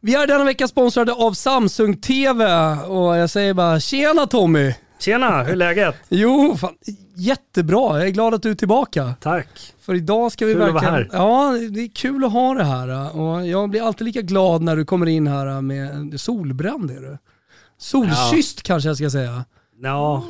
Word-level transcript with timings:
Vi 0.00 0.14
är 0.14 0.26
denna 0.26 0.44
vecka 0.44 0.68
sponsrade 0.68 1.12
av 1.12 1.32
Samsung 1.32 1.96
TV 1.96 2.44
och 2.88 3.16
jag 3.16 3.30
säger 3.30 3.54
bara 3.54 3.80
tjena 3.80 4.26
Tommy! 4.26 4.74
Tjena, 5.00 5.42
hur 5.42 5.52
är 5.52 5.56
läget? 5.56 5.94
Jo, 6.08 6.56
fan, 6.56 6.74
jättebra. 7.14 7.98
Jag 7.98 8.06
är 8.06 8.10
glad 8.10 8.34
att 8.34 8.42
du 8.42 8.50
är 8.50 8.54
tillbaka. 8.54 9.14
Tack. 9.20 9.48
För 9.80 9.94
idag 9.94 10.32
ska 10.32 10.46
vi 10.46 10.52
Kul 10.52 10.62
att 10.62 10.74
verkligen... 10.74 10.94
vara 10.94 11.02
här. 11.02 11.08
Ja, 11.12 11.68
det 11.70 11.80
är 11.80 11.88
kul 11.88 12.24
att 12.24 12.32
ha 12.32 12.54
det 12.54 12.64
här. 12.64 13.16
Och 13.20 13.46
jag 13.46 13.70
blir 13.70 13.86
alltid 13.86 14.06
lika 14.06 14.22
glad 14.22 14.62
när 14.62 14.76
du 14.76 14.84
kommer 14.84 15.06
in 15.06 15.26
här 15.26 15.60
med 15.60 16.20
solbränd 16.20 16.90
är 16.90 17.00
du. 17.00 17.18
Solkysst 17.78 18.62
kanske 18.62 18.88
jag 18.88 18.96
ska 18.96 19.10
säga. 19.10 19.44
Ja, 19.82 20.24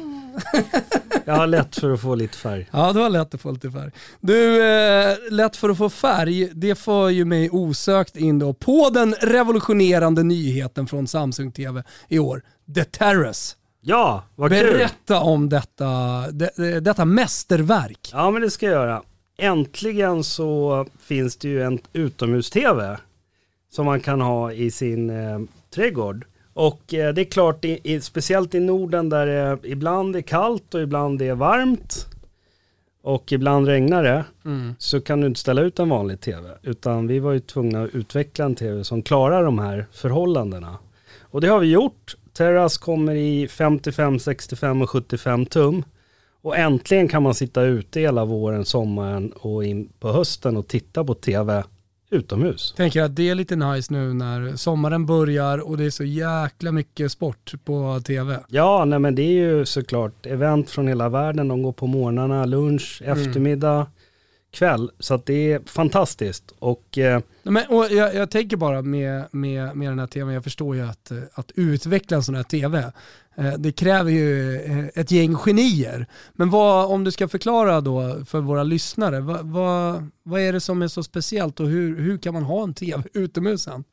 jag 1.25 1.35
har 1.35 1.47
lätt 1.47 1.77
för 1.77 1.91
att 1.91 2.01
få 2.01 2.15
lite 2.15 2.39
färg. 2.39 2.69
Ja, 2.71 2.93
det 2.93 2.99
var 2.99 3.11
lätt 3.11 3.35
att 3.35 3.41
få 3.41 3.51
lite 3.51 3.71
färg. 3.71 3.91
Du, 4.21 4.65
eh, 4.65 5.17
lätt 5.31 5.57
för 5.57 5.69
att 5.69 5.79
få 5.79 5.91
färg, 5.91 6.51
det 6.55 6.75
får 6.75 7.11
ju 7.11 7.25
mig 7.25 7.51
osökt 7.51 8.17
in 8.17 8.39
då 8.39 8.53
på 8.53 8.91
den 8.91 9.15
revolutionerande 9.15 10.23
nyheten 10.23 10.87
från 10.87 11.09
Samsung 11.09 11.53
TV 11.53 11.83
i 12.09 12.19
år. 12.19 12.43
The 12.75 12.85
Terrace. 12.85 13.57
Ja, 13.81 14.25
vad 14.35 14.51
kul. 14.51 14.73
Berätta 14.73 15.21
om 15.21 15.49
detta, 15.49 15.87
det, 16.31 16.81
detta 16.81 17.05
mästerverk. 17.05 18.11
Ja, 18.13 18.31
men 18.31 18.43
det 18.43 18.51
ska 18.51 18.67
jag 18.67 18.73
göra. 18.73 19.03
Äntligen 19.39 20.25
så 20.25 20.87
finns 21.01 21.37
det 21.37 21.49
ju 21.49 21.63
en 21.63 21.79
utomhus-tv 21.93 22.99
som 23.71 23.87
man 23.87 24.01
kan 24.01 24.21
ha 24.21 24.53
i 24.53 24.71
sin 24.71 25.11
eh, 25.11 25.39
trädgård. 25.75 26.27
Och 26.59 26.95
eh, 26.95 27.15
det 27.15 27.21
är 27.23 27.25
klart, 27.25 27.65
i, 27.65 27.81
i, 27.83 28.01
speciellt 28.01 28.55
i 28.55 28.61
Norden 28.61 29.09
där 29.09 29.27
det 29.27 29.59
ibland 29.69 30.17
är 30.17 30.21
kallt 30.21 30.75
och 30.75 30.81
ibland 30.83 31.23
är 31.23 31.35
varmt 31.35 32.07
och 33.03 33.33
ibland 33.33 33.67
regnar 33.67 34.03
det, 34.03 34.25
Mm. 34.45 34.75
så 34.79 35.01
kan 35.01 35.21
du 35.21 35.27
inte 35.27 35.41
ställa 35.41 35.61
ut 35.61 35.79
en 35.79 35.89
vanlig 35.89 36.21
tv. 36.21 36.49
Utan 36.63 37.07
vi 37.07 37.19
var 37.19 37.33
ju 37.33 37.41
tvungna 37.41 37.83
att 37.83 37.95
utveckla 37.95 38.45
en 38.45 38.55
tv 38.55 38.85
som 38.85 39.03
klarar 39.03 39.45
de 39.45 39.59
här 39.59 39.87
förhållandena. 39.93 40.79
Och 41.21 41.41
det 41.41 41.49
har 41.49 41.59
vi 41.59 41.71
gjort. 41.71 42.17
Terras 42.33 42.79
kommer 42.79 43.15
i 43.15 43.49
55, 43.49 44.19
65 44.19 44.83
och 44.83 44.91
75 44.91 45.47
tum. 45.47 45.85
Och 46.43 46.57
äntligen 46.57 47.09
kan 47.09 47.23
man 47.23 47.35
sitta 47.35 47.63
ute 47.63 48.01
hela 48.01 48.25
våren, 48.25 48.65
sommaren 48.65 49.33
och 49.33 49.65
in 49.65 49.89
på 50.01 50.13
hösten 50.13 50.57
och 50.57 50.69
titta 50.69 51.05
på 51.05 51.15
tv 51.15 51.65
utomhus. 52.11 52.75
Tänker 52.77 53.03
att 53.03 53.17
det 53.17 53.29
är 53.29 53.35
lite 53.35 53.57
nice 53.57 53.93
nu 53.93 54.15
när 54.15 54.57
sommaren 54.57 55.07
börjar 55.07 55.59
och 55.59 55.77
det 55.79 55.85
är 55.85 55.91
så 55.91 56.05
jäkla 56.05 56.73
mycket 56.73 57.13
sport 57.13 57.55
på 57.65 58.01
TV. 58.07 58.41
Ja, 58.49 58.85
nej 58.85 58.99
men 58.99 59.15
det 59.15 59.23
är 59.23 59.33
ju 59.33 59.67
såklart 59.67 60.27
event 60.27 60.71
från 60.71 60.89
hela 60.89 61.09
världen. 61.09 61.49
De 61.49 61.63
går 61.63 61.73
på 61.73 61.87
morgnarna, 61.87 62.45
lunch, 62.45 63.03
eftermiddag, 63.05 63.87
kväll. 64.59 64.91
Så 64.99 65.15
att 65.15 65.27
det 65.27 65.53
är 65.53 65.61
fantastiskt. 65.67 66.55
Och 66.59 66.99
eh, 66.99 67.21
Men, 67.43 67.67
och 67.69 67.87
jag, 67.91 68.15
jag 68.15 68.31
tänker 68.31 68.57
bara 68.57 68.83
med, 68.83 69.25
med, 69.31 69.77
med 69.77 69.91
den 69.91 69.99
här 69.99 70.07
tvn, 70.07 70.35
jag 70.35 70.45
förstår 70.45 70.77
ju 70.77 70.83
att, 70.83 71.11
eh, 71.11 71.19
att 71.35 71.51
utveckla 71.55 72.17
en 72.17 72.23
sån 72.23 72.35
här 72.35 72.43
tv, 72.43 72.93
eh, 73.37 73.53
det 73.59 73.73
kräver 73.73 74.11
ju 74.11 74.57
eh, 74.57 74.87
ett 74.95 75.11
gäng 75.11 75.35
genier. 75.37 76.07
Men 76.33 76.51
vad, 76.51 76.93
om 76.93 77.05
du 77.05 77.11
ska 77.11 77.29
förklara 77.29 77.81
då 77.81 78.25
för 78.25 78.41
våra 78.41 78.63
lyssnare, 78.63 79.21
vad, 79.21 79.47
vad, 79.47 80.09
vad 80.23 80.41
är 80.41 80.53
det 80.53 80.61
som 80.61 80.83
är 80.83 80.89
så 80.89 81.03
speciellt 81.03 81.61
och 81.61 81.69
hur, 81.69 82.01
hur 82.01 82.19
kan 82.19 82.35
man 82.35 82.43
ha 82.43 82.63
en 82.63 82.75
tv 82.75 83.03
utomhus 83.13 83.63
sen? 83.63 83.85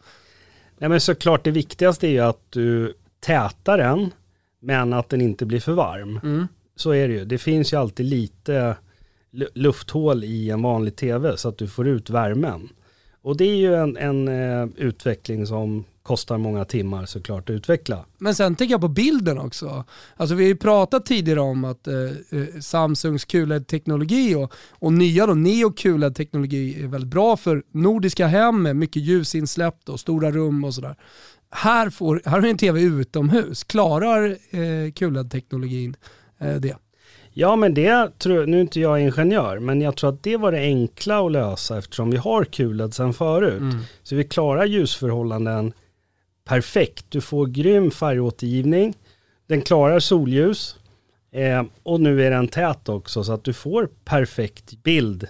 nej 0.77 0.89
men 0.89 1.02
såklart 1.02 1.44
det 1.44 1.52
viktigaste 1.52 2.07
är 2.07 2.11
ju 2.11 2.19
att 2.19 2.41
du 2.50 2.94
tätar 3.19 3.77
den, 3.77 4.11
men 4.59 4.94
att 4.94 5.09
den 5.09 5.22
inte 5.22 5.45
blir 5.45 5.59
för 5.59 5.73
varm. 5.73 6.19
Mm. 6.23 6.47
Så 6.75 6.91
är 6.91 7.07
det 7.07 7.13
ju. 7.13 7.25
Det 7.25 7.38
finns 7.38 7.73
ju 7.73 7.77
alltid 7.77 8.05
lite 8.05 8.75
lufthål 9.53 10.23
i 10.23 10.50
en 10.50 10.61
vanlig 10.61 10.95
tv 10.95 11.38
så 11.38 11.50
att 11.50 11.58
du 11.58 11.67
får 11.67 11.88
ut 11.88 12.09
värmen. 12.09 12.69
Och 13.22 13.38
det 13.38 13.45
är 13.45 13.55
ju 13.55 13.75
en, 13.75 13.97
en 13.97 14.28
eh, 14.28 14.67
utveckling 14.78 15.47
som 15.47 15.83
kostar 16.03 16.38
många 16.38 16.66
timmar 16.66 17.05
såklart 17.05 17.50
att 17.50 17.53
utveckla. 17.53 18.06
Men 18.17 18.36
sen 18.36 18.56
tänker 18.56 18.73
jag 18.73 18.81
på 18.81 18.88
bilden 18.88 19.38
också. 19.38 19.83
Alltså 20.16 20.36
vi 20.36 20.44
har 20.44 20.47
ju 20.47 20.56
pratat 20.56 21.06
tidigare 21.06 21.39
om 21.39 21.66
att 21.66 21.88
eh, 21.88 21.95
eh 21.95 22.59
Samsungs 22.59 23.25
QLED-teknologi 23.25 24.35
och, 24.35 24.53
och 24.69 24.94
nya 24.94 25.25
då 25.25 25.34
Neo 25.34 25.72
QLED-teknologi 25.72 26.84
är 26.84 26.88
väldigt 26.88 27.12
bra 27.12 27.38
för 27.38 27.63
nordiska 27.72 28.28
hem 28.28 28.62
med 28.62 28.75
mycket 28.75 29.01
ljusinsläpp 29.01 29.90
och 29.90 30.00
stora 30.00 30.31
rum 30.31 30.63
och 30.63 30.74
sådär. 30.74 30.95
Här, 31.51 31.90
får, 31.90 32.22
här 32.25 32.31
har 32.31 32.41
vi 32.41 32.50
en 32.50 32.57
tv 32.57 32.81
utomhus. 32.81 33.63
Klarar 33.63 34.38
eh, 34.50 34.91
QLED-teknologin 34.91 35.95
eh, 36.40 36.56
det? 36.56 36.75
Ja 37.38 37.56
men 37.56 37.73
det 37.73 38.19
tror 38.19 38.46
nu 38.46 38.57
är 38.57 38.62
inte 38.62 38.79
jag 38.79 39.01
ingenjör, 39.01 39.59
men 39.59 39.81
jag 39.81 39.96
tror 39.97 40.09
att 40.09 40.23
det 40.23 40.38
var 40.38 40.51
det 40.51 40.59
enkla 40.59 41.25
att 41.25 41.31
lösa 41.31 41.78
eftersom 41.78 42.09
vi 42.12 42.18
har 42.18 42.44
QLED 42.46 42.94
sedan 42.94 43.13
förut. 43.13 43.62
Så 44.03 44.16
vi 44.16 44.23
klarar 44.23 44.66
ljusförhållanden 44.66 45.74
perfekt. 46.47 47.06
Du 47.09 47.22
får 47.22 47.45
grym 47.47 47.91
färgåtergivning, 47.91 48.94
den 49.47 49.62
klarar 49.62 50.00
solljus 50.00 50.75
eh, 51.31 51.63
och 51.84 52.00
nu 52.01 52.24
är 52.25 52.31
den 52.31 52.47
tät 52.47 52.90
också 52.90 53.24
så 53.24 53.34
att 53.34 53.44
du 53.44 53.53
får 53.53 53.90
perfekt 54.06 54.84
bild 54.84 55.28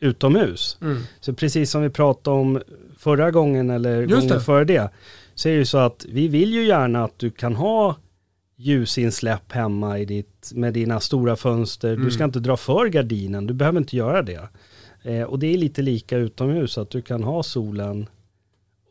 utomhus. 0.00 0.78
Så 1.20 1.34
precis 1.34 1.70
som 1.70 1.82
vi 1.82 1.90
pratade 1.90 2.36
om 2.36 2.60
förra 2.98 3.30
gången 3.30 3.70
eller 3.70 4.00
Just 4.02 4.12
gången 4.12 4.28
det. 4.28 4.40
före 4.40 4.64
det, 4.64 4.90
så 5.34 5.48
är 5.48 5.52
det 5.52 5.58
ju 5.58 5.64
så 5.64 5.78
att 5.78 6.06
vi 6.08 6.28
vill 6.28 6.52
ju 6.52 6.64
gärna 6.66 7.04
att 7.04 7.18
du 7.18 7.30
kan 7.30 7.56
ha 7.56 7.96
ljusinsläpp 8.62 9.52
hemma 9.52 9.98
i 9.98 10.04
ditt, 10.04 10.52
med 10.54 10.74
dina 10.74 11.00
stora 11.00 11.36
fönster. 11.36 11.96
Du 11.96 12.10
ska 12.10 12.24
inte 12.24 12.40
dra 12.40 12.56
för 12.56 12.86
gardinen, 12.86 13.46
du 13.46 13.54
behöver 13.54 13.78
inte 13.78 13.96
göra 13.96 14.22
det. 14.22 14.48
Eh, 15.02 15.22
och 15.22 15.38
det 15.38 15.54
är 15.54 15.58
lite 15.58 15.82
lika 15.82 16.16
utomhus, 16.16 16.78
att 16.78 16.90
du 16.90 17.02
kan 17.02 17.22
ha 17.22 17.42
solen 17.42 18.08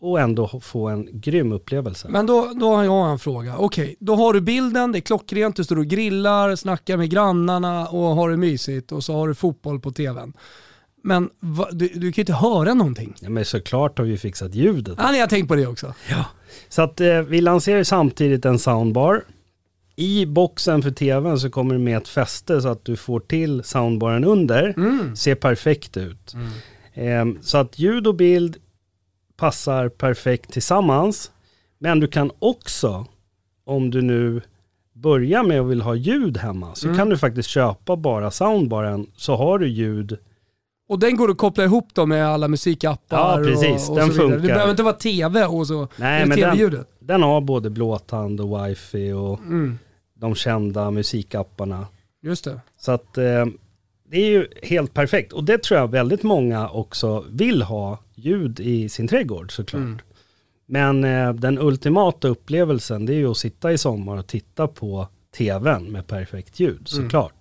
och 0.01 0.19
ändå 0.19 0.59
få 0.61 0.87
en 0.87 1.07
grym 1.11 1.51
upplevelse. 1.51 2.07
Men 2.09 2.25
då, 2.25 2.51
då 2.59 2.75
har 2.75 2.83
jag 2.83 3.11
en 3.11 3.19
fråga. 3.19 3.57
Okej, 3.57 3.95
då 3.99 4.15
har 4.15 4.33
du 4.33 4.41
bilden, 4.41 4.91
det 4.91 4.97
är 4.97 5.01
klockrent, 5.01 5.55
du 5.55 5.63
står 5.63 5.77
och 5.77 5.85
grillar, 5.85 6.55
snackar 6.55 6.97
med 6.97 7.09
grannarna 7.09 7.87
och 7.87 8.15
har 8.15 8.29
det 8.29 8.37
mysigt 8.37 8.91
och 8.91 9.03
så 9.03 9.13
har 9.13 9.27
du 9.27 9.35
fotboll 9.35 9.79
på 9.79 9.91
tvn. 9.91 10.33
Men 11.03 11.29
va, 11.39 11.67
du, 11.71 11.87
du 11.87 11.99
kan 11.99 12.11
ju 12.11 12.21
inte 12.21 12.33
höra 12.33 12.73
någonting. 12.73 13.15
Ja, 13.19 13.29
men 13.29 13.45
såklart 13.45 13.97
har 13.97 14.05
vi 14.05 14.17
fixat 14.17 14.55
ljudet. 14.55 14.95
Ja, 14.97 15.11
ni 15.11 15.19
har 15.19 15.27
tänkt 15.27 15.47
på 15.47 15.55
det 15.55 15.67
också. 15.67 15.93
Så 16.69 16.81
att 16.81 17.01
eh, 17.01 17.21
vi 17.21 17.41
lanserar 17.41 17.83
samtidigt 17.83 18.45
en 18.45 18.59
soundbar. 18.59 19.23
I 20.01 20.25
boxen 20.25 20.81
för 20.81 20.91
tvn 20.91 21.39
så 21.39 21.50
kommer 21.50 21.73
det 21.73 21.79
med 21.79 21.97
ett 21.97 22.07
fäste 22.07 22.62
så 22.62 22.67
att 22.67 22.85
du 22.85 22.95
får 22.95 23.19
till 23.19 23.63
soundbaren 23.63 24.23
under. 24.23 24.75
Ser 25.16 25.35
perfekt 25.35 25.97
ut. 25.97 26.35
Eh, 26.94 27.25
så 27.41 27.57
att 27.57 27.79
ljud 27.79 28.07
och 28.07 28.16
bild 28.16 28.57
passar 29.38 29.90
perfekt 29.90 30.51
tillsammans. 30.53 31.31
Men 31.79 32.00
du 32.00 32.07
kan 32.07 32.31
också, 32.40 33.06
om 33.66 33.90
du 33.91 34.01
nu 34.01 34.41
börjar 34.94 35.44
med 35.44 35.61
att 35.61 35.67
vill 35.67 35.81
ha 35.81 35.95
ljud 35.95 36.38
hemma, 36.38 36.75
så 36.75 36.95
kan 36.95 37.09
du 37.09 37.17
faktiskt 37.17 37.50
köpa 37.50 37.95
bara 37.95 38.31
soundbaren 38.31 39.07
så 39.16 39.35
har 39.35 39.59
du 39.59 39.67
ljud. 39.67 40.17
Och 40.90 41.00
den 41.00 41.16
går 41.17 41.31
att 41.31 41.38
koppla 41.38 41.63
ihop 41.63 41.88
då 41.94 42.06
med 42.06 42.28
alla 42.28 42.47
musikappar 42.47 43.17
Ja, 43.41 43.47
precis. 43.47 43.90
och, 43.90 43.94
och 43.95 44.00
Den 44.00 44.07
så 44.07 44.13
vidare. 44.13 44.28
Det 44.29 44.38
funkar. 44.40 44.53
behöver 44.53 44.72
inte 44.72 44.84
vara 44.84 44.94
tv 44.94 45.45
och 45.45 45.67
så 45.67 45.88
Nej, 45.95 46.25
men 46.25 46.40
den, 46.40 46.85
den 47.00 47.22
har 47.23 47.41
både 47.41 47.69
blåtand 47.69 48.41
och 48.41 48.67
wifi 48.69 49.11
och 49.11 49.40
Mm, 49.40 49.79
de 50.21 50.35
kända 50.35 50.91
musikapparna. 50.91 51.87
just 52.23 52.43
det. 52.43 52.59
Så 52.79 52.91
att 52.91 53.17
eh, 53.17 53.45
det 54.09 54.17
är 54.17 54.29
ju 54.29 54.47
helt 54.63 54.93
perfekt. 54.93 55.33
Och 55.33 55.43
det 55.43 55.63
tror 55.63 55.79
jag 55.79 55.87
väldigt 55.91 56.23
många 56.23 56.69
också 56.69 57.25
vill 57.29 57.61
ha 57.61 57.97
ljud 58.15 58.59
i 58.59 58.89
sin 58.89 59.07
trädgård 59.07 59.55
såklart. 59.55 59.81
Mm. 59.81 59.99
Men 60.65 61.03
eh, 61.03 61.33
den 61.33 61.59
ultimata 61.59 62.27
upplevelsen 62.27 63.05
det 63.05 63.13
är 63.13 63.17
ju 63.17 63.31
att 63.31 63.37
sitta 63.37 63.71
i 63.71 63.77
sommar 63.77 64.17
och 64.17 64.27
titta 64.27 64.67
på 64.67 65.07
tvn 65.37 65.91
med 65.91 66.07
perfekt 66.07 66.59
ljud 66.59 66.87
såklart. 66.87 67.33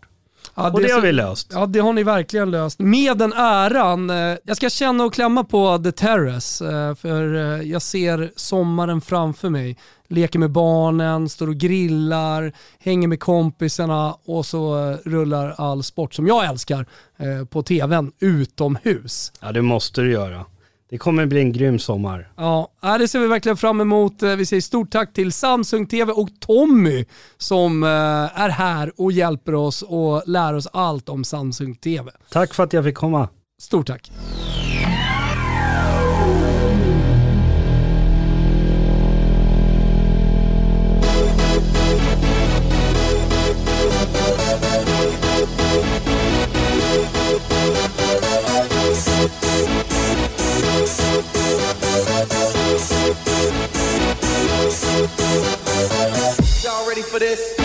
Ja, 0.54 0.70
Och 0.72 0.80
det 0.80 0.86
är 0.88 0.92
har 0.92 1.00
så- 1.00 1.06
vi 1.06 1.12
löst. 1.12 1.50
Ja, 1.54 1.66
det 1.66 1.78
har 1.78 1.92
ni 1.92 2.02
verkligen 2.02 2.50
löst. 2.50 2.78
Med 2.78 3.18
den 3.18 3.32
äran. 3.32 4.10
eh, 4.10 4.36
Jag 4.44 4.56
ska 4.56 4.70
känna 4.70 5.04
och 5.04 5.14
klämma 5.14 5.44
på 5.44 5.78
The 5.78 5.92
Terrace, 5.92 6.64
eh, 6.72 6.94
för 6.94 7.34
eh, 7.34 7.62
jag 7.70 7.82
ser 7.82 8.32
sommaren 8.36 9.00
framför 9.00 9.48
mig. 9.50 9.76
Leker 10.10 10.38
med 10.38 10.50
barnen, 10.50 11.28
står 11.28 11.48
och 11.48 11.56
grillar, 11.56 12.52
hänger 12.78 13.08
med 13.08 13.20
kompisarna 13.20 14.16
och 14.24 14.46
så 14.46 14.90
eh, 14.90 14.96
rullar 15.04 15.54
all 15.58 15.82
sport 15.82 16.14
som 16.14 16.26
jag 16.26 16.44
älskar 16.44 16.86
eh, 17.16 17.44
på 17.44 17.62
tvn 17.62 18.12
utomhus. 18.20 19.32
Ja 19.40 19.52
det 19.52 19.62
måste 19.62 20.00
du 20.00 20.12
göra. 20.12 20.44
Det 20.90 20.98
kommer 20.98 21.26
bli 21.26 21.40
en 21.40 21.52
grym 21.52 21.78
sommar. 21.78 22.32
Ja, 22.36 22.68
äh, 22.84 22.98
det 22.98 23.08
ser 23.08 23.18
vi 23.20 23.26
verkligen 23.26 23.56
fram 23.56 23.80
emot. 23.80 24.22
Eh, 24.22 24.36
Vi 24.36 24.46
säger 24.46 24.60
stort 24.60 24.90
tack 24.90 25.12
till 25.12 25.32
Samsung 25.32 25.86
TV 25.86 26.12
och 26.12 26.28
Tommy 26.40 27.04
som 27.38 27.82
är 27.82 28.48
här 28.48 28.92
och 28.96 29.12
hjälper 29.12 29.54
oss 29.54 29.82
och 29.82 30.22
lär 30.26 30.54
oss 30.54 30.66
allt 30.72 31.08
om 31.08 31.24
Samsung 31.24 31.74
TV. 31.74 32.10
Tack 32.32 32.54
för 32.54 32.62
att 32.62 32.72
jag 32.72 32.84
fick 32.84 32.94
komma. 32.96 33.28
Stort 33.60 33.86
tack. 33.86 34.10
Y'all 55.30 56.88
ready 56.88 57.02
for 57.02 57.20
this? 57.20 57.59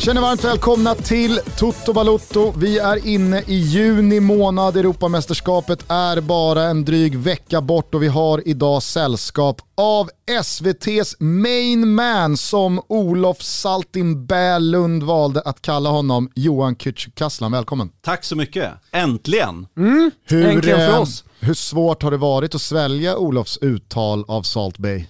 Känner 0.00 0.20
varmt 0.20 0.44
välkomna 0.44 0.94
till 0.94 1.40
Toto 1.58 1.92
Balotto. 1.92 2.52
Vi 2.56 2.78
är 2.78 3.06
inne 3.06 3.42
i 3.46 3.54
juni 3.54 4.20
månad. 4.20 4.76
Europamästerskapet 4.76 5.84
är 5.88 6.20
bara 6.20 6.62
en 6.62 6.84
dryg 6.84 7.18
vecka 7.18 7.60
bort 7.60 7.94
och 7.94 8.02
vi 8.02 8.08
har 8.08 8.48
idag 8.48 8.82
sällskap 8.82 9.60
av 9.76 10.10
SVTs 10.42 11.16
main 11.18 11.94
man 11.94 12.36
som 12.36 12.80
Olof 12.88 13.42
Saltimbä 13.42 14.58
Lund 14.58 15.02
valde 15.02 15.40
att 15.40 15.62
kalla 15.62 15.90
honom, 15.90 16.30
Johan 16.34 16.76
Kücükaslan. 16.76 17.52
Välkommen. 17.52 17.90
Tack 18.00 18.24
så 18.24 18.36
mycket. 18.36 18.72
Äntligen. 18.92 19.66
Hur, 19.74 20.46
Äntligen 20.46 20.78
för 20.78 20.94
eh, 20.94 21.00
oss. 21.00 21.24
hur 21.40 21.54
svårt 21.54 22.02
har 22.02 22.10
det 22.10 22.16
varit 22.16 22.54
att 22.54 22.62
svälja 22.62 23.16
Olofs 23.16 23.58
uttal 23.58 24.24
av 24.28 24.42
Salt 24.42 24.78
Bay? 24.78 25.04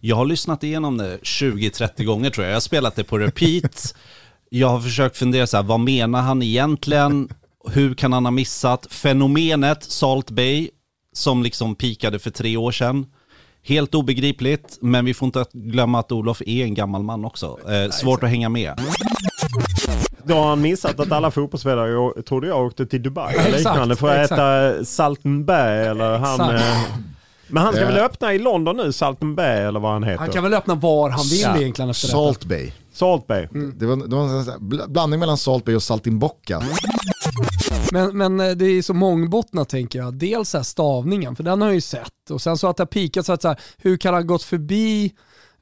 Jag 0.00 0.16
har 0.16 0.26
lyssnat 0.26 0.64
igenom 0.64 0.96
det 0.96 1.16
20-30 1.16 2.04
gånger 2.04 2.30
tror 2.30 2.44
jag. 2.44 2.50
Jag 2.50 2.56
har 2.56 2.60
spelat 2.60 2.96
det 2.96 3.04
på 3.04 3.18
repeat. 3.18 3.94
Jag 4.56 4.68
har 4.68 4.80
försökt 4.80 5.16
fundera 5.16 5.46
så 5.46 5.56
här, 5.56 5.64
vad 5.64 5.80
menar 5.80 6.22
han 6.22 6.42
egentligen? 6.42 7.28
Hur 7.70 7.94
kan 7.94 8.12
han 8.12 8.24
ha 8.24 8.30
missat 8.30 8.86
fenomenet 8.90 9.84
Salt 9.84 10.30
Bay 10.30 10.70
som 11.12 11.42
liksom 11.42 11.74
pikade 11.74 12.18
för 12.18 12.30
tre 12.30 12.56
år 12.56 12.72
sedan? 12.72 13.06
Helt 13.62 13.94
obegripligt, 13.94 14.78
men 14.80 15.04
vi 15.04 15.14
får 15.14 15.26
inte 15.26 15.44
glömma 15.52 15.98
att 15.98 16.12
Olof 16.12 16.42
är 16.46 16.64
en 16.64 16.74
gammal 16.74 17.02
man 17.02 17.24
också. 17.24 17.58
Eh, 17.70 17.90
svårt 17.90 18.22
att 18.22 18.30
hänga 18.30 18.48
med. 18.48 18.80
Då 20.24 20.34
har 20.34 20.48
han 20.48 20.60
missat 20.60 21.00
att 21.00 21.12
alla 21.12 21.30
fotbollsspelare, 21.30 22.22
trodde 22.22 22.46
jag, 22.46 22.66
åkte 22.66 22.86
till 22.86 23.02
Dubai 23.02 23.34
eller 23.34 23.58
liknande 23.58 23.96
för 23.96 24.08
att 24.08 24.22
exakt. 24.22 24.40
äta 24.40 24.84
Saltenberg 24.84 25.86
eller 25.86 26.18
han... 26.18 26.60
Men 27.54 27.62
han 27.62 27.74
ska 27.74 27.86
väl 27.86 27.96
öppna 27.98 28.34
i 28.34 28.38
London 28.38 28.76
nu, 28.76 28.92
Saltenberg 28.92 29.64
eller 29.64 29.80
vad 29.80 29.92
han 29.92 30.02
heter? 30.02 30.18
Han 30.18 30.30
kan 30.30 30.42
väl 30.42 30.54
öppna 30.54 30.74
var 30.74 31.10
han 31.10 31.26
vill 31.30 31.40
Ja. 31.40 31.56
egentligen 31.56 31.90
efter 31.90 32.06
detta. 32.08 32.18
Salt 32.18 32.44
Bay. 32.44 32.72
Salt 32.92 33.26
Bay. 33.26 33.46
Det 33.76 33.86
var, 33.86 33.96
det 34.08 34.16
var 34.16 34.22
en 34.24 34.44
sån 34.44 34.52
här 34.52 34.58
bl- 34.60 34.88
blandning 34.88 35.20
mellan 35.20 35.38
Salt 35.38 35.64
Bay 35.64 35.74
och 35.76 35.82
Saltimbocca. 35.82 36.62
Men, 37.92 38.16
men 38.18 38.40
eh, 38.40 38.50
det 38.50 38.64
är 38.66 38.82
så 38.82 38.94
mångbottnat 38.94 39.68
tänker 39.68 39.98
jag. 39.98 40.14
Dels 40.14 40.48
så 40.50 40.56
här 40.58 40.62
stavningen, 40.64 41.36
för 41.36 41.42
den 41.42 41.60
har 41.60 41.68
jag 41.68 41.74
ju 41.74 41.80
sett. 41.80 42.30
Och 42.30 42.42
sen 42.42 42.58
så 42.58 42.68
att 42.68 42.76
det 42.76 42.80
har 42.80 42.86
pikat 42.86 43.26
så 43.26 43.32
att 43.32 43.42
så 43.42 43.48
här, 43.48 43.60
hur 43.78 43.96
kan 43.96 44.14
han 44.14 44.26
gått 44.26 44.42
förbi 44.42 45.12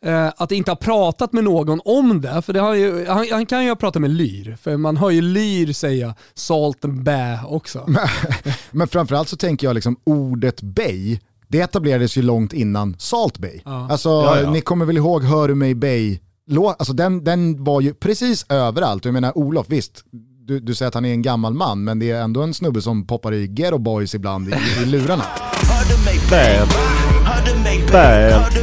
eh, 0.04 0.28
att 0.36 0.52
inte 0.52 0.70
ha 0.70 0.76
pratat 0.76 1.32
med 1.32 1.44
någon 1.44 1.80
om 1.84 2.20
det? 2.20 2.42
För 2.42 2.52
det 2.52 2.60
har 2.60 2.74
ju, 2.74 3.06
han, 3.06 3.26
han 3.32 3.46
kan 3.46 3.62
ju 3.64 3.68
ha 3.68 3.76
pratat 3.76 4.02
med 4.02 4.10
Lyr, 4.10 4.56
för 4.62 4.76
man 4.76 4.96
hör 4.96 5.10
ju 5.10 5.20
Lyr 5.20 5.72
säga 5.72 6.14
salt 6.34 6.84
and 6.84 7.02
bä 7.02 7.38
också. 7.46 7.86
Men 8.70 8.88
framförallt 8.88 9.28
så 9.28 9.36
tänker 9.36 9.66
jag 9.66 9.74
liksom 9.74 9.96
ordet 10.04 10.62
Bay, 10.62 11.18
det 11.52 11.60
etablerades 11.60 12.16
ju 12.18 12.22
långt 12.22 12.52
innan 12.52 12.96
Salt 12.98 13.38
Bay. 13.38 13.60
Ja. 13.64 13.86
Alltså 13.90 14.08
Ja, 14.08 14.40
ja. 14.40 14.50
ni 14.50 14.60
kommer 14.60 14.84
väl 14.84 14.96
ihåg 14.96 15.24
Hör 15.24 15.48
du 15.48 15.54
mig 15.54 15.74
Bay? 15.74 16.20
Lå- 16.50 16.74
Alltså 16.78 16.92
den, 16.92 17.24
den 17.24 17.64
var 17.64 17.80
ju 17.80 17.94
precis 17.94 18.46
överallt. 18.48 19.04
Jag 19.04 19.14
menar 19.14 19.38
Olof, 19.38 19.66
visst, 19.68 20.04
du, 20.46 20.60
du 20.60 20.74
säger 20.74 20.88
att 20.88 20.94
han 20.94 21.04
är 21.04 21.12
en 21.12 21.22
gammal 21.22 21.54
man, 21.54 21.84
men 21.84 21.98
det 21.98 22.10
är 22.10 22.22
ändå 22.22 22.42
en 22.42 22.54
snubbe 22.54 22.82
som 22.82 23.06
poppar 23.06 23.34
i 23.34 23.46
Ghetto 23.46 23.78
Boys 23.78 24.14
ibland 24.14 24.48
i, 24.48 24.52
i 24.82 24.84
lurarna. 24.86 25.24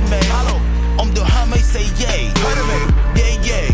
Mig 0.09 0.23
Hallå 0.31 0.59
Om 1.01 1.07
du 1.15 1.21
hör 1.21 1.47
mig 1.49 1.59
säg 1.59 1.81
yay 1.81 2.25
Hörde 2.43 2.63
mig 2.67 2.81
Yeah 3.23 3.47
yeah 3.47 3.73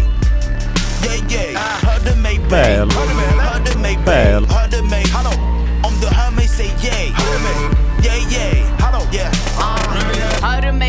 Yeah 1.06 1.34
yeah 1.34 1.62
Hörde 1.84 2.22
mig 2.22 2.40
Bad. 2.50 2.94
Hörde 2.94 3.16
mig 3.16 3.46
Hörde 3.46 3.80
mig 3.82 3.98
Bad. 4.06 4.52
Hörde 4.52 4.90
mig 4.90 5.06
Hallå 5.14 5.42
Om 5.88 5.94
du 6.02 6.08
hör 6.08 6.32
mig 6.36 6.48
säg 6.48 6.66
yay 6.84 7.12
Hörde 7.14 7.40
mig 7.44 7.60
Yeah 8.06 8.34
yeah 8.34 8.55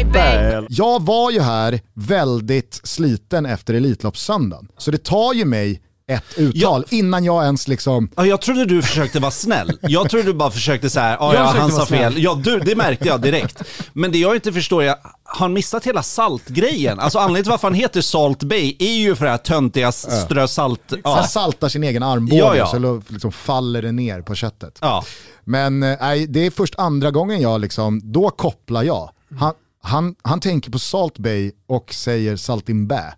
mig? 0.04 0.12
Väl. 0.12 0.66
Jag 0.70 1.02
var 1.02 1.30
ju 1.30 1.40
här 1.40 1.80
väldigt 1.94 2.80
sliten 2.84 3.46
efter 3.46 3.74
Elitloppssöndagen, 3.74 4.68
så 4.78 4.90
det 4.90 5.04
tar 5.04 5.32
ju 5.34 5.44
mig 5.44 5.82
ett 6.08 6.24
uttal 6.36 6.84
innan 6.90 7.24
jag 7.24 7.44
ens 7.44 7.68
liksom... 7.68 8.08
Ja, 8.16 8.26
jag 8.26 8.40
trodde 8.40 8.64
du 8.64 8.82
försökte 8.82 9.20
vara 9.20 9.30
snäll. 9.30 9.78
Jag 9.82 10.10
trodde 10.10 10.24
du 10.26 10.34
bara 10.34 10.50
försökte 10.50 10.90
så 10.90 11.00
här, 11.00 11.16
"Ja, 11.20 11.34
Jag 11.34 11.42
ja, 11.42 11.46
försökte 11.46 11.60
han 11.60 11.70
sa 11.70 11.86
fel. 11.86 12.12
snäll. 12.12 12.22
Ja, 12.24 12.40
du, 12.44 12.58
det 12.60 12.76
märkte 12.76 13.08
jag 13.08 13.20
direkt. 13.20 13.62
Men 13.92 14.12
det 14.12 14.18
jag 14.18 14.34
inte 14.36 14.52
förstår 14.52 14.82
är, 14.82 14.88
har 14.88 14.96
han 15.38 15.52
missat 15.52 15.84
hela 15.86 16.02
saltgrejen? 16.02 17.00
Alltså 17.00 17.18
anledningen 17.18 17.44
till 17.44 17.50
varför 17.50 17.68
han 17.68 17.74
heter 17.74 18.00
Salt 18.00 18.42
Bay 18.42 18.76
är 18.78 18.94
ju 18.96 19.14
för 19.14 19.24
det 19.24 19.30
här 19.30 19.38
töntiga 19.38 19.92
strö 19.92 20.48
salt... 20.48 20.80
Han 20.90 21.00
Ja. 21.04 21.22
saltar 21.22 21.68
sin 21.68 21.84
egen 21.84 22.02
armbåge 22.02 22.36
Ja, 22.38 22.56
ja. 22.56 22.66
så 22.66 23.02
liksom 23.08 23.32
faller 23.32 23.82
det 23.82 23.92
ner 23.92 24.22
på 24.22 24.34
köttet. 24.34 24.78
ja. 24.80 25.04
Men 25.44 25.82
eh, 25.82 25.96
nej, 26.00 26.26
det 26.26 26.46
är 26.46 26.50
först 26.50 26.74
andra 26.78 27.10
gången 27.10 27.40
jag 27.40 27.60
liksom, 27.60 28.00
då 28.12 28.30
kopplar 28.30 28.82
jag. 28.82 29.10
Han, 29.38 29.52
han, 29.86 30.14
han 30.22 30.40
tänker 30.40 30.70
på 30.70 30.78
Salt 30.78 31.18
Bay 31.18 31.52
och 31.66 31.94
säger 31.94 32.36
Saltimbä. 32.36 33.14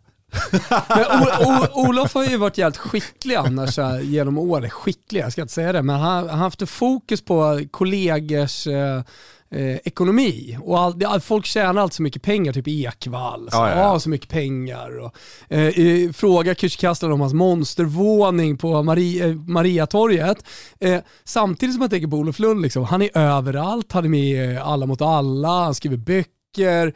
Men 0.89 1.05
o, 1.05 1.67
o, 1.75 1.87
Olof 1.89 2.15
har 2.15 2.25
ju 2.25 2.37
varit 2.37 2.59
jävligt 2.59 2.77
skicklig 2.77 3.35
annars 3.35 3.77
här, 3.79 4.01
genom 4.01 4.39
åren. 4.39 4.71
Skicklig, 4.71 5.21
jag 5.21 5.33
ska 5.33 5.43
inte 5.43 5.55
säga 5.55 5.73
det, 5.73 5.83
men 5.83 5.97
han 6.01 6.29
har 6.29 6.37
haft 6.37 6.69
fokus 6.69 7.25
på 7.25 7.61
kollegors 7.71 8.67
eh, 8.67 8.97
eh, 9.51 9.77
ekonomi. 9.85 10.59
Och 10.63 10.79
all, 10.81 10.99
det, 10.99 11.21
folk 11.21 11.47
tjänar 11.47 11.83
alltid 11.83 11.95
så 11.97 12.03
mycket 12.03 12.23
pengar, 12.23 12.53
typ 12.53 12.69
Ekvall. 12.69 13.49
Så, 13.51 13.57
Ja, 13.57 13.71
ja, 13.71 13.77
ja. 13.77 13.91
"Ah, 13.91 14.01
så 14.01 14.09
mycket 14.09 14.29
pengar. 14.29 14.99
Och, 14.99 15.15
eh, 15.53 16.13
fråga 16.13 16.55
Kücükaslan 16.55 17.13
om 17.13 17.21
hans 17.21 17.35
monstervåning 17.35 18.57
på 18.57 18.83
Maria, 18.83 19.27
eh, 19.29 19.35
Mariatorget. 19.35 20.45
Eh, 20.81 21.01
samtidigt 21.25 21.75
som 21.75 21.81
man 21.81 21.91
tänker 21.91 22.09
på 22.09 22.17
Olof 22.17 22.39
Lund, 22.39 22.63
liksom, 22.63 22.85
han 22.85 23.03
är 23.03 23.11
överallt, 23.19 23.93
han 23.93 24.05
är 24.05 24.09
med 24.09 24.55
i 24.55 24.57
Alla 24.57 24.87
mot 24.87 25.03
alla, 25.03 25.49
han 25.65 25.75
skriver 25.75 25.97
böcker. 25.97 26.38
Eh, 26.59 26.93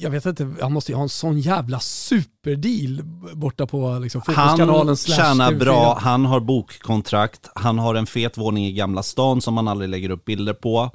Jag 0.00 0.10
vet 0.10 0.26
inte, 0.26 0.54
han 0.60 0.72
måste 0.72 0.92
ju 0.92 0.96
ha 0.96 1.02
en 1.02 1.08
sån 1.08 1.40
jävla 1.40 1.80
superdeal 1.80 3.02
borta 3.34 3.66
på 3.66 3.98
liksom, 4.02 4.22
fotbollskanalen 4.22 4.86
Han 4.86 4.96
tjänar 4.96 5.52
TV4. 5.52 5.58
bra, 5.58 5.98
han 6.00 6.24
har 6.24 6.40
bokkontrakt, 6.40 7.48
han 7.54 7.78
har 7.78 7.94
en 7.94 8.06
fet 8.06 8.38
våning 8.38 8.66
i 8.66 8.72
Gamla 8.72 9.02
stan 9.02 9.40
som 9.40 9.56
han 9.56 9.68
aldrig 9.68 9.90
lägger 9.90 10.10
upp 10.10 10.24
bilder 10.24 10.54
på. 10.54 10.90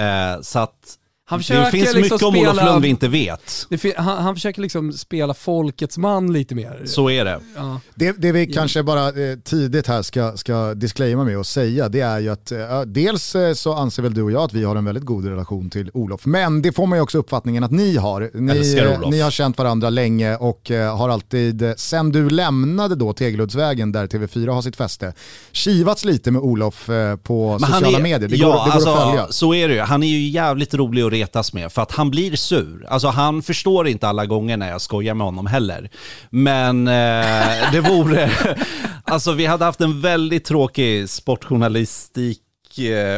Eh, 0.00 0.40
så 0.42 0.58
att 0.58 0.98
Han 1.30 1.38
det 1.38 1.70
finns 1.70 1.94
liksom 1.94 2.00
mycket 2.00 2.22
om 2.22 2.36
Olof 2.36 2.64
Lund 2.64 2.82
vi 2.82 2.88
inte 2.88 3.08
vet. 3.08 3.66
Det 3.68 3.96
han, 3.96 4.22
han 4.22 4.34
försöker 4.34 4.62
liksom 4.62 4.92
spela 4.92 5.34
folkets 5.34 5.98
man 5.98 6.32
lite 6.32 6.54
mer. 6.54 6.82
Så 6.84 7.10
är 7.10 7.24
det. 7.24 7.40
Ja. 7.56 7.80
Det, 7.94 8.12
det 8.18 8.32
vi 8.32 8.46
kanske 8.46 8.82
bara 8.82 9.06
eh, 9.06 9.38
tidigt 9.44 9.86
här 9.86 10.02
ska, 10.02 10.36
ska 10.36 10.74
disclaima 10.74 11.24
med 11.24 11.38
och 11.38 11.46
säga, 11.46 11.88
det 11.88 12.00
är 12.00 12.18
ju 12.18 12.28
att 12.28 12.52
eh, 12.52 12.80
dels 12.86 13.34
eh, 13.34 13.52
så 13.52 13.74
anser 13.74 14.02
väl 14.02 14.14
du 14.14 14.22
och 14.22 14.32
jag 14.32 14.42
att 14.42 14.52
vi 14.52 14.64
har 14.64 14.76
en 14.76 14.84
väldigt 14.84 15.04
god 15.04 15.24
relation 15.24 15.70
till 15.70 15.90
Olof, 15.94 16.26
men 16.26 16.62
det 16.62 16.72
får 16.72 16.86
man 16.86 16.98
ju 16.98 17.02
också 17.02 17.18
uppfattningen 17.18 17.64
att 17.64 17.70
ni 17.70 17.96
har. 17.96 18.30
Ni, 18.34 18.76
eh, 18.76 19.10
ni 19.10 19.20
har 19.20 19.30
känt 19.30 19.58
varandra 19.58 19.90
länge 19.90 20.36
och 20.36 20.70
har 20.70 21.08
alltid, 21.08 21.74
sen 21.76 22.12
du 22.12 22.30
lämnade 22.30 22.94
då 22.94 23.12
Tegeluddsvägen 23.12 23.92
där 23.92 24.06
TV4 24.06 24.48
har 24.48 24.62
sitt 24.62 24.76
fäste, 24.76 25.12
kivats 25.52 26.04
lite 26.04 26.30
med 26.30 26.42
Olof 26.42 26.86
på 27.22 27.58
Men 27.60 27.70
han 27.70 27.80
sociala 27.80 27.98
är- 27.98 28.02
medier. 28.02 28.28
Det 28.28 28.36
ja, 28.36 28.46
går, 28.46 28.52
det 28.52 28.58
går 28.58 28.70
alltså, 28.70 28.90
att 28.90 29.08
följa. 29.08 29.26
Så 29.30 29.54
är 29.54 29.68
det 29.68 29.74
ju. 29.74 29.80
Han 29.80 30.02
är 30.02 30.08
ju 30.08 30.28
jävligt 30.28 30.74
rolig 30.74 31.02
att 31.02 31.12
retas 31.18 31.52
med 31.52 31.72
för 31.72 31.82
att 31.82 31.92
han 31.92 32.10
blir 32.10 32.36
sur. 32.36 32.86
Alltså 32.88 33.08
han 33.08 33.42
förstår 33.42 33.88
inte 33.88 34.08
alla 34.08 34.26
gånger 34.26 34.56
när 34.56 34.70
jag 34.70 34.80
skojar 34.80 35.14
med 35.14 35.24
honom 35.24 35.46
heller. 35.46 35.90
Men 36.30 36.88
eh, 36.88 37.72
det 37.72 37.80
vore... 37.80 38.30
alltså 39.04 39.32
vi 39.32 39.46
hade 39.46 39.64
haft 39.64 39.80
en 39.80 40.00
väldigt 40.00 40.44
tråkig 40.44 41.08
sportjournalistik 41.08 42.42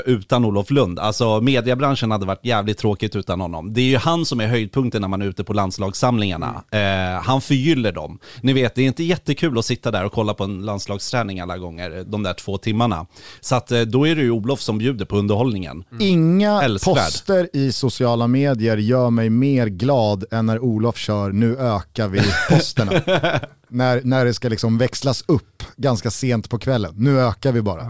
utan 0.05 0.45
Olof 0.45 0.71
Lund. 0.71 0.99
Alltså 0.99 1.41
mediebranschen 1.41 2.11
hade 2.11 2.27
varit 2.27 2.45
jävligt 2.45 2.79
tråkigt 2.79 3.17
utan 3.17 3.41
honom. 3.41 3.73
Det 3.75 3.81
är 3.81 3.85
ju 3.85 3.97
han 3.97 4.25
som 4.27 4.41
är 4.41 4.47
höjdpunkten 4.47 5.01
när 5.01 5.09
man 5.09 5.23
är 5.23 5.27
ute 5.27 5.45
på 5.45 5.53
landslagssamlingarna. 5.53 6.63
Eh, 6.71 7.23
han 7.23 7.41
förgyller 7.41 7.93
dem. 7.93 8.19
Ni 8.41 8.53
vet, 8.53 8.75
det 8.75 8.83
är 8.83 8.87
inte 8.87 9.05
jättekul 9.05 9.59
att 9.59 9.65
sitta 9.65 9.91
där 9.91 10.05
och 10.05 10.13
kolla 10.13 10.35
på 10.35 10.45
en 10.45 10.63
landslagsträning 10.63 11.41
alla 11.41 11.59
gånger, 11.59 12.05
de 12.07 12.23
där 12.23 12.33
två 12.35 12.59
timmarna. 12.59 13.07
Så 13.41 13.55
att 13.55 13.73
eh, 13.73 13.81
då 13.81 14.07
är 14.09 14.15
det 14.17 14.23
ju 14.23 14.31
Olof 14.31 14.61
som 14.61 14.79
bjuder 14.79 15.05
på 15.05 15.17
underhållningen. 15.17 15.85
Inga 16.01 16.63
Älskvärd. 16.63 16.97
poster 16.97 17.49
i 17.53 17.73
sociala 17.73 18.27
medier 18.27 18.77
gör 18.77 19.11
mig 19.11 19.31
mer 19.31 19.67
glad 19.67 20.25
än 20.31 20.47
när 20.47 20.59
Olof 20.59 20.97
kör 20.97 21.33
“nu 21.33 21.57
ökar 21.57 22.09
vi 22.09 22.21
posterna”. 22.51 22.93
när, 23.71 24.01
när 24.05 24.25
det 24.25 24.35
ska 24.35 24.49
liksom 24.49 24.79
växlas 24.79 25.25
upp 25.29 25.63
ganska 25.77 26.11
sent 26.11 26.51
på 26.51 26.59
kvällen. 26.59 26.95
Nu 26.97 27.21
ökar 27.21 27.53
vi 27.53 27.63
bara. 27.63 27.83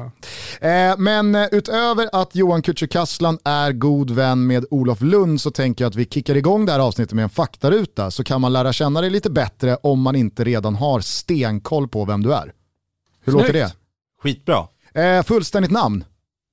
Eh, 0.61 0.99
men 0.99 1.35
eh, 1.35 1.47
utöver 1.53 2.09
att 2.13 2.35
Johan 2.35 2.63
Kücükaslan 2.63 3.39
är 3.45 3.73
god 3.73 4.11
vän 4.11 4.47
med 4.47 4.65
Olof 4.71 5.01
Lund 5.01 5.41
så 5.41 5.51
tänker 5.51 5.85
jag 5.85 5.91
att 5.91 5.97
vi 5.97 6.05
kickar 6.05 6.37
igång 6.37 6.67
det 6.67 6.73
här 6.73 6.79
avsnittet 6.79 7.13
med 7.13 7.23
en 7.23 7.31
faktaruta 7.31 8.11
så 8.11 8.25
kan 8.25 8.41
man 8.41 8.53
lära 8.53 8.73
känna 8.73 9.01
dig 9.01 9.11
lite 9.11 9.31
bättre 9.31 9.77
om 9.77 10.01
man 10.01 10.17
inte 10.17 10.45
redan 10.45 10.75
har 10.75 11.01
stenkoll 11.01 11.89
på 11.89 12.05
vem 12.05 12.23
du 12.23 12.35
är. 12.35 12.53
Hur 13.25 13.33
låter 13.33 13.53
Snyggt. 13.53 13.77
Skitbra. 14.23 14.69
det? 14.93 15.03
Eh, 15.03 15.23
fullständigt 15.23 15.71
namn, 15.71 16.05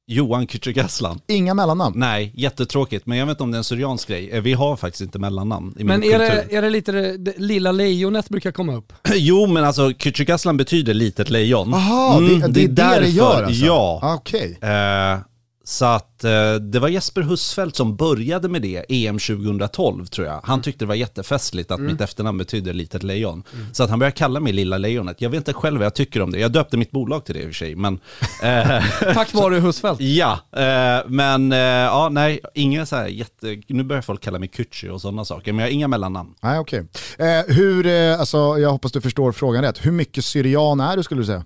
Johan 0.10 0.48
Kücükaslan. 0.48 1.20
inga 1.28 1.54
mellannamn. 1.54 2.00
Nej, 2.00 2.32
jättetråkigt. 2.36 3.06
Men 3.06 3.18
jag 3.18 3.26
vet 3.26 3.34
inte 3.34 3.44
om 3.44 3.52
det 3.52 3.56
är 3.56 3.58
en 3.58 3.64
syriansk 3.64 4.08
grej. 4.08 4.30
Eh, 4.32 4.42
Vi 4.42 4.54
har 4.54 4.76
faktiskt 4.76 5.02
inte 5.02 5.20
mellannamn 5.20 5.76
i 5.80 5.84
Men 5.84 6.00
min 6.00 6.14
är 6.14 6.20
kultur. 6.20 6.44
det, 6.50 6.56
är 6.56 6.62
det 6.62 6.70
lite 6.70 6.92
det, 6.92 7.18
det 7.18 7.34
lilla 7.38 7.72
lejonet 7.72 8.30
brukar 8.30 8.52
komma 8.52 8.76
upp? 8.76 8.94
Jo, 9.16 9.48
men 9.48 9.64
alltså 9.64 9.90
Kücükaslan 9.90 10.58
betyder 10.58 10.94
litet 10.94 11.30
lejon. 11.30 11.70
Jaha, 11.72 12.18
Mm, 12.18 12.40
det, 12.40 12.48
det, 12.48 12.62
är 12.62 12.68
det 12.68 12.68
det 12.68 12.82
därför. 12.84 13.08
gör 13.08 13.44
alltså? 13.44 13.66
Ja. 13.66 14.00
Ah, 14.04 14.16
Okej. 14.16 14.58
Eh, 14.62 15.20
Så 15.68 15.86
att 15.86 16.24
eh, 16.24 16.54
det 16.54 16.80
var 16.80 16.88
Jesper 16.88 17.22
Husfeldt 17.22 17.76
som 17.76 17.96
började 17.96 18.50
med 18.50 18.62
det, 18.62 18.86
EM 18.90 19.20
2012 19.20 20.06
tror 20.06 20.28
jag. 20.28 20.42
Han 20.44 20.62
tyckte 20.62 20.86
det 20.86 20.90
var 20.90 20.96
jättefestligt 20.96 21.72
att 21.72 21.80
mitt 21.80 22.02
efternamn 22.02 22.38
betyder 22.38 22.74
litet 22.74 23.04
lejon. 23.04 23.44
Så 23.72 23.84
att 23.84 23.90
han 23.90 24.00
började 24.00 24.16
kalla 24.16 24.40
mig 24.40 24.54
Lilla 24.54 24.78
Lejonet. 24.78 25.22
Jag 25.22 25.30
vet 25.30 25.38
inte 25.38 25.54
själv 25.54 25.78
vad 25.78 25.86
jag 25.86 25.94
tycker 25.94 26.22
om 26.22 26.32
det. 26.32 26.40
Jag 26.40 26.52
döpte 26.52 26.78
mitt 26.78 26.92
bolag 26.92 27.26
till 27.26 27.36
det 27.36 27.42
i 27.42 27.44
och 27.44 27.48
för 27.48 27.54
sig, 27.54 27.76
men... 27.76 28.00
Eh, 28.44 28.84
Tack 29.14 29.34
vare 29.34 29.56
Husfeldt. 29.56 30.02
ja, 30.02 30.40
eh, 30.52 31.08
men 31.08 31.52
eh, 31.52 31.58
ja, 31.60 32.10
nej, 32.12 32.40
inga 32.54 32.86
så 32.86 32.96
här 32.96 33.08
jätte... 33.08 33.62
Nu 33.68 33.84
börjar 33.84 34.02
folk 34.02 34.22
kalla 34.22 34.40
mig 34.40 34.50
Kutchi 34.50 34.90
och 34.90 35.02
sådana 35.02 35.26
saker, 35.26 35.54
men 35.54 35.60
jag 35.60 35.68
har 35.68 35.74
inga 35.74 35.88
mellannamn. 35.88 36.34
Nej, 36.42 36.60
okej. 36.60 36.86
Eh, 37.18 37.56
hur, 37.56 37.86
eh, 37.86 38.20
alltså, 38.20 38.38
jag 38.38 38.72
hoppas 38.72 38.92
du 38.92 39.02
förstår 39.02 39.32
frågan 39.32 39.64
rätt. 39.64 39.86
Hur 39.86 39.92
mycket 39.92 40.26
syrian 40.26 40.80
är 40.80 40.98
du 40.98 41.04
skulle 41.04 41.22
du 41.22 41.26
säga? 41.26 41.46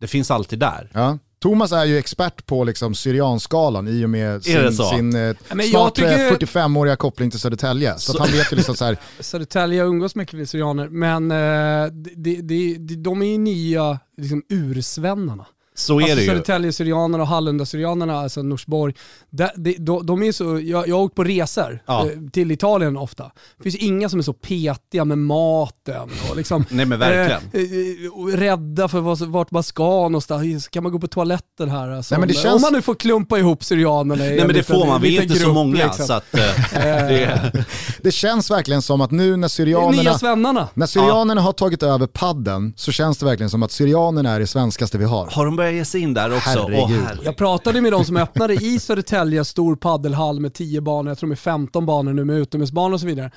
Det 0.00 0.06
finns 0.06 0.30
alltid 0.30 0.58
där. 0.58 0.90
Ja. 0.92 1.18
Thomas 1.44 1.72
är 1.72 1.84
ju 1.84 1.98
expert 1.98 2.46
på 2.46 2.64
liksom 2.64 2.94
syrianskalan 2.94 3.88
i 3.88 4.04
och 4.04 4.10
med 4.10 4.34
det 4.34 4.42
sin, 4.42 4.72
så? 4.72 4.84
sin 4.84 5.16
eh, 5.16 5.36
snart 5.70 5.94
tycker- 5.94 6.30
45-åriga 6.30 6.96
koppling 6.96 7.30
till 7.30 7.40
Södertälje. 7.40 7.98
Så, 7.98 8.12
att 8.12 8.18
han 8.18 8.28
vet 8.28 8.52
ju 8.52 8.56
liksom 8.56 8.76
så 8.76 8.84
här, 8.84 8.96
Södertälje 9.20 9.82
umgås 9.82 10.14
mycket 10.14 10.34
med 10.34 10.48
syrianer, 10.48 10.88
men 10.88 11.30
eh, 11.30 11.92
de, 12.16 12.40
de, 12.42 12.78
de, 12.78 12.94
de 12.96 13.22
är 13.22 13.26
ju 13.26 13.38
nya 13.38 13.98
liksom, 14.16 14.42
ursvennarna. 14.48 15.46
Så 15.76 15.98
är 15.98 16.02
Alltså 16.02 16.16
det 16.16 16.22
ju. 16.22 16.28
Södertälje-syrianerna 16.28 17.22
och 17.22 17.28
Hallunda-syrianerna, 17.28 18.18
alltså 18.20 18.42
Norsborg, 18.42 18.94
de, 19.30 19.48
de, 19.78 20.06
de, 20.06 20.22
är 20.22 20.32
så, 20.32 20.60
jag, 20.62 20.88
jag 20.88 20.96
har 20.96 21.02
åkt 21.02 21.14
på 21.14 21.24
resor 21.24 21.82
Ja. 21.86 22.04
eh, 22.06 22.10
till 22.32 22.50
Italien 22.50 22.96
ofta. 22.96 23.30
Det 23.56 23.62
finns 23.62 23.76
inga 23.76 24.08
som 24.08 24.18
är 24.18 24.22
så 24.22 24.32
petiga 24.32 25.04
med 25.04 25.18
maten 25.18 26.08
och 26.30 26.36
liksom, 26.36 26.64
Nej 26.70 26.86
men 26.86 26.98
verkligen. 26.98 27.42
eh, 27.52 28.34
eh, 28.34 28.36
rädda 28.38 28.88
för 28.88 29.00
vad, 29.00 29.18
vart 29.20 29.50
man 29.50 29.62
ska 29.62 29.84
någonstans. 29.84 30.68
Kan 30.68 30.82
man 30.82 30.92
gå 30.92 30.98
på 30.98 31.06
toaletten 31.08 31.68
här? 31.70 31.88
Alltså, 31.90 32.14
Nej, 32.14 32.20
men 32.20 32.28
det 32.28 32.34
känns- 32.34 32.54
om 32.54 32.60
man 32.60 32.72
nu 32.72 32.82
får 32.82 32.94
klumpa 32.94 33.38
ihop 33.38 33.64
syrianerna 33.64 34.14
Nej 34.24 34.30
en 34.32 34.36
men 34.36 34.48
det 34.48 34.54
liten- 34.54 34.76
får 34.76 34.86
man, 34.86 35.00
vi 35.02 35.18
är 35.18 35.22
inte 35.22 35.34
så 35.34 35.44
grupp, 35.44 35.54
många 35.54 35.84
liksom. 35.84 36.06
så 36.06 36.12
att 36.12 36.34
eh, 36.34 36.40
det, 36.72 37.64
det 38.02 38.10
känns 38.10 38.50
verkligen 38.50 38.82
som 38.82 39.00
att 39.00 39.10
nu 39.10 39.36
när 39.36 39.48
syrianerna, 39.48 40.02
nya 40.02 40.18
svennarna. 40.18 40.68
när 40.74 40.86
syrianerna 40.86 41.40
har 41.40 41.52
tagit 41.52 41.82
över 41.82 42.06
padden 42.06 42.72
så 42.76 42.92
känns 42.92 43.18
det 43.18 43.26
verkligen 43.26 43.50
som 43.50 43.62
att 43.62 43.72
syrianerna 43.72 44.30
är 44.30 44.40
det 44.40 44.46
svenskaste 44.46 44.98
vi 44.98 45.04
har. 45.04 45.26
Har 45.30 45.44
de 45.44 45.56
börjat 45.64 45.74
ge 45.74 45.84
sig 45.84 46.00
in 46.00 46.14
där 46.14 46.36
också? 46.36 46.48
Herregud. 46.48 47.02
Herregud. 47.04 47.26
Jag 47.26 47.36
pratade 47.36 47.80
med 47.80 47.92
de 47.92 48.04
som 48.04 48.16
öppnade 48.16 48.54
i 48.54 48.78
Södertälje 48.78 49.44
stor 49.44 49.76
paddelhall 49.76 50.40
med 50.40 50.54
10 50.54 50.80
banor, 50.80 51.10
jag 51.10 51.18
tror 51.18 51.28
med 51.28 51.38
15 51.38 51.86
banor 51.86 52.12
nu 52.12 52.24
med 52.24 52.36
utomhusbanor 52.36 52.94
och 52.94 53.00
så 53.00 53.06
vidare. 53.06 53.30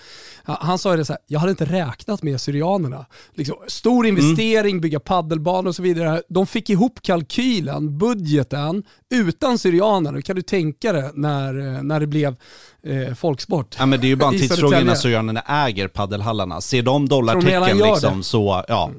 Han 0.43 0.77
sa 0.77 0.91
ju 0.91 0.97
det 0.97 1.05
så 1.05 1.13
här, 1.13 1.21
jag 1.27 1.39
hade 1.39 1.49
inte 1.49 1.65
räknat 1.65 2.23
med 2.23 2.41
syrianerna. 2.41 3.05
Liksom, 3.33 3.55
stor 3.67 4.05
investering, 4.07 4.81
bygga 4.81 4.99
paddelbanor 4.99 5.67
och 5.67 5.75
så 5.75 5.81
vidare. 5.81 6.21
De 6.29 6.47
fick 6.47 6.69
ihop 6.69 7.01
kalkylen, 7.01 7.97
budgeten, 7.97 8.83
utan 9.09 9.57
syrianer. 9.57 10.21
Kan 10.21 10.35
du 10.35 10.41
tänka 10.41 10.93
dig 10.93 11.11
när, 11.13 11.83
när 11.83 11.99
det 11.99 12.07
blev 12.07 12.35
eh, 12.83 13.13
folksport? 13.13 13.75
Ja 13.79 13.85
men 13.85 13.99
det 13.99 14.07
är 14.07 14.09
ju 14.09 14.15
bara 14.15 14.29
en 14.29 14.39
tidsfråga 14.39 14.83
när 14.83 14.95
syrianerna 14.95 15.41
äger 15.41 15.87
paddelhallarna. 15.87 16.61
Ser 16.61 16.81
de 16.81 17.09
dollartecken 17.09 17.77
liksom 17.77 18.17
det? 18.17 18.23
så, 18.23 18.63
ja. 18.67 18.91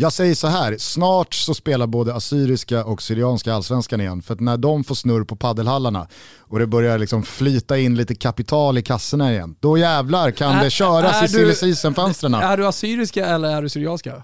Jag 0.00 0.12
säger 0.12 0.34
så 0.34 0.46
här, 0.46 0.76
snart 0.78 1.34
så 1.34 1.54
spelar 1.54 1.86
både 1.86 2.14
assyriska 2.14 2.84
och 2.84 3.02
syrianska 3.02 3.54
allsvenskan 3.54 4.00
igen. 4.00 4.22
För 4.22 4.34
att 4.34 4.40
när 4.40 4.56
de 4.56 4.84
får 4.84 4.94
snurr 4.94 5.24
på 5.24 5.36
paddelhallarna 5.36 6.06
och 6.38 6.58
det 6.58 6.66
börjar 6.66 6.98
liksom 6.98 7.22
flyta 7.22 7.78
in 7.78 7.96
lite 7.96 8.14
kapital 8.14 8.78
i 8.78 8.82
kassorna 8.82 9.32
igen, 9.32 9.56
då 9.60 9.78
jävlar 9.78 10.30
kan 10.30 10.56
Är- 10.56 10.64
det 10.64 10.70
köras 10.70 11.22
är 11.22 11.24
i 11.24 11.28
silly 11.28 11.54
season-fönstren. 11.54 12.34
Är 12.34 12.56
du 12.56 12.66
assyriska 12.66 13.26
eller 13.26 13.48
är 13.56 13.62
du 13.62 13.68
syrianska? 13.68 14.22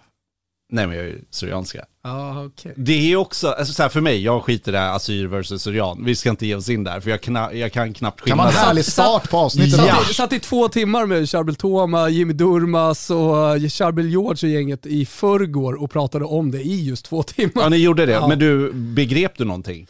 Nej 0.74 0.86
men 0.86 0.96
jag 0.96 1.04
är 1.06 1.08
ju 1.08 1.20
syrianska. 1.30 1.84
Ja, 2.04 2.44
okej. 2.44 2.72
Det 2.76 2.92
är 2.92 3.06
ju 3.06 3.16
också, 3.16 3.48
alltså 3.48 3.72
så 3.74 3.82
här 3.82 3.88
för 3.88 4.00
mig, 4.00 4.22
jag 4.22 4.42
skiter 4.42 4.70
i 4.70 4.72
det 4.72 4.78
här 4.78 4.96
assyr 4.96 5.26
versus 5.26 5.62
syrian. 5.62 6.04
Vi 6.04 6.16
ska 6.16 6.30
inte 6.30 6.46
ge 6.46 6.54
oss 6.54 6.68
in 6.68 6.84
där 6.84 7.00
för 7.00 7.10
jag, 7.10 7.20
kna, 7.20 7.52
jag 7.54 7.72
kan 7.72 7.94
knappt 7.94 8.24
Kan 8.24 8.36
man 8.36 8.52
härlig 8.52 8.84
start 8.84 9.30
på 9.30 9.36
avsnittet? 9.38 9.74
Satt, 9.74 10.04
då? 10.06 10.10
i, 10.10 10.14
satt 10.14 10.32
i 10.32 10.40
två 10.40 10.68
timmar 10.68 11.06
med 11.06 11.30
Charbel 11.30 11.54
Toma, 11.54 12.08
Jimmy 12.08 12.32
Durmas 12.32 13.10
och 13.10 13.56
eh, 13.56 13.68
Charbel 13.68 14.08
George 14.10 14.48
och 14.48 14.54
gänget 14.54 14.86
i 14.86 15.06
förrgår 15.06 15.82
och 15.82 15.90
pratade 15.90 16.24
om 16.24 16.50
det 16.50 16.60
i 16.62 16.84
just 16.84 17.04
två 17.04 17.22
timmar. 17.22 17.62
Ja 17.62 17.68
ni 17.68 17.76
gjorde 17.76 18.06
det, 18.06 18.12
Ja. 18.12 18.28
men 18.28 18.38
du, 18.38 18.72
begrep 18.72 19.32
du 19.38 19.44
någonting? 19.44 19.86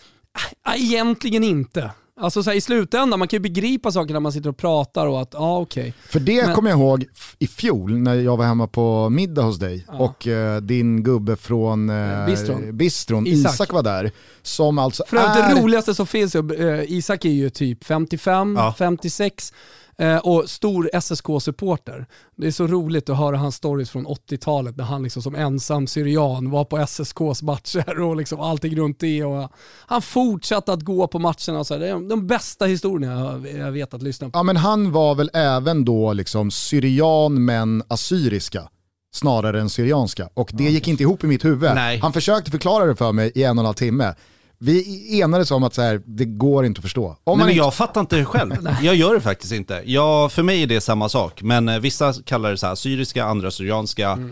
Nej, 0.67 0.85
Egentligen 0.85 1.45
inte. 1.45 1.91
Alltså 2.21 2.43
så 2.43 2.51
här, 2.51 2.57
i 2.57 2.61
slutändan, 2.61 3.19
man 3.19 3.29
kan 3.29 3.37
ju 3.37 3.41
begripa 3.43 3.93
saker 3.93 4.13
när 4.13 4.21
man 4.21 4.33
sitter 4.33 4.49
och 4.51 4.57
pratar 4.57 5.07
och 5.07 5.23
att, 5.23 5.29
ja 5.33 5.59
okej. 5.59 5.95
För 6.09 6.21
det 6.21 6.47
Men- 6.47 6.55
kommer 6.55 6.71
jag 6.71 6.79
ihåg 6.79 7.05
i 7.39 7.47
fjol 7.47 7.99
när 7.99 8.15
jag 8.15 8.37
var 8.37 8.45
hemma 8.45 8.67
på 8.67 9.09
middag 9.11 9.43
hos 9.43 9.59
dig 9.59 9.87
och 9.89 10.27
eh, 10.27 10.61
din 10.61 11.03
gubbe 11.03 11.37
från 11.37 11.91
eh, 11.91 12.27
Bistron. 12.27 12.77
Bistron, 12.77 13.27
Isak. 13.27 13.55
Isak. 13.55 13.73
var 13.73 13.83
där, 13.83 14.11
som 14.43 14.79
alltså 14.79 15.05
För 15.09 15.17
är... 15.17 15.55
det 15.55 15.61
roligaste 15.63 15.95
som 15.95 16.07
finns, 16.07 16.35
eh, 16.35 16.81
Isak 16.93 17.25
är 17.25 17.29
ju 17.31 17.51
typ 17.51 17.85
55, 17.85 18.57
Ja. 18.59 18.75
56 18.79 19.53
eh, 19.99 20.17
och 20.17 20.51
stor 20.51 20.91
SSK-supporter. 20.93 22.07
Det 22.37 22.47
är 22.47 22.51
så 22.51 22.67
roligt 22.67 23.09
att 23.09 23.19
höra 23.19 23.37
hans 23.37 23.55
stories 23.55 23.91
från 23.91 24.07
80-talet 24.07 24.77
när 24.77 24.85
han 24.85 25.03
liksom 25.03 25.23
som 25.23 25.35
ensam 25.35 25.87
syrian 25.87 26.51
var 26.51 26.65
på 26.65 26.79
SSKs 26.79 27.43
matcher 27.43 28.01
och 28.01 28.17
liksom 28.17 28.41
allting 28.41 28.77
runt 28.77 29.01
det. 29.01 29.25
Och 29.25 29.53
han 29.87 30.03
fortsatte 30.03 30.73
att 30.73 30.83
gå 30.83 31.07
på 31.07 31.19
matcherna. 31.19 31.59
Och 31.59 31.67
så 31.67 31.75
här. 31.75 31.81
Det 31.81 31.89
är 31.89 32.09
de 32.09 32.27
bästa 32.27 32.67
historierna 32.67 33.21
jag, 33.21 33.59
jag 33.59 33.73
vet 33.73 33.95
att 33.95 34.03
lyssna 34.03 34.31
på. 34.31 34.39
Ja 34.39 34.43
men 34.43 34.57
han 34.57 34.93
var 34.93 35.15
väl 35.15 35.31
även 35.35 35.85
då 35.85 36.13
liksom 36.13 36.51
syrian 36.51 37.45
men 37.45 37.83
assyriska 37.89 38.69
snarare 39.15 39.61
än 39.61 39.71
syrianska. 39.71 40.29
Och 40.35 40.51
det 40.53 40.65
gick 40.65 40.89
inte 40.89 41.03
ihop 41.03 41.25
i 41.25 41.27
mitt 41.27 41.45
huvud. 41.45 41.71
Nej. 41.75 41.99
Han 41.99 42.13
försökte 42.13 42.51
förklara 42.51 42.87
det 42.87 42.97
för 42.97 43.13
mig 43.13 43.33
i 43.35 43.43
en 43.43 43.59
och 43.59 43.63
en 43.63 43.67
halv 43.67 43.75
timme. 43.75 44.15
Vi 44.59 45.21
enades 45.21 45.51
om 45.51 45.63
att 45.65 45.75
så 45.75 45.83
här, 45.83 46.03
det 46.07 46.25
går 46.25 46.65
inte 46.67 46.79
att 46.79 46.83
förstå. 46.83 47.07
Om 47.07 47.15
Nej, 47.17 47.21
man 47.27 47.39
men 47.39 47.49
inte, 47.49 47.59
jag 47.59 47.75
fattar 47.75 48.01
inte 48.01 48.17
det 48.17 48.25
själv. 48.25 48.53
Jag 48.83 48.95
gör 48.95 49.15
det 49.15 49.21
faktiskt 49.21 49.53
inte. 49.53 49.83
Jag, 49.87 50.33
för 50.33 50.43
mig 50.43 50.63
är 50.63 50.67
det 50.67 50.81
samma 50.81 51.09
sak, 51.09 51.43
men 51.43 51.69
eh, 51.69 51.79
vissa 51.79 52.15
kallar 52.25 52.51
det 52.51 52.57
så 52.57 52.67
här 52.67 52.75
syriska, 52.75 53.25
andra 53.25 53.51
syrianska. 53.51 54.11
Mm. 54.11 54.31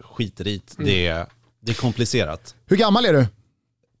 Skiter 0.00 0.46
i 0.48 0.62
det. 0.76 0.84
det. 0.84 1.06
är- 1.06 1.26
Det 1.62 1.72
är 1.72 1.76
komplicerat. 1.76 2.54
hur 2.66 2.76
gammal 2.76 3.04
är 3.04 3.12
du? 3.12 3.26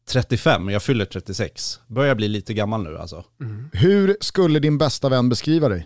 35, 0.08 0.68
jag 0.68 0.82
fyller 0.82 1.04
36. 1.04 1.80
Börjar 1.86 2.14
bli 2.14 2.28
lite 2.28 2.54
gammal 2.54 2.82
nu 2.82 2.98
alltså. 2.98 3.24
Hur 3.72 4.16
skulle 4.20 4.58
din 4.58 4.78
bästa 4.78 5.08
vän 5.08 5.28
beskriva 5.28 5.68
dig? 5.68 5.78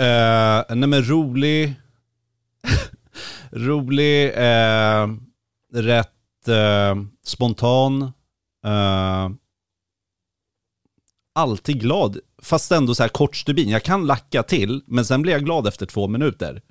Uh, 0.00 0.76
nej 0.76 0.88
men 0.88 1.08
rolig, 1.08 1.74
rolig, 3.50 4.24
eh, 4.34 5.06
rätt 5.74 6.48
eh, 6.48 6.94
spontan, 7.26 8.12
eh, 8.66 9.30
alltid 11.34 11.80
glad, 11.80 12.18
fast 12.42 12.72
ändå 12.72 12.94
så 12.94 13.02
här 13.02 13.08
kort 13.08 13.36
stubin. 13.36 13.68
Jag 13.68 13.82
kan 13.82 14.06
lacka 14.06 14.42
till, 14.42 14.82
men 14.86 15.04
sen 15.04 15.22
blir 15.22 15.32
jag 15.32 15.44
glad 15.44 15.66
efter 15.66 15.86
två 15.86 16.08
minuter. 16.08 16.62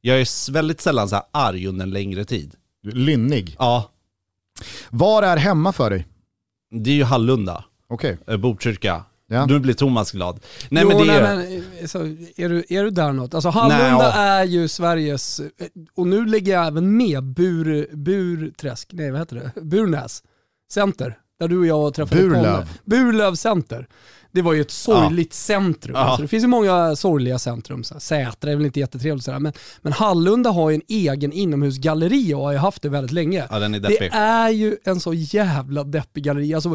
Jag 0.00 0.20
är 0.20 0.52
väldigt 0.52 0.80
sällan 0.80 1.08
så 1.08 1.14
här 1.14 1.24
arg 1.30 1.66
under 1.66 1.82
en 1.82 1.90
längre 1.90 2.24
tid. 2.24 2.54
Lynnig. 2.82 3.56
Ja, 3.58 3.90
Var 4.90 5.22
är 5.22 5.36
hemma 5.36 5.72
för 5.72 5.90
dig? 5.90 6.06
det 6.74 6.90
är 6.90 6.94
ju 6.94 7.04
Hallunda, 7.04 7.64
Okej. 7.88 8.18
eh, 8.26 8.36
Botkyrka. 8.36 9.04
Ja. 9.26 9.46
Nu 9.46 9.58
blir 9.58 9.74
Thomas 9.74 10.12
glad. 10.12 10.40
Nej 10.70 10.82
jo, 10.82 10.88
men 10.88 11.06
det 11.06 11.12
är... 11.12 11.36
nej, 11.36 11.62
men, 11.78 11.88
så, 11.88 11.98
är, 12.36 12.48
du, 12.48 12.64
är 12.68 12.84
du 12.84 12.90
där 12.90 13.12
något? 13.12 13.34
Alltså 13.34 13.48
Hallunda 13.48 13.78
Nej, 13.78 13.90
ja. 13.90 14.12
är 14.12 14.44
ju 14.44 14.68
Sveriges, 14.68 15.40
och 15.94 16.06
nu 16.06 16.26
lägger 16.26 16.52
jag 16.52 16.66
även 16.66 16.96
med 16.96 17.24
Bur, 17.24 17.96
Burträsk, 17.96 18.88
nej 18.92 19.10
vad 19.10 19.20
heter 19.20 19.36
det? 19.54 19.60
Burnäs 19.60 20.22
center. 20.72 21.18
Där 21.42 21.48
du 21.48 21.58
och 21.58 21.66
jag 21.66 21.94
träffade 21.94 22.22
Burlöv. 22.22 22.68
Burlöv 22.84 23.34
center. 23.34 23.88
Det 24.32 24.42
var 24.42 24.52
ju 24.52 24.60
ett 24.60 24.70
sorgligt 24.70 25.34
centrum. 25.34 25.94
Ja. 25.94 26.00
Alltså, 26.00 26.22
det 26.22 26.28
finns 26.28 26.44
ju 26.44 26.48
många 26.48 26.96
sorgliga 26.96 27.38
centrum. 27.38 27.84
Så 27.84 27.94
här. 27.94 28.00
Sätra 28.00 28.50
är 28.50 28.56
väl 28.56 28.66
inte 28.66 28.80
jättetrevligt 28.80 29.24
sådär. 29.24 29.38
Men, 29.38 29.52
men 29.82 29.92
Hallunda 29.92 30.50
har 30.50 30.70
ju 30.70 30.74
en 30.74 30.82
egen 30.88 31.32
inomhusgalleri 31.32 32.34
och 32.34 32.40
har 32.40 32.52
ju 32.52 32.58
haft 32.58 32.82
det 32.82 32.88
väldigt 32.88 33.12
länge. 33.12 33.46
Ja, 33.50 33.58
den 33.58 33.74
är 33.74 33.80
det 33.80 34.08
är 34.12 34.48
ju 34.48 34.76
en 34.84 35.00
så 35.00 35.14
jävla 35.14 35.84
deppig 35.84 36.24
galleri. 36.24 36.54
Alltså, 36.54 36.68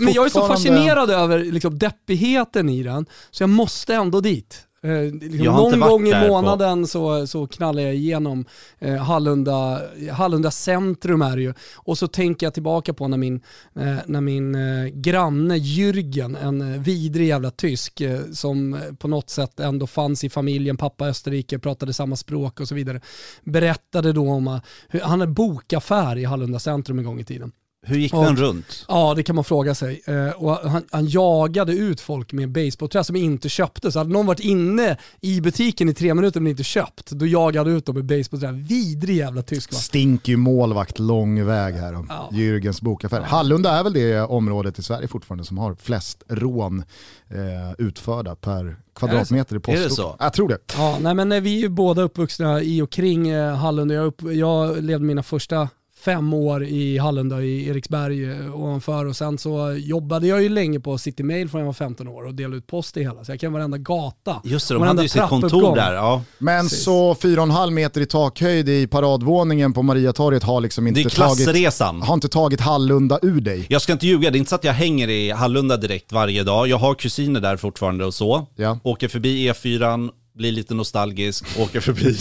men 0.00 0.12
jag 0.12 0.26
är 0.26 0.28
så 0.28 0.48
fascinerad 0.48 1.10
över 1.10 1.38
liksom, 1.38 1.78
deppigheten 1.78 2.68
i 2.68 2.82
den, 2.82 3.06
så 3.30 3.42
jag 3.42 3.50
måste 3.50 3.94
ändå 3.94 4.20
dit. 4.20 4.65
Eh, 4.82 5.14
liksom, 5.14 5.44
någon 5.46 5.80
gång 5.80 6.06
i 6.06 6.12
på- 6.12 6.18
månaden 6.28 6.86
så, 6.86 7.26
så 7.26 7.46
knallar 7.46 7.82
jag 7.82 7.94
igenom 7.94 8.44
eh, 8.78 8.94
Hallunda, 8.96 9.80
Hallunda 10.12 10.50
centrum 10.50 11.22
är 11.22 11.36
det 11.36 11.42
ju. 11.42 11.54
Och 11.76 11.98
så 11.98 12.08
tänker 12.08 12.46
jag 12.46 12.54
tillbaka 12.54 12.92
på 12.94 13.08
när 13.08 13.16
min, 13.16 13.40
eh, 13.74 13.96
när 14.06 14.20
min 14.20 14.54
eh, 14.54 14.86
granne 14.86 15.56
Jürgen, 15.56 16.36
en 16.42 16.74
eh, 16.74 16.80
vidrig 16.80 17.28
jävla 17.28 17.50
tysk 17.50 18.00
eh, 18.00 18.20
som 18.32 18.74
eh, 18.74 18.80
på 18.98 19.08
något 19.08 19.30
sätt 19.30 19.60
ändå 19.60 19.86
fanns 19.86 20.24
i 20.24 20.28
familjen, 20.30 20.76
pappa 20.76 21.06
Österrike, 21.06 21.58
pratade 21.58 21.92
samma 21.92 22.16
språk 22.16 22.60
och 22.60 22.68
så 22.68 22.74
vidare, 22.74 23.00
berättade 23.44 24.12
då 24.12 24.30
om 24.30 24.48
att 24.48 24.64
hur, 24.88 25.00
han 25.00 25.20
hade 25.20 25.32
bokaffär 25.32 26.18
i 26.18 26.24
Hallunda 26.24 26.58
centrum 26.58 26.98
en 26.98 27.04
gång 27.04 27.20
i 27.20 27.24
tiden. 27.24 27.52
Hur 27.86 27.96
gick 27.98 28.14
Och- 28.14 28.24
den 28.24 28.36
runt? 28.36 28.84
Ja, 28.88 29.12
det 29.16 29.22
kan 29.22 29.34
man 29.34 29.44
fråga 29.44 29.74
sig. 29.74 30.00
Eh, 30.06 30.28
och 30.30 30.70
han, 30.70 30.82
han 30.90 31.06
jagade 31.06 31.72
ut 31.72 32.00
folk 32.00 32.32
med 32.32 32.48
basebollträ 32.52 33.04
som 33.04 33.16
inte 33.16 33.48
köpte. 33.48 33.92
Så 33.92 33.98
hade 33.98 34.10
någon 34.12 34.26
varit 34.26 34.40
inne 34.40 34.96
i 35.20 35.40
butiken 35.40 35.88
i 35.88 35.94
tre 35.94 36.14
minuter 36.14 36.40
men 36.40 36.50
inte 36.50 36.64
köpt, 36.64 37.10
då 37.10 37.26
jagade 37.26 37.70
han 37.70 37.76
ut 37.78 37.86
dem 37.86 37.94
med 37.94 38.04
basebollträ. 38.04 38.52
Vidrig 38.52 39.16
jävla 39.16 39.42
tysk 39.42 39.72
va? 39.72 39.78
Stinker 39.78 40.32
ju 40.32 40.36
målvakt 40.36 40.98
lång 40.98 41.44
väg 41.46 41.74
här 41.74 41.94
om 41.94 42.06
Ja. 42.08 42.28
Jürgens 42.32 42.84
bokaffär. 42.84 43.20
Hallunda 43.20 43.70
är 43.70 43.82
väl 43.84 43.92
det 43.92 44.20
området 44.20 44.78
i 44.78 44.82
Sverige 44.82 45.08
fortfarande 45.08 45.44
som 45.44 45.58
har 45.58 45.74
flest 45.74 46.22
rån 46.28 46.84
eh, 47.30 47.72
utförda 47.86 48.34
per 48.36 48.76
kvadratmeter 48.94 49.54
i 49.54 49.56
Är 49.56 49.60
det 49.76 49.82
postort. 49.84 49.92
så? 49.96 50.16
Jag 50.18 50.32
tror 50.32 50.48
det. 50.48 50.58
Ja, 50.76 50.98
nej 51.00 51.14
men 51.14 51.32
eh, 51.32 51.40
vi 51.40 51.56
är 51.56 51.60
ju 51.60 51.68
båda 51.68 52.02
uppvuxna 52.02 52.62
i 52.62 52.82
och 52.82 52.90
kring 52.90 53.28
eh, 53.28 53.54
Hallunda. 53.56 53.94
Jag, 53.94 54.06
upp, 54.06 54.22
jag 54.22 54.82
levde 54.84 55.06
mina 55.06 55.22
första 55.22 55.68
fem 56.06 56.34
år 56.34 56.64
i 56.64 56.98
Hallunda 56.98 57.42
i 57.42 57.68
Eriksberg 57.68 58.24
eh, 58.24 58.60
ovanför 58.60 59.06
och 59.06 59.16
sen 59.16 59.38
så 59.38 59.76
jobbade 59.78 60.26
jag 60.26 60.42
ju 60.42 60.48
länge 60.48 60.80
på 60.80 60.98
City 60.98 61.22
Mail 61.22 61.48
från 61.48 61.60
jag 61.60 61.66
var 61.66 61.72
15 61.72 62.08
år 62.08 62.26
och 62.26 62.34
delade 62.34 62.56
ut 62.56 62.66
post 62.66 62.96
i 62.96 63.02
hela. 63.02 63.24
Så 63.24 63.32
jag 63.32 63.40
kan 63.40 63.52
varenda 63.52 63.78
gata. 63.78 64.40
Just 64.44 64.68
det, 64.68 64.74
de 64.74 64.82
hade 64.82 65.02
ju 65.02 65.08
sitt 65.08 65.22
kontor 65.22 65.76
där. 65.76 65.92
Ja. 65.92 66.22
Men 66.38 66.64
Precis. 66.64 66.84
så 66.84 67.14
4,5 67.14 67.70
meter 67.70 68.00
i 68.00 68.06
takhöjd 68.06 68.68
i 68.68 68.86
paradvåningen 68.86 69.72
på 69.72 69.82
Mariatorget 69.82 70.42
har 70.42 70.60
liksom 70.60 70.84
Det 70.84 70.88
inte 70.88 71.00
är 71.00 71.10
tagit, 71.10 72.06
har 72.06 72.14
inte 72.14 72.28
tagit 72.28 72.60
Hallunda 72.60 73.18
ur 73.22 73.40
dig. 73.40 73.66
Jag 73.68 73.82
ska 73.82 73.92
inte 73.92 74.06
ljuga, 74.06 74.30
det 74.30 74.36
är 74.36 74.38
inte 74.38 74.48
så 74.48 74.54
att 74.54 74.64
jag 74.64 74.72
hänger 74.72 75.08
i 75.08 75.30
Hallunda 75.30 75.76
direkt 75.76 76.12
varje 76.12 76.42
dag. 76.42 76.68
Jag 76.68 76.78
har 76.78 76.94
kusiner 76.94 77.40
där 77.40 77.56
fortfarande 77.56 78.04
och 78.04 78.14
så. 78.14 78.46
Ja. 78.56 78.78
Åker 78.82 79.08
förbi 79.08 79.50
E4, 79.50 80.10
blir 80.34 80.52
lite 80.52 80.74
nostalgisk, 80.74 81.44
åker 81.58 81.80
förbi. 81.80 82.16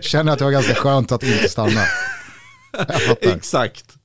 Känner 0.00 0.32
att 0.32 0.38
det 0.38 0.44
var 0.44 0.52
ganska 0.52 0.74
skönt 0.74 1.12
att 1.12 1.22
inte 1.22 1.48
stanna. 1.48 1.80
Exakt. 3.20 3.96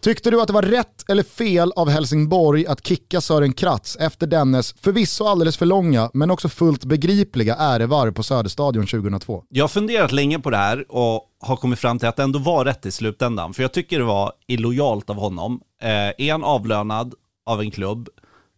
Tyckte 0.00 0.30
du 0.30 0.40
att 0.40 0.46
det 0.46 0.52
var 0.52 0.62
rätt 0.62 1.10
eller 1.10 1.22
fel 1.22 1.72
av 1.76 1.88
Helsingborg 1.88 2.66
att 2.66 2.86
kicka 2.86 3.20
Sören 3.20 3.52
Kratz 3.52 3.96
efter 3.96 4.26
dennes 4.26 4.72
förvisso 4.72 5.24
alldeles 5.24 5.56
för 5.56 5.66
långa 5.66 6.10
men 6.14 6.30
också 6.30 6.48
fullt 6.48 6.84
begripliga 6.84 7.54
ärevarv 7.54 8.12
på 8.12 8.22
Söderstadion 8.22 8.86
2002? 8.86 9.44
Jag 9.48 9.64
har 9.64 9.68
funderat 9.68 10.12
länge 10.12 10.38
på 10.38 10.50
det 10.50 10.56
här 10.56 10.84
och 10.88 11.28
har 11.40 11.56
kommit 11.56 11.78
fram 11.78 11.98
till 11.98 12.08
att 12.08 12.16
det 12.16 12.22
ändå 12.22 12.38
var 12.38 12.64
rätt 12.64 12.86
i 12.86 12.90
slutändan. 12.90 13.54
För 13.54 13.62
jag 13.62 13.72
tycker 13.72 13.98
det 13.98 14.04
var 14.04 14.32
illojalt 14.46 15.10
av 15.10 15.16
honom. 15.16 15.60
Eh, 15.82 15.88
är 15.88 16.32
han 16.32 16.44
avlönad 16.44 17.14
av 17.46 17.60
en 17.60 17.70
klubb, 17.70 18.08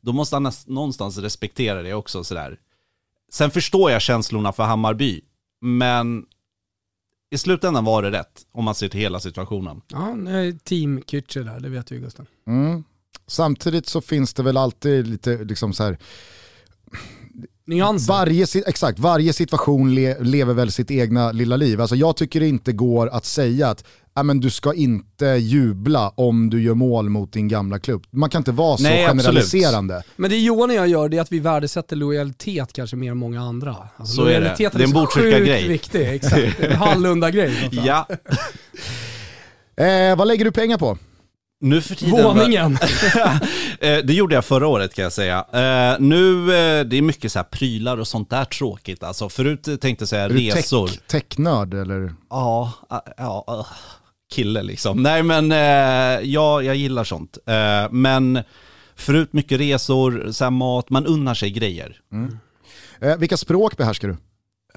då 0.02 0.12
måste 0.12 0.36
han 0.36 0.52
någonstans 0.66 1.18
respektera 1.18 1.82
det 1.82 1.94
också. 1.94 2.24
Sådär. 2.24 2.58
Sen 3.32 3.50
förstår 3.50 3.90
jag 3.90 4.02
känslorna 4.02 4.52
för 4.52 4.62
Hammarby, 4.62 5.20
men 5.60 6.24
i 7.34 7.38
slutändan 7.38 7.84
var 7.84 8.02
det 8.02 8.10
rätt 8.10 8.46
om 8.52 8.64
man 8.64 8.74
ser 8.74 8.88
till 8.88 9.00
hela 9.00 9.20
situationen. 9.20 9.80
Ja, 9.88 10.16
team 10.64 11.00
Kütcher 11.00 11.44
där, 11.44 11.60
det 11.60 11.68
vet 11.68 11.92
vi 11.92 11.98
Gusten. 11.98 12.26
Mm. 12.46 12.84
Samtidigt 13.26 13.86
så 13.86 14.00
finns 14.00 14.34
det 14.34 14.42
väl 14.42 14.56
alltid 14.56 15.06
lite 15.06 15.44
liksom 15.44 15.72
så 15.72 15.84
här, 15.84 15.98
Nyanser. 17.66 18.12
varje, 18.12 18.46
exakt, 18.66 18.98
varje 18.98 19.32
situation 19.32 19.94
le, 19.94 20.18
lever 20.20 20.54
väl 20.54 20.72
sitt 20.72 20.90
egna 20.90 21.32
lilla 21.32 21.56
liv. 21.56 21.80
Alltså 21.80 21.96
jag 21.96 22.16
tycker 22.16 22.40
det 22.40 22.48
inte 22.48 22.72
går 22.72 23.08
att 23.08 23.24
säga 23.24 23.68
att 23.68 23.84
"Ja, 24.14 24.22
men 24.22 24.40
du 24.40 24.50
ska 24.50 24.74
inte 24.74 25.26
jubla 25.26 26.08
om 26.08 26.50
du 26.50 26.62
gör 26.62 26.74
mål 26.74 27.08
mot 27.08 27.32
din 27.32 27.48
gamla 27.48 27.78
klubb. 27.78 28.06
Man 28.10 28.30
kan 28.30 28.40
inte 28.40 28.52
vara 28.52 28.76
så 28.76 28.82
Nej, 28.82 29.04
absolut. 29.04 29.24
generaliserande. 29.26 30.02
Men 30.16 30.30
det 30.30 30.36
Johan 30.36 30.70
och 30.70 30.76
jag 30.76 30.88
gör 30.88 31.08
det 31.08 31.16
är 31.16 31.20
att 31.20 31.32
vi 31.32 31.40
värdesätter 31.40 31.96
lojalitet 31.96 32.72
kanske 32.72 32.96
mer 32.96 33.10
än 33.10 33.16
många 33.16 33.40
andra. 33.40 33.76
Alltså, 33.96 34.14
Så 34.14 34.24
är 34.24 34.40
det. 34.40 34.54
Det 34.58 34.64
är 34.74 34.82
en 34.82 34.90
Botkyrka-grej. 34.92 35.68
viktig, 35.68 36.08
exakt. 36.14 36.60
En 36.60 36.76
Hallunda-grej. 36.76 37.68
Ja, 37.84 38.08
Eh, 39.76 40.16
vad 40.16 40.28
lägger 40.28 40.44
du 40.44 40.52
pengar 40.52 40.78
på? 40.78 40.98
nu 41.60 41.82
för 41.82 41.94
tiden... 41.94 42.24
Våningen. 42.24 42.78
Eh, 43.80 43.98
det 44.04 44.12
gjorde 44.12 44.34
jag 44.34 44.44
förra 44.44 44.66
året 44.66 44.94
kan 44.94 45.02
jag 45.02 45.12
säga. 45.12 45.38
Eh, 45.52 46.00
nu, 46.00 46.40
eh, 46.40 46.84
det 46.84 46.96
är 46.98 47.02
mycket 47.02 47.32
så 47.32 47.38
här 47.38 47.44
prylar 47.44 47.96
och 48.00 48.08
sånt 48.08 48.30
där 48.30 48.44
tråkigt 48.44 49.02
alltså. 49.02 49.28
Förut 49.28 49.62
tänkte 49.80 50.02
jag 50.02 50.08
säga 50.08 50.22
Är 50.24 50.28
du 50.28 50.34
resor. 50.50 50.86
tech- 50.88 50.98
technörd 51.06 51.74
eller? 51.74 52.14
Ja, 52.30 52.72
ja, 53.16 53.66
kille 54.34 54.62
liksom. 54.62 55.02
Nej 55.02 55.22
men, 55.22 55.52
eh, 55.52 56.28
ja, 56.30 56.62
jag 56.62 56.76
gillar 56.76 57.04
sånt. 57.04 57.38
Eh, 57.46 57.90
men 57.90 58.42
förut 58.96 59.32
mycket 59.32 59.60
resor, 59.60 60.28
så 60.32 60.44
här 60.44 60.50
mat, 60.50 60.90
man 60.90 61.06
unnar 61.06 61.34
sig 61.34 61.50
grejer. 61.50 62.00
Eh, 63.00 63.16
vilka 63.16 63.36
språk 63.36 63.76
behärskar 63.76 64.08
du? 64.08 64.16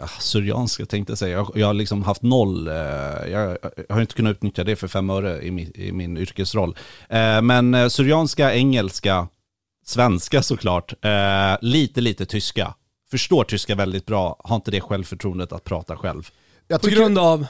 Ah, 0.01 0.07
Syrianska 0.19 0.85
tänkte 0.85 1.11
jag 1.11 1.17
säga, 1.17 1.37
jag, 1.37 1.51
jag 1.55 1.67
har 1.67 1.73
liksom 1.73 2.03
haft 2.03 2.21
noll, 2.21 2.67
eh, 2.67 2.73
jag, 3.31 3.57
jag 3.87 3.95
har 3.95 4.01
inte 4.01 4.13
kunnat 4.13 4.31
utnyttja 4.31 4.63
det 4.63 4.75
för 4.75 4.87
fem 4.87 5.09
öre 5.09 5.41
i 5.41 5.51
min, 5.51 5.71
i 5.75 5.91
min 5.91 6.17
yrkesroll. 6.17 6.75
Eh, 7.09 7.41
men 7.41 7.73
eh, 7.73 7.87
Syrianska, 7.87 8.53
engelska, 8.53 9.27
svenska 9.85 10.41
såklart, 10.41 10.93
eh, 11.05 11.57
lite 11.61 12.01
lite 12.01 12.25
tyska. 12.25 12.73
Förstår 13.11 13.43
tyska 13.43 13.75
väldigt 13.75 14.05
bra, 14.05 14.41
har 14.43 14.55
inte 14.55 14.71
det 14.71 14.81
självförtroendet 14.81 15.51
att 15.51 15.63
prata 15.63 15.97
själv. 15.97 16.29
Jag 16.67 16.81
På 16.81 16.87
tycker, 16.87 17.01
grund 17.01 17.17
av... 17.17 17.45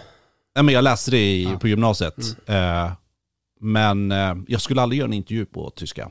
Nej, 0.58 0.64
men 0.64 0.74
jag 0.74 0.84
läste 0.84 1.12
det 1.12 1.18
i, 1.36 1.44
Ja. 1.44 1.60
på 1.60 1.68
gymnasiet. 1.68 2.16
Eh, 2.46 2.92
men 3.62 4.12
eh, 4.12 4.36
jag 4.48 4.62
skulle 4.62 4.82
aldrig 4.82 5.00
göra 5.00 5.08
en 5.08 5.14
intervju 5.14 5.46
på 5.46 5.70
tyska. 5.76 6.10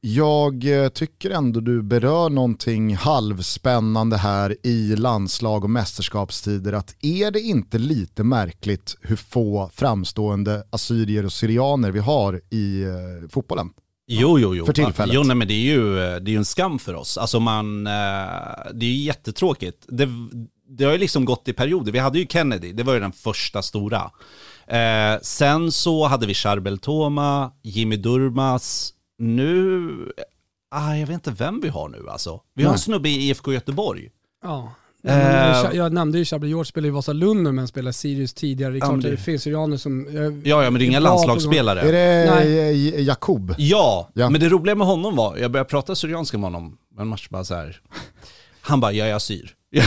jag 0.00 0.82
eh, 0.84 0.88
tycker 0.88 1.30
ändå 1.30 1.60
du 1.60 1.82
berör 1.82 2.30
någonting 2.30 2.96
halvspännande 2.96 4.16
här 4.16 4.56
i 4.62 4.96
landslag 4.96 5.64
och 5.64 5.70
mästerskapstider. 5.70 6.72
Att 6.72 6.96
är 7.04 7.30
det 7.30 7.40
inte 7.40 7.78
lite 7.78 8.24
märkligt 8.24 8.96
hur 9.00 9.16
få 9.16 9.70
framstående 9.74 10.64
assyrier 10.70 11.24
och 11.24 11.32
syrianer 11.32 11.90
vi 11.90 12.00
har 12.00 12.40
i 12.50 12.82
eh, 12.82 13.28
fotbollen? 13.30 13.68
Jo, 14.08 14.38
jo, 14.38 14.54
jo. 14.54 14.66
För 14.66 14.72
tillfället. 14.72 15.14
Jo, 15.14 15.22
nej, 15.22 15.36
men 15.36 15.48
det 15.48 15.54
är 15.54 15.74
ju 15.74 15.98
eh, 15.98 16.16
det 16.20 16.30
är 16.30 16.32
ju 16.32 16.36
en 16.36 16.44
skam 16.44 16.78
för 16.78 16.94
oss. 16.94 17.18
Alltså 17.18 17.40
man, 17.40 17.86
eh, 17.86 17.92
det 18.74 18.86
är 18.86 18.90
ju 18.90 19.02
jättetråkigt. 19.04 19.84
Det, 19.88 20.08
det 20.68 20.84
har 20.84 20.92
ju 20.92 20.98
liksom 20.98 21.24
gått 21.24 21.48
i 21.48 21.52
perioder. 21.52 21.92
Vi 21.92 21.98
hade 21.98 22.18
ju 22.18 22.26
Kennedy, 22.26 22.72
det 22.72 22.82
var 22.82 22.94
ju 22.94 23.00
den 23.00 23.12
första 23.12 23.62
stora. 23.62 24.10
Eh, 24.66 25.20
sen 25.22 25.72
så 25.72 26.06
hade 26.06 26.26
vi 26.26 26.34
Charbel 26.34 26.78
Toma, 26.78 27.52
Jimmy 27.62 27.96
Durmas. 27.96 28.92
Nu, 29.18 29.90
ah, 30.70 30.94
jag 30.94 31.06
vet 31.06 31.14
inte 31.14 31.30
vem 31.30 31.60
vi 31.60 31.68
har 31.68 31.88
nu 31.88 32.08
alltså. 32.10 32.40
Vi 32.54 32.64
har 32.64 32.72
en 32.72 32.78
snubbe 32.78 33.08
i 33.08 33.28
IFK 33.28 33.52
Göteborg. 33.52 34.08
Ja. 34.42 34.72
Eh. 35.04 35.76
Jag, 35.76 35.92
nämnde 35.92 36.18
ju 36.18 36.24
Chablis 36.24 36.48
George 36.48 36.64
spelar 36.64 36.88
i 36.88 36.90
Vasalund 36.90 37.42
nu 37.42 37.52
men 37.52 37.68
spelar 37.68 37.92
Sirius 37.92 38.34
tidigare. 38.34 38.72
Det 38.72 38.76
är 38.76 38.80
Ja, 38.80 38.86
klart 38.86 38.96
men 39.02 39.12
att 39.12 39.18
det 39.18 39.22
finns 39.24 39.42
syrianer 39.42 39.76
som... 39.76 40.06
Ja, 40.44 40.64
ja, 40.64 40.70
men 40.70 40.78
det 40.78 40.84
är 40.84 40.86
inga 40.86 41.00
landslagsspelare. 41.00 41.80
Är 41.80 41.92
det 41.92 42.34
Nej. 42.34 43.02
Jakob? 43.04 43.54
Ja, 43.58 44.08
Ja. 44.14 44.30
men 44.30 44.40
det 44.40 44.48
roliga 44.48 44.74
med 44.74 44.86
honom 44.86 45.16
var, 45.16 45.36
jag 45.36 45.50
började 45.50 45.70
prata 45.70 45.94
syrianska 45.94 46.38
med 46.38 46.46
honom, 46.52 46.78
en 46.98 47.06
match 47.08 47.28
bara 47.28 47.44
så 47.44 47.54
här. 47.54 47.80
Han 48.60 48.80
bara, 48.80 48.92
jag 48.92 49.08
är 49.08 49.14
assyr. 49.14 49.54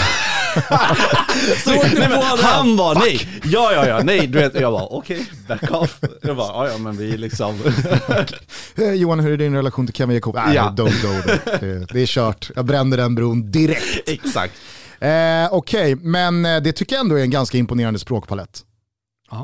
så, 1.63 1.69
nej, 1.69 2.09
men, 2.09 2.21
han 2.41 2.77
var 2.77 2.95
nej, 2.95 3.27
ja 3.43 3.71
ja 3.73 3.87
ja, 3.87 3.99
nej 4.03 4.27
du 4.27 4.37
vet, 4.39 4.59
jag 4.59 4.73
bara 4.73 4.83
okej, 4.85 5.25
back 5.47 5.71
off. 5.71 5.99
Jag 6.21 6.37
bara, 6.37 6.47
ja 6.47 6.71
ja 6.71 6.77
men 6.77 6.97
vi 6.97 7.17
liksom, 7.17 7.55
Eh, 8.75 8.93
Johan, 8.93 9.19
hur 9.19 9.31
är 9.33 9.37
din 9.37 9.55
relation 9.55 9.87
till 9.87 9.95
Kevin 9.95 10.15
Jakob? 10.15 10.35
Nej, 10.35 10.55
Ja. 10.55 10.73
don't 10.77 11.01
go 11.01 11.31
det, 11.59 11.85
det 11.93 12.01
är 12.01 12.05
kört. 12.05 12.51
Jag 12.55 12.65
brände 12.65 12.97
den 12.97 13.15
bron 13.15 13.51
direkt. 13.51 14.09
exakt. 14.09 14.53
Eh, 14.99 15.09
Okej, 15.51 15.95
men 15.95 16.45
eh, 16.45 16.57
det 16.61 16.71
tycker 16.71 16.95
jag 16.95 17.01
ändå 17.03 17.15
är 17.15 17.21
en 17.21 17.29
ganska 17.29 17.57
imponerande 17.57 17.99
språkpalett. 17.99 18.61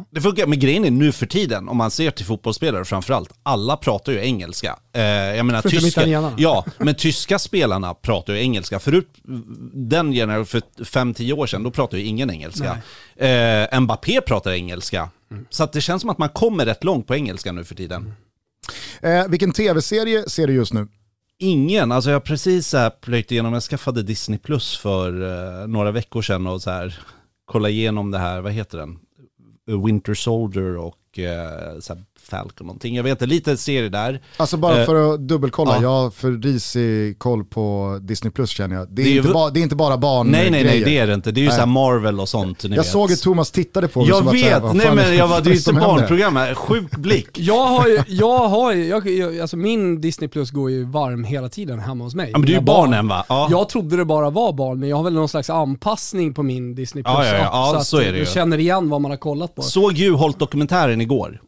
Det 0.10 0.22
funkar, 0.22 0.48
men 0.48 0.60
grejen 0.60 0.86
är 0.86 0.92
nu 0.92 1.12
för 1.12 1.26
tiden, 1.26 1.70
om 1.70 1.78
man 1.78 1.92
ser 1.92 2.12
till 2.12 2.26
fotbollsspelare 2.26 2.86
framförallt, 2.86 3.30
alla 3.44 3.78
pratar 3.78 4.12
ju 4.12 4.20
engelska. 4.26 4.80
Eh, 4.94 5.02
jag 5.04 5.46
menar 5.46 5.62
Förutom 5.62 5.80
tyska, 5.80 6.02
italienarna. 6.02 6.36
ja, 6.40 6.66
men 6.78 6.96
tyska 6.96 7.40
spelarna 7.40 7.94
pratar 7.94 8.34
ju 8.34 8.40
engelska. 8.40 8.80
Förut, 8.80 9.08
den 9.74 10.12
generationen, 10.12 10.46
för 10.46 10.84
5-10 10.84 11.34
år 11.34 11.48
sedan, 11.48 11.64
då 11.64 11.72
pratade 11.72 12.02
ju 12.02 12.08
ingen 12.08 12.32
engelska. 12.32 12.78
Eh, 13.16 13.80
Mbappé 13.80 14.22
pratar 14.22 14.52
engelska. 14.52 15.10
Så 15.50 15.64
att 15.64 15.74
det 15.74 15.82
känns 15.82 16.02
som 16.02 16.10
att 16.10 16.18
man 16.18 16.30
kommer 16.30 16.66
rätt 16.66 16.84
långt 16.84 17.08
på 17.08 17.16
engelska 17.16 17.52
nu 17.52 17.64
för 17.64 17.76
tiden. 17.76 18.14
Eh, 19.02 19.28
vilken 19.28 19.52
tv-serie 19.52 20.30
ser 20.30 20.48
du 20.48 20.54
just 20.54 20.74
nu? 20.74 20.88
Ingen, 21.40 21.92
alltså 21.92 22.10
jag 22.10 22.16
har 22.16 22.22
precis 22.22 22.68
så 22.68 22.78
här 22.78 22.90
plöjt 22.90 23.32
igenom, 23.32 23.54
jag 23.54 23.64
skaffade 23.64 24.04
Disney 24.04 24.40
Plus 24.40 24.78
för 24.78 25.22
eh, 25.62 25.68
några 25.68 25.92
veckor 25.92 26.22
sedan 26.22 26.48
och 26.48 26.62
så 26.62 26.70
här 26.70 27.00
kolla 27.46 27.70
igenom 27.70 28.12
det 28.12 28.18
här, 28.18 28.42
vad 28.42 28.52
heter 28.52 28.78
den? 28.78 29.00
Winter 29.66 30.14
Soldier 30.14 30.78
och 30.78 31.20
eh, 31.20 31.80
så 31.80 31.94
här 31.94 32.04
Falcon 32.30 32.68
någonting. 32.68 32.96
Jag 32.96 33.04
vet 33.04 33.12
inte, 33.12 33.26
lite 33.26 33.58
serie 33.58 33.90
där. 33.90 34.22
Alltså 34.38 34.58
bara 34.58 34.80
Eh, 34.80 34.86
för 34.86 35.14
att 35.14 35.20
dubbelkolla, 35.28 35.76
ja. 35.76 35.82
jag 35.82 35.90
har 35.90 36.10
för 36.10 36.32
risig 36.32 37.20
koll 37.20 37.44
på 37.46 37.98
Disney 38.02 38.32
Plus 38.32 38.50
känner 38.50 38.76
jag. 38.76 38.88
Det 38.90 39.02
är, 39.02 39.04
Det 39.06 39.10
är 39.10 39.12
ju 39.12 39.18
inte, 39.18 39.28
vu- 39.28 39.34
ba, 39.34 39.50
det 39.50 39.60
är 39.60 39.62
inte 39.62 39.76
bara 39.76 39.98
barn 39.98 40.28
nej, 40.28 40.52
nej, 40.52 40.64
nej, 40.64 40.84
det 40.84 40.98
är 40.98 41.08
det 41.08 41.14
inte. 41.14 41.32
Det 41.32 41.40
är 41.40 41.42
ju 41.42 41.48
Nej. 41.48 41.56
så 41.56 41.60
här 41.62 41.68
Marvel 41.68 42.20
och 42.20 42.30
sånt. 42.30 42.64
Ni 42.64 42.70
Jag 42.70 42.78
vet. 42.78 42.86
såg 42.92 43.10
hur 43.10 43.16
Thomas 43.18 43.52
tittade 43.52 43.88
på 43.88 44.00
mig 44.00 44.10
Jag 44.10 44.18
att 44.18 44.24
så 44.24 44.32
här, 44.36 44.54
vet, 44.54 44.64
vad 44.64 44.76
nej 44.76 44.96
men 44.96 45.16
jag 45.16 45.28
var, 45.28 45.42
det 45.42 45.50
är 45.50 45.52
ju 45.52 45.58
inte 45.58 45.74
barnprogram 45.74 46.36
här. 46.36 46.54
Sjuk 46.56 46.92
blick. 46.92 47.28
Jag 47.40 47.66
har 47.66 47.88
ju, 47.88 48.00
jag 48.08 48.48
har 48.48 48.74
ju, 48.74 48.88
jag, 48.88 49.08
jag, 49.10 49.40
alltså 49.40 49.58
min 49.58 50.02
Disney 50.02 50.28
Plus 50.28 50.52
går 50.52 50.72
ju 50.72 50.84
varm 50.86 51.24
hela 51.24 51.50
tiden 51.50 51.80
hemma 51.80 52.04
hos 52.04 52.16
mig. 52.16 52.30
Ja, 52.32 52.38
men 52.38 52.48
du 52.48 52.54
är 52.54 52.58
ju 52.60 52.64
barnen 52.64 53.08
va? 53.08 53.26
Ja. 53.30 53.48
Jag 53.52 53.70
trodde 53.70 53.98
det 53.98 54.06
bara 54.06 54.30
var 54.30 54.54
barn, 54.54 54.80
men 54.80 54.90
jag 54.90 54.98
har 54.98 55.04
väl 55.04 55.14
någon 55.14 55.30
slags 55.30 55.50
anpassning 55.50 56.34
på 56.34 56.44
min 56.44 56.76
Disney 56.76 57.04
Plus 57.04 57.14
Ja, 57.18 57.26
ja, 57.26 57.34
ja. 57.38 57.50
Ja, 57.52 57.78
att 57.78 57.86
så 57.88 57.98
är 57.98 58.02
det 58.02 58.08
jag 58.10 58.18
ju. 58.18 58.26
känner 58.26 58.58
igen 58.58 58.90
vad 58.90 59.02
man 59.02 59.12
har 59.12 59.18
kollat 59.18 59.56
på. 59.56 59.62
Såg 59.62 59.94
Juholt-dokumentären 59.94 61.02
igår. 61.02 61.42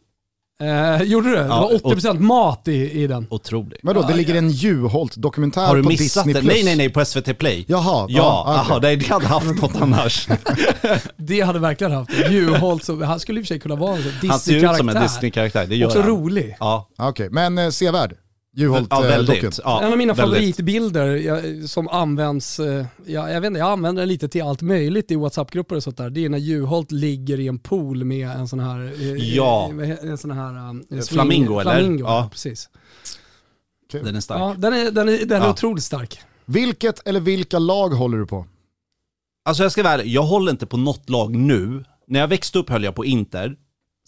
Eh, 0.62 1.02
gjorde 1.02 1.28
du 1.28 1.34
det? 1.36 1.44
Var 1.48 1.70
80% 1.72 2.18
mat 2.20 2.68
i, 2.68 3.02
i 3.02 3.06
den. 3.06 3.26
Otroligt. 3.30 3.80
Vadå, 3.82 4.02
det 4.02 4.14
ligger 4.16 4.34
en 4.34 4.50
Juholt-dokumentär 4.50 5.66
Har 5.66 5.76
du 5.76 5.82
på 5.82 5.88
missat 5.88 6.24
Disney+. 6.24 6.42
det? 6.42 6.48
Nej, 6.48 6.64
nej, 6.64 6.76
nej, 6.76 6.88
på 6.90 7.04
SVT 7.04 7.38
Play. 7.38 7.64
Jaha, 7.68 7.82
Ja, 7.84 8.06
ja, 8.08 8.42
okej. 8.46 8.54
aha, 8.72 8.78
nej, 8.82 8.96
det 8.96 9.06
hade 9.08 9.26
haft 9.26 9.60
något 9.62 9.76
annars. 9.82 10.28
Det 11.16 11.40
hade 11.40 11.58
verkligen 11.58 11.92
haft 11.92 12.10
det. 12.10 12.28
Juholt, 12.32 12.84
så, 12.84 13.04
han 13.04 13.20
skulle 13.20 13.40
i 13.40 13.42
och 13.42 13.46
för 13.46 13.48
sig 13.48 13.60
kunna 13.60 13.76
vara 13.76 13.96
en 13.96 14.02
sån 14.02 14.30
Han 14.30 14.38
ser 14.40 14.54
ut 14.54 14.60
som 14.60 14.68
en 14.70 14.76
Disney-karaktär. 14.76 15.02
Disney-karaktär, 15.02 15.66
det 15.66 15.76
gör 15.76 15.86
Också 15.86 16.00
han. 16.00 16.08
rolig. 16.10 16.56
Ja, 16.60 16.88
Okej, 16.98 17.28
men 17.30 17.58
eh, 17.58 17.68
sevärd. 17.70 18.14
Ja 18.52 18.60
Juholt-docken. 18.62 19.08
väldigt. 19.08 19.58
Ja, 19.64 19.82
en 19.82 19.92
av 19.92 19.98
mina 19.98 20.12
väldigt. 20.14 20.34
favoritbilder 20.34 21.06
jag, 21.16 21.68
som 21.68 21.88
används, 21.88 22.60
eh, 22.60 22.86
jag, 23.06 23.32
jag 23.32 23.40
vet 23.40 23.46
inte, 23.48 23.58
jag 23.60 23.68
använder 23.70 24.02
den 24.02 24.08
lite 24.08 24.28
till 24.28 24.42
allt 24.42 24.62
möjligt 24.62 25.10
i 25.10 25.16
WhatsApp-grupper 25.16 25.76
och 25.76 25.82
sånt 25.82 25.96
där. 25.96 26.10
Det 26.10 26.24
är 26.24 26.28
när 26.28 26.38
Juholt 26.38 26.92
ligger 26.92 27.40
i 27.40 27.48
en 27.48 27.58
pool 27.58 28.04
med 28.04 28.28
en 28.30 28.48
sån 28.48 28.60
här, 28.60 28.92
eh, 29.00 29.34
Ja. 29.34 29.70
eh, 29.82 29.90
en 30.10 30.18
sån 30.18 30.30
här 30.30 30.68
um, 30.70 30.82
swing- 30.90 31.08
Flamingo, 31.08 31.60
eller? 31.60 31.74
Flamingo, 31.78 32.04
ja. 32.04 32.20
Ja. 32.22 32.28
precis. 32.32 32.68
Den 33.92 34.16
är 34.16 34.20
stark. 34.20 34.40
Ja, 34.40 34.54
den 34.58 34.72
är, 34.72 34.90
den 34.90 35.08
är, 35.08 35.18
den 35.26 35.42
är 35.42 35.46
Ja. 35.46 35.50
otroligt 35.50 35.84
stark. 35.84 36.20
Vilket 36.44 37.08
eller 37.08 37.20
vilka 37.20 37.58
lag 37.58 37.88
håller 37.88 38.18
du 38.18 38.26
på? 38.26 38.46
Alltså 39.44 39.62
jag 39.62 39.72
ska 39.72 39.82
vara 39.82 39.92
ärlig, 39.94 40.06
jag 40.06 40.22
håller 40.22 40.52
inte 40.52 40.66
på 40.66 40.76
något 40.76 41.10
lag 41.10 41.36
nu. 41.36 41.84
När 42.06 42.20
jag 42.20 42.28
växte 42.28 42.58
upp 42.58 42.70
höll 42.70 42.84
jag 42.84 42.94
på 42.94 43.04
Inter. 43.04 43.56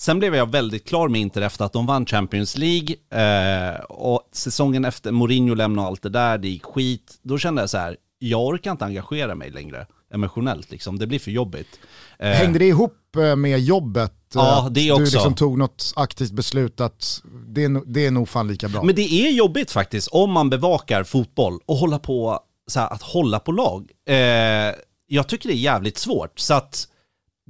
Sen 0.00 0.18
blev 0.18 0.34
jag 0.34 0.50
väldigt 0.50 0.88
klar 0.88 1.08
med 1.08 1.20
Inter 1.20 1.42
efter 1.42 1.64
att 1.64 1.72
de 1.72 1.86
vann 1.86 2.06
Champions 2.06 2.56
League. 2.56 2.94
Eh, 3.10 3.80
och 3.80 4.28
säsongen 4.32 4.84
efter, 4.84 5.12
Mourinho 5.12 5.54
lämnade 5.54 5.88
allt 5.88 6.02
det 6.02 6.08
där, 6.08 6.38
det 6.38 6.48
gick 6.48 6.64
skit. 6.64 7.18
Då 7.22 7.38
kände 7.38 7.62
jag 7.62 7.70
så 7.70 7.78
här, 7.78 7.96
jag 8.18 8.46
orkar 8.46 8.70
inte 8.70 8.84
engagera 8.84 9.34
mig 9.34 9.50
längre 9.50 9.86
emotionellt 10.14 10.70
liksom. 10.70 10.98
Det 10.98 11.06
blir 11.06 11.18
för 11.18 11.30
jobbigt. 11.30 11.68
Eh, 12.18 12.28
Hängde 12.30 12.58
det 12.58 12.64
ihop 12.68 13.16
eh, 13.16 13.36
med 13.36 13.60
jobbet? 13.60 14.14
Ja, 14.34 14.68
det 14.70 14.80
Du 14.80 14.92
också. 14.92 15.02
liksom 15.02 15.34
tog 15.34 15.58
något 15.58 15.92
aktivt 15.96 16.32
beslut 16.32 16.80
att 16.80 17.22
det 17.48 17.64
är, 17.64 17.92
det 17.92 18.06
är 18.06 18.10
nog 18.10 18.28
fan 18.28 18.48
lika 18.48 18.68
bra. 18.68 18.82
Men 18.82 18.94
det 18.94 19.12
är 19.12 19.30
jobbigt 19.30 19.70
faktiskt 19.70 20.08
om 20.08 20.30
man 20.32 20.50
bevakar 20.50 21.04
fotboll 21.04 21.58
och 21.66 21.76
hålla 21.76 21.98
på, 21.98 22.40
så 22.66 22.80
här, 22.80 22.92
att 22.92 23.02
hålla 23.02 23.40
på 23.40 23.52
lag. 23.52 23.90
Eh, 24.08 24.74
jag 25.06 25.28
tycker 25.28 25.48
det 25.48 25.54
är 25.54 25.56
jävligt 25.56 25.98
svårt, 25.98 26.38
så 26.38 26.54
att 26.54 26.86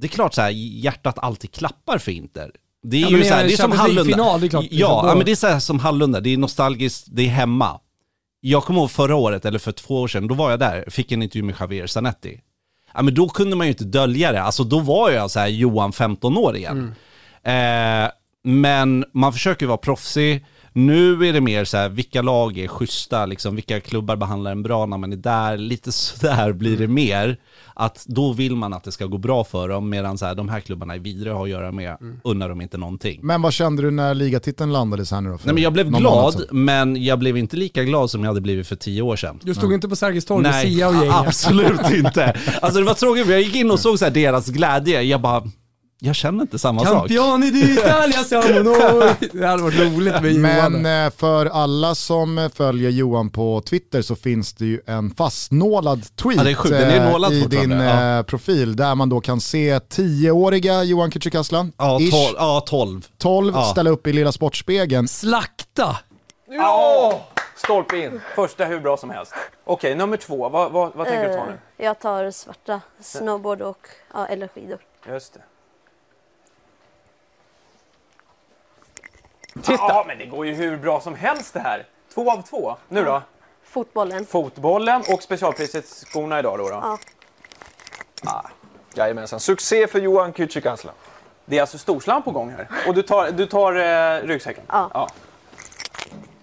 det 0.01 0.07
är 0.07 0.09
klart 0.09 0.33
så 0.33 0.41
här, 0.41 0.49
hjärtat 0.49 1.19
alltid 1.19 1.51
klappar 1.51 1.97
för 1.97 2.11
Inter. 2.11 2.51
Det 2.83 2.97
är 2.97 3.01
Ja, 3.01 3.09
ju 3.09 3.17
men 3.17 3.25
så 3.27 3.33
här, 3.33 3.43
det 3.47 3.53
är 3.53 3.57
som 3.57 3.71
Hallunda. 3.71 4.03
League-final, 4.03 4.39
det 4.41 4.47
är 4.47 4.49
klart, 4.49 4.63
liksom, 4.63 4.79
ja, 4.79 5.01
då- 5.03 5.07
ja, 5.09 5.15
men 5.15 5.25
det 5.25 5.31
är 5.31 5.35
så 5.35 5.47
här 5.47 5.59
som 5.59 5.79
Hallunda, 5.79 6.19
det 6.19 6.29
är 6.33 6.37
nostalgiskt, 6.37 7.05
det 7.11 7.21
är 7.21 7.27
hemma. 7.29 7.79
Jag 8.41 8.63
kommer 8.63 8.79
ihåg 8.79 8.91
förra 8.91 9.15
året, 9.15 9.45
eller 9.45 9.59
för 9.59 9.71
två 9.71 10.01
år 10.01 10.07
sedan, 10.07 10.27
då 10.27 10.35
var 10.35 10.49
jag 10.51 10.59
där, 10.59 10.85
fick 10.89 11.11
en 11.11 11.21
intervju 11.23 11.43
med 11.43 11.55
Javier 11.59 11.87
Zanetti. 11.87 12.39
Ja 12.93 13.01
men 13.01 13.13
då 13.15 13.29
kunde 13.29 13.55
man 13.55 13.67
ju 13.67 13.71
inte 13.71 13.83
dölja 13.83 14.31
det, 14.31 14.41
alltså 14.41 14.63
då 14.63 14.79
var 14.79 15.11
jag 15.11 15.31
så 15.31 15.39
här 15.39 15.47
Johan 15.47 15.93
15 15.93 16.37
år 16.37 16.55
igen. 16.57 16.95
Eh, 17.43 18.11
men 18.43 19.05
man 19.13 19.33
försöker 19.33 19.65
vara 19.65 19.77
proffsig. 19.77 20.45
Nu 20.73 21.25
är 21.27 21.33
det 21.33 21.41
mer 21.41 21.65
så 21.65 21.77
här, 21.77 21.89
vilka 21.89 22.21
lag 22.21 22.57
är 22.57 22.67
schyssta, 22.67 23.25
liksom, 23.25 23.55
vilka 23.55 23.79
klubbar 23.79 24.15
behandlar 24.15 24.51
en 24.51 24.63
bra 24.63 24.85
när 24.85 24.97
man 24.97 25.13
är 25.13 25.17
där. 25.17 25.57
Lite 25.57 25.91
sådär 25.91 26.53
blir 26.53 26.77
det 26.77 26.87
mer. 26.87 27.37
Att 27.73 28.05
då 28.07 28.33
vill 28.33 28.55
man 28.55 28.73
att 28.73 28.83
det 28.83 28.91
ska 28.91 29.05
gå 29.05 29.17
bra 29.17 29.43
för 29.43 29.69
dem, 29.69 29.89
medan 29.89 30.17
så 30.17 30.25
här, 30.25 30.35
de 30.35 30.49
här 30.49 30.59
klubbarna 30.59 30.95
är 30.95 30.99
vidare 30.99 31.33
har 31.33 31.43
att 31.43 31.49
göra 31.49 31.71
med, 31.71 31.97
unnar 32.23 32.49
de 32.49 32.61
inte 32.61 32.77
någonting. 32.77 33.19
Men 33.23 33.41
vad 33.41 33.53
kände 33.53 33.81
du 33.81 33.91
när 33.91 34.13
ligatiteln 34.13 34.73
landades 34.73 35.11
här 35.11 35.21
nu 35.21 35.29
då? 35.29 35.37
Nej 35.43 35.53
men 35.53 35.63
jag 35.63 35.73
blev 35.73 35.89
glad, 35.89 36.45
men 36.51 37.03
jag 37.03 37.19
blev 37.19 37.37
inte 37.37 37.57
lika 37.57 37.83
glad 37.83 38.11
som 38.11 38.23
jag 38.23 38.29
hade 38.29 38.41
blivit 38.41 38.67
för 38.67 38.75
tio 38.75 39.01
år 39.01 39.15
sedan. 39.15 39.39
Du 39.43 39.53
stod 39.53 39.73
inte 39.73 39.89
på 39.89 39.95
Sergels 39.95 40.25
torg 40.25 40.41
med 40.41 40.51
Nej, 40.51 40.73
Sia 40.73 40.87
och 40.87 40.95
gänget. 40.95 41.13
absolut 41.27 41.91
inte. 41.91 42.33
Alltså 42.61 42.79
det 42.79 42.85
var 42.85 42.93
tråkigt, 42.93 43.27
jag 43.27 43.41
gick 43.41 43.55
in 43.55 43.71
och 43.71 43.79
såg 43.79 43.99
så 43.99 44.05
här 44.05 44.11
deras 44.11 44.47
glädje, 44.47 45.01
jag 45.01 45.21
bara, 45.21 45.43
jag 46.03 46.15
känner 46.15 46.41
inte 46.41 46.59
samma 46.59 46.85
sak. 46.85 46.91
Campioni 46.93 47.51
d'Italia 47.51 48.23
siamo 48.23 48.59
noi. 48.63 49.13
Det 49.31 49.47
hade 49.47 49.63
varit 49.63 49.79
roligt 49.79 50.21
med 50.21 50.31
Johan. 50.31 50.71
Men 50.81 51.05
eh, 51.05 51.11
för 51.17 51.45
alla 51.45 51.95
som 51.95 52.37
eh, 52.37 52.49
följer 52.49 52.89
Johan 52.89 53.29
på 53.29 53.61
Twitter 53.61 54.01
så 54.01 54.15
finns 54.15 54.53
det 54.53 54.65
ju 54.65 54.81
en 54.85 55.15
fastnålad 55.15 56.15
tweet 56.15 56.37
Ja, 56.37 56.43
det 56.43 56.51
är 56.51 56.55
sjukt. 56.55 56.69
Den 56.75 56.89
är 56.91 57.31
eh, 57.31 57.37
i 57.43 57.45
din 57.45 57.71
ja. 57.71 58.17
eh, 58.17 58.23
profil 58.23 58.75
där 58.75 58.95
man 58.95 59.09
då 59.09 59.19
kan 59.21 59.41
se 59.41 59.79
10-åriga 59.79 60.83
Johan 60.83 61.11
Kücükaslan, 61.11 61.71
Ja, 61.77 61.99
ish, 61.99 62.11
tolv. 62.11 62.35
Ja, 62.37 62.63
12. 62.67 63.01
12 63.17 63.53
Ja. 63.55 63.63
ställa 63.63 63.89
upp 63.89 64.07
i 64.07 64.13
Lilla 64.13 64.31
Sportspegeln. 64.31 65.07
Slakta! 65.07 65.97
Ja! 66.49 67.21
Stolpe 67.63 67.97
in. 67.97 68.21
Första 68.35 68.65
hur 68.65 68.79
bra 68.79 68.97
som 68.97 69.09
helst. 69.09 69.33
Okej, 69.63 69.95
nummer 69.95 70.17
två. 70.17 70.49
Vad, 70.49 70.71
vad, 70.71 70.91
vad 70.95 71.07
tänker 71.07 71.29
du 71.29 71.35
ta 71.35 71.45
nu? 71.45 71.51
Eh, 71.77 71.85
Jag 71.85 71.99
tar 71.99 72.31
svarta, 72.31 72.81
snowboard 73.01 73.61
och 73.61 73.87
ja, 74.13 74.25
eller 74.27 74.47
skidor. 74.47 74.77
Just 75.09 75.33
det. 75.33 75.39
Titta! 79.53 79.73
Ja, 79.73 80.03
men 80.07 80.17
det 80.17 80.25
går 80.25 80.45
ju 80.45 80.53
hur 80.53 80.77
bra 80.77 81.01
som 81.01 81.15
helst 81.15 81.53
det 81.53 81.59
här. 81.59 81.85
Två 82.13 82.31
av 82.31 82.41
två. 82.41 82.75
Nu 82.87 83.03
då? 83.05 83.21
Fotbollen. 83.63 84.25
Fotbollen 84.25 85.03
och 85.13 85.23
specialpriset 85.23 85.85
skorna 85.85 86.39
idag 86.39 86.57
då? 86.57 86.69
då. 86.69 86.75
Ja. 86.83 86.97
Ah, 88.25 88.41
Jajamensan. 88.93 89.39
Succé 89.39 89.87
för 89.87 89.99
Johan 89.99 90.33
Kücükaslan. 90.33 90.91
det 91.45 91.57
är 91.57 91.61
alltså 91.61 91.77
storslam 91.77 92.23
på 92.23 92.31
gång 92.31 92.49
här. 92.57 92.67
Och 92.87 92.93
du 92.93 93.01
tar, 93.01 93.31
du 93.31 93.45
tar 93.45 93.73
eh, 93.75 94.21
ryggsäcken? 94.27 94.63
Ja. 94.67 95.07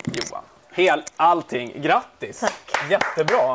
Johan. 0.05 0.43
Hel, 0.73 1.03
allting. 1.17 1.83
Grattis! 1.83 2.41
Tack. 2.41 2.91
Jättebra! 2.91 3.55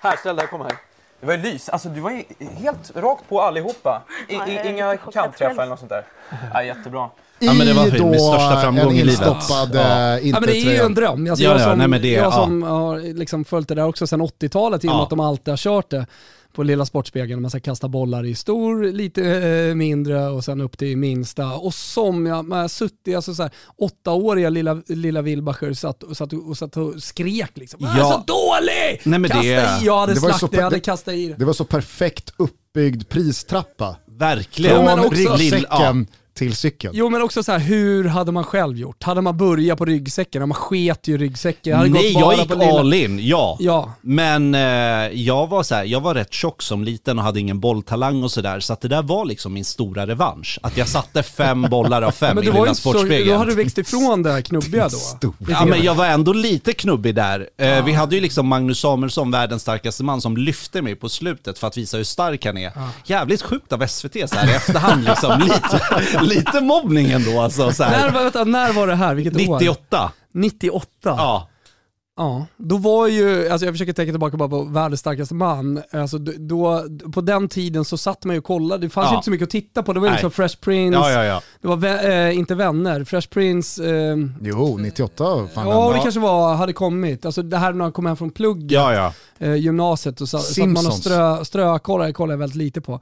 Här, 0.00 0.16
ställ 0.16 0.36
dig. 0.36 0.46
Kom 0.46 0.60
här. 0.60 0.76
Det 1.20 1.26
var 1.26 1.34
ju 1.34 1.42
lys. 1.42 1.68
Alltså, 1.68 1.88
du 1.88 2.00
var 2.00 2.10
ju 2.10 2.24
helt 2.54 2.96
rakt 2.96 3.28
på 3.28 3.40
allihopa. 3.40 4.02
I, 4.28 4.34
Ja, 4.34 4.46
i, 4.46 4.68
inga 4.68 4.96
kantträffar 4.96 5.54
eller 5.62 5.66
något 5.66 5.78
sånt 5.78 5.90
där. 5.90 6.04
Ja, 6.54 6.62
jättebra. 6.62 7.10
Ja, 7.40 7.52
men 7.52 7.66
det 7.66 7.72
var 7.72 7.86
I 7.86 7.90
min 7.92 8.12
då 8.12 8.14
största 8.18 8.60
framgång 8.60 8.90
en 8.92 8.96
i 8.96 9.04
livet. 9.04 9.20
Ja. 9.26 9.68
ja. 9.72 10.18
Ja, 10.18 10.40
men 10.40 10.42
det 10.42 10.56
är 10.56 10.72
ju 10.72 10.76
en 10.76 10.94
dröm. 10.94 11.30
Alltså, 11.30 11.44
Ja, 11.44 11.50
jag 11.50 11.60
ja, 11.60 11.64
som, 11.64 11.78
nej, 11.78 11.88
men 11.88 12.02
det- 12.02 12.08
jag 12.08 12.24
ja. 12.24 12.32
som 12.32 12.62
har 12.62 13.14
liksom 13.18 13.44
följt 13.44 13.68
det 13.68 13.74
där 13.74 13.86
också 13.86 14.06
sedan 14.06 14.20
80-talet 14.22 14.84
i 14.84 14.88
och 14.88 14.90
med 14.92 14.98
Ja. 14.98 15.02
att 15.02 15.10
de 15.10 15.20
alltid 15.20 15.52
har 15.52 15.56
kört 15.56 15.90
det 15.90 16.06
på 16.54 16.62
Lilla 16.62 16.86
Sportspegeln. 16.86 17.42
Man 17.42 17.50
ska 17.50 17.60
kasta 17.60 17.88
bollar 17.88 18.24
i 18.26 18.34
stor, 18.34 18.92
lite 18.92 19.22
eh, 19.24 19.74
mindre 19.74 20.28
och 20.28 20.44
sen 20.44 20.60
upp 20.60 20.78
till 20.78 20.96
minsta. 20.96 21.46
Och 21.54 21.74
som 21.74 22.26
jag, 22.26 22.44
man 22.48 22.58
har 22.60 22.68
suttit, 22.68 23.16
alltså 23.16 23.34
så 23.34 23.42
här, 23.42 23.52
åttaåriga 23.76 24.48
lilla, 24.50 24.82
lilla 24.86 25.22
Wilbacher 25.22 25.72
satt, 25.72 26.02
och, 26.02 26.16
satt, 26.16 26.32
och 26.32 26.58
satt 26.58 26.76
och 26.76 27.02
skrek 27.02 27.50
liksom. 27.54 27.80
Jag 27.82 27.94
är 27.94 27.98
Ja. 27.98 28.24
så 28.26 28.32
dålig! 28.32 29.00
Nej, 29.04 29.18
men 29.18 29.30
Kasta 29.30 29.42
det- 29.42 29.82
i, 29.82 29.86
jag 29.86 30.00
hade 30.00 30.14
det 30.14 30.20
var 30.20 30.28
ju 30.28 30.34
så 30.34 30.48
jag 30.52 30.62
hade 30.62 30.80
kastat 30.80 31.14
i 31.14 31.28
det. 31.28 31.34
Det 31.34 31.44
var 31.44 31.52
så 31.52 31.64
perfekt 31.64 32.32
uppbyggd 32.36 33.08
pristrappa. 33.08 33.96
Verkligen. 34.18 34.86
Från 34.86 34.98
också- 35.00 35.34
ryggsäcken 35.36 36.06
till 36.40 36.56
cykeln. 36.56 36.94
Jo 36.96 37.08
men 37.08 37.22
också 37.22 37.42
så 37.42 37.52
här, 37.52 37.58
hur 37.58 38.04
hade 38.04 38.32
man 38.32 38.44
själv 38.44 38.78
gjort? 38.78 39.02
Hade 39.02 39.20
man 39.20 39.36
börjat 39.36 39.78
på 39.78 39.84
ryggsäcken? 39.84 40.48
Man 40.48 40.54
sket 40.54 41.08
ju 41.08 41.18
ryggsäcken. 41.18 41.76
Hade 41.78 41.90
Nej, 41.90 42.12
jag 42.12 42.34
gick 42.38 42.50
all 42.50 42.94
in, 42.94 43.18
ja. 43.26 43.56
Ja. 43.60 43.92
Men 44.00 44.54
eh, 44.54 44.60
jag 45.12 45.46
var 45.46 45.62
så 45.62 45.74
här, 45.74 45.84
jag 45.84 46.00
var 46.00 46.14
rätt 46.14 46.32
tjock 46.32 46.62
som 46.62 46.84
liten 46.84 47.18
och 47.18 47.24
hade 47.24 47.40
ingen 47.40 47.60
bolltalang 47.60 48.22
och 48.22 48.30
sådär, 48.30 48.60
så 48.60 48.72
att 48.72 48.80
det 48.80 48.88
där 48.88 49.02
var 49.02 49.24
liksom 49.24 49.52
min 49.52 49.64
stora 49.64 50.06
revansch. 50.06 50.58
Att 50.62 50.76
jag 50.76 50.88
satte 50.88 51.22
fem 51.22 51.62
bollar 51.70 52.02
av 52.02 52.10
fem 52.22 52.34
Men 52.34 52.44
i 52.44 52.46
Lilla 52.46 52.58
inte 52.68 52.74
så, 52.74 52.92
då 52.92 52.98
Sportspegeln. 52.98 53.38
hade 53.38 53.50
du 53.50 53.56
växt 53.56 53.78
ifrån 53.78 54.22
det 54.22 54.32
här 54.32 54.40
knubbiga 54.40 54.88
då. 55.20 55.28
Lite 55.38 55.52
Ja 55.52 55.64
men 55.64 55.82
jag 55.84 55.94
var 55.94 56.06
ändå 56.06 56.32
lite 56.32 56.72
knubbig 56.72 57.14
där. 57.14 57.48
Eh, 57.58 57.84
Vi 57.84 57.92
hade 57.92 58.14
ju 58.14 58.20
liksom 58.20 58.46
Magnus 58.48 58.80
Samuelsson, 58.80 59.30
världens 59.30 59.62
starkaste 59.62 60.04
man, 60.04 60.20
som 60.20 60.36
lyfte 60.36 60.82
mig 60.82 60.94
på 60.96 61.08
slutet 61.08 61.58
för 61.58 61.66
att 61.66 61.76
visa 61.76 61.96
hur 61.96 62.04
stark 62.04 62.44
han 62.46 62.56
är. 62.56 62.72
Jävligt 63.06 63.42
sjukt 63.42 63.72
av 63.72 63.86
SVT 63.86 64.12
så 64.30 64.36
här 64.36 64.48
i 64.50 64.54
efterhand 64.54 65.04
liksom. 65.04 65.40
Lite, 65.40 65.80
lite 66.30 66.60
mobbning 66.60 67.10
ändå 67.10 67.40
alltså. 67.40 67.72
Så 67.72 67.82
När, 67.82 67.90
här. 67.90 68.10
var- 68.10 68.22
vänta, 68.22 68.44
när 68.44 68.72
var 68.72 68.86
det 68.86 68.94
här? 68.94 69.14
Vilket 69.14 69.34
år? 69.34 69.38
98. 69.38 70.12
98? 70.34 70.88
Ja. 71.04 71.48
Ja, 72.20 72.46
då 72.56 72.76
var 72.76 73.06
ju, 73.06 73.48
alltså 73.48 73.66
jag 73.66 73.74
försöker 73.74 73.92
tänka 73.92 74.12
tillbaka 74.12 74.36
bara 74.36 74.48
på 74.48 74.62
världens 74.64 75.00
starkaste 75.00 75.34
man. 75.34 75.82
Alltså 75.92 76.18
då, 76.18 76.84
på 77.12 77.20
den 77.20 77.48
tiden 77.48 77.84
så 77.84 77.96
satt 77.98 78.24
man 78.24 78.34
ju 78.34 78.38
och 78.38 78.44
kollade, 78.44 78.86
det 78.86 78.90
fanns 78.90 79.06
ju 79.06 79.10
Ja. 79.12 79.16
inte 79.16 79.24
så 79.24 79.30
mycket 79.30 79.44
att 79.46 79.50
titta 79.50 79.82
på. 79.82 79.92
Det 79.92 80.00
var 80.00 80.06
ju 80.06 80.12
liksom 80.12 80.30
Fresh 80.30 80.56
Prince, 80.60 80.98
Ja, 80.98 81.10
ja, 81.12 81.24
ja. 81.24 81.42
det 81.60 81.68
var 81.68 81.76
vä- 81.76 82.28
eh, 82.28 82.38
inte 82.38 82.54
vänner, 82.54 83.04
Fresh 83.04 83.28
Prince, 83.28 83.84
eh, 83.90 84.16
Jo, 84.42 84.76
98 84.78 85.48
fan 85.54 85.68
ja 85.68 85.84
den- 85.84 85.92
det 85.96 86.02
kanske 86.02 86.20
var, 86.20 86.54
hade 86.54 86.72
kommit. 86.72 87.24
Alltså 87.24 87.42
det 87.42 87.56
här 87.56 87.72
när 87.72 87.82
han 87.84 87.92
kom 87.92 88.06
hem 88.06 88.16
från 88.16 88.30
plugget, 88.30 88.70
Ja, 88.72 88.94
ja. 88.94 89.12
eh, 89.46 89.54
gymnasiet, 89.54 90.20
och 90.20 90.28
så, 90.28 90.38
satt 90.38 90.58
man 90.58 90.70
och 90.76 90.82
Simpsons. 90.82 91.00
strö, 91.00 91.44
strökollade, 91.44 92.12
kollade 92.12 92.32
jag 92.32 92.38
väldigt 92.38 92.56
lite 92.56 92.80
på. 92.80 92.92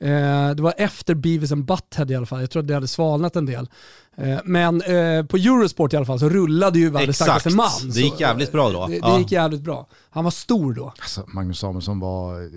Eh, 0.00 0.50
det 0.56 0.62
var 0.62 0.74
efter 0.76 1.14
Beavis 1.14 1.52
and 1.52 1.64
Butthead 1.64 2.10
i 2.10 2.16
alla 2.16 2.26
fall, 2.26 2.40
jag 2.40 2.50
tror 2.50 2.62
att 2.62 2.68
det 2.68 2.74
hade 2.74 2.88
svalnat 2.88 3.36
en 3.36 3.46
del. 3.46 3.68
Eh, 4.16 4.38
men 4.44 4.82
eh, 4.82 5.24
på 5.24 5.36
Eurosport 5.36 5.92
i 5.92 5.96
alla 5.96 6.06
fall 6.06 6.18
så 6.20 6.28
rullade 6.28 6.78
ju 6.78 6.90
världens 6.90 7.16
starkaste 7.16 7.50
man. 7.50 7.70
Det 7.94 8.00
gick 8.00 8.20
jävligt 8.20 8.52
bra 8.52 8.70
då. 8.70 8.86
Det, 8.86 8.92
det 8.92 8.98
Ja. 9.02 9.18
gick 9.18 9.32
jävligt 9.32 9.60
bra. 9.60 9.86
Han 10.10 10.24
var 10.24 10.30
stor 10.30 10.74
då. 10.74 10.92
Alltså, 11.00 11.24
Magnus 11.26 11.58
Samuelsson 11.58 12.00
var 12.00 12.42
eh, 12.42 12.48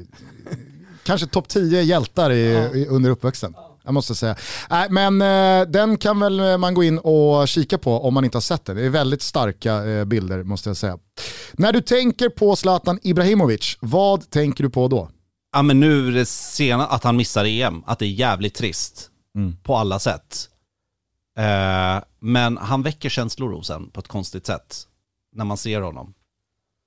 kanske 1.04 1.28
topp 1.28 1.48
10 1.48 1.82
hjältar 1.82 2.32
i, 2.32 2.42
i, 2.74 2.88
under 2.89 3.10
uppväxten. 3.10 3.56
Jag 3.86 3.94
måste 3.94 4.16
säga. 4.16 4.36
Nej, 4.70 4.89
men 4.89 5.22
eh, 5.22 5.68
den 5.72 5.98
kan 5.98 6.20
väl 6.20 6.58
man 6.58 6.74
gå 6.74 6.84
in 6.84 6.98
och 7.00 7.48
kika 7.48 7.78
på 7.78 8.00
om 8.08 8.13
man 8.13 8.26
inte 8.26 8.38
har 8.38 8.42
sett 8.42 8.66
den. 8.66 8.76
Det 8.76 8.86
är 8.86 8.89
väldigt 8.89 9.22
starka 9.22 9.84
eh, 9.86 10.06
bilder 10.06 10.44
måste 10.44 10.70
jag 10.70 10.78
säga. 10.78 10.98
När 11.54 11.74
du 11.74 11.82
tänker 11.82 12.30
på 12.30 12.56
Zlatan 12.56 13.00
Ibrahimovic, 13.04 13.78
vad 13.80 14.30
tänker 14.30 14.63
du 14.63 14.70
på 14.70 14.88
då? 14.88 15.10
Ja 15.56 15.62
men 15.62 15.80
nu 15.80 16.12
det 16.12 16.26
sena 16.26 16.86
att 16.88 17.04
han 17.04 17.16
missar 17.16 17.46
EM, 17.46 17.84
att 17.86 18.00
det 18.00 18.06
är 18.06 18.10
jävligt 18.10 18.56
trist. 18.56 19.10
Mm. 19.38 19.56
På 19.63 19.76
alla 19.78 20.00
sätt. 20.00 20.50
Eh, 21.38 22.04
men 22.19 22.58
han 22.58 22.84
väcker 22.84 23.10
känslor 23.10 23.54
hos 23.54 23.69
en 23.69 23.89
på 23.89 24.00
ett 24.00 24.08
konstigt 24.08 24.46
sätt 24.46 24.88
när 25.36 25.46
man 25.46 25.58
ser 25.58 25.82
honom. 25.82 26.13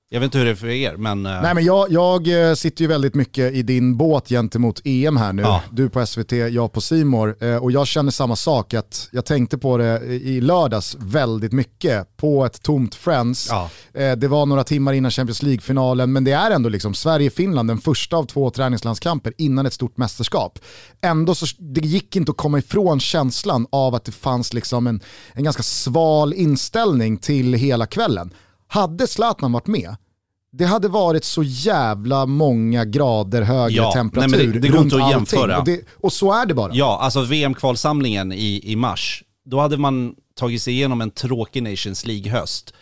Jag 0.08 0.20
vet 0.20 0.24
inte 0.24 0.38
hur 0.38 0.44
det 0.44 0.50
är 0.50 0.54
för 0.54 0.66
er, 0.66 0.96
men... 0.96 1.26
eh, 1.26 1.42
Nej 1.42 1.54
men 1.54 1.64
jag, 1.64 1.92
jag 1.92 2.48
eh, 2.48 2.54
sitter 2.54 2.82
ju 2.82 2.88
väldigt 2.88 3.14
mycket 3.14 3.52
i 3.54 3.62
din 3.62 3.96
båt 3.96 4.28
gentemot 4.28 4.80
EM 4.84 5.16
här 5.16 5.32
nu. 5.32 5.42
Ja. 5.42 5.62
Du 5.70 5.88
på 5.88 6.06
SVT, 6.06 6.32
jag 6.32 6.72
på 6.72 6.80
Simor 6.80 7.44
eh, 7.44 7.56
Och 7.56 7.72
jag 7.72 7.86
känner 7.86 8.10
samma 8.10 8.36
sak, 8.36 8.74
att 8.74 9.08
jag 9.12 9.24
tänkte 9.24 9.58
på 9.58 9.76
det 9.76 10.04
i 10.04 10.40
lördags 10.40 10.96
väldigt 11.00 11.52
mycket 11.52 12.16
på 12.16 12.44
ett 12.44 12.62
tomt 12.62 12.94
Friends. 12.94 13.48
Ja. 13.50 13.70
Det 14.16 14.28
var 14.28 14.46
några 14.46 14.64
timmar 14.64 14.92
innan 14.92 15.10
Champions 15.10 15.42
League-finalen, 15.42 16.12
men 16.12 16.24
det 16.24 16.32
är 16.32 16.50
ändå 16.50 16.68
liksom 16.68 16.94
Sverige-Finland, 16.94 17.68
den 17.70 17.78
första 17.78 18.16
av 18.16 18.24
två 18.24 18.50
träningslandskamper 18.50 19.32
innan 19.38 19.66
ett 19.66 19.72
stort 19.72 19.96
mästerskap. 19.96 20.58
Ändå 21.00 21.34
så 21.34 21.46
det 21.58 21.80
gick 21.80 22.16
inte 22.16 22.30
att 22.30 22.36
komma 22.36 22.58
ifrån 22.58 23.00
känslan 23.00 23.66
av 23.72 23.94
att 23.94 24.04
det 24.04 24.12
fanns 24.12 24.52
liksom 24.52 24.86
en, 24.86 25.00
en 25.32 25.44
ganska 25.44 25.62
sval 25.62 26.32
inställning 26.32 27.16
till 27.16 27.54
hela 27.54 27.86
kvällen. 27.86 28.30
Hade 28.68 29.06
Zlatan 29.06 29.52
varit 29.52 29.66
med, 29.66 29.96
det 30.52 30.64
hade 30.64 30.88
varit 30.88 31.24
så 31.24 31.42
jävla 31.42 32.26
många 32.26 32.84
grader 32.84 33.42
högre 33.42 33.76
Ja, 33.76 33.92
temperatur 33.92 34.28
nej, 34.36 34.46
men 34.46 34.52
det- 34.52 34.58
det 34.60 34.68
går 34.68 34.78
runt 34.78 34.84
inte 34.92 34.96
att 34.96 35.02
allting. 35.02 35.18
jämföra. 35.38 35.58
Och, 35.58 35.64
det, 35.64 35.80
och 36.00 36.12
så 36.12 36.32
är 36.32 36.46
det 36.46 36.54
bara. 36.54 36.74
Ja, 36.74 36.98
alltså 37.02 37.20
VM-kvalsamlingen 37.22 38.32
i, 38.32 38.60
i 38.64 38.76
mars, 38.76 39.22
då 39.44 39.60
hade 39.60 39.76
man 39.76 40.14
tagit 40.34 40.62
sig 40.62 40.74
igenom 40.74 41.00
en 41.00 41.10
tråkig 41.10 41.62
Nations 41.62 42.06
League-höst. 42.06 42.74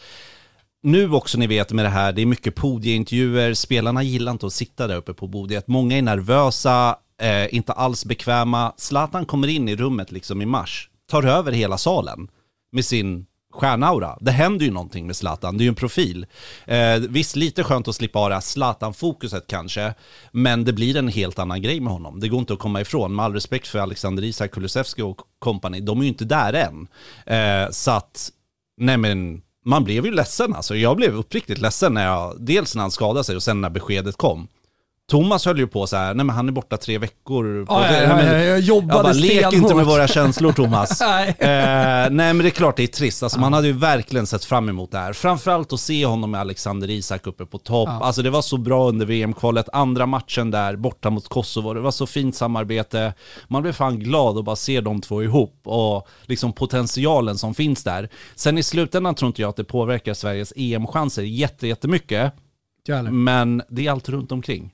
Nu 0.82 1.12
också, 1.12 1.38
ni 1.38 1.46
vet 1.46 1.72
med 1.72 1.84
det 1.84 1.88
här, 1.88 2.12
det 2.12 2.22
är 2.22 2.26
mycket 2.26 2.54
podieintervjuer, 2.54 3.54
spelarna 3.54 4.02
gillar 4.02 4.32
inte 4.32 4.46
att 4.46 4.52
sitta 4.52 4.86
där 4.86 4.96
uppe 4.96 5.14
på 5.14 5.28
podiet. 5.28 5.68
Många 5.68 5.98
är 5.98 6.02
nervösa, 6.02 6.96
eh, 7.20 7.54
inte 7.54 7.72
alls 7.72 8.04
bekväma. 8.04 8.72
Zlatan 8.76 9.26
kommer 9.26 9.48
in 9.48 9.68
i 9.68 9.76
rummet 9.76 10.12
liksom 10.12 10.42
i 10.42 10.46
mars, 10.46 10.90
tar 11.10 11.22
över 11.22 11.52
hela 11.52 11.78
salen 11.78 12.28
med 12.72 12.84
sin 12.84 13.26
stjärnaura. 13.54 14.18
Det 14.20 14.30
händer 14.30 14.64
ju 14.64 14.72
någonting 14.72 15.06
med 15.06 15.16
Zlatan, 15.16 15.56
det 15.56 15.62
är 15.62 15.64
ju 15.64 15.68
en 15.68 15.74
profil. 15.74 16.26
Eh, 16.64 16.96
visst, 16.96 17.36
lite 17.36 17.64
skönt 17.64 17.88
att 17.88 17.94
slippa 17.94 18.18
ha 18.18 18.28
det 18.28 18.34
här 18.34 18.40
Zlatan-fokuset 18.40 19.46
kanske, 19.46 19.94
men 20.32 20.64
det 20.64 20.72
blir 20.72 20.96
en 20.96 21.08
helt 21.08 21.38
annan 21.38 21.62
grej 21.62 21.80
med 21.80 21.92
honom. 21.92 22.20
Det 22.20 22.28
går 22.28 22.40
inte 22.40 22.52
att 22.52 22.58
komma 22.58 22.80
ifrån, 22.80 23.14
med 23.14 23.24
all 23.24 23.32
respekt 23.32 23.66
för 23.66 23.78
Alexander 23.78 24.24
Isak, 24.24 24.50
Kulusevski 24.50 25.02
och 25.02 25.20
kompani, 25.38 25.80
de 25.80 25.98
är 25.98 26.02
ju 26.02 26.08
inte 26.08 26.24
där 26.24 26.52
än. 26.52 26.88
Eh, 27.26 27.70
så 27.70 27.90
att, 27.90 28.30
nej 28.76 28.96
men, 28.96 29.42
man 29.64 29.84
blev 29.84 30.06
ju 30.06 30.12
ledsen 30.12 30.54
alltså. 30.54 30.76
Jag 30.76 30.96
blev 30.96 31.16
uppriktigt 31.16 31.58
ledsen 31.58 31.94
när 31.94 32.04
jag, 32.04 32.36
dels 32.38 32.74
när 32.74 32.82
han 32.82 32.90
skadade 32.90 33.24
sig 33.24 33.36
och 33.36 33.42
sen 33.42 33.60
när 33.60 33.70
beskedet 33.70 34.16
kom. 34.16 34.48
Thomas 35.10 35.44
höll 35.46 35.58
ju 35.58 35.66
på 35.66 35.86
så 35.86 35.96
här, 35.96 36.14
nej 36.14 36.26
men 36.26 36.36
han 36.36 36.48
är 36.48 36.52
borta 36.52 36.76
tre 36.76 36.98
veckor. 36.98 37.66
Ja, 37.68 37.84
ja, 37.84 37.90
Nej, 37.90 38.02
ja, 38.02 38.16
men- 38.16 38.26
ja, 38.26 38.38
jag 38.38 38.60
jobbade 38.60 39.02
bara, 39.02 39.12
lek 39.12 39.32
inte 39.32 39.48
stenhårt." 39.50 39.76
med 39.76 39.86
våra 39.86 40.06
känslor 40.08 40.52
Thomas. 40.52 41.00
Nej. 41.06 41.28
Eh, 41.28 42.10
nej 42.10 42.10
men 42.10 42.38
det 42.38 42.48
är 42.48 42.50
klart 42.50 42.76
det 42.76 42.82
är 42.82 42.86
trist, 42.86 43.22
alltså, 43.22 43.40
man 43.40 43.52
hade 43.52 43.66
ju 43.66 43.72
verkligen 43.72 44.26
sett 44.26 44.44
fram 44.44 44.68
emot 44.68 44.90
det 44.90 44.98
här. 44.98 45.12
Framförallt 45.12 45.72
att 45.72 45.80
se 45.80 46.06
honom 46.06 46.30
med 46.30 46.40
Alexander 46.40 46.90
Isak 46.90 47.26
uppe 47.26 47.46
på 47.46 47.58
topp. 47.58 47.88
Ja. 47.92 48.00
Alltså 48.06 48.22
det 48.22 48.30
var 48.30 48.42
så 48.42 48.56
bra 48.56 48.88
under 48.88 49.06
VM-kvalet, 49.06 49.66
andra 49.72 50.06
matchen 50.06 50.50
där 50.50 50.76
borta 50.76 51.10
mot 51.10 51.28
Kosovo, 51.28 51.74
det 51.74 51.80
var 51.80 51.90
så 51.90 52.06
fint 52.06 52.36
samarbete. 52.36 53.14
Man 53.48 53.62
blev 53.62 53.72
fan 53.72 53.98
glad 53.98 54.38
att 54.38 54.44
bara 54.44 54.56
se 54.56 54.80
de 54.80 55.00
två 55.00 55.22
ihop 55.22 55.60
och 55.64 56.08
liksom 56.22 56.52
potentialen 56.52 57.38
som 57.38 57.54
finns 57.54 57.84
där. 57.84 58.08
Sen 58.34 58.58
i 58.58 58.62
slutändan 58.62 59.14
tror 59.14 59.26
inte 59.26 59.42
jag 59.42 59.48
att 59.48 59.56
det 59.56 59.64
påverkar 59.64 60.14
Sveriges 60.14 60.52
EM-chanser 60.56 61.22
jätte, 61.22 61.66
jättemycket. 61.66 62.32
Jävlar. 62.88 63.10
Men 63.10 63.62
det 63.68 63.86
är 63.86 63.90
allt 63.90 64.08
runt 64.08 64.32
omkring. 64.32 64.70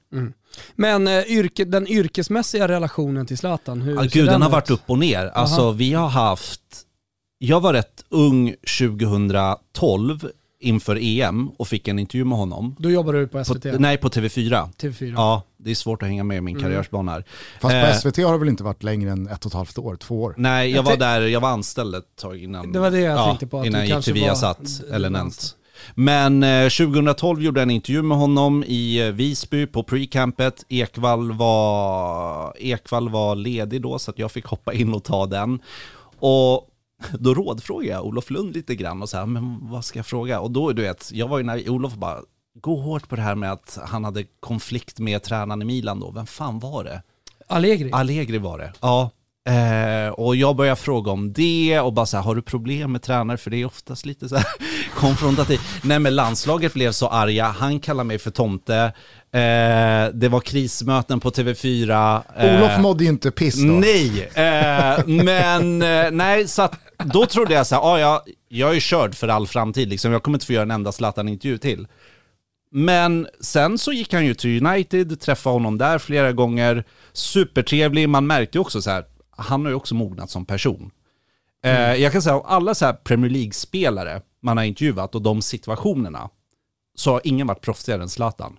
Men 0.77 1.09
eh, 1.09 1.23
yrke, 1.27 1.65
den 1.65 1.87
yrkesmässiga 1.89 2.69
relationen 2.69 3.27
till 3.27 3.39
Zlatan, 3.39 3.83
hur 3.83 3.97
ser 3.97 4.09
gud, 4.11 4.27
den 4.29 4.43
har 4.43 4.49
ut? 4.49 4.53
varit 4.53 4.71
upp 4.71 4.83
och 4.87 4.99
ner. 4.99 5.27
Alltså 5.27 5.61
Aha. 5.61 5.71
vi 5.73 5.93
har 5.93 6.09
haft, 6.09 6.61
jag 7.39 7.61
var 7.61 7.73
rätt 7.73 8.05
ung 8.09 8.55
2012 8.79 10.29
inför 10.63 10.99
EM 11.01 11.49
och 11.49 11.69
fick 11.69 11.89
en 11.89 11.99
intervju 11.99 12.25
med 12.25 12.39
honom. 12.39 12.77
Då 12.79 12.91
jobbar 12.91 13.13
du 13.13 13.27
på 13.29 13.39
På, 13.39 13.45
SVT? 13.45 13.65
nej, 13.79 13.97
på 13.97 14.09
TV4. 14.09 14.69
TV4. 14.81 15.13
Ja, 15.17 15.43
det 15.57 15.71
är 15.71 15.75
svårt 15.75 16.03
att 16.03 16.09
hänga 16.09 16.25
med 16.25 16.37
i 16.37 16.41
min 16.41 16.57
Mm. 16.57 16.63
karriärsbana 16.69 17.13
här. 17.13 17.25
Fast 17.61 17.73
på 17.73 17.77
Eh, 17.79 17.93
SVT 17.95 18.17
har 18.25 18.33
det 18.33 18.39
väl 18.39 18.49
inte 18.49 18.65
varit 18.65 18.83
längre 18.83 19.11
än 19.11 19.29
ett 19.29 19.45
och 19.47 19.51
ett 19.51 19.55
halvt 19.57 19.79
år, 19.79 19.97
två 19.97 20.23
år? 20.23 20.35
Nej, 20.37 20.71
jag 20.71 20.79
Jag 20.79 20.83
var 20.83 20.97
där, 20.97 21.21
jag 21.21 21.41
var 21.41 21.49
anställd 21.49 21.95
ett 21.95 22.17
tag 22.21 22.37
innan. 22.43 22.73
Det 22.73 22.79
var 22.79 22.91
det 22.91 23.01
jag 23.01 23.19
ja, 23.19 23.27
tänkte 23.27 23.47
på, 23.47 23.61
att 23.61 23.67
Innan 23.67 23.87
jag 23.89 23.97
gick 23.97 24.05
till 24.05 24.15
Viasat 24.15 24.83
eller 24.93 25.11
Nent. 25.11 25.57
Men 25.95 26.43
eh, 26.43 26.69
2012 26.69 27.43
gjorde 27.43 27.61
jag 27.61 27.63
en 27.63 27.71
intervju 27.71 28.03
med 28.03 28.19
honom 28.19 28.65
i 28.67 29.07
eh, 29.07 29.13
Visby 29.13 29.67
på 29.67 29.83
pre-campet. 29.83 30.65
Ekvall 30.69 31.33
var, 31.33 32.55
Ekvall 32.59 33.09
var 33.09 33.35
ledig 33.35 33.83
då 33.83 33.99
så 33.99 34.11
att 34.11 34.19
jag 34.19 34.33
fick 34.33 34.47
hoppa 34.47 34.73
in 34.73 34.95
och 34.95 35.05
ta 35.05 35.27
den. 35.27 35.61
Och 36.19 36.69
då 37.19 37.35
rådfrågade 37.35 37.93
jag 37.93 38.07
Olof 38.07 38.31
Lund 38.31 38.55
lite 38.55 38.75
grann 38.75 39.03
och 39.03 39.09
så 39.09 39.17
här, 39.17 39.27
men 39.27 39.59
vad 39.71 39.85
ska 39.85 39.99
jag 39.99 40.07
fråga? 40.07 40.41
Och 40.41 40.51
då, 40.51 40.73
du 40.73 40.83
vet, 40.83 41.11
jag 41.13 41.29
var 41.29 41.39
ju 41.39 41.45
när 41.45 41.71
Olof 41.71 41.95
bara, 41.95 42.19
gå 42.55 42.77
hårt 42.77 43.09
på 43.09 43.17
det 43.17 43.23
här 43.23 43.35
med 43.35 43.53
att 43.53 43.79
han 43.85 44.05
hade 44.05 44.25
konflikt 44.41 44.99
med 44.99 45.23
tränaren 45.23 45.63
i 45.63 45.65
Milan 45.65 46.01
då. 46.01 46.11
Vem 46.11 46.27
fan 46.27 46.59
var 46.59 46.85
det? 46.85 47.03
Allegri? 47.47 47.93
Allegri 47.93 48.39
var 48.39 48.59
det, 48.59 48.73
ja. 48.81 49.11
Eh, 49.51 50.09
och 50.13 50.37
jag 50.37 50.57
började 50.57 50.81
fråga 50.81 51.11
om 51.11 51.33
det 51.33 51.81
och 51.81 51.93
bara 51.93 52.07
så 52.07 52.17
här, 52.17 52.25
har 52.25 52.35
du 52.35 52.43
problem 52.43 52.93
med 52.93 53.03
tränare? 53.03 53.37
För 53.39 53.51
det 53.51 53.57
är 53.57 53.65
oftast 53.65 54.07
lite 54.07 54.29
så 54.29 54.37
här 54.37 54.47
konfrontativt. 54.95 55.61
Nej 55.83 55.99
men 55.99 56.15
landslaget 56.15 56.75
blev 56.75 56.93
så 56.93 57.09
arga, 57.09 57.45
han 57.45 57.81
kallar 57.81 58.05
mig 58.05 58.19
för 58.19 58.31
tomte. 58.31 58.77
Eh, 59.33 60.15
det 60.15 60.29
var 60.29 60.41
krismöten 60.41 61.21
på 61.21 61.31
TV4. 61.31 62.23
eh, 62.37 62.57
Olof 62.57 62.81
mådde 62.81 63.05
ju 63.05 63.11
inte 63.11 63.31
piss 63.31 63.63
då. 63.63 63.73
Nej, 63.73 64.29
eh, 64.35 65.07
men 65.07 65.83
eh, 65.83 66.11
nej, 66.11 66.49
så 66.49 66.63
att 66.63 66.79
då 67.05 67.27
trodde 67.27 67.55
jag 67.55 67.67
så 67.67 67.75
här, 67.75 67.83
ah, 67.83 67.99
jag, 68.01 68.21
jag 68.49 68.77
är 68.77 68.81
körd 68.81 69.15
för 69.15 69.29
all 69.29 69.47
framtid, 69.47 69.89
liksom. 69.89 70.13
jag 70.13 70.23
kommer 70.23 70.37
inte 70.37 70.47
få 70.47 70.53
göra 70.53 70.63
en 70.63 70.71
enda 70.71 70.93
Zlatan-intervju 70.93 71.59
till. 71.59 71.87
Men 72.73 73.27
sen 73.41 73.79
så 73.79 73.93
gick 73.93 74.13
han 74.13 74.27
ju 74.27 74.35
till 74.35 74.67
United, 74.67 75.21
träffade 75.21 75.53
honom 75.53 75.79
där 75.79 75.99
flera 75.99 76.33
gånger, 76.33 76.85
supertrevlig, 77.13 78.09
man 78.09 78.27
märkte 78.27 78.59
ju 78.59 78.63
också 78.63 78.83
så 78.83 78.91
här, 78.91 79.05
han 79.41 79.63
har 79.65 79.69
ju 79.71 79.75
också 79.77 79.95
mognat 79.95 80.31
som 80.31 80.45
person. 80.45 80.91
Eh, 81.65 81.95
jag 81.95 82.13
kan 82.13 82.23
säga 82.23 82.35
av 82.37 82.47
alla 82.47 82.75
så 82.75 82.93
Premier 83.05 83.31
League-spelare 83.31 84.23
man 84.43 84.57
har 84.57 84.65
intervjuat 84.65 85.15
och 85.15 85.23
de 85.23 85.43
situationerna, 85.43 86.29
så 86.95 87.13
har 87.13 87.21
ingen 87.25 87.47
varit 87.47 87.61
proffsigare 87.61 88.03
än 88.03 88.09
Zlatan. 88.09 88.59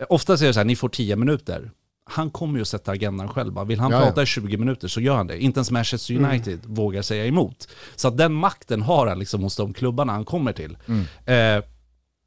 Eh, 0.00 0.06
Oftast 0.08 0.42
är 0.42 0.46
det 0.46 0.52
så 0.54 0.60
här, 0.60 0.64
ni 0.64 0.76
får 0.76 0.88
10 0.88 1.16
minuter. 1.16 1.70
Han 2.04 2.30
kommer 2.30 2.56
ju 2.58 2.62
att 2.62 2.68
sätta 2.68 2.92
agendan 2.92 3.28
själv. 3.28 3.54
va? 3.54 3.64
Vill 3.64 3.80
han 3.80 3.90
Ja, 3.92 3.98
ja. 4.00 4.04
prata 4.06 4.22
i 4.22 4.26
20 4.26 4.56
minuter 4.56 4.88
så 4.88 5.00
gör 5.00 5.16
han 5.16 5.26
det. 5.26 5.38
Inte 5.42 5.58
ens 5.58 5.70
Manchester 5.70 6.14
United 6.14 6.60
vågar 6.66 7.02
säga 7.02 7.26
emot. 7.26 7.68
Så 7.96 8.08
att 8.08 8.16
den 8.16 8.32
makten 8.32 8.82
har 8.82 9.06
han 9.06 9.18
liksom 9.18 9.42
hos 9.42 9.56
de 9.56 9.72
klubbarna 9.72 10.12
han 10.12 10.24
kommer 10.24 10.52
till. 10.52 10.78
Eh, 11.26 11.64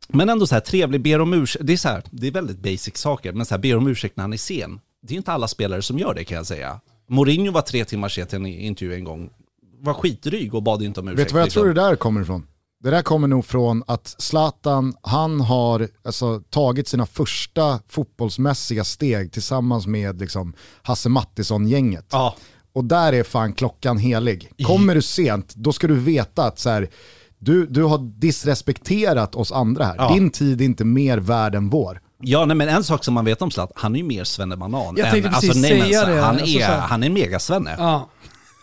men 0.07 0.29
ändå 0.29 0.47
så 0.47 0.55
här 0.55 0.59
trevlig, 0.59 1.01
ber 1.01 1.21
om 1.21 1.33
ursäkt. 1.33 1.65
Det 1.67 1.73
är 1.73 1.77
så 1.77 1.87
här, 1.89 2.03
det 2.11 2.27
är 2.27 2.31
väldigt 2.31 2.59
basic 2.59 2.97
saker, 2.97 3.33
men 3.33 3.45
så 3.45 3.53
här, 3.55 3.59
ber 3.61 3.77
om 3.77 3.87
ursäkt 3.87 4.17
när 4.17 4.21
han 4.23 4.33
är 4.33 4.37
sen. 4.37 4.79
Det 5.01 5.13
är 5.13 5.17
inte 5.17 5.31
alla 5.31 5.47
spelare 5.47 5.81
som 5.81 5.99
gör 5.99 6.13
det 6.13 6.23
kan 6.23 6.37
jag 6.37 6.45
säga. 6.45 6.79
Mourinho 7.13 7.51
var 7.51 7.61
tre 7.61 7.85
timmar 7.85 8.09
sen 8.09 8.27
till 8.27 8.35
en 8.35 8.45
intervju 8.45 8.95
en 8.95 9.03
gång. 9.03 9.29
Var 9.79 9.93
skitdryg 9.93 10.55
och 10.55 10.63
bad 10.63 10.83
inte 10.83 10.99
om 10.99 11.07
ursäkt. 11.07 11.19
Vet 11.19 11.27
du 11.27 11.33
vad 11.33 11.41
jag 11.41 11.45
liksom. 11.45 11.61
tror 11.61 11.73
det 11.73 11.81
där 11.81 11.95
kommer 11.95 12.21
ifrån? 12.21 12.47
Det 12.83 12.89
där 12.89 13.01
kommer 13.01 13.27
nog 13.27 13.45
från 13.45 13.83
att 13.87 14.15
Zlatan, 14.17 14.93
han 15.01 15.41
har 15.41 15.87
alltså, 16.05 16.41
tagit 16.49 16.87
sina 16.87 17.05
första 17.05 17.79
fotbollsmässiga 17.87 18.83
steg 18.83 19.31
tillsammans 19.31 19.87
med 19.87 20.19
liksom, 20.19 20.53
Hasse 20.81 21.09
Mattisson-gänget. 21.09 22.05
Ja, 22.11 22.35
Och 22.73 22.85
där 22.85 23.13
är 23.13 23.23
fan 23.23 23.53
klockan 23.53 23.97
helig. 23.97 24.51
Kommer 24.63 24.95
du 24.95 25.01
sent, 25.01 25.55
då 25.55 25.73
ska 25.73 25.87
du 25.87 25.95
veta 25.95 26.43
att 26.43 26.59
så 26.59 26.69
här, 26.69 26.89
du, 27.39 27.67
du 27.67 27.83
har 27.83 27.97
disrespekterat 27.97 29.35
oss 29.35 29.51
andra 29.51 29.85
här. 29.85 29.95
Ja. 29.97 30.13
Din 30.13 30.29
tid 30.29 30.61
är 30.61 30.65
inte 30.65 30.85
mer 30.85 31.17
värd 31.17 31.55
än 31.55 31.69
vår. 31.69 32.01
Ja, 32.25 32.45
nej, 32.45 32.55
men 32.57 32.69
en 32.69 32.83
sak 32.83 33.03
som 33.03 33.13
man 33.13 33.25
vet 33.25 33.41
om 33.41 33.51
Zlatan, 33.51 33.73
han 33.75 33.95
är 33.95 33.99
ju 33.99 34.05
mer 34.05 34.23
svennebanan. 34.23 34.95
Jag 34.97 35.11
tänkte 35.11 35.27
än, 35.27 35.33
precis 35.33 35.55
nej, 35.55 35.77
men 35.79 35.87
säga 35.87 36.01
så- 36.01 36.07
det. 36.07 36.21
Han 36.21 36.29
Alltså, 36.39 36.45
är, 36.57 36.59
så 36.59 36.65
här- 36.65 36.79
han 36.79 37.03
är 37.03 37.09
megasvenne. 37.09 37.75
Ja. 37.77 38.09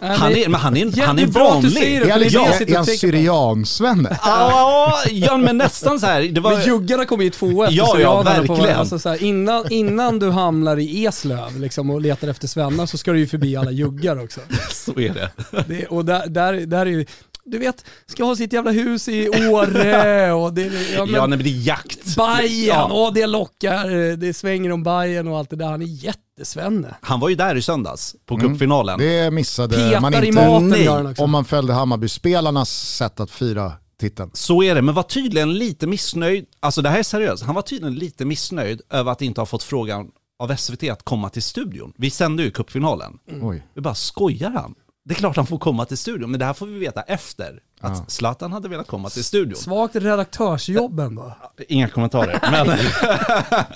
Han 0.03 0.33
men- 0.33 0.37
är, 0.39 0.49
men 0.49 0.61
han 0.61 0.77
är, 0.77 0.99
Ja, 0.99 1.07
han 1.07 1.19
är 1.19 1.27
vanlig. 1.27 1.73
det, 1.75 1.97
Är 1.97 2.01
är 2.01 2.71
är, 2.71 2.77
han 2.77 2.87
syriansvenne? 2.87 4.19
Ja, 4.25 4.99
ja, 5.11 5.37
men 5.37 5.57
nästan 5.59 6.01
så 6.01 6.07
här. 6.07 6.23
Det 6.23 6.41
var, 6.41 6.53
Men 6.57 6.67
juggarna 6.67 7.05
kommer 7.05 7.25
ju 7.25 7.31
två 7.31 7.65
efter 7.65 7.77
Ja, 7.77 7.85
ja, 7.87 7.93
Syrianerna 7.95 8.47
på- 8.47 8.55
verkligen. 8.55 8.79
Alltså, 8.79 8.99
så 8.99 9.09
här, 9.09 9.23
innan, 9.25 9.73
innan 9.73 10.19
du 10.19 10.31
hamnar 10.31 10.77
i 10.77 11.07
Eslöv 11.07 11.61
liksom, 11.61 11.91
och 11.91 12.01
letar 12.01 12.29
efter 12.29 12.49
svennar 12.49 12.87
så 12.87 12.99
ska 12.99 13.13
du 13.13 13.19
ju 13.19 13.27
förbi 13.27 13.57
alla 13.57 13.71
juggar 13.71 14.25
också. 14.25 14.41
så 14.71 15.01
är 15.01 15.15
det. 15.15 15.31
Det, 15.67 15.87
och 15.87 16.05
där, 16.05 16.27
där, 16.27 16.53
där 16.53 16.81
är 16.87 16.91
ju, 16.91 17.07
du 17.45 17.59
vet, 17.59 17.85
ska 18.07 18.25
ha 18.25 18.37
sitt 18.37 18.53
jävla 18.53 18.71
hus 18.71 19.09
i 19.09 19.29
Åre 19.29 20.33
och 20.33 20.53
det, 20.55 20.63
ja, 20.95 21.05
men, 21.05 21.15
Ja, 21.15 21.27
nej, 21.27 21.29
men 21.29 21.39
det 21.39 21.51
är 21.51 21.67
jakt. 21.67 22.17
Bajen, 22.17 22.67
Ja. 22.67 22.89
åh 22.93 23.13
det 23.15 23.27
lockar, 23.27 24.17
det 24.17 24.35
svänger 24.35 24.73
om 24.73 24.83
Bajen 24.83 25.29
och 25.29 25.39
allt 25.39 25.51
det 25.51 25.57
där. 25.57 25.67
Han 25.67 25.83
är 25.83 25.87
jättesvenne. 25.87 26.95
Han 27.01 27.21
var 27.21 27.29
ju 27.29 27.35
där 27.35 27.57
i 27.57 27.63
söndags 27.63 28.17
på 28.27 28.37
cupfinalen. 28.37 28.99
Det 28.99 29.31
missade 29.31 29.77
Petar 29.77 30.01
man 30.01 30.25
inte 30.25 30.49
maten 30.49 31.15
om 31.19 31.31
man 31.31 31.45
följde 31.45 31.73
Hammarby-spelarnas 31.73 32.97
sätt 32.97 33.21
att 33.21 33.31
fira 33.31 33.73
titeln. 34.01 34.31
Så 34.35 34.63
är 34.63 34.75
det, 34.75 34.83
men 34.83 34.95
var 34.95 35.03
tydligen 35.03 35.55
lite 35.55 35.87
missnöjd. 35.87 36.47
Alltså 36.61 36.83
det 36.83 36.89
här 36.89 36.99
är 36.99 37.03
seriöst. 37.03 37.43
Han 37.43 37.55
var 37.55 37.63
tydligen 37.63 37.95
lite 37.95 38.25
missnöjd 38.25 38.81
över 38.91 39.13
att 39.13 39.23
inte 39.23 39.41
ha 39.41 39.47
fått 39.47 39.63
frågan 39.63 40.11
av 40.43 40.57
SVT 40.57 40.83
att 40.91 41.03
komma 41.05 41.29
till 41.29 41.43
studion. 41.43 41.93
Vi 41.97 42.11
sände 42.11 42.43
ju 42.43 42.51
cupfinalen. 42.51 43.13
Oj. 43.43 43.63
Vi 43.75 43.81
bara, 43.81 43.95
skojar 43.95 44.51
han? 44.51 44.75
Det 45.05 45.15
är 45.15 45.19
klart 45.19 45.37
han 45.37 45.47
får 45.47 45.59
komma 45.59 45.85
till 45.85 45.99
studion, 45.99 46.31
men 46.31 46.41
det 46.41 46.47
här 46.47 46.53
får 46.53 46.67
vi 46.67 46.79
veta 46.79 47.03
efter. 47.03 47.61
Att 47.81 47.97
Ja. 47.99 48.05
Zlatan 48.09 48.53
hade 48.53 48.69
velat 48.69 48.87
komma 48.87 49.11
till 49.11 49.25
studion. 49.25 49.57
Svagt 49.57 49.97
redaktörsjobb 49.97 51.01
ändå. 51.01 51.37
Inga 51.69 51.89
kommentarer. 51.89 52.39
Men, 52.51 52.79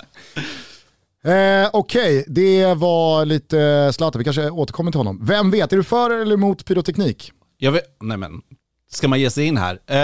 Eh, 1.25 1.69
Okej, 1.73 2.25
det 2.27 2.73
var 2.73 3.25
lite 3.25 3.91
Zlatan, 3.93 4.19
vi 4.19 4.23
kanske 4.23 4.49
återkommer 4.49 4.91
till 4.91 4.99
honom. 4.99 5.19
Vem 5.25 5.51
vet, 5.51 5.73
är 5.73 5.77
du 5.77 5.83
för 5.83 6.11
eller 6.21 6.33
emot 6.33 6.65
pyroteknik? 6.65 7.31
jag 7.57 7.71
vet, 7.71 7.95
nej 8.01 8.17
men, 8.17 8.41
ska 8.91 9.07
man 9.07 9.19
ge 9.19 9.29
sig 9.29 9.45
in 9.45 9.57
här? 9.57 9.79
Eh, 9.87 9.97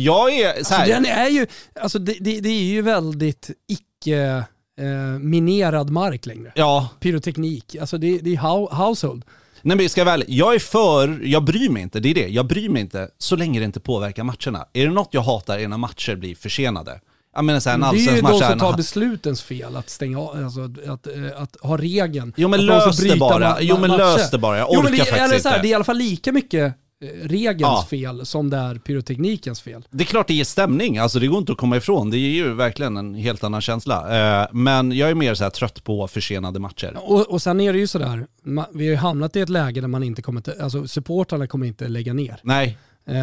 jag 0.00 0.32
är 0.32 0.52
så 0.64 0.74
Alltså, 0.74 0.92
den 0.92 1.06
är 1.06 1.28
ju, 1.28 1.46
alltså 1.80 1.98
det, 1.98 2.16
det, 2.20 2.40
det 2.40 2.48
är 2.48 2.62
ju 2.62 2.82
väldigt 2.82 3.50
icke 3.68 4.44
eh, 4.80 4.84
minerad 5.20 5.90
mark 5.90 6.26
längre. 6.26 6.52
ja, 6.54 6.88
Pyroteknik, 7.00 7.76
alltså 7.80 7.98
det, 7.98 8.18
det 8.18 8.32
är 8.34 8.36
hou- 8.38 8.74
household. 8.74 9.24
Nej 9.66 9.76
men 9.76 9.88
ska 9.88 10.04
väl, 10.04 10.24
jag 10.28 10.54
är 10.54 10.58
för, 10.58 11.20
jag 11.24 11.44
bryr 11.44 11.68
mig 11.68 11.82
inte, 11.82 12.00
det 12.00 12.10
är 12.10 12.14
det, 12.14 12.28
jag 12.28 12.46
bryr 12.46 12.68
mig 12.68 12.82
inte 12.82 13.08
så 13.18 13.36
länge 13.36 13.58
det 13.58 13.64
inte 13.64 13.80
påverkar 13.80 14.24
matcherna. 14.24 14.66
Är 14.72 14.86
det 14.86 14.92
något 14.92 15.08
jag 15.10 15.20
hatar 15.20 15.58
är 15.58 15.68
när 15.68 15.78
matcher 15.78 16.16
blir 16.16 16.34
försenade. 16.34 17.00
Jag 17.34 17.44
menar 17.44 17.60
såhär, 17.60 17.74
en 17.74 17.80
det 17.80 17.86
är 17.86 18.16
ju 18.16 18.20
de 18.20 18.40
som 18.40 18.58
tar 18.58 18.76
beslutens 18.76 19.42
fel 19.42 19.76
att 19.76 19.90
stänga 19.90 20.18
alltså 20.18 20.60
att, 20.60 20.88
att, 20.88 21.06
eh, 21.06 21.42
att 21.42 21.56
ha 21.60 21.76
regeln. 21.76 22.32
Jo 22.36 22.48
men 22.48 22.66
lös 22.66 22.96
det 22.96 23.16
bara, 23.16 23.56
jo 23.60 23.78
men 23.78 23.90
lös 23.90 24.30
det 24.30 24.38
bara, 24.38 24.58
jag 24.58 24.68
Jo, 24.72 24.80
orkar 24.80 24.90
men 24.90 24.92
det, 24.92 25.04
faktiskt 25.04 25.20
eller 25.20 25.38
så 25.38 25.48
här, 25.48 25.56
inte. 25.56 25.62
det 25.62 25.68
är 25.68 25.70
i 25.70 25.74
alla 25.74 25.84
fall 25.84 25.98
lika 25.98 26.32
mycket 26.32 26.74
regelns 27.22 27.60
Ja. 27.60 27.86
fel 27.90 28.26
som 28.26 28.50
det 28.50 28.56
är 28.56 28.74
pyroteknikens 28.74 29.60
fel. 29.60 29.84
Det 29.90 30.04
är 30.04 30.06
klart 30.06 30.26
det 30.26 30.34
ger 30.34 30.44
stämning, 30.44 30.98
alltså 30.98 31.18
det 31.18 31.26
går 31.26 31.38
inte 31.38 31.52
att 31.52 31.58
komma 31.58 31.76
ifrån. 31.76 32.10
Det 32.10 32.18
ger 32.18 32.30
ju 32.44 32.54
verkligen 32.54 32.96
en 32.96 33.14
helt 33.14 33.44
annan 33.44 33.60
känsla. 33.60 34.40
Eh, 34.42 34.48
men 34.52 34.92
jag 34.92 35.10
är 35.10 35.14
mer 35.14 35.34
så 35.34 35.50
trött 35.50 35.84
på 35.84 36.08
försenade 36.08 36.58
matcher. 36.60 36.96
Och, 37.02 37.30
och 37.30 37.42
sen 37.42 37.60
är 37.60 37.72
det 37.72 37.78
ju 37.78 37.86
sådär, 37.86 38.26
vi 38.72 38.84
har 38.86 38.90
ju 38.90 38.96
hamnat 38.96 39.36
i 39.36 39.40
ett 39.40 39.48
läge 39.48 39.80
där 39.80 39.88
man 39.88 40.02
inte 40.02 40.22
kommer 40.22 40.40
till, 40.40 40.60
alltså 40.60 40.86
supportrarna 40.88 41.46
kommer 41.46 41.66
inte 41.66 41.88
lägga 41.88 42.12
ner. 42.12 42.40
Nej, 42.42 42.78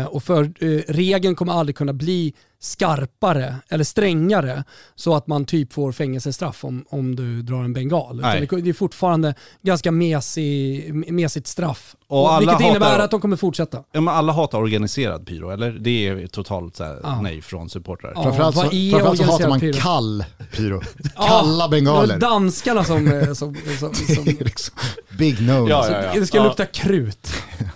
och 0.10 0.24
för 0.24 0.44
eh, 0.44 0.82
regeln 0.88 1.36
kommer 1.36 1.54
aldrig 1.54 1.76
kunna 1.76 1.94
bli 1.94 2.34
skarpare 2.60 3.56
eller 3.70 3.84
strängare 3.84 4.64
så 4.96 5.16
att 5.16 5.28
man 5.28 5.46
typ 5.46 5.74
får 5.74 5.92
fängelsestraff 5.92 6.64
om, 6.66 6.86
om 6.90 7.16
du 7.16 7.42
drar 7.42 7.64
en 7.64 7.74
bengal. 7.74 8.18
Det, 8.18 8.48
det 8.62 8.70
är 8.70 8.74
fortfarande 8.74 9.36
ganska 9.62 9.92
mesig, 9.92 10.94
mesigt 11.14 11.48
straff. 11.48 11.96
Och 12.08 12.34
alla 12.34 12.52
vilket 12.52 12.68
innebär 12.70 12.86
hatar- 12.92 13.00
att 13.04 13.12
de 13.12 13.22
kommer 13.22 13.38
fortsätta. 13.38 13.84
ja, 13.92 14.02
men 14.02 14.14
alla 14.14 14.34
hatar 14.34 14.58
organiserad 14.58 15.28
pyro, 15.28 15.50
eller? 15.50 15.72
Det 15.72 16.08
är 16.08 16.28
totalt 16.28 16.76
så 16.76 16.84
här, 16.84 17.00
Ja. 17.04 17.22
nej 17.22 17.42
från 17.42 17.70
supportrar. 17.70 18.12
Ja, 18.16 18.24
framförallt 18.24 18.56
så, 18.56 18.62
framförallt 18.62 19.18
så 19.18 19.24
hatar 19.24 19.50
man 19.50 19.60
pyro? 19.60 19.74
kall 19.82 20.26
pyro. 20.56 20.82
Ja, 21.16 21.28
Kalla 21.28 21.68
Det 21.68 21.72
bengaler. 21.72 22.16
är 22.16 22.20
danskarna 22.20 22.84
som... 22.84 23.08
eh, 23.08 23.26
som, 23.26 23.34
som, 23.34 23.56
som, 24.16 24.26
Det 24.26 24.42
är 24.42 24.46
liksom 24.46 24.76
Big 25.18 25.42
no. 25.42 25.70
Ja, 25.70 25.88
ja, 25.92 26.04
ja. 26.04 26.20
Det 26.20 26.26
ska 26.28 26.38
Ja. 26.38 26.44
lukta 26.44 26.66
krut. 26.66 27.28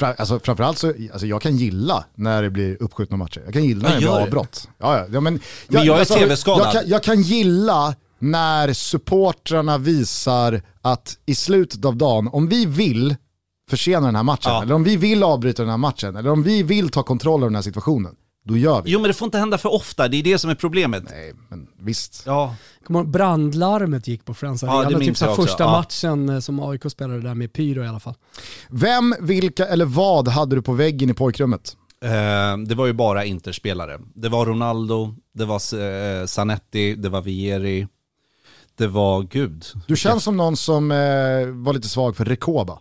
Alltså, 0.00 0.40
framförallt 0.40 0.78
så, 0.78 0.92
alltså, 1.12 1.26
jag 1.26 1.42
kan 1.42 1.56
gilla 1.56 2.04
när 2.14 2.42
det 2.42 2.50
blir 2.50 2.82
uppskjutna 2.82 3.16
matcher. 3.16 3.42
Jag 3.44 3.52
kan 3.52 3.64
gilla 3.64 3.88
när 3.88 3.94
det 3.94 4.00
blir 4.00 4.22
avbrott. 4.22 4.68
Ja, 4.78 5.06
ja. 5.12 5.20
Men, 5.20 5.40
Men 5.68 5.84
jag 5.84 6.00
är 6.00 6.04
TV-skadad. 6.04 6.66
Jag 6.66 6.72
kan, 6.72 6.82
jag 6.90 7.02
kan 7.02 7.22
gilla 7.22 7.94
när 8.18 8.72
supportrarna 8.72 9.78
visar 9.78 10.62
att 10.82 11.16
i 11.26 11.34
slutet 11.34 11.84
av 11.84 11.96
dagen, 11.96 12.28
om 12.32 12.48
vi 12.48 12.66
vill 12.66 13.16
försena 13.70 14.06
den 14.06 14.16
här 14.16 14.22
matchen, 14.22 14.52
Ja. 14.52 14.62
eller 14.62 14.74
om 14.74 14.84
vi 14.84 14.96
vill 14.96 15.22
avbryta 15.22 15.62
den 15.62 15.70
här 15.70 15.76
matchen, 15.76 16.16
eller 16.16 16.30
om 16.30 16.42
vi 16.42 16.62
vill 16.62 16.88
ta 16.88 17.02
kontroll 17.02 17.40
över 17.40 17.48
den 17.50 17.54
här 17.54 17.62
situationen, 17.62 18.14
då 18.48 18.56
gör 18.56 18.82
vi. 18.82 18.90
Jo 18.90 19.00
men 19.00 19.08
det 19.08 19.14
får 19.14 19.26
inte 19.26 19.38
hända 19.38 19.58
för 19.58 19.72
ofta, 19.74 20.08
det 20.08 20.16
är 20.16 20.22
det 20.22 20.38
som 20.38 20.50
är 20.50 20.54
problemet. 20.54 21.04
Nej, 21.10 21.32
men 21.48 21.66
visst. 21.78 22.22
Ja, 22.26 22.54
Kommer 22.84 23.00
du 23.00 23.04
ihåg 23.04 23.12
brandlarmet 23.12 24.08
gick 24.08 24.24
på 24.24 24.34
Friends 24.34 24.62
Ja, 24.62 24.80
Arena, 24.82 24.98
det 24.98 25.04
typ 25.04 25.16
så 25.16 25.26
här 25.26 25.34
första 25.34 25.62
Ja. 25.64 25.70
matchen 25.70 26.28
eh, 26.28 26.40
som 26.40 26.60
AIK 26.60 26.82
spelade 26.90 27.20
där 27.20 27.34
med 27.34 27.52
pyro 27.52 27.84
i 27.84 27.88
alla 27.88 28.00
fall. 28.00 28.14
Vem, 28.70 29.14
vilka 29.20 29.66
eller 29.66 29.84
vad 29.84 30.28
hade 30.28 30.56
du 30.56 30.62
på 30.62 30.72
väggen 30.72 31.10
i 31.10 31.14
pojkrummet? 31.14 31.76
eh, 32.04 32.10
det 32.66 32.74
var 32.74 32.86
ju 32.86 32.92
bara 32.92 33.24
interspelare. 33.24 33.98
Det 34.14 34.28
var 34.28 34.46
Ronaldo, 34.46 35.14
det 35.34 35.44
var 35.44 35.54
eh, 36.20 36.26
Zanetti, 36.26 36.94
det 36.94 37.08
var 37.08 37.22
Vieri, 37.22 37.86
det 38.78 38.86
var 38.86 39.22
gud. 39.22 39.64
Du 39.86 39.96
känns 39.96 40.24
som 40.24 40.36
någon 40.36 40.56
som 40.56 40.88
var 41.64 41.72
lite 41.72 41.88
svag 41.88 42.16
för 42.16 42.24
Rekoba. 42.24 42.78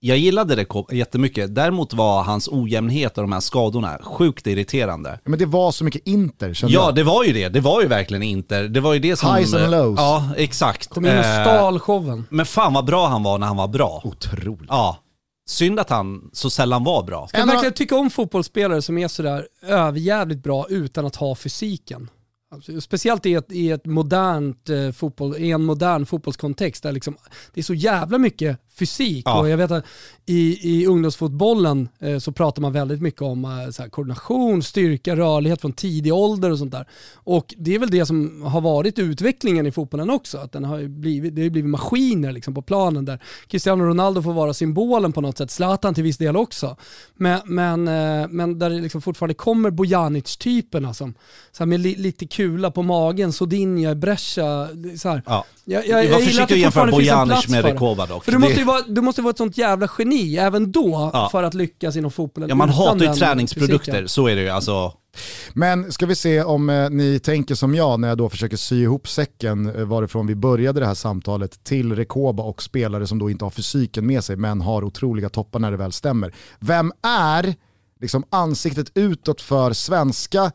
Jag 0.00 0.18
gillade 0.18 0.54
det 0.54 0.66
jättemycket, 0.92 1.54
däremot 1.54 1.94
var 1.94 2.22
hans 2.22 2.48
ojämnhet 2.48 3.18
och 3.18 3.24
de 3.24 3.32
här 3.32 3.40
skadorna 3.40 3.98
sjukt 4.02 4.46
irriterande. 4.46 5.20
Men 5.24 5.38
det 5.38 5.46
var 5.46 5.72
så 5.72 5.84
mycket 5.84 6.06
Inter 6.06 6.54
kände 6.54 6.74
Ja, 6.74 6.84
jag. 6.86 6.94
det 6.94 7.02
var 7.02 7.24
ju 7.24 7.32
det. 7.32 7.48
Det 7.48 7.60
var 7.60 7.82
ju 7.82 7.88
verkligen 7.88 8.22
Inter. 8.22 8.64
Det 8.68 8.80
var 8.80 8.92
ju 8.92 8.98
det 9.00 9.16
som... 9.16 9.34
Highs 9.34 9.54
and 9.54 9.70
lows. 9.70 9.98
Ja, 10.00 10.28
exakt. 10.36 10.88
Kom 10.88 11.06
in 11.06 11.12
och 11.18 11.24
Eh, 11.24 11.42
stal 11.42 11.78
showen. 11.78 12.24
Men 12.30 12.46
fan 12.46 12.72
vad 12.72 12.84
bra 12.84 13.06
han 13.08 13.22
var 13.22 13.38
när 13.38 13.46
han 13.46 13.56
var 13.56 13.68
bra. 13.68 14.00
Otroligt. 14.04 14.68
Ja. 14.68 14.98
Synd 15.48 15.80
att 15.80 15.90
han 15.90 16.30
så 16.32 16.50
sällan 16.50 16.84
var 16.84 17.02
bra. 17.02 17.26
Ska 17.28 17.38
jag 17.38 17.46
verkligen 17.46 17.74
tycka 17.74 17.96
om 17.96 18.10
fotbollsspelare 18.10 18.82
som 18.82 18.98
är 18.98 19.08
sådär 19.08 19.46
överjävligt 19.66 20.42
bra 20.42 20.66
utan 20.68 21.06
att 21.06 21.16
ha 21.16 21.34
fysiken? 21.34 22.10
Alltså, 22.54 22.80
Speciellt 22.80 23.26
i 23.26 23.34
ett, 23.34 23.52
i 23.52 23.70
ett 23.70 23.86
modernt 23.86 24.68
eh, 24.68 24.90
fotboll, 24.90 25.36
i 25.36 25.50
en 25.50 25.62
modern 25.64 26.06
fotbollskontext 26.06 26.82
där 26.82 26.92
liksom, 26.92 27.16
det 27.54 27.60
är 27.60 27.64
så 27.64 27.74
jävla 27.74 28.18
mycket 28.18 28.58
fysik. 28.78 29.22
Ja. 29.26 29.40
Och 29.40 29.48
jag 29.48 29.56
vet 29.56 29.70
att 29.70 29.84
i, 30.26 30.58
i 30.72 30.86
ungdomsfotbollen 30.86 31.88
eh, 32.00 32.18
så 32.18 32.32
pratar 32.32 32.62
man 32.62 32.72
väldigt 32.72 33.02
mycket 33.02 33.22
om 33.22 33.44
eh, 33.44 33.70
så 33.70 33.82
här, 33.82 33.88
koordination, 33.88 34.62
styrka, 34.62 35.16
rörlighet 35.16 35.60
från 35.60 35.72
tidig 35.72 36.14
ålder 36.14 36.50
och 36.50 36.58
sånt 36.58 36.72
där. 36.72 36.86
Och 37.14 37.54
det 37.58 37.74
är 37.74 37.78
väl 37.78 37.90
det 37.90 38.06
som 38.06 38.42
har 38.42 38.60
varit 38.60 38.98
utvecklingen 38.98 39.66
i 39.66 39.72
fotbollen 39.72 40.10
också, 40.10 40.38
att 40.38 40.52
den 40.52 40.64
har 40.64 40.88
blivit, 40.88 41.36
det 41.36 41.42
har 41.42 41.50
blivit 41.50 41.70
maskiner 41.70 42.32
liksom 42.32 42.54
på 42.54 42.62
planen 42.62 43.04
där 43.04 43.22
Cristiano 43.48 43.84
Ronaldo 43.84 44.22
får 44.22 44.32
vara 44.32 44.54
symbolen 44.54 45.12
på 45.12 45.20
något 45.20 45.38
sätt, 45.38 45.50
Zlatan 45.50 45.94
till 45.94 46.04
viss 46.04 46.18
del 46.18 46.36
också. 46.36 46.76
Men, 47.14 47.40
men, 47.44 47.88
eh, 47.88 48.28
men 48.28 48.58
där 48.58 48.70
det 48.70 48.80
liksom 48.80 49.02
fortfarande 49.02 49.34
kommer 49.34 49.70
Bojanic-typerna 49.70 50.94
som 50.94 51.14
så 51.52 51.62
här 51.62 51.66
med 51.66 51.80
li, 51.80 51.94
lite 51.96 52.26
kula 52.26 52.70
på 52.70 52.82
magen, 52.82 53.32
Sodinja, 53.32 53.94
Brescia, 53.94 54.68
så 54.98 55.08
här. 55.08 55.22
Ja. 55.26 55.44
Jag, 55.64 55.86
jag, 55.86 56.04
jag 56.04 56.12
var 56.12 56.20
gillar 56.20 56.42
att 56.42 56.48
det 56.48 56.62
fortfarande 56.64 56.96
finns 56.96 57.10
en 57.12 57.26
plats 57.28 57.48
med 57.48 57.62
för 57.62 57.72
det. 57.72 57.78
För 58.24 58.32
Det- 58.32 58.38
måste, 58.38 58.58
ju 58.60 58.65
vara, 58.66 58.82
du 58.88 59.00
måste 59.00 59.22
vara 59.22 59.30
ett 59.30 59.38
sånt 59.38 59.58
jävla 59.58 59.88
geni 59.98 60.36
även 60.36 60.72
då 60.72 61.10
Ja. 61.12 61.28
för 61.32 61.42
att 61.42 61.54
lyckas 61.54 61.96
inom 61.96 62.10
fotbollen. 62.10 62.48
Ja, 62.48 62.54
man 62.54 62.68
hatar 62.70 63.06
ju 63.06 63.14
träningsprodukter, 63.14 63.92
fysiken. 63.92 64.08
så 64.08 64.26
är 64.28 64.36
det 64.36 64.42
ju. 64.42 64.48
Alltså, 64.48 64.92
Men 65.52 65.92
ska 65.92 66.06
vi 66.06 66.14
se 66.16 66.42
om 66.42 66.70
eh, 66.70 66.90
ni 66.90 67.18
tänker 67.18 67.54
som 67.54 67.74
jag 67.74 68.00
när 68.00 68.08
jag 68.08 68.18
då 68.18 68.28
försöker 68.28 68.56
sy 68.56 68.82
ihop 68.82 69.08
säcken 69.08 69.76
eh, 69.76 69.84
varifrån 69.84 70.26
vi 70.26 70.34
började 70.34 70.80
det 70.80 70.86
här 70.86 70.94
samtalet 70.94 71.64
till 71.64 71.96
Rekoba 71.96 72.42
och 72.42 72.62
spelare 72.62 73.06
som 73.06 73.18
då 73.18 73.30
inte 73.30 73.44
har 73.44 73.50
fysiken 73.50 74.06
med 74.06 74.24
sig 74.24 74.36
men 74.36 74.60
har 74.60 74.84
otroliga 74.84 75.28
toppar 75.28 75.58
när 75.58 75.70
det 75.70 75.76
väl 75.76 75.92
stämmer. 75.92 76.34
Vem 76.60 76.92
är 77.02 77.54
liksom 78.00 78.24
ansiktet 78.30 78.90
utåt 78.94 79.40
för 79.40 79.72
svenska 79.72 80.52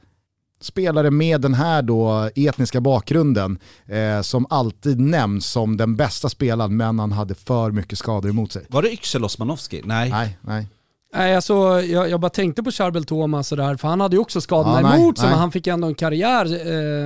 spelare 0.61 1.11
med 1.11 1.41
den 1.41 1.53
här 1.53 1.81
då 1.81 2.29
etniska 2.35 2.81
bakgrunden 2.81 3.59
eh, 3.85 4.21
som 4.21 4.45
alltid 4.49 4.99
nämns 4.99 5.45
som 5.45 5.77
den 5.77 5.95
bästa 5.95 6.29
spelaren 6.29 6.77
men 6.77 6.99
han 6.99 7.11
hade 7.11 7.35
för 7.35 7.71
mycket 7.71 7.97
skador 7.99 8.29
emot 8.29 8.51
sig. 8.51 8.65
var 8.69 8.81
det 8.81 8.91
Yxel 8.93 9.23
Osmanowski? 9.25 9.81
Nej. 9.85 10.09
Nej, 10.09 10.37
nej. 10.41 10.67
Nej, 11.13 11.35
alltså, 11.35 11.53
jag, 11.81 12.09
jag 12.09 12.19
bara 12.19 12.29
tänkte 12.29 12.63
på 12.63 12.71
Charbel 12.71 13.05
Thomas 13.05 13.51
och 13.51 13.57
där, 13.57 13.75
för 13.75 13.87
han 13.87 14.01
hade 14.01 14.15
ju 14.15 14.19
också 14.19 14.41
skadorna 14.41 14.81
Ja, 14.81 14.95
emot 14.95 15.17
sig, 15.19 15.29
men 15.29 15.39
han 15.39 15.51
fick 15.51 15.67
ändå 15.67 15.87
en 15.87 15.95
karriär. 15.95 16.45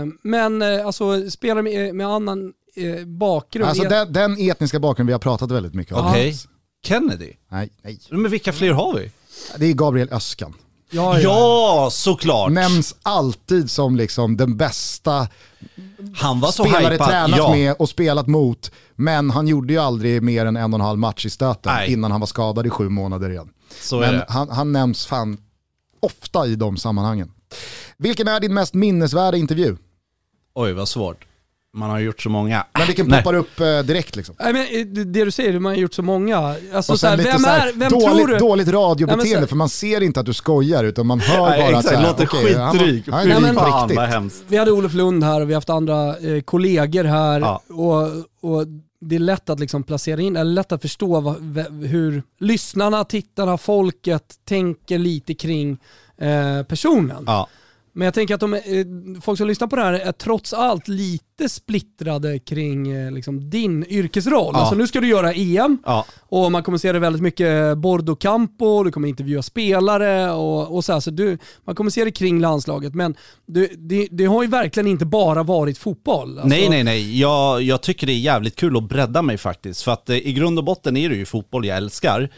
Eh, 0.01 0.05
men 0.23 0.61
eh, 0.61 0.85
alltså, 0.85 1.29
spelare 1.31 1.61
med, 1.63 1.95
med 1.95 2.07
annan 2.07 2.53
eh, 2.75 3.05
bakgrund. 3.05 3.69
Alltså 3.69 3.83
är- 3.83 3.89
den, 3.89 4.13
den 4.13 4.35
etniska 4.39 4.79
bakgrunden 4.79 5.07
vi 5.07 5.13
har 5.13 5.19
pratat 5.19 5.51
väldigt 5.51 5.73
mycket 5.73 5.93
om. 5.95 6.05
Okej. 6.07 6.35
Kennedy? 6.85 7.33
Nej, 7.51 7.69
nej. 7.83 7.99
Men 8.09 8.31
vilka 8.31 8.53
fler 8.53 8.71
har 8.71 8.93
vi? 8.95 9.11
Det 9.57 9.65
är 9.65 9.73
Gabriel 9.73 10.09
Öskan. 10.11 10.53
Ja, 10.89 11.19
ja. 11.19 11.21
Ja, 11.21 11.89
såklart! 11.91 12.51
Nämns 12.51 12.95
alltid 13.03 13.71
som 13.71 13.95
liksom 13.95 14.37
den 14.37 14.57
bästa 14.57 15.27
Han 16.15 16.39
var 16.39 16.51
så 16.51 16.63
spelare 16.63 16.93
hypad. 16.93 17.07
tränat 17.07 17.37
ja. 17.37 17.51
med 17.51 17.75
och 17.79 17.89
spelat 17.89 18.27
mot. 18.27 18.71
Men 18.95 19.29
han 19.29 19.47
gjorde 19.47 19.73
ju 19.73 19.79
aldrig 19.79 20.23
mer 20.23 20.45
än 20.45 20.57
en 20.57 20.73
och 20.73 20.79
en 20.79 20.85
halv 20.85 20.99
match 20.99 21.25
i 21.25 21.29
stöten 21.29 21.73
Nej. 21.73 21.91
innan 21.91 22.11
han 22.11 22.19
var 22.19 22.27
skadad 22.27 22.67
i 22.67 22.69
sju 22.69 22.89
månader 22.89 23.29
igen. 23.29 23.49
Så 23.81 23.99
Men 23.99 24.21
han, 24.27 24.49
han 24.49 24.71
nämns 24.71 25.05
fan 25.05 25.37
ofta 25.99 26.47
i 26.47 26.55
de 26.55 26.77
sammanhangen. 26.77 27.31
Vilken 27.97 28.27
är 28.27 28.39
din 28.39 28.53
mest 28.53 28.73
minnesvärda 28.73 29.37
intervju? 29.37 29.77
Oj, 30.55 30.73
vad 30.73 30.89
svårt. 30.89 31.25
Man 31.75 31.89
har 31.89 31.99
gjort 31.99 32.21
så 32.21 32.29
många. 32.29 32.65
Men 32.73 32.87
vilken 32.87 33.07
Nej. 33.07 33.23
poppar 33.23 33.33
upp 33.33 33.59
eh, 33.59 33.79
direkt 33.79 34.15
liksom? 34.15 34.35
Nej, 34.39 34.53
men, 34.53 34.61
eh, 34.61 34.85
det, 34.85 35.03
det 35.03 35.25
du 35.25 35.31
säger, 35.31 35.59
man 35.59 35.71
har 35.71 35.77
gjort 35.79 35.93
så 35.93 36.01
många. 36.01 36.55
Alltså, 36.73 36.91
Och 36.93 36.99
så 36.99 37.07
här, 37.07 37.17
vem 37.17 37.39
så 37.39 37.47
här 37.47 37.67
är, 37.67 37.73
vem 37.73 37.89
dåligt, 37.91 38.07
tror 38.17 38.27
du? 38.27 38.37
dåligt 38.37 38.67
Nej, 38.67 38.73
men 38.75 38.83
radiobeteende 38.83 39.41
så- 39.41 39.47
för 39.47 39.55
man 39.55 39.69
ser 39.69 40.03
inte 40.03 40.19
att 40.19 40.25
du 40.25 40.33
skojar 40.33 40.83
utan 40.83 41.07
man 41.07 41.19
hör 41.19 41.49
Nej, 41.49 41.59
bara 41.61 41.77
att 41.77 41.85
exakt, 41.85 41.87
så 41.87 42.01
här, 42.01 42.07
låter 42.07 42.55
han 42.57 42.77
var- 42.77 42.83
skitdryg. 42.83 43.13
han 43.13 43.27
men- 43.27 43.55
på 43.55 43.61
fan 43.61 43.81
riktigt. 43.81 43.97
vad 43.97 44.09
hemskt. 44.09 44.43
Vi 44.47 44.57
hade 44.57 44.71
Olof 44.71 44.93
Lund 44.93 45.23
här 45.23 45.41
och 45.41 45.49
vi 45.49 45.53
har 45.53 45.57
haft 45.57 45.69
andra 45.69 46.17
eh, 46.17 46.41
kollegor 46.41 47.03
här. 47.03 47.39
Ja. 47.39 47.61
Och, 47.69 48.01
och 48.51 48.67
det 49.01 49.15
är 49.15 49.19
lätt 49.19 49.49
att 49.49 49.59
liksom 49.59 49.83
placera 49.83 50.21
in, 50.21 50.35
eller 50.35 50.51
lätt 50.53 50.71
att 50.71 50.81
förstå 50.81 51.19
vad, 51.21 51.35
hur 51.83 52.23
lyssnarna, 52.39 53.03
tittarna, 53.03 53.57
folket 53.57 54.23
tänker 54.45 54.97
lite 54.99 55.33
kring 55.33 55.77
eh, 56.17 56.63
personen. 56.67 57.23
Ja. 57.27 57.47
Men 57.97 58.05
jag 58.05 58.13
tänker 58.13 58.33
att 58.33 58.39
de, 58.39 58.53
eh, 58.53 58.61
folk 59.21 59.37
som 59.37 59.47
lyssnar 59.47 59.67
på 59.67 59.75
det 59.75 59.81
här 59.81 59.93
är 59.93 60.11
trots 60.11 60.53
allt 60.53 60.87
lite 60.87 61.49
splittrade 61.49 62.39
kring 62.39 62.91
eh, 62.91 63.11
liksom, 63.11 63.49
din 63.49 63.85
yrkesroll. 63.85 64.51
Ja. 64.53 64.59
Alltså 64.59 64.75
nu 64.75 64.87
ska 64.87 65.01
du 65.01 65.07
göra 65.07 65.33
EM 65.33 65.77
Ja. 65.85 66.05
och 66.19 66.51
man 66.51 66.63
kommer 66.63 66.77
se 66.77 66.91
det 66.91 66.99
väldigt 66.99 67.21
mycket 67.21 67.77
Bordo 67.77 68.15
Campo, 68.15 68.83
du 68.83 68.91
kommer 68.91 69.07
intervjua 69.07 69.41
spelare 69.41 70.31
och, 70.31 70.75
och 70.75 70.85
så, 70.85 70.93
här, 70.93 70.99
så 70.99 71.11
du, 71.11 71.37
man 71.65 71.75
kommer 71.75 71.91
se 71.91 72.03
det 72.05 72.11
kring 72.11 72.39
landslaget. 72.39 72.95
Men 72.95 73.15
du, 73.45 73.67
det, 73.77 74.07
det 74.11 74.25
har 74.25 74.43
ju 74.43 74.49
verkligen 74.49 74.87
inte 74.87 75.05
bara 75.05 75.43
varit 75.43 75.77
fotboll. 75.77 76.29
Alltså, 76.29 76.47
Nej, 76.47 76.69
nej, 76.69 76.83
nej. 76.83 77.19
Jag, 77.19 77.61
jag 77.61 77.81
tycker 77.81 78.07
det 78.07 78.13
är 78.13 78.19
jävligt 78.19 78.55
kul 78.55 78.77
att 78.77 78.89
bredda 78.89 79.21
mig 79.21 79.37
faktiskt. 79.37 79.81
För 79.83 79.91
att 79.91 80.09
eh, 80.09 80.17
i 80.17 80.33
grund 80.33 80.59
och 80.59 80.65
botten 80.65 80.97
är 80.97 81.09
det 81.09 81.15
ju 81.15 81.25
fotboll 81.25 81.65
jag 81.65 81.77
älskar. 81.77 82.29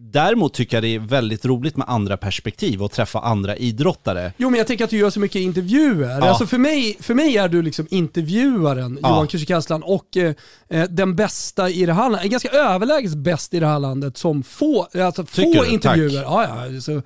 Däremot 0.00 0.54
tycker 0.54 0.76
jag 0.76 0.84
det 0.84 0.94
är 0.94 0.98
väldigt 0.98 1.44
roligt 1.44 1.76
med 1.76 1.88
andra 1.88 2.16
perspektiv 2.16 2.82
och 2.82 2.90
träffa 2.92 3.20
andra 3.20 3.56
idrottare. 3.56 4.32
Jo 4.36 4.50
men 4.50 4.58
jag 4.58 4.66
tänker 4.66 4.84
att 4.84 4.90
du 4.90 4.96
gör 4.98 5.10
så 5.10 5.20
mycket 5.20 5.40
intervjuer. 5.40 6.08
Ja. 6.08 6.28
Alltså 6.28 6.46
för, 6.46 6.58
mig, 6.58 6.96
för 7.00 7.14
mig 7.14 7.36
är 7.36 7.48
du 7.48 7.62
liksom 7.62 7.86
intervjuaren, 7.90 8.98
Ja. 9.02 9.08
Johan 9.08 9.26
Kücükaslan, 9.28 9.82
och 9.82 10.16
eh, 10.16 10.34
eh, 10.68 10.84
den 10.90 11.16
bästa 11.16 11.70
i 11.70 11.86
det 11.86 11.92
här 11.92 12.10
landet, 12.10 12.30
ganska 12.30 12.48
överlägset 12.48 13.18
bäst 13.18 13.54
i 13.54 13.60
det 13.60 13.66
här 13.66 13.78
landet 13.78 14.16
som 14.16 14.42
få, 14.42 14.88
alltså 14.94 15.24
Tycker 15.24 15.54
få 15.58 15.64
du? 15.64 15.70
intervjuer. 15.70 16.22
Tack. 16.22 16.32
Ja, 16.32 16.66
ja, 16.72 16.80
så, 16.80 17.02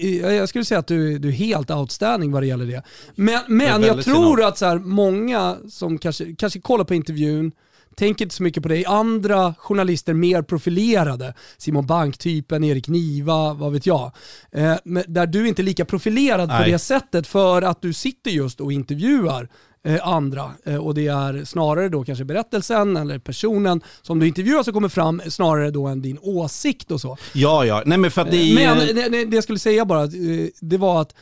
eh, 0.00 0.32
jag 0.32 0.48
skulle 0.48 0.64
säga 0.64 0.78
att 0.78 0.86
du, 0.86 1.18
du 1.18 1.28
är 1.28 1.32
helt 1.32 1.70
outstanding 1.70 2.32
vad 2.32 2.42
det 2.42 2.46
gäller 2.46 2.66
det. 2.66 2.82
Men, 3.14 3.40
men 3.48 3.66
jag 3.66 3.78
väldigt 3.78 4.06
tror 4.06 4.44
att 4.44 4.58
så 4.58 4.66
här, 4.66 4.78
många 4.78 5.56
som 5.70 5.98
kanske, 5.98 6.34
kanske 6.38 6.60
kollar 6.60 6.84
på 6.84 6.94
intervjun, 6.94 7.52
tänker 7.98 8.24
inte 8.24 8.34
så 8.34 8.42
mycket 8.42 8.62
på 8.62 8.68
dig. 8.68 8.84
Andra 8.84 9.54
journalister 9.58 10.14
mer 10.14 10.42
profilerade, 10.42 11.34
Simon 11.58 11.86
Bank-typen, 11.86 12.64
Erik 12.64 12.88
Niva, 12.88 13.54
vad 13.54 13.72
vet 13.72 13.86
jag. 13.86 14.12
Eh, 14.52 14.76
där 15.06 15.26
du 15.26 15.48
inte 15.48 15.62
är 15.62 15.64
lika 15.64 15.84
profilerad 15.84 16.48
på 16.48 16.54
Nej. 16.54 16.72
det 16.72 16.78
sättet 16.78 17.26
för 17.26 17.62
att 17.62 17.82
du 17.82 17.92
sitter 17.92 18.30
just 18.30 18.60
och 18.60 18.72
intervjuar 18.72 19.48
eh, 19.84 20.08
andra. 20.08 20.50
Eh, 20.64 20.76
och 20.76 20.94
det 20.94 21.06
är 21.06 21.44
snarare 21.44 21.88
då 21.88 22.04
kanske 22.04 22.24
berättelsen 22.24 22.96
eller 22.96 23.18
personen 23.18 23.80
som 24.02 24.18
du 24.18 24.26
intervjuar 24.26 24.62
som 24.62 24.72
kommer 24.72 24.88
fram 24.88 25.22
snarare 25.28 25.70
då 25.70 25.86
än 25.86 26.02
din 26.02 26.18
åsikt 26.22 26.90
och 26.90 27.00
så. 27.00 27.16
Ja, 27.32 27.64
ja. 27.64 27.82
Nej 27.86 27.98
men 27.98 28.10
för 28.10 28.22
att 28.22 28.30
det 28.30 28.36
är 28.36 28.54
Men 28.54 28.78
det, 28.78 29.08
det, 29.08 29.24
det 29.24 29.36
jag 29.36 29.44
skulle 29.44 29.58
säga 29.58 29.84
bara, 29.84 30.02
eh, 30.02 30.48
det 30.60 30.76
var 30.76 31.00
att 31.00 31.14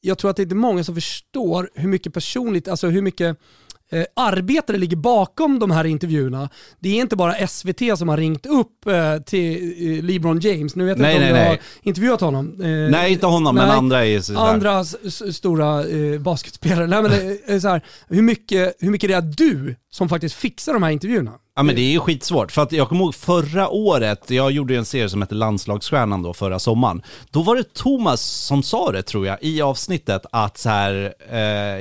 jag 0.00 0.18
tror 0.18 0.30
att 0.30 0.36
det 0.36 0.40
är 0.40 0.44
inte 0.44 0.54
många 0.54 0.84
som 0.84 0.94
förstår 0.94 1.70
hur 1.74 1.88
mycket 1.88 2.14
personligt, 2.14 2.68
alltså 2.68 2.88
hur 2.88 3.02
mycket 3.02 3.38
eh, 3.92 4.04
arbete 4.16 4.72
det 4.72 4.78
ligger 4.78 4.96
bakom 4.96 5.58
de 5.58 5.70
här 5.70 5.84
intervjuerna. 5.84 6.48
Det 6.80 6.88
är 6.88 7.00
inte 7.00 7.16
bara 7.16 7.46
SVT 7.48 7.98
som 7.98 8.08
har 8.08 8.16
ringt 8.16 8.46
upp 8.46 8.86
eh, 8.86 9.18
till 9.18 9.74
eh, 9.98 10.04
LeBron 10.04 10.40
James. 10.40 10.76
Nu 10.76 10.84
vet 10.84 10.98
jag 10.98 11.02
Nej, 11.02 11.14
inte 11.14 11.26
om 11.26 11.32
nej, 11.32 11.42
du 11.42 11.48
har 11.48 11.54
nej. 11.54 11.60
intervjuat 11.82 12.20
honom. 12.20 12.60
Eh, 12.62 12.68
Nej, 12.90 13.12
inte 13.12 13.26
honom, 13.26 13.54
men 13.54 13.70
andra 13.70 14.06
är 14.06 14.20
så. 14.20 14.38
Andra 14.38 14.80
s- 14.80 15.36
stora 15.36 15.84
eh, 15.88 16.20
basketspelare. 16.20 16.86
Nej, 16.86 17.02
men 17.46 17.60
så 17.60 17.68
här, 17.68 17.82
hur, 18.08 18.22
mycket, 18.22 18.74
hur 18.78 18.90
mycket 18.90 19.10
det 19.10 19.14
är 19.16 19.20
du 19.36 19.76
som 19.90 20.08
faktiskt 20.08 20.34
fixar 20.34 20.72
de 20.72 20.82
här 20.82 20.90
intervjuerna? 20.90 21.32
Ja 21.54 21.62
men 21.62 21.74
det 21.74 21.80
är 21.80 21.90
ju 21.90 22.00
skitsvårt, 22.00 22.52
för 22.52 22.62
att 22.62 22.72
jag 22.72 22.88
kommer 22.88 23.04
ihåg 23.04 23.14
förra 23.14 23.68
året, 23.68 24.30
jag 24.30 24.52
gjorde 24.52 24.72
ju 24.72 24.78
en 24.78 24.84
serie 24.84 25.08
som 25.08 25.22
hette 25.22 25.34
Landslagsstjärnan 25.34 26.22
då 26.22 26.34
förra 26.34 26.58
sommaren. 26.58 27.02
Då 27.30 27.42
var 27.42 27.56
det 27.56 27.74
Thomas 27.74 28.22
som 28.22 28.62
sa 28.62 28.92
det 28.92 29.02
tror 29.02 29.26
jag 29.26 29.38
i 29.40 29.62
avsnittet 29.62 30.26
att 30.32 30.58
så 30.58 30.68
här, 30.68 31.14
eh, 31.30 31.38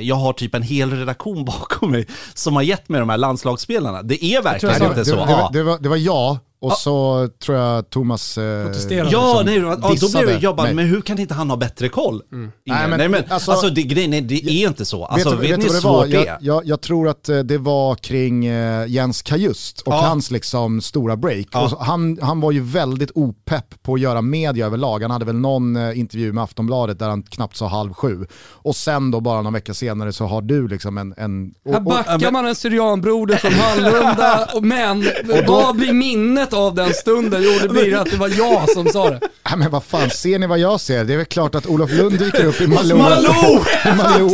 jag 0.07 0.15
har 0.15 0.33
typ 0.33 0.55
en 0.55 0.63
hel 0.63 0.91
redaktion 0.91 1.45
bakom 1.45 1.91
mig 1.91 2.07
som 2.33 2.55
har 2.55 2.63
gett 2.63 2.89
mig 2.89 2.99
de 2.99 3.09
här 3.09 3.17
landslagsspelarna. 3.17 4.03
Det 4.03 4.25
är 4.25 4.41
verkligen 4.41 4.83
inte 4.83 5.05
så. 5.05 5.15
det, 5.15 5.49
det, 5.53 5.63
var, 5.63 5.77
det 5.79 5.89
var 5.89 5.97
jag 5.97 6.37
och 6.61 6.71
så 6.71 7.29
tror 7.45 7.57
jag 7.57 7.89
Thomas 7.89 8.37
eh, 8.37 8.65
Protesterade. 8.65 9.09
Ja, 9.11 9.41
liksom 9.45 9.45
nej, 9.45 9.77
ja, 10.01 10.09
då 10.11 10.21
blev 10.21 10.43
jag 10.43 10.55
bara, 10.55 10.63
mig. 10.63 10.73
men 10.73 10.85
hur 10.85 11.01
kan 11.01 11.19
inte 11.19 11.33
han 11.33 11.49
ha 11.49 11.57
bättre 11.57 11.89
koll? 11.89 12.21
Ingen, 12.31 12.51
nej, 12.65 12.87
Nej, 12.89 12.97
men, 12.97 13.11
men 13.11 13.23
alltså, 13.29 13.51
alltså- 13.51 13.69
det, 13.69 13.81
grejen 13.83 14.13
är, 14.13 14.21
det 14.21 14.35
är 14.49 14.67
inte 14.67 14.85
så. 14.85 15.05
Alltså, 15.05 15.29
vet, 15.35 15.49
vet, 15.51 15.57
ni 15.57 15.63
hur 15.63 15.71
vad 15.71 15.81
det 15.81 15.87
var? 15.87 16.03
svårt 16.03 16.11
det 16.11 16.17
är? 16.17 16.25
Jag, 16.25 16.37
jag, 16.41 16.65
jag 16.65 16.81
tror 16.81 17.09
att 17.09 17.29
eh, 17.29 17.39
det 17.39 17.57
var 17.57 17.95
kring 17.95 18.45
eh, 18.45 18.85
Jens 18.87 19.21
Kajust 19.21 19.81
och 19.81 19.93
Ja. 19.93 20.01
hans 20.01 20.31
liksom 20.31 20.81
stora 20.81 21.17
break. 21.17 21.47
Ja. 21.51 21.63
Och 21.63 21.69
så, 21.69 21.77
han, 21.79 22.17
han 22.21 22.41
var 22.41 22.51
ju 22.51 22.61
väldigt 22.61 23.11
opepp 23.15 23.83
på 23.83 23.93
att 23.93 23.99
göra 23.99 24.21
media 24.21 24.65
överlag. 24.65 25.01
Han 25.01 25.11
hade 25.11 25.25
väl 25.25 25.35
någon 25.35 25.75
eh, 25.75 25.99
intervju 25.99 26.33
med 26.33 26.43
Aftonbladet 26.43 26.99
där 26.99 27.09
han 27.09 27.23
knappt 27.23 27.55
sa 27.57 27.67
halv 27.67 27.93
sju. 27.93 28.25
Och 28.51 28.75
sen 28.75 29.11
då 29.11 29.19
bara 29.19 29.41
några 29.41 29.53
veckor 29.53 29.73
senare 29.73 30.13
så 30.13 30.25
har 30.25 30.41
du 30.41 30.67
liksom 30.67 30.97
en... 30.97 31.13
en 31.17 31.53
och, 31.65 31.71
Här 31.71 31.77
och, 31.79 31.83
backar 31.83 32.31
man 32.31 32.47
en 32.47 32.55
syrianbroder 32.55 33.35
från 33.35 33.51
Hallunda, 33.53 34.49
och- 34.55 34.63
men 34.63 35.05
vad 35.47 35.75
blir 35.75 35.93
minnet 35.93 36.50
av 36.53 36.75
den 36.75 36.93
stunden? 36.93 37.41
Jo, 37.43 37.51
det 37.61 37.69
blir 37.69 37.97
att 37.97 38.11
det 38.11 38.17
var 38.17 38.29
jag 38.37 38.69
som 38.69 38.87
sa 38.87 39.09
det. 39.09 39.19
Nej, 39.49 39.57
men 39.57 39.71
vad 39.71 39.83
fan, 39.83 40.09
ser 40.09 40.39
ni 40.39 40.47
vad 40.47 40.59
jag 40.59 40.81
ser? 40.81 41.03
Det 41.05 41.13
är 41.13 41.17
väl 41.17 41.25
klart 41.25 41.55
att 41.55 41.65
Olof 41.67 41.91
Lund 41.91 42.19
dyker 42.19 42.45
upp 42.45 42.61
i 42.61 42.67
Malou. 42.67 42.97
Malou! 42.97 43.63
Malou. 43.97 44.29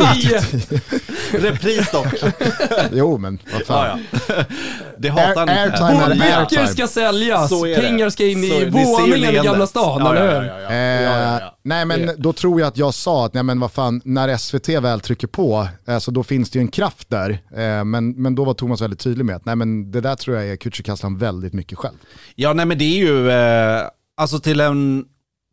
Repris 1.30 1.90
dock. 1.90 2.06
Jo 2.92 3.18
men 3.18 3.38
vad 3.52 3.62
fan. 3.62 4.00
ja, 4.10 4.34
ja. 4.36 4.44
Det 4.98 5.08
hatar 5.08 5.34
han 5.46 5.48
inte. 5.48 5.60
airtime 5.62 6.02
är 6.04 6.08
Böcker 6.08 6.38
airtime. 6.40 6.66
ska 6.66 6.86
säljas, 6.86 7.48
Så 7.48 7.66
är 7.66 7.76
det. 7.76 7.82
pengar 7.82 8.10
ska 8.10 8.26
in 8.26 8.42
Så 8.42 8.54
i 8.54 8.64
våningen 8.70 9.34
i. 9.34 9.40
Gamla 9.44 9.66
stan, 9.66 10.00
Ja, 10.04 10.10
eller 10.16 10.34
ja, 10.34 10.40
hur? 10.40 10.48
ja, 10.48 10.60
ja. 10.60 10.70
Eh, 10.70 11.02
Ja, 11.02 11.18
ja, 11.20 11.40
ja. 11.40 11.54
Nej 11.64 11.84
men 11.84 12.10
då 12.18 12.32
tror 12.32 12.60
jag 12.60 12.68
att 12.68 12.76
jag 12.76 12.94
sa 12.94 13.26
att 13.26 13.34
nej, 13.34 13.42
men 13.42 13.60
vad 13.60 13.72
fan, 13.72 14.00
när 14.04 14.36
SVT 14.36 14.68
väl 14.68 15.00
trycker 15.00 15.26
på, 15.26 15.68
eh, 15.88 15.98
så 15.98 16.10
då 16.10 16.22
finns 16.22 16.50
det 16.50 16.58
ju 16.58 16.60
en 16.60 16.68
kraft 16.68 17.10
där. 17.10 17.30
Eh, 17.56 17.84
men, 17.84 18.10
men 18.22 18.34
då 18.34 18.44
var 18.44 18.54
Thomas 18.54 18.80
väldigt 18.80 19.00
tydlig 19.00 19.24
med 19.24 19.36
att 19.36 19.44
nej, 19.44 19.56
men 19.56 19.90
det 19.90 20.00
där 20.00 20.14
tror 20.16 20.36
jag 20.36 20.46
är 20.48 20.56
Kücükaslan 20.56 21.18
väldigt 21.18 21.52
mycket 21.52 21.78
själv. 21.78 21.94
Ja, 22.34 22.52
nej 22.52 22.66
men 22.66 22.78
det 22.78 22.84
är 22.84 22.98
ju, 22.98 23.30
eh, 23.30 23.82
alltså 24.16 24.38
till 24.38 24.60
en, 24.60 25.04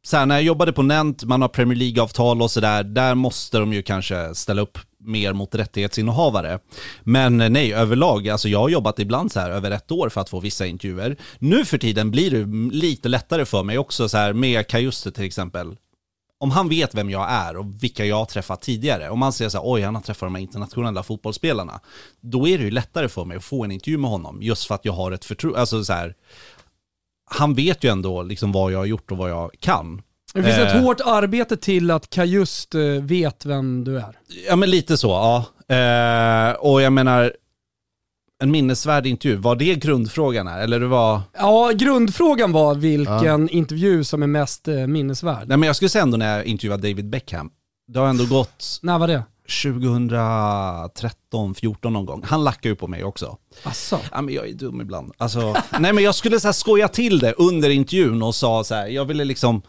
så 0.06 0.18
här, 0.18 0.26
när 0.26 0.36
jag 0.36 0.44
jobbade 0.44 0.74
på 0.74 0.84
Nent, 0.84 1.24
man 1.24 1.42
har 1.42 1.50
Premier 1.50 1.78
League-avtal 1.78 2.42
och 2.42 2.52
sådär, 2.52 2.84
där 2.84 3.16
måste 3.16 3.58
de 3.60 3.74
ju 3.74 3.82
kanske 3.82 4.36
ställa 4.36 4.62
upp 4.62 4.78
mer 5.00 5.34
mot 5.34 5.56
rättighetsinnehavare. 5.56 6.60
Men 7.04 7.38
nej, 7.38 7.74
överlag, 7.74 8.30
alltså 8.30 8.50
jag 8.50 8.60
har 8.60 8.70
jobbat 8.70 9.00
ibland 9.00 9.32
så 9.32 9.40
här 9.40 9.50
över 9.50 9.72
ett 9.72 9.92
år 9.92 10.10
för 10.10 10.22
att 10.22 10.30
få 10.30 10.40
vissa 10.40 10.66
intervjuer. 10.66 11.18
Nu 11.40 11.66
för 11.66 11.78
tiden 11.78 12.12
blir 12.12 12.32
det 12.32 12.76
lite 12.76 13.10
lättare 13.10 13.46
för 13.46 13.64
mig 13.64 13.78
också 13.78 14.10
så 14.10 14.18
här 14.18 14.34
med 14.34 14.68
Kajuste 14.68 15.12
till 15.12 15.26
exempel. 15.26 15.78
Om 16.38 16.52
han 16.52 16.70
vet 16.70 16.96
vem 16.96 17.10
jag 17.10 17.32
är 17.32 17.58
och 17.58 17.84
vilka 17.84 18.06
jag 18.06 18.16
har 18.16 18.26
träffat 18.26 18.62
tidigare, 18.62 19.10
om 19.10 19.20
man 19.20 19.34
säger 19.34 19.50
så 19.50 19.58
här, 19.58 19.66
oj 19.68 19.82
han 19.82 19.96
har 19.96 20.02
träffat 20.02 20.28
de 20.28 20.36
här 20.36 20.42
internationella 20.42 21.04
fotbollsspelarna, 21.04 21.80
då 22.22 22.48
är 22.48 22.58
det 22.58 22.64
ju 22.64 22.72
lättare 22.72 23.10
för 23.10 23.26
mig 23.26 23.38
att 23.38 23.44
få 23.44 23.64
en 23.64 23.72
intervju 23.72 23.98
med 23.98 24.10
honom, 24.10 24.42
just 24.42 24.66
för 24.66 24.76
att 24.76 24.86
jag 24.86 24.94
har 24.94 25.12
ett 25.12 25.26
förtroende, 25.26 25.60
alltså 25.60 25.84
så 25.84 25.94
här, 25.94 26.16
han 27.26 27.54
vet 27.54 27.84
ju 27.84 27.90
ändå 27.92 28.24
liksom 28.24 28.52
vad 28.52 28.72
jag 28.72 28.78
har 28.78 28.86
gjort 28.86 29.12
och 29.12 29.18
vad 29.18 29.30
jag 29.30 29.52
kan. 29.60 30.02
Det 30.34 30.44
finns 30.44 30.58
ett 30.58 30.76
Eh. 30.76 30.82
hårt 30.82 31.02
arbete 31.06 31.58
till 31.58 31.92
att 31.92 32.10
Kajust 32.10 32.76
eh, 32.76 32.82
vet 33.02 33.46
vem 33.46 33.84
du 33.84 33.98
är. 33.98 34.18
Ja 34.50 34.56
men 34.56 34.70
lite 34.70 34.98
så, 34.98 35.08
ja. 35.08 35.46
Eh, 35.76 36.52
och 36.56 36.82
jag 36.82 36.94
menar, 36.94 37.34
en 38.44 38.52
minnesvärd 38.52 39.06
intervju, 39.06 39.36
var 39.38 39.56
det 39.56 39.76
grundfrågan 39.76 40.48
här? 40.48 40.62
Eller 40.62 40.80
det 40.80 40.88
var... 40.88 41.22
Ja, 41.38 41.72
grundfrågan 41.76 42.52
var 42.52 42.76
vilken 42.76 43.50
intervju 43.50 44.04
som 44.04 44.24
är 44.24 44.28
mest 44.28 44.68
eh, 44.68 44.88
minnesvärd. 44.88 45.48
Nej 45.48 45.58
men 45.58 45.68
jag 45.68 45.76
skulle 45.76 45.90
säga 45.90 46.02
ändå 46.04 46.18
när 46.18 46.38
jag 46.38 46.46
intervjuade 46.46 46.90
David 46.90 47.10
Beckham, 47.10 47.50
det 47.88 48.00
har 48.00 48.08
ändå 48.08 48.26
gått 48.26 48.80
När 48.82 49.00
var 49.00 49.08
det? 49.08 49.24
2013, 49.48 51.56
14 51.56 51.94
någon 51.94 52.06
gång. 52.06 52.24
Han 52.26 52.44
lackar 52.44 52.70
ju 52.70 52.76
på 52.76 52.88
mig 52.88 53.04
också. 53.04 53.38
Asså? 53.64 54.00
Ja 54.12 54.22
men 54.22 54.34
jag 54.34 54.50
är 54.50 54.54
dum 54.54 54.82
ibland. 54.82 55.14
Alltså, 55.18 55.56
nej 55.80 55.94
men 55.94 56.04
jag 56.04 56.16
skulle 56.16 56.40
så 56.40 56.48
här 56.48 56.54
skoja 56.54 56.88
till 56.88 57.20
det 57.20 57.34
under 57.34 57.70
intervjun 57.70 58.24
och 58.24 58.36
sa 58.36 58.64
så 58.64 58.76
här, 58.76 58.88
jag 58.88 59.06
ville 59.06 59.26
liksom, 59.26 59.62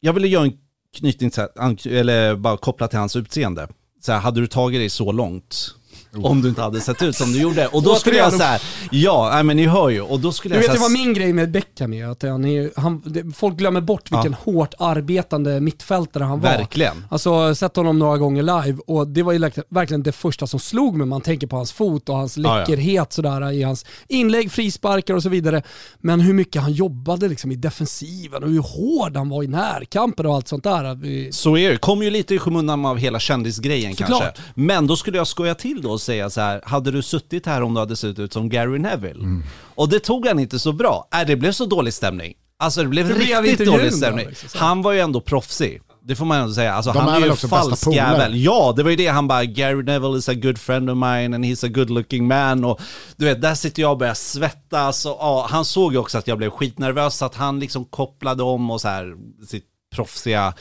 jag 0.00 0.12
ville 0.12 0.28
göra 0.28 0.44
en 0.44 0.58
knytning, 0.96 1.30
här, 1.36 1.86
eller 1.86 2.36
bara 2.36 2.56
koppla 2.56 2.88
till 2.88 2.98
hans 2.98 3.16
utseende. 3.16 3.68
Så 4.00 4.12
här, 4.12 4.20
hade 4.20 4.40
du 4.40 4.46
tagit 4.46 4.80
dig 4.80 4.90
så 4.90 5.12
långt? 5.12 5.74
Om 6.16 6.42
du 6.42 6.48
inte 6.48 6.62
hade 6.62 6.80
sett 6.80 7.02
ut 7.02 7.16
som 7.16 7.32
du 7.32 7.40
gjorde. 7.40 7.66
Och 7.66 7.82
då 7.82 7.94
skulle 7.94 8.16
jag 8.16 8.30
här, 8.30 8.62
ja, 8.90 9.30
nej, 9.34 9.44
men 9.44 9.56
ni 9.56 9.66
hör 9.66 9.88
ju. 9.88 10.00
Och 10.00 10.20
då 10.20 10.32
skulle 10.32 10.54
Du 10.54 10.60
jag 10.60 10.68
vet 10.68 10.76
ju 10.76 10.80
här, 10.80 10.88
vad 10.88 10.90
min 10.92 11.14
grej 11.14 11.32
med 11.32 11.50
Beckham 11.50 11.92
är, 11.92 12.06
att 12.06 12.22
han 12.22 12.44
är, 12.44 12.70
han, 12.76 13.02
det- 13.04 13.36
folk 13.36 13.56
glömmer 13.56 13.80
bort 13.80 14.12
vilken 14.12 14.34
hårt 14.34 14.74
arbetande 14.78 15.60
mittfältare 15.60 16.24
han 16.24 16.40
var. 16.40 16.50
Verkligen. 16.50 17.04
Alltså 17.10 17.54
sett 17.54 17.76
honom 17.76 17.98
några 17.98 18.18
gånger 18.18 18.42
live 18.42 18.78
och 18.86 19.08
det 19.08 19.22
var 19.22 19.32
ju 19.32 19.38
verkligen- 19.68 20.02
det 20.02 20.12
första 20.12 20.46
som 20.46 20.60
slog 20.60 20.96
mig. 20.96 21.06
Man 21.06 21.20
tänker 21.20 21.46
på 21.46 21.56
hans 21.56 21.72
fot 21.72 22.08
och 22.08 22.16
hans 22.16 22.36
Ja, 22.36 22.42
ja. 22.42 22.58
läckerhet 22.58 23.12
sådär 23.12 23.50
i 23.52 23.62
hans 23.62 23.86
inlägg, 24.08 24.52
frisparkar 24.52 25.14
och 25.14 25.22
så 25.22 25.28
vidare. 25.28 25.62
Men 26.00 26.20
hur 26.20 26.34
mycket 26.34 26.62
han 26.62 26.72
jobbade 26.72 27.28
liksom 27.28 27.52
i 27.52 27.56
defensiven 27.56 28.42
och 28.42 28.48
hur 28.50 28.62
hård 28.62 29.16
han 29.16 29.28
var 29.28 29.42
i 29.42 29.46
närkamper 29.46 30.26
och 30.26 30.34
allt 30.34 30.48
sånt 30.48 30.64
där. 30.64 31.32
Så 31.32 31.56
är 31.56 31.70
det. 31.70 31.76
Kom 31.76 32.02
ju 32.02 32.10
lite 32.10 32.34
i 32.34 32.38
skymundan 32.38 32.86
av 32.86 32.96
hela 32.98 33.18
kändisgrejen 33.18 33.96
Såklart. 33.96 34.22
kanske. 34.22 34.42
Men 34.54 34.86
då 34.86 34.96
skulle 34.96 35.16
jag 35.16 35.26
skoja 35.26 35.54
till 35.54 35.82
då 35.82 35.98
säga 36.02 36.30
så 36.30 36.40
här, 36.40 36.60
hade 36.64 36.90
du 36.90 37.02
suttit 37.02 37.46
här 37.46 37.62
om 37.62 37.74
du 37.74 37.80
hade 37.80 37.96
sett 37.96 38.18
ut 38.18 38.32
som 38.32 38.48
Gary 38.48 38.78
Neville? 38.78 39.42
Och 39.74 39.88
det 39.88 40.00
tog 40.00 40.26
han 40.26 40.38
inte 40.38 40.58
så 40.58 40.72
bra. 40.72 41.08
Äh, 41.14 41.26
det 41.26 41.36
blev 41.36 41.52
så 41.52 41.66
dålig 41.66 41.94
stämning. 41.94 42.34
Alltså 42.58 42.82
det 42.82 42.88
blev 42.88 43.06
blev 43.06 43.42
riktigt 43.42 43.66
dålig 43.66 43.90
då, 43.90 43.96
stämning. 43.96 44.26
liksom, 44.28 44.60
han 44.60 44.82
var 44.82 44.92
ju 44.92 45.00
ändå 45.00 45.20
proffsig. 45.20 45.82
Det 46.04 46.16
får 46.16 46.24
man 46.24 46.40
ändå 46.40 46.52
säga. 46.54 46.74
Alltså, 46.74 46.92
De 46.92 46.98
han 46.98 47.08
är 47.08 47.20
är, 47.20 47.24
ju 47.24 47.32
också 47.32 47.48
falsk 47.48 47.86
jävel. 47.92 48.44
Ja, 48.44 48.72
det 48.76 48.82
var 48.82 48.90
ju 48.90 48.96
det 48.96 49.06
han 49.06 49.28
bara, 49.28 49.44
Gary 49.44 49.82
Neville 49.82 50.18
is 50.18 50.28
a 50.28 50.34
good 50.34 50.58
friend 50.58 50.90
of 50.90 50.96
mine 50.96 51.34
and 51.34 51.44
he's 51.44 51.66
a 51.66 51.68
good 51.68 51.90
looking 51.90 52.26
man. 52.26 52.64
Och 52.64 52.80
du 53.16 53.24
vet, 53.24 53.42
där 53.42 53.54
sitter 53.54 53.82
jag 53.82 53.92
och 53.92 53.98
börjar 53.98 54.14
svettas. 54.14 55.06
Och, 55.06 55.16
ja, 55.20 55.46
han 55.50 55.64
såg 55.64 55.92
ju 55.92 55.98
också 55.98 56.18
att 56.18 56.26
jag 56.26 56.38
blev 56.38 56.50
skitnervös, 56.50 57.16
så 57.16 57.24
att 57.24 57.34
han 57.34 57.60
liksom 57.60 57.84
kopplade 57.84 58.42
om 58.42 58.70
och 58.70 58.80
så 58.80 58.88
här, 58.88 59.14
sitt 59.46 59.64
proffsiga 59.94 60.54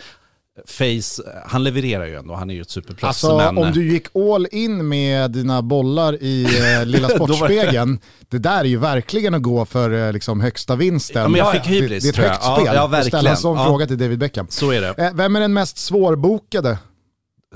face, 0.68 1.24
han 1.46 1.64
levererar 1.64 2.06
ju 2.06 2.16
ändå, 2.16 2.34
han 2.34 2.50
är 2.50 2.54
ju 2.54 2.62
ett 2.62 2.70
superproffs. 2.70 3.04
Alltså 3.24 3.38
men, 3.38 3.58
om 3.58 3.72
du 3.72 3.92
gick 3.92 4.16
all 4.16 4.48
in 4.52 4.88
med 4.88 5.32
dina 5.32 5.62
bollar 5.62 6.24
i 6.24 6.44
eh, 6.80 6.86
Lilla 6.86 7.08
det- 7.08 7.16
Sportspegeln, 7.16 8.00
det 8.30 8.38
där 8.38 8.60
är 8.60 8.64
ju 8.66 8.78
verkligen 8.78 9.34
att 9.36 9.42
gå 9.42 9.66
för 9.66 10.08
eh, 10.08 10.14
liksom, 10.14 10.42
högsta 10.42 10.76
vinsten. 10.76 11.22
Ja, 11.22 11.28
men 11.28 11.40
jag 11.40 11.52
fick 11.52 11.64
Det- 11.64 11.70
hybris, 11.70 12.04
Det, 12.04 12.10
är 12.10 12.12
ett 12.12 12.18
jag. 12.18 12.24
högt 12.30 12.42
Ja, 12.44 12.56
spel 12.56 12.66
ja, 12.76 12.84
att 12.84 12.90
ställa 12.90 12.98
en 12.98 13.12
verkligen. 13.12 13.38
sån 13.38 13.58
Ja. 13.58 13.66
fråga 13.66 13.88
till 13.88 13.98
David 13.98 14.20
Beckham. 14.20 14.48
Så 14.50 14.72
är 14.72 14.82
det. 14.82 14.94
Eh, 14.98 15.14
vem 15.14 15.36
är 15.36 15.40
den 15.40 15.54
mest 15.54 15.78
svårbokade? 15.78 16.78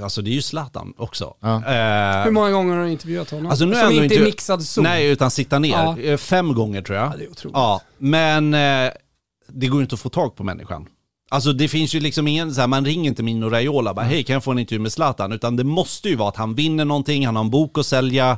Alltså 0.01 0.21
det 0.21 0.29
är 0.29 0.33
ju 0.33 0.41
Zlatan 0.41 0.93
också. 0.97 1.33
Ja. 1.41 1.55
Eh, 1.55 2.23
Hur 2.23 2.31
många 2.31 2.51
gånger 2.51 2.75
har 2.77 2.83
du 2.83 2.91
intervjuat 2.91 3.31
honom? 3.31 3.47
Alltså 3.51 3.65
nu 3.65 3.75
är 3.75 3.83
Som 3.83 3.91
inte 3.91 4.03
inte- 4.03 4.15
är 4.15 4.23
mixad 4.25 4.63
zon. 4.63 4.83
Nej, 4.83 5.07
utan 5.09 5.31
sitta 5.31 5.59
ner. 5.59 5.69
Ja. 5.71 5.99
Eh, 5.99 6.17
Fem 6.17 6.53
gånger 6.53 6.81
tror 6.81 6.97
jag. 6.97 7.07
Ja, 7.07 7.13
det 7.17 7.23
är 7.25 7.29
otroligt. 7.31 7.55
Ja, 7.57 7.81
men 7.97 8.53
eh, 8.53 8.91
det 9.47 9.67
går 9.67 9.79
ju 9.79 9.83
inte 9.83 9.93
att 9.95 9.99
få 9.99 10.09
tag 10.09 10.35
på 10.35 10.43
människan. 10.43 10.85
Alltså 11.35 11.53
det 11.53 11.67
finns 11.67 11.95
ju 11.95 11.99
liksom 11.99 12.27
ingen, 12.27 12.53
så 12.53 12.61
här, 12.61 12.67
man 12.67 12.85
ringer 12.85 13.09
inte 13.09 13.23
Mino 13.23 13.49
Raiola 13.49 13.93
bara 13.93 14.05
hej 14.05 14.23
kan 14.23 14.33
jag 14.33 14.43
få 14.43 14.51
en 14.51 14.59
intervju 14.59 14.79
med 14.79 14.91
Zlatan? 14.91 15.31
Utan 15.31 15.55
det 15.55 15.63
måste 15.63 16.09
ju 16.09 16.15
vara 16.15 16.29
att 16.29 16.35
han 16.35 16.55
vinner 16.55 16.85
någonting, 16.85 17.25
han 17.25 17.35
har 17.35 17.43
en 17.43 17.49
bok 17.49 17.77
att 17.77 17.85
sälja, 17.85 18.37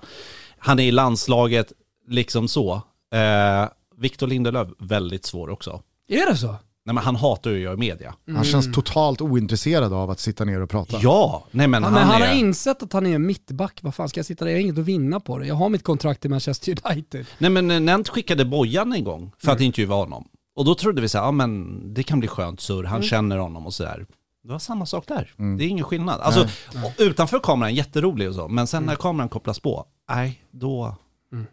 han 0.58 0.80
är 0.80 0.84
i 0.84 0.92
landslaget, 0.92 1.72
liksom 2.08 2.48
så. 2.48 2.74
Eh, 3.14 3.70
Victor 3.98 4.28
Lindelöf, 4.28 4.68
väldigt 4.80 5.26
svår 5.26 5.50
också. 5.50 5.82
Är 6.10 6.32
det 6.32 6.38
så? 6.38 6.48
Nej 6.86 6.94
men 6.94 6.98
han 6.98 7.16
hatar 7.16 7.52
ju 7.52 7.56
att 7.58 7.62
göra 7.62 7.78
media. 7.78 8.16
Han 8.36 8.44
känns 8.44 8.74
totalt 8.74 9.22
ointresserad 9.22 9.94
av 9.94 10.10
att 10.10 10.20
sitta 10.20 10.46
ner 10.46 10.62
och 10.62 10.70
prata. 10.70 11.00
Ja, 11.02 11.46
nej 11.52 11.68
men 11.68 11.84
Ja, 11.84 11.90
han, 11.90 11.94
men 11.94 12.08
han 12.08 12.22
är... 12.22 12.28
har 12.28 12.36
insett 12.36 12.84
att 12.84 12.94
han 12.94 13.06
är 13.06 13.16
en 13.16 13.26
mittback. 13.26 13.80
Vad 13.82 13.96
fan 13.96 14.10
ska 14.10 14.20
jag 14.20 14.26
sitta 14.26 14.46
där? 14.46 14.52
Jag 14.52 14.58
har 14.58 14.62
inget 14.62 14.78
att 14.78 14.86
vinna 14.86 15.20
på 15.20 15.38
det. 15.38 15.48
Jag 15.48 15.56
har 15.56 15.70
mitt 15.70 15.84
kontrakt 15.84 16.26
i 16.26 16.30
Manchester 16.30 16.78
United. 16.86 17.26
Nej 17.38 17.50
men 17.50 17.86
Nent 17.86 18.10
skickade 18.10 18.46
Bojan 18.46 18.94
en 18.94 19.04
gång 19.04 19.32
för 19.38 19.52
att 19.52 19.62
intervjua 19.62 19.96
honom. 19.96 20.28
Och 20.58 20.66
då 20.66 20.76
trodde 20.76 21.02
vi 21.02 21.10
så 21.10 21.18
här, 21.18 21.26
ja 21.26 21.32
men 21.32 21.80
det 21.94 22.04
kan 22.04 22.20
bli 22.20 22.28
skönt 22.28 22.62
surr, 22.62 22.84
han 22.84 23.04
känner 23.04 23.38
honom 23.38 23.66
och 23.66 23.74
sådär. 23.74 24.06
Det 24.44 24.52
var 24.52 24.60
samma 24.60 24.86
sak 24.86 25.04
där. 25.08 25.32
Det 25.58 25.64
är 25.64 25.68
ingen 25.68 25.86
skillnad. 25.86 26.22
Alltså 26.22 26.48
och 26.86 26.94
utanför 26.98 27.40
kameran 27.40 27.76
jätterolig 27.76 28.30
och 28.30 28.36
så, 28.36 28.48
men 28.48 28.68
sen 28.68 28.84
när 28.84 28.96
kameran 28.96 29.30
kopplas 29.30 29.60
på, 29.60 29.86
nej 30.10 30.42
då... 30.52 30.96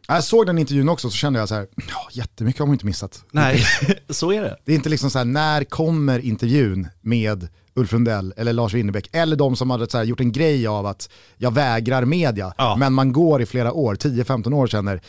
Jag 0.08 0.24
såg 0.24 0.46
den 0.46 0.58
intervjun 0.58 0.88
också 0.88 1.10
så 1.10 1.16
kände 1.16 1.38
jag 1.38 1.48
så 1.48 1.54
här, 1.54 1.66
ja, 1.76 2.08
jättemycket 2.12 2.58
har 2.58 2.66
man 2.66 2.74
inte 2.74 2.86
missat. 2.86 3.24
Nej, 3.30 3.64
så 4.08 4.32
är 4.32 4.42
det. 4.42 4.56
Det 4.64 4.72
är 4.72 4.76
inte 4.76 4.88
liksom 4.88 5.10
så 5.10 5.18
här, 5.18 5.24
när 5.24 5.64
kommer 5.64 6.18
intervjun 6.18 6.88
med 7.00 7.48
Ulf 7.74 7.92
Lundell 7.92 8.34
eller 8.36 8.52
Lars 8.52 8.74
Winnerbäck 8.74 9.08
eller 9.12 9.36
de 9.36 9.56
som 9.56 9.70
hade 9.70 9.90
så 9.90 9.98
här, 9.98 10.04
gjort 10.04 10.20
en 10.20 10.32
grej 10.32 10.66
av 10.66 10.86
att 10.86 11.08
jag 11.36 11.50
vägrar 11.54 12.04
media, 12.04 12.54
Ja. 12.58 12.76
men 12.78 12.92
man 12.92 13.12
går 13.12 13.42
i 13.42 13.46
flera 13.46 13.72
år, 13.72 13.94
10-15 13.94 14.54
år 14.54 14.66
känner, 14.66 15.00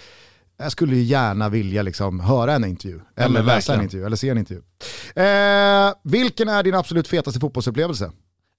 jag 0.58 0.72
skulle 0.72 0.96
ju 0.96 1.02
gärna 1.04 1.50
vilja 1.50 1.82
liksom 1.82 2.20
höra 2.20 2.54
en 2.54 2.66
intervju, 2.66 3.00
eller 3.18 3.44
läsa 3.44 3.74
en 3.76 3.82
intervju, 3.82 4.06
eller 4.06 4.16
se 4.16 4.30
en 4.30 4.38
intervju. 4.38 4.62
Eh, 5.16 5.94
vilken 6.04 6.50
är 6.50 6.64
din 6.64 6.74
absolut 6.76 7.08
fetaste 7.08 7.40
fotbollsupplevelse? 7.40 8.12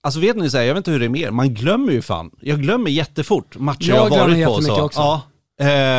Alltså 0.02 0.20
vet 0.20 0.36
ni, 0.36 0.50
så 0.50 0.56
här, 0.56 0.64
jag 0.64 0.74
vet 0.74 0.78
inte 0.78 0.90
hur 0.90 0.98
det 0.98 1.04
är 1.04 1.08
mer, 1.08 1.30
man 1.30 1.54
glömmer 1.54 1.92
ju 1.92 2.02
fan. 2.02 2.30
Jag 2.40 2.62
glömmer 2.62 2.90
jättefort 2.90 3.58
matcher 3.58 3.88
Jag 3.88 3.96
jag, 3.96 4.02
har 4.02 4.08
glömmer 4.08 4.46
varit 4.46 4.46
på. 4.46 4.50
jättemycket 4.52 4.76
Så. 4.76 4.84
också. 4.84 5.00
Ja, 5.00 5.22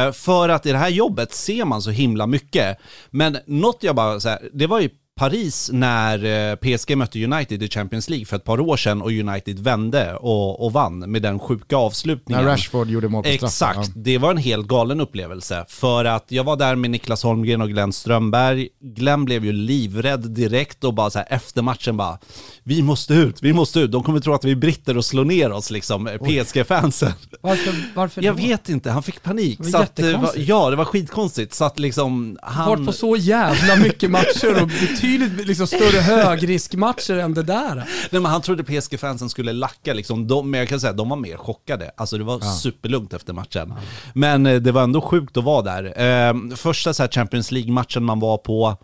eh, 0.08 0.12
för 0.12 0.50
att 0.50 0.66
i 0.66 0.72
det 0.72 0.78
här 0.78 0.90
jobbet 0.90 1.34
ser 1.34 1.66
man 1.66 1.82
så 1.82 1.90
himla 1.90 2.28
mycket. 2.28 2.78
Men 3.10 3.38
något 3.46 3.78
jag 3.84 3.96
bara, 3.96 4.20
så 4.20 4.30
här, 4.30 4.40
det 4.54 4.68
var 4.68 4.80
ju 4.80 4.90
Paris 5.18 5.70
när 5.74 6.50
eh, 6.52 6.56
PSG 6.56 6.98
mötte 6.98 7.24
United 7.24 7.64
i 7.64 7.70
Champions 7.70 8.10
League 8.10 8.26
för 8.26 8.36
ett 8.36 8.44
par 8.44 8.60
år 8.60 8.78
sedan 8.78 9.02
och 9.02 9.12
United 9.12 9.60
vände 9.60 10.16
och, 10.16 10.66
och 10.66 10.74
vann 10.74 11.00
med 11.00 11.22
den 11.22 11.40
sjuka 11.40 11.78
avslutningen. 11.78 12.44
När 12.44 12.52
Rashford 12.52 12.90
gjorde 12.90 13.08
mål 13.08 13.24
på 13.24 13.30
straffen. 13.50 13.82
Exakt, 13.82 13.92
det 13.96 14.18
var 14.18 14.32
en 14.32 14.38
helt 14.38 14.68
galen 14.68 15.02
upplevelse. 15.02 15.66
För 15.70 16.06
att 16.06 16.26
jag 16.28 16.44
var 16.44 16.56
där 16.56 16.76
med 16.76 16.92
Niklas 16.92 17.24
Holmgren 17.24 17.62
och 17.62 17.70
Glenn 17.70 17.94
Strömberg. 17.94 18.70
Glenn 18.82 19.26
blev 19.26 19.46
ju 19.46 19.52
livrädd 19.52 20.30
direkt 20.30 20.84
och 20.84 20.94
bara 20.94 21.10
så 21.10 21.20
här 21.20 21.28
efter 21.30 21.62
matchen 21.62 21.98
bara, 21.98 22.18
vi 22.64 22.82
måste 22.82 23.14
ut, 23.14 23.44
vi 23.44 23.54
måste 23.54 23.80
ut. 23.80 23.92
De 23.92 24.04
kommer 24.04 24.20
tro 24.20 24.34
att 24.34 24.46
vi 24.46 24.52
är 24.52 24.56
britter 24.56 24.98
och 24.98 25.06
slår 25.06 25.26
ner 25.26 25.52
oss 25.52 25.72
liksom, 25.72 26.10
PSG-fansen. 26.26 27.12
Varför, 27.42 27.74
varför 27.96 28.22
Jag 28.24 28.36
då? 28.38 28.42
vet 28.44 28.70
inte, 28.70 28.92
han 28.92 29.04
fick 29.04 29.24
panik. 29.24 29.58
Det 29.58 29.64
var 29.64 29.72
Så 29.72 29.78
att, 29.78 30.00
jättekonstigt. 30.00 30.48
ja, 30.50 30.70
det 30.70 30.76
var 30.76 30.86
skitkonstigt. 30.86 31.54
Så 31.54 31.66
att 31.66 31.80
liksom, 31.80 32.38
han... 32.42 32.70
Varit 32.70 32.86
på 32.86 32.94
så 32.94 33.16
jävla 33.16 33.76
mycket 33.76 34.12
matcher 34.12 34.62
och 34.64 34.70
betydligt 35.08 35.48
liksom 35.48 35.68
större 35.68 36.02
högriskmatcher 36.02 37.14
än 37.14 37.34
det 37.34 37.44
där. 37.44 37.76
Nej, 37.76 38.22
men 38.22 38.26
han 38.26 38.42
trodde 38.42 38.64
PSG-fansen 38.64 39.30
skulle 39.30 39.54
lacka 39.54 39.94
liksom. 39.94 40.28
De, 40.28 40.52
men 40.52 40.60
jag 40.60 40.70
kan 40.70 40.80
säga 40.80 40.92
att 40.92 40.98
de 40.98 41.10
var 41.10 41.18
mer 41.18 41.38
chockade. 41.38 41.92
Alltså 41.98 42.18
det 42.18 42.24
var 42.24 42.40
superlugnt 42.40 43.14
efter 43.14 43.34
matchen. 43.34 43.74
Men 44.14 44.46
eh, 44.46 44.56
det 44.56 44.72
var 44.72 44.84
ändå 44.84 45.02
sjukt 45.02 45.38
att 45.38 45.44
vara 45.44 45.62
där. 45.62 46.02
Eh, 46.02 46.56
första 46.56 46.94
så 46.94 47.08
Champions 47.08 47.52
League-matchen 47.52 48.04
man 48.04 48.20
var 48.20 48.38
på, 48.38 48.78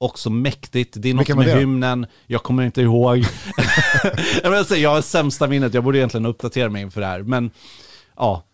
också 0.00 0.30
mäktigt. 0.30 0.94
Det 0.96 1.10
är 1.10 1.14
något 1.14 1.28
med 1.28 1.46
det? 1.46 1.58
hymnen, 1.58 2.06
jag 2.26 2.42
kommer 2.42 2.62
inte 2.62 2.82
ihåg. 2.82 3.18
jag, 4.42 4.50
vill 4.50 4.64
säga, 4.64 4.80
jag 4.80 4.90
har 4.90 5.02
sämsta 5.02 5.46
minnet, 5.46 5.74
jag 5.74 5.84
borde 5.84 5.98
egentligen 5.98 6.26
uppdatera 6.26 6.68
mig 6.68 6.82
inför 6.82 7.00
det 7.00 7.06
här. 7.06 7.22
Men 7.22 7.50
ja, 8.16 8.44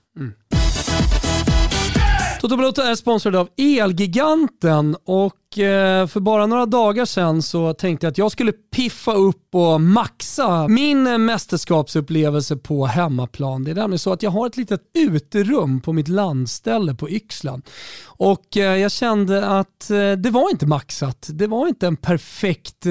Toto 2.40 2.56
Balotto 2.56 2.82
är 2.82 2.94
sponsrad 2.94 3.36
av 3.36 3.48
Elgiganten 3.56 4.96
och 5.04 5.34
Eh, 5.56 6.06
för 6.06 6.20
bara 6.20 6.46
några 6.46 6.66
dagar 6.66 7.04
sedan 7.04 7.42
så 7.42 7.74
tänkte 7.74 8.06
jag 8.06 8.10
att 8.10 8.18
jag 8.18 8.32
skulle 8.32 8.52
piffa 8.52 9.12
upp 9.12 9.54
och 9.54 9.80
maxa 9.80 10.68
min 10.68 11.06
eh, 11.06 11.18
mästerskapsupplevelse 11.18 12.56
på 12.56 12.86
hemmaplan. 12.86 13.64
Det 13.64 13.70
är 13.70 13.74
nämligen 13.74 13.98
så 13.98 14.12
att 14.12 14.22
jag 14.22 14.30
har 14.30 14.46
ett 14.46 14.56
litet 14.56 14.80
uterum 14.94 15.80
på 15.80 15.92
mitt 15.92 16.08
landställe 16.08 16.94
på 16.94 17.10
Yxlan 17.10 17.62
och 18.06 18.56
eh, 18.56 18.76
jag 18.76 18.92
kände 18.92 19.46
att 19.46 19.88
det 20.18 20.30
var 20.30 20.50
inte 20.50 20.66
maxat. 20.66 21.28
Det 21.32 21.46
var 21.46 21.68
inte 21.68 21.86
en 21.86 21.96
perfekt 21.96 22.84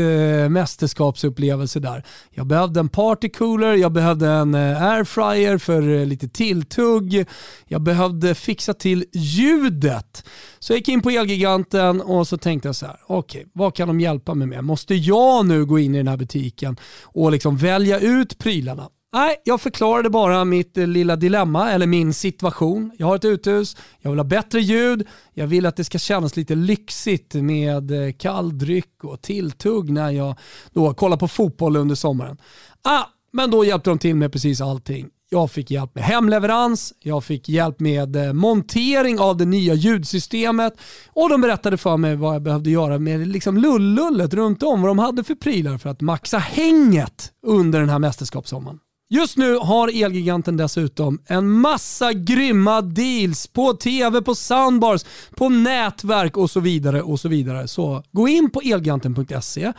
mästerskapsupplevelse 0.50 1.80
där. 1.80 2.06
Jag 2.32 2.48
behövde 2.48 2.80
en 2.80 2.90
partycooler, 2.90 3.74
jag 3.74 3.92
behövde 3.92 4.28
en 4.28 4.56
airfryer 4.56 5.58
för 5.58 6.06
lite 6.06 6.30
tilltugg, 6.30 7.26
jag 7.68 7.82
behövde 7.82 8.36
fixa 8.36 8.74
till 8.74 9.06
ljudet. 9.14 10.24
Så 10.60 10.74
jag 10.74 10.78
gick 10.78 10.88
in 10.88 11.02
på 11.02 11.10
Elgiganten 11.10 12.02
och 12.02 12.28
så 12.28 12.38
tänkte 12.38 12.68
jag 12.68 12.76
så 12.76 12.86
här, 12.86 12.98
okej, 13.08 13.46
vad 13.54 13.76
kan 13.76 13.88
de 13.88 14.00
hjälpa 14.00 14.34
mig 14.34 14.48
med? 14.48 14.64
Måste 14.64 14.96
jag 14.96 15.46
nu 15.46 15.66
gå 15.66 15.80
in 15.80 15.96
i 15.96 15.98
den 15.98 16.08
här 16.08 16.18
butiken 16.18 16.78
och 17.04 17.32
liksom 17.32 17.58
välja 17.58 18.00
ut 18.00 18.38
prylarna? 18.38 18.90
Nej, 19.14 19.42
jag 19.44 19.62
förklarade 19.62 20.10
bara 20.10 20.46
mitt 20.46 20.78
eh, 20.78 20.88
lilla 20.88 21.16
dilemma 21.16 21.72
eller 21.72 21.88
min 21.88 22.14
situation. 22.14 22.92
Jag 22.98 23.08
har 23.08 23.16
ett 23.16 23.26
uthus, 23.26 23.78
jag 24.00 24.10
vill 24.10 24.20
ha 24.20 24.24
bättre 24.24 24.60
ljud, 24.60 25.08
jag 25.34 25.48
vill 25.48 25.66
att 25.66 25.76
det 25.76 25.84
ska 25.84 25.98
kännas 25.98 26.36
lite 26.36 26.56
lyxigt 26.56 27.34
med 27.34 27.92
eh, 27.92 28.12
kall 28.14 28.58
dryck 28.58 29.04
och 29.04 29.22
tilltugg 29.22 29.90
när 29.90 30.12
jag 30.12 30.36
då 30.74 30.94
kollar 30.94 31.18
på 31.18 31.28
fotboll 31.28 31.76
under 31.76 31.96
sommaren. 31.96 32.38
Ah, 32.82 33.04
men 33.32 33.52
då 33.52 33.66
hjälpte 33.66 33.90
de 33.90 34.00
till 34.00 34.16
med 34.16 34.32
precis 34.32 34.62
allting. 34.62 35.10
Jag 35.32 35.52
fick 35.52 35.72
hjälp 35.72 35.96
med 35.96 36.04
hemleverans, 36.04 36.94
jag 37.00 37.24
fick 37.24 37.50
hjälp 37.50 37.80
med 37.80 38.16
eh, 38.16 38.34
montering 38.34 39.20
av 39.20 39.38
det 39.38 39.46
nya 39.46 39.74
ljudsystemet 39.74 40.74
och 41.10 41.30
de 41.30 41.42
berättade 41.42 41.78
för 41.78 41.98
mig 41.98 42.16
vad 42.16 42.36
jag 42.36 42.42
behövde 42.42 42.70
göra 42.70 43.00
med 43.00 43.28
liksom 43.28 43.58
lullullet 43.58 44.34
runt 44.34 44.64
om, 44.64 44.82
vad 44.82 44.90
de 44.90 45.00
hade 45.00 45.24
för 45.24 45.36
prylar 45.36 45.78
för 45.78 45.90
att 45.90 46.02
maxa 46.02 46.38
hänget 46.38 47.32
under 47.48 47.80
den 47.80 47.90
här 47.90 48.00
mästerskapssommaren. 48.00 48.80
Just 49.12 49.38
nu 49.38 49.56
har 49.56 50.04
Elgiganten 50.04 50.58
dessutom 50.58 51.20
en 51.26 51.50
massa 51.52 52.14
grymma 52.14 52.82
deals 52.82 53.48
på 53.48 53.74
tv, 53.74 54.22
på 54.22 54.36
soundbars, 54.36 55.06
på 55.36 55.50
nätverk 55.50 56.38
och 56.38 56.50
så 56.50 56.60
vidare. 56.60 57.02
och 57.02 57.20
så 57.20 57.28
vidare. 57.28 57.68
Så 57.68 58.04
gå 58.12 58.28
in 58.28 58.50
på 58.50 58.62
elgiganten.se. 58.62 59.74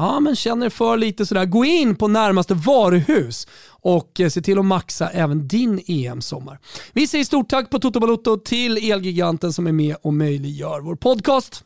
Ja, 0.00 0.20
men 0.20 0.36
känner 0.36 0.70
för 0.70 0.96
lite 0.96 1.26
sådär, 1.26 1.44
gå 1.44 1.64
in 1.64 1.96
på 1.96 2.08
närmaste 2.08 2.54
varuhus 2.54 3.46
och 3.68 4.20
eh, 4.20 4.28
se 4.28 4.42
till 4.42 4.58
att 4.58 4.64
maxa 4.64 5.08
även 5.08 5.48
din 5.48 5.82
EM-sommar. 5.86 6.58
Vi 6.92 7.06
säger 7.06 7.24
stort 7.24 7.48
tack 7.48 7.70
på 7.70 7.78
Toto 7.78 8.00
Balotto 8.00 8.36
till 8.36 8.90
Elgiganten 8.92 9.52
som 9.52 9.66
är 9.66 9.72
med 9.72 9.96
och 10.02 10.14
möjliggör 10.14 10.80
vår 10.80 10.96
podcast. 10.96 11.64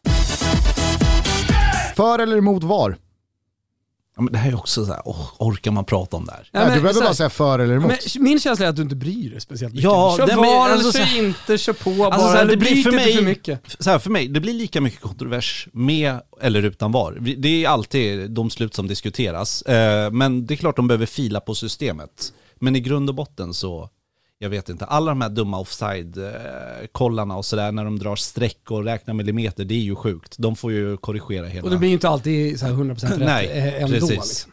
För 1.96 2.18
eller 2.18 2.36
emot 2.36 2.64
VAR? 2.64 2.96
Ja, 4.16 4.22
men 4.22 4.32
det 4.32 4.38
här 4.38 4.50
är 4.50 4.56
också 4.56 4.84
så 4.86 4.92
här, 4.92 5.02
åh, 5.04 5.28
orkar 5.38 5.70
man 5.70 5.84
prata 5.84 6.16
om 6.16 6.24
det 6.24 6.32
här? 6.32 6.48
Nej, 6.52 6.64
men 6.66 6.74
du 6.76 6.80
behöver 6.82 7.00
här- 7.00 7.06
bara 7.08 7.14
säga 7.14 7.30
för 7.30 7.58
eller 7.58 7.74
emot. 7.74 7.92
Men 8.14 8.24
min 8.24 8.40
känsla 8.40 8.64
är 8.66 8.70
att 8.70 8.76
du 8.76 8.82
inte 8.82 8.96
bryr 8.96 9.30
dig 9.30 9.40
speciellt 9.40 9.74
mycket. 9.74 9.84
Ja, 9.84 10.14
kör 10.18 10.26
var 10.26 10.36
men 10.36 10.44
eller 10.44 10.84
alltså 10.84 10.98
kör 10.98 11.18
inte, 11.18 11.58
kör 11.58 11.72
på 11.72 11.90
bara. 11.90 12.08
Alltså, 12.08 12.28
så 12.28 12.36
här, 12.36 12.44
det 12.44 12.56
blir 12.56 12.70
för 12.70 12.76
inte 12.76 12.90
mig, 12.90 13.14
för 13.16 13.22
mycket. 13.22 13.60
Så 13.78 13.90
här, 13.90 13.98
för 13.98 14.10
mig, 14.10 14.28
det 14.28 14.40
blir 14.40 14.52
lika 14.54 14.80
mycket 14.80 15.00
kontrovers 15.00 15.68
med 15.72 16.20
eller 16.40 16.62
utan 16.62 16.92
VAR. 16.92 17.18
Det 17.38 17.64
är 17.64 17.68
alltid 17.68 18.30
domslut 18.30 18.74
som 18.74 18.88
diskuteras, 18.88 19.62
eh, 19.62 20.10
men 20.10 20.46
det 20.46 20.54
är 20.54 20.56
klart 20.56 20.76
de 20.76 20.88
behöver 20.88 21.06
fila 21.06 21.40
på 21.40 21.54
systemet. 21.54 22.32
Men 22.60 22.76
i 22.76 22.80
grund 22.80 23.08
och 23.08 23.14
botten 23.14 23.54
så, 23.54 23.88
jag 24.42 24.50
vet 24.50 24.68
inte, 24.68 24.84
alla 24.84 25.10
de 25.10 25.20
här 25.20 25.28
dumma 25.28 25.58
offside-kollarna 25.58 27.36
och 27.36 27.44
sådär 27.44 27.72
när 27.72 27.84
de 27.84 27.98
drar 27.98 28.16
streck 28.16 28.70
och 28.70 28.84
räknar 28.84 29.14
millimeter, 29.14 29.64
det 29.64 29.74
är 29.74 29.78
ju 29.78 29.94
sjukt. 29.94 30.34
De 30.38 30.56
får 30.56 30.72
ju 30.72 30.96
korrigera 30.96 31.46
hela... 31.46 31.64
Och 31.64 31.70
det 31.70 31.76
blir 31.76 31.88
ju 31.88 31.94
inte 31.94 32.08
alltid 32.08 32.60
så 32.60 32.66
här 32.66 32.72
100% 32.72 33.06
rätt 33.10 33.18
Nej, 33.18 33.46
eh, 33.46 33.82
ändå. 33.82 33.94
precis. 33.94 34.10
Liksom. 34.10 34.52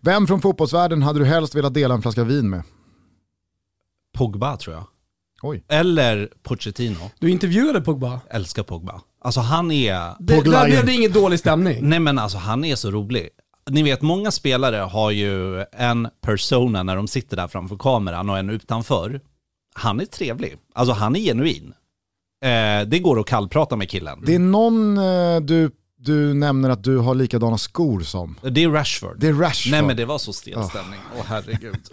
Vem 0.00 0.26
från 0.26 0.40
fotbollsvärlden 0.40 1.02
hade 1.02 1.18
du 1.18 1.24
helst 1.24 1.54
velat 1.54 1.74
dela 1.74 1.94
en 1.94 2.02
flaska 2.02 2.24
vin 2.24 2.50
med? 2.50 2.62
Pogba 4.18 4.56
tror 4.56 4.76
jag. 4.76 4.84
Oj. 5.42 5.64
Eller 5.68 6.28
Pochettino. 6.42 7.10
Du 7.18 7.30
intervjuade 7.30 7.80
Pogba. 7.80 8.20
Älskar 8.30 8.62
Pogba. 8.62 9.00
Alltså 9.20 9.40
han 9.40 9.70
är... 9.70 10.14
Det, 10.18 10.40
där 10.50 10.66
blev 10.66 10.86
det 10.86 10.92
ingen 10.92 11.12
dålig 11.12 11.38
stämning. 11.38 11.88
Nej 11.88 12.00
men 12.00 12.18
alltså 12.18 12.38
han 12.38 12.64
är 12.64 12.76
så 12.76 12.90
rolig. 12.90 13.28
Ni 13.70 13.82
vet, 13.82 14.02
många 14.02 14.30
spelare 14.30 14.76
har 14.76 15.10
ju 15.10 15.64
en 15.72 16.08
persona 16.20 16.82
när 16.82 16.96
de 16.96 17.08
sitter 17.08 17.36
där 17.36 17.48
framför 17.48 17.76
kameran 17.76 18.30
och 18.30 18.38
en 18.38 18.50
utanför. 18.50 19.20
Han 19.74 20.00
är 20.00 20.04
trevlig. 20.04 20.56
Alltså 20.74 20.94
han 20.94 21.16
är 21.16 21.20
genuin. 21.20 21.74
Eh, 22.44 22.80
det 22.86 22.98
går 22.98 23.20
att 23.20 23.26
kallprata 23.26 23.76
med 23.76 23.90
killen. 23.90 24.22
Det 24.26 24.34
är 24.34 24.38
någon 24.38 24.98
eh, 24.98 25.40
du, 25.40 25.70
du 25.96 26.34
nämner 26.34 26.70
att 26.70 26.84
du 26.84 26.98
har 26.98 27.14
likadana 27.14 27.58
skor 27.58 28.00
som. 28.00 28.38
Det 28.42 28.62
är 28.62 28.70
Rashford. 28.70 29.16
Det 29.18 29.28
är 29.28 29.32
Rashford. 29.32 29.70
Nej 29.70 29.82
men 29.82 29.96
det 29.96 30.04
var 30.04 30.18
så 30.18 30.32
stel 30.32 30.64
stämning. 30.64 31.00
Åh 31.18 31.24
herregud. 31.26 31.80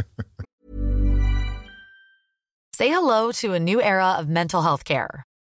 Say 2.77 2.89
hello 2.89 3.31
to 3.33 3.53
a 3.53 3.59
new 3.59 3.79
era 3.79 4.19
of 4.21 4.27
mental 4.27 4.63
health 4.63 4.83
care. 4.83 5.23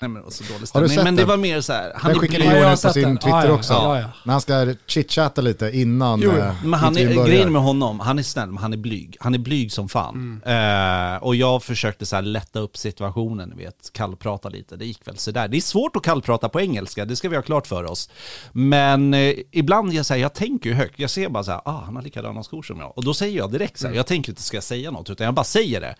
Nej 0.00 0.08
men 0.08 0.14
det 0.14 0.24
var 0.24 0.30
så 0.30 0.42
dålig 0.44 0.54
Har 0.54 0.60
du 0.60 0.66
stämning. 0.66 0.88
sett 0.88 1.04
Men 1.04 1.16
det 1.16 1.22
den? 1.22 1.28
var 1.28 1.36
mer 1.36 1.60
så 1.60 1.72
här. 1.72 1.92
han 1.96 2.10
Den 2.10 2.20
skickade 2.20 2.44
Johan 2.44 2.72
ut 2.74 2.82
på 2.82 2.92
sin 2.92 3.02
den. 3.02 3.16
Twitter 3.18 3.28
Ja, 3.38 3.46
ja, 3.46 3.52
också. 3.52 3.72
ja, 3.72 4.00
ja. 4.00 4.06
När 4.24 4.32
han 4.32 4.40
ska 4.40 4.74
chitchatta 4.86 5.40
lite 5.40 5.70
innan 5.76 6.20
Jo, 6.20 6.30
eh, 6.30 6.54
Men 6.64 6.80
han 6.80 6.96
är, 6.98 7.06
börjar. 7.06 7.26
grejen 7.26 7.52
med 7.52 7.62
honom, 7.62 8.00
han 8.00 8.18
är 8.18 8.22
snäll 8.22 8.48
men 8.48 8.58
han 8.62 8.72
är 8.72 8.76
blyg. 8.76 9.16
Han 9.20 9.34
är 9.34 9.38
blyg 9.38 9.72
som 9.72 9.88
fan. 9.88 10.40
Mm. 10.44 11.14
Eh, 11.14 11.22
och 11.22 11.36
jag 11.36 11.62
försökte 11.62 12.06
så 12.06 12.16
här 12.16 12.22
lätta 12.22 12.58
upp 12.60 12.76
situationen, 12.76 13.56
vet, 13.56 13.90
kallprata 13.92 14.48
lite. 14.48 14.76
Det 14.76 14.84
gick 14.86 15.08
väl 15.08 15.18
sådär. 15.18 15.48
Det 15.48 15.56
är 15.56 15.60
svårt 15.60 15.96
att 15.96 16.02
kallprata 16.02 16.48
på 16.48 16.60
engelska, 16.60 17.04
det 17.04 17.16
ska 17.16 17.28
vi 17.28 17.36
ha 17.36 17.42
klart 17.42 17.66
för 17.66 17.84
oss. 17.84 18.10
Men 18.52 19.14
eh, 19.14 19.34
ibland, 19.52 19.92
jag, 19.92 20.06
säger, 20.06 20.22
jag 20.22 20.34
tänker 20.34 20.70
ju 20.70 20.76
högt. 20.76 20.98
Jag 20.98 21.10
ser 21.10 21.28
bara 21.28 21.44
så 21.44 21.50
här, 21.50 21.60
ah, 21.64 21.82
han 21.84 21.96
har 21.96 22.02
likadana 22.02 22.42
skor 22.42 22.62
som 22.62 22.80
jag. 22.80 22.98
Och 22.98 23.04
då 23.04 23.14
säger 23.14 23.38
jag 23.38 23.52
direkt 23.52 23.78
så 23.78 23.86
Mm. 23.86 23.92
här, 23.94 23.96
jag 23.98 24.06
tänker 24.06 24.32
inte 24.32 24.42
ska 24.42 24.56
jag 24.56 24.64
säga 24.64 24.90
något, 24.90 25.10
utan 25.10 25.24
jag 25.24 25.34
bara 25.34 25.44
säger 25.44 25.80
det. 25.80 25.94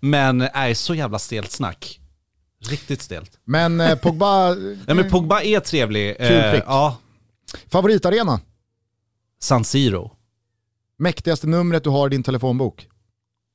Men, 0.00 0.48
nej, 0.54 0.74
så 0.74 0.94
jävla 0.94 1.18
stelt 1.18 1.50
snack. 1.50 2.00
Riktigt 2.60 3.02
stelt. 3.02 3.30
Men 3.44 3.80
eh, 3.80 3.94
Pogba, 3.98 4.54
Nej 4.86 4.96
men 4.96 5.10
Pogba 5.10 5.42
är 5.42 5.60
trevlig. 5.60 6.16
Kul 6.16 6.26
Eh, 6.26 6.50
prick. 6.52 6.62
ja, 6.66 6.96
favoritarena? 7.70 8.40
San 9.40 9.64
Siro. 9.64 10.10
Mäktigaste 10.98 11.46
numret 11.46 11.84
du 11.84 11.90
har 11.90 12.06
i 12.06 12.10
din 12.10 12.22
telefonbok? 12.22 12.86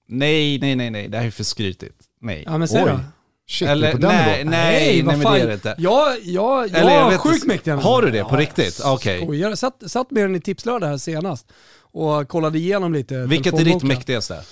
Nej, 0.08 0.60
nej, 0.60 0.76
nej, 0.76 0.90
nej, 0.90 1.08
det 1.08 1.18
här 1.18 1.26
är 1.26 1.32
för 1.32 1.44
skrytigt. 1.44 1.96
Nej. 2.22 2.44
Ja 2.46 2.58
men 2.58 2.68
säg 2.68 2.84
Oj. 2.84 2.90
då. 2.92 3.00
Shit, 3.48 3.68
Eller, 3.70 3.92
på 3.92 3.98
den 3.98 4.10
nej, 4.16 4.44
nej, 4.44 4.46
nej, 4.46 5.02
vad 5.02 5.18
men 5.18 5.34
det 5.34 5.40
är 5.42 5.48
det 5.48 5.54
inte. 5.54 5.76
Jag, 5.78 6.18
jag, 6.24 6.68
jag 6.68 6.76
Eller 6.80 6.92
jag 6.92 7.04
har 7.12 7.18
sjukt 7.18 7.46
mäktiga 7.46 7.76
Har 7.76 8.02
du 8.02 8.12
det 8.12 8.24
på 8.24 8.36
riktigt? 8.38 8.82
Okej. 8.86 9.22
Skojar. 9.22 9.50
Jag 9.50 9.58
satt, 9.58 9.84
satt 9.88 10.12
med 10.12 10.24
den 10.24 10.36
i 10.36 10.42
tipslördag 10.42 10.88
här 10.88 10.98
senast 10.98 11.48
och 11.80 12.28
kollade 12.28 12.58
igenom 12.58 12.94
lite 12.94 13.26
Vilket 13.26 13.54
är 13.54 13.58
ditt 13.58 13.66
telefonboken. 13.66 13.88
mäktigaste? 13.88 14.44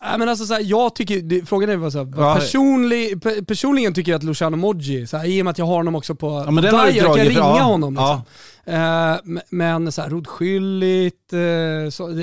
Nej 0.00 0.18
men 0.18 0.28
alltså 0.28 0.46
så 0.46 0.54
här, 0.54 0.62
jag 0.64 0.94
tycker, 0.94 1.20
det, 1.22 1.44
frågan 1.48 1.70
är 1.70 1.76
vad 1.76 1.92
så 1.92 1.98
här, 2.04 2.12
Ja. 2.16 2.34
personlig, 2.34 3.22
pe, 3.22 3.44
personligen 3.44 3.94
tycker 3.94 4.12
jag 4.12 4.18
att 4.18 4.24
Luciano 4.24 4.56
Moggi, 4.56 5.06
så 5.06 5.16
här, 5.16 5.26
i 5.26 5.40
och 5.40 5.44
med 5.44 5.50
att 5.50 5.58
jag 5.58 5.64
har 5.66 5.74
honom 5.76 5.94
också 5.94 6.14
på 6.14 6.42
Ja 6.46 6.50
men 6.50 6.64
den 6.64 6.74
Dyer, 6.74 6.96
jag 7.04 7.16
kan 7.16 7.24
ringa 7.26 7.38
ja. 7.38 7.62
honom 7.62 7.94
liksom. 7.94 8.20
Ja. 8.64 9.12
Eh, 9.12 9.18
m- 9.24 9.40
men 9.50 9.92
så 9.92 10.02
här, 10.02 10.10
Rod 10.10 10.26
Schüllit, 10.26 11.32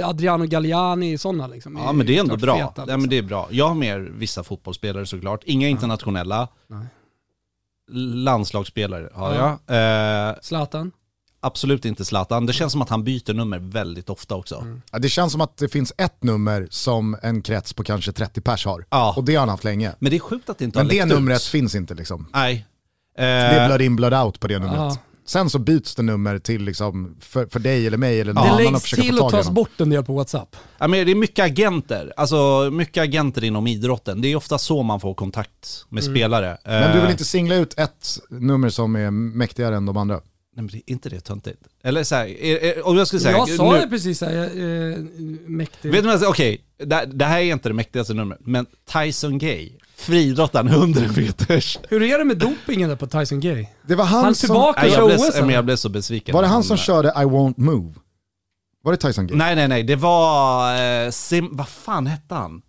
eh, 0.01 0.09
Adriano 0.09 0.45
Galliani, 0.45 1.17
sådana 1.17 1.47
liksom. 1.47 1.77
ja 1.77 1.91
men 1.91 2.07
det 2.07 2.15
är 2.15 2.19
ändå 2.19 2.37
bra. 2.37 2.55
feta, 2.57 2.71
Ja 2.75 2.83
liksom. 2.85 3.01
men 3.01 3.09
det 3.09 3.17
är 3.17 3.21
bra. 3.23 3.47
Jag 3.51 3.67
har 3.67 3.75
mer 3.75 3.99
vissa 4.17 4.43
fotbollsspelare 4.43 5.05
såklart. 5.05 5.41
Inga 5.43 5.67
internationella. 5.67 6.47
Nej. 6.67 6.85
Landslagsspelare 8.15 9.09
har 9.13 9.33
Ja. 9.35 9.59
jag. 9.67 10.29
Eh, 10.29 10.35
Zlatan. 10.41 10.91
Absolut 11.45 11.85
inte 11.85 12.05
Zlatan. 12.05 12.45
Det 12.45 12.53
känns 12.53 12.71
som 12.71 12.81
att 12.81 12.89
han 12.89 13.03
byter 13.03 13.33
nummer 13.33 13.59
väldigt 13.59 14.09
ofta 14.09 14.35
också. 14.35 14.55
Mm. 14.55 14.81
Ja, 14.91 14.99
det 14.99 15.09
känns 15.09 15.31
som 15.31 15.41
att 15.41 15.57
det 15.57 15.69
finns 15.69 15.93
ett 15.97 16.23
nummer 16.23 16.67
som 16.71 17.17
en 17.21 17.41
krets 17.41 17.73
på 17.73 17.83
kanske 17.83 18.11
30 18.11 18.41
pers 18.41 18.65
har. 18.65 18.85
Ja. 18.89 19.13
Och 19.17 19.23
det 19.23 19.33
har 19.35 19.39
han 19.39 19.49
haft 19.49 19.63
länge. 19.63 19.91
Men 19.99 20.09
det 20.09 20.17
är 20.17 20.19
sjukt 20.19 20.49
att 20.49 20.57
det 20.57 20.65
inte 20.65 20.77
Men 20.79 20.85
har 20.85 20.93
det 20.93 21.05
läckt 21.05 21.15
numret 21.15 21.37
ut. 21.41 21.43
finns 21.47 21.75
inte 21.75 21.93
liksom. 21.93 22.27
Nej. 22.33 22.65
Det 23.17 23.23
är 23.23 23.61
Eh, 23.61 23.67
blood 23.67 23.81
in 23.81 23.95
blood 23.95 24.13
out 24.13 24.39
på 24.39 24.47
det 24.47 24.59
numret. 24.59 24.77
Ja. 24.77 24.97
Sen 25.27 25.49
så 25.49 25.59
byts 25.59 25.95
det 25.95 26.03
nummer 26.03 26.39
till 26.39 26.61
liksom 26.63 27.15
för, 27.19 27.45
för 27.45 27.59
dig 27.59 27.87
eller 27.87 27.97
mig 27.97 28.21
eller 28.21 28.33
någon 28.33 28.43
Det 28.43 28.49
annan 28.49 28.65
att 28.65 28.71
läggs 28.71 28.81
försöka 28.83 29.01
till 29.01 29.17
få 29.17 29.25
och 29.25 29.31
tas 29.31 29.49
bort 29.49 29.81
en 29.81 29.89
del 29.89 30.03
på 30.03 30.13
WhatsApp. 30.13 30.55
Ja, 30.77 30.87
men 30.87 31.05
det 31.05 31.11
är 31.11 31.15
mycket 31.15 31.45
agenter, 31.45 32.13
alltså 32.17 32.69
mycket 32.73 33.03
agenter 33.03 33.43
inom 33.43 33.67
idrotten. 33.67 34.21
Det 34.21 34.27
är 34.27 34.35
ofta 34.35 34.57
så 34.57 34.83
man 34.83 34.99
får 34.99 35.13
kontakt 35.13 35.85
med 35.89 36.03
Mm. 36.03 36.15
spelare. 36.15 36.57
Men 36.65 36.91
du 36.91 36.97
vill 36.97 37.05
Eh, 37.05 37.11
inte 37.11 37.25
singla 37.25 37.55
ut 37.55 37.79
ett 37.79 38.07
nummer 38.29 38.69
som 38.69 38.95
är 38.95 39.11
mäktigare 39.11 39.75
än 39.75 39.85
de 39.85 39.97
andra? 39.97 40.21
Nej 40.57 40.63
men 40.63 40.67
det 40.67 40.77
är 40.77 40.83
inte 40.93 41.09
det 41.09 41.19
töntigt? 41.19 41.59
Eller 41.83 42.03
så 42.03 42.15
här, 42.15 42.25
är, 42.27 42.63
är, 42.63 42.87
om 42.87 42.97
jag 42.97 43.07
skulle 43.07 43.19
säga... 43.19 43.37
jag 43.37 43.49
sa 43.49 43.71
nu, 43.73 43.79
det 43.79 43.87
precis 43.87 44.21
här, 44.21 44.43
eh, 44.43 44.97
mäktig. 45.47 45.91
Vet 45.91 46.03
du 46.03 46.09
vad, 46.09 46.21
jag- 46.21 46.29
okej, 46.29 46.61
det, 46.77 47.05
det 47.13 47.25
här 47.25 47.39
är 47.39 47.43
inte 47.53 47.69
det 47.69 47.73
mäktigaste 47.73 48.13
numret, 48.13 48.39
men 48.43 48.65
Tyson 48.93 49.37
Gay, 49.37 49.71
friidrottaren 49.95 50.67
100 50.67 51.01
meters. 51.15 51.79
Hur 51.89 52.03
är 52.03 52.17
det 52.19 52.25
med 52.25 52.37
dopingen 52.37 52.89
där 52.89 52.95
på 52.95 53.07
Tyson 53.07 53.39
Gay? 53.39 53.65
Det 53.87 53.95
var 53.95 54.05
han, 54.05 54.23
Han 54.23 54.35
som... 54.35 54.47
tillbaka 54.47 54.87
i 54.87 54.91
jag, 54.91 55.05
OS 55.19 55.39
men 55.39 55.49
jag 55.49 55.65
blev 55.65 55.75
så 55.75 55.89
besviken. 55.89 56.33
Var 56.33 56.41
det 56.41 56.47
han 56.47 56.63
som 56.63 56.77
körde 56.77 57.07
I 57.09 57.11
won't 57.25 57.53
move? 57.57 57.93
Var 58.83 58.91
det 58.91 58.97
Tyson 58.97 59.27
Gay? 59.27 59.37
Nej 59.37 59.55
nej 59.55 59.67
nej, 59.67 59.83
det 59.83 59.95
var... 59.95 60.75
Eh, 61.05 61.11
Sim, 61.11 61.49
vad 61.51 61.67
fan 61.67 62.07
hette 62.07 62.35
han? 62.35 62.61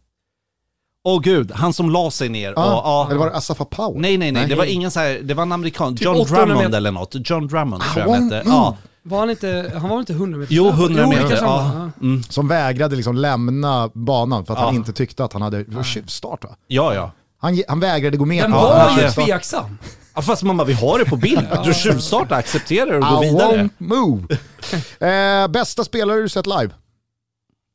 Åh 1.08 1.20
gud, 1.20 1.52
han 1.52 1.72
som 1.72 1.90
la 1.90 2.10
sig 2.10 2.28
ner 2.28 2.52
och... 2.52 2.58
Ja, 2.58 2.82
ja. 2.84 3.06
Eller 3.10 3.18
var 3.18 3.26
det 3.30 3.36
Asafa 3.36 3.64
Powell? 3.64 4.00
Nej 4.00 4.18
nej 4.18 4.32
nej, 4.32 4.46
det 4.46 4.54
var 4.54 4.64
ingen 4.64 4.90
så 4.90 5.00
här, 5.00 5.20
det 5.22 5.34
var 5.34 5.42
en 5.42 5.52
amerikan, 5.52 5.96
Typ 5.96 6.04
John 6.04 6.16
800 6.16 6.36
Drummond 6.44 6.64
meter. 6.64 6.76
eller 6.76 6.90
något. 6.90 7.14
John 7.30 7.46
Drummond 7.48 7.82
tror 7.94 8.06
jag 8.08 8.14
hette. 8.22 8.42
Ja. 8.46 8.76
Var 9.02 9.18
han 9.18 9.30
inte, 9.30 9.72
han 9.80 9.88
var 9.90 9.98
inte 10.00 10.12
100 10.12 10.38
meter? 10.38 10.54
Jo, 10.54 10.68
100 10.68 11.02
Jo, 11.04 11.10
det 11.10 11.16
meter. 11.22 11.36
Ja. 11.42 11.90
Mm. 12.02 12.22
Som 12.22 12.48
vägrade 12.48 12.96
liksom 12.96 13.16
lämna 13.16 13.90
banan 13.94 14.46
för 14.46 14.52
att 14.54 14.60
Ja. 14.60 14.66
han 14.66 14.74
inte 14.74 14.92
tyckte 14.92 15.24
att 15.24 15.32
han 15.32 15.42
hade... 15.42 15.64
Var 15.68 15.82
tjuvstart 15.82 16.44
va? 16.44 16.50
ja, 16.66 16.94
ja. 16.94 17.10
Han, 17.38 17.62
han 17.68 17.80
vägrade 17.80 18.16
gå 18.16 18.24
med 18.24 18.44
Den 18.44 18.52
på 18.52 18.58
var 18.58 18.78
han 18.78 19.00
ju 19.02 19.10
tveksam. 19.10 19.78
ja. 20.14 20.22
Fast 20.22 20.42
mamma, 20.42 20.64
vi 20.64 20.72
har 20.72 20.98
det 20.98 21.04
på 21.04 21.16
bild. 21.16 21.46
Du 21.64 21.74
tjuvstartar, 21.74 22.36
accepterar 22.38 22.94
och 22.94 23.02
går 23.02 23.24
I 23.24 23.28
vidare. 23.28 23.62
won't 23.62 23.70
move. 23.78 24.22
eh, 25.42 25.48
bästa 25.48 25.84
spelare 25.84 26.20
du 26.20 26.28
sett 26.28 26.46
live? 26.46 26.70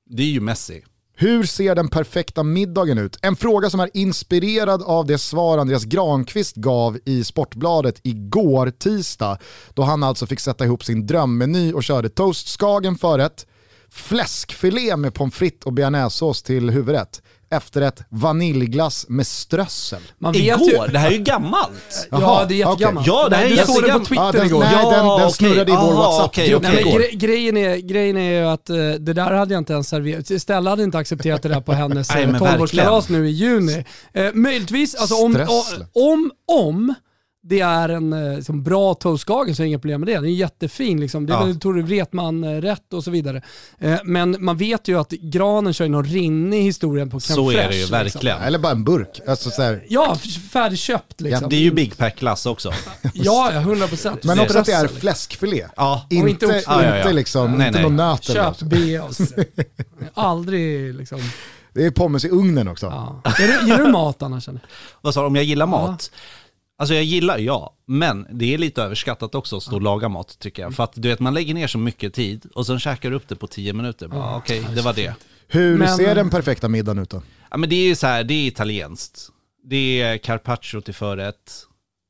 Det 0.09 0.23
är 0.23 0.27
ju 0.27 0.39
Messi. 0.39 0.81
Hur 1.21 1.43
ser 1.43 1.75
den 1.75 1.87
perfekta 1.87 2.43
middagen 2.43 2.97
ut? 2.97 3.17
En 3.21 3.35
fråga 3.35 3.69
som 3.69 3.79
är 3.79 3.89
inspirerad 3.93 4.83
av 4.83 5.05
det 5.05 5.17
svar 5.17 5.57
Andreas 5.57 5.85
Granqvist 5.85 6.55
gav 6.55 6.97
i 7.05 7.23
Sportbladet 7.23 7.99
igår 8.03 8.71
tisdag. 8.71 9.37
Då 9.73 9.81
han 9.83 10.03
alltså 10.03 10.25
fick 10.25 10.39
sätta 10.39 10.65
ihop 10.65 10.83
sin 10.83 11.07
drömmeny 11.07 11.73
och 11.73 11.83
körde 11.83 12.09
toast 12.09 12.47
skagen 12.47 12.95
förrätt, 12.95 13.45
fläskfilé 13.89 14.97
med 14.97 15.13
pommes 15.13 15.35
frites 15.35 15.65
och 15.65 15.73
bearnaisesås 15.73 16.43
till 16.43 16.69
huvudrätt, 16.69 17.21
efterrätt 17.51 18.01
vaniljglass 18.09 19.05
med 19.09 19.27
strössel. 19.27 19.99
Man 20.19 20.33
vet 20.33 20.41
Igår, 20.61 20.85
ju... 20.87 20.91
det 20.93 20.99
här 20.99 21.07
är 21.07 21.11
ju 21.11 21.17
gammalt. 21.23 22.07
Ja, 22.11 22.21
Jaha, 22.21 22.45
det 22.45 22.53
är 22.53 22.57
jättegammalt. 22.57 23.07
okej. 23.07 23.13
Ja, 23.23 23.29
det 23.29 23.35
här 23.35 23.45
är 23.45 23.49
Nej, 23.55 23.63
stod 23.63 23.83
det 23.83 23.91
på. 23.91 23.99
Twitter 23.99 24.23
Ja, 24.23 24.31
den- 24.31 24.45
igår. 24.45 24.59
nej, 24.59 24.71
den- 24.75 24.91
den 24.91 25.05
okej. 25.05 25.31
snurrade 25.31 25.71
i 25.71 25.75
vår 25.75 25.81
Aha, 25.81 25.93
WhatsApp. 26.01 26.25
okej, 26.25 26.49
grupp 26.49 26.61
Nej, 26.63 26.83
gre 26.83 27.09
grejen, 27.11 27.57
är, 27.57 27.77
grejen 27.77 28.17
är 28.17 28.31
ju 28.41 28.47
att 28.47 28.69
eh, 28.69 28.75
det 28.75 29.13
där 29.13 29.31
hade 29.33 29.53
jag 29.53 29.61
inte 29.61 29.73
ens 29.73 29.89
serverat. 29.89 30.41
Stella 30.41 30.69
hade 30.69 30.83
inte 30.83 30.97
accepterat 30.97 31.43
det 31.43 31.49
där 31.49 31.61
på 31.61 31.73
hennes 31.73 32.09
Nej, 32.13 32.23
eh, 32.23 32.29
men 32.29 32.41
12-årskalas 32.41 33.11
nu 33.11 33.27
i 33.27 33.31
juni. 33.31 33.85
Eh, 34.13 34.33
möjligtvis, 34.33 34.95
alltså 34.95 35.15
om, 35.15 35.33
Strössel. 35.33 35.85
om, 35.93 36.31
om 36.47 36.93
det 37.43 37.59
är 37.59 37.89
en 37.89 38.13
eh, 38.13 38.35
liksom, 38.35 38.63
bra 38.63 38.93
toastskagen 38.93 39.55
så 39.55 39.61
är 39.61 39.63
det 39.63 39.67
inga 39.67 39.79
problem 39.79 40.01
med 40.01 40.07
det. 40.07 40.13
Den 40.13 40.25
är 40.25 40.29
jättefin, 40.29 40.99
liksom. 40.99 41.25
det 41.25 41.33
är 41.33 41.37
Ja. 41.37 41.45
väl 41.45 41.59
Tore 41.59 41.81
Wretman-rätt 41.81 42.93
och 42.93 43.03
så 43.03 43.11
vidare. 43.11 43.41
Eh, 43.79 43.99
men 44.03 44.35
man 44.39 44.57
vet 44.57 44.87
ju 44.87 44.99
att 44.99 45.09
granen 45.11 45.73
kör 45.73 45.85
ju 45.85 45.91
någon 45.91 46.05
rinnig 46.05 46.61
historia 46.61 47.05
på 47.05 47.19
crème 47.19 47.35
Så 47.35 47.51
är 47.51 47.55
det 47.55 47.61
ju 47.63 47.69
liksom. 47.69 47.97
verkligen. 47.97 48.41
Eller 48.41 48.59
bara 48.59 48.71
en 48.71 48.83
burk. 48.83 49.19
Alltså, 49.27 49.49
så 49.49 49.61
här. 49.61 49.85
Ja, 49.89 50.15
färdigköpt 50.51 51.21
liksom. 51.21 51.49
Det 51.49 51.55
är 51.55 51.59
ju 51.61 51.71
Big 51.71 51.97
Pack-klass 51.97 52.45
också. 52.45 52.73
Ja, 53.13 53.49
ja, 53.53 53.59
100 53.59 53.87
procent. 53.87 54.23
Men 54.23 54.39
också 54.39 54.59
att 54.59 54.65
det 54.65 54.73
är 54.73 54.87
fläskfilé. 54.87 55.67
Ja. 55.75 56.07
Inte, 56.09 56.29
inte 56.29 56.45
inte, 56.45 56.57
oxfilé. 56.57 56.87
Ja, 56.87 56.97
ja, 56.97 57.05
ja. 57.05 57.11
liksom, 57.11 57.51
Nej, 57.57 57.67
inte 57.67 57.79
nej. 57.79 57.89
någon 57.89 57.95
nöt 57.95 58.29
eller 58.29 58.41
Köp 58.43 58.61
något. 58.61 58.69
Beos. 58.69 59.19
Aldrig 60.13 60.95
liksom. 60.95 61.19
Det 61.73 61.85
är 61.85 61.91
pommes 61.91 62.25
i 62.25 62.29
ugnen 62.29 62.67
också. 62.67 62.85
Ja. 62.85 63.21
Är 63.23 63.47
du, 63.47 63.65
gillar 63.65 63.85
du 63.85 63.91
mat 63.91 64.21
annars 64.21 64.47
eller? 64.47 64.61
Vad 65.01 65.13
sa 65.13 65.21
du, 65.21 65.27
om 65.27 65.35
jag 65.35 65.45
gillar 65.45 65.67
Ja. 65.67 65.97
Alltså 66.81 66.93
jag 66.93 67.03
gillar, 67.03 67.37
ja, 67.37 67.73
men 67.87 68.27
det 68.31 68.53
är 68.53 68.57
lite 68.57 68.83
överskattat 68.83 69.35
också 69.35 69.57
att 69.57 69.63
stå 69.63 69.75
och 69.75 69.81
laga 69.81 70.09
mat 70.09 70.39
tycker 70.39 70.61
jag. 70.63 70.73
För 70.75 70.83
att 70.83 70.91
du 70.95 71.09
vet, 71.09 71.19
man 71.19 71.33
lägger 71.33 71.53
ner 71.53 71.67
så 71.67 71.77
mycket 71.77 72.13
tid 72.13 72.45
och 72.55 72.65
sen 72.65 72.79
käkar 72.79 73.09
du 73.09 73.15
upp 73.15 73.27
det 73.27 73.35
på 73.35 73.47
10 73.47 73.73
minuter. 73.73 74.07
Bara, 74.07 74.19
Ja. 74.19 74.37
Okej, 74.37 74.67
det 74.75 74.81
var 74.81 74.93
det. 74.93 75.13
Hur 75.47 75.77
Men- 75.77 75.97
ser 75.97 76.15
den 76.15 76.29
perfekta 76.29 76.67
middagen 76.67 76.99
ut 76.99 77.09
då? 77.09 77.21
Ja 77.51 77.57
men 77.57 77.69
det 77.69 77.75
är 77.75 77.87
ju 77.87 77.95
så 77.95 78.07
här, 78.07 78.23
det 78.23 78.33
är 78.33 78.47
italienskt. 78.47 79.29
Det 79.63 80.01
är 80.01 80.17
carpaccio 80.17 80.81
till 80.81 80.93
förrätt. 80.93 81.51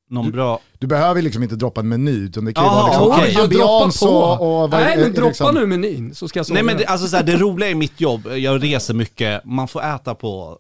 Någon 0.09 0.31
bra... 0.31 0.59
Du 0.79 0.87
behöver 0.87 1.21
liksom 1.21 1.43
inte 1.43 1.55
droppa 1.55 1.81
en 1.81 1.89
meny, 1.89 2.11
utan 2.11 2.45
det 2.45 2.53
kan 2.53 2.63
ju 2.63 2.69
vara 2.69 3.23
liksom 3.23 3.49
droppar 3.49 3.73
ambiance 3.75 4.05
på. 4.05 4.11
och... 4.11 4.63
och 4.63 4.71
vad- 4.71 4.81
Nej, 4.81 4.93
är- 4.93 5.01
men 5.01 5.13
droppa 5.13 5.27
liksom- 5.27 5.55
nu 5.55 5.65
menyn 5.65 6.15
så 6.15 6.27
ska 6.27 6.39
jag 6.39 6.49
Nej 6.51 6.63
men 6.63 6.77
det, 6.77 6.85
alltså 6.85 7.07
så 7.07 7.15
här, 7.15 7.23
det 7.23 7.37
roliga 7.37 7.69
i 7.69 7.75
mitt 7.75 8.01
jobb, 8.01 8.27
jag 8.37 8.63
reser 8.63 8.93
mycket, 8.93 9.45
man 9.45 9.67
får 9.67 9.83
äta 9.83 10.15
på 10.15 10.59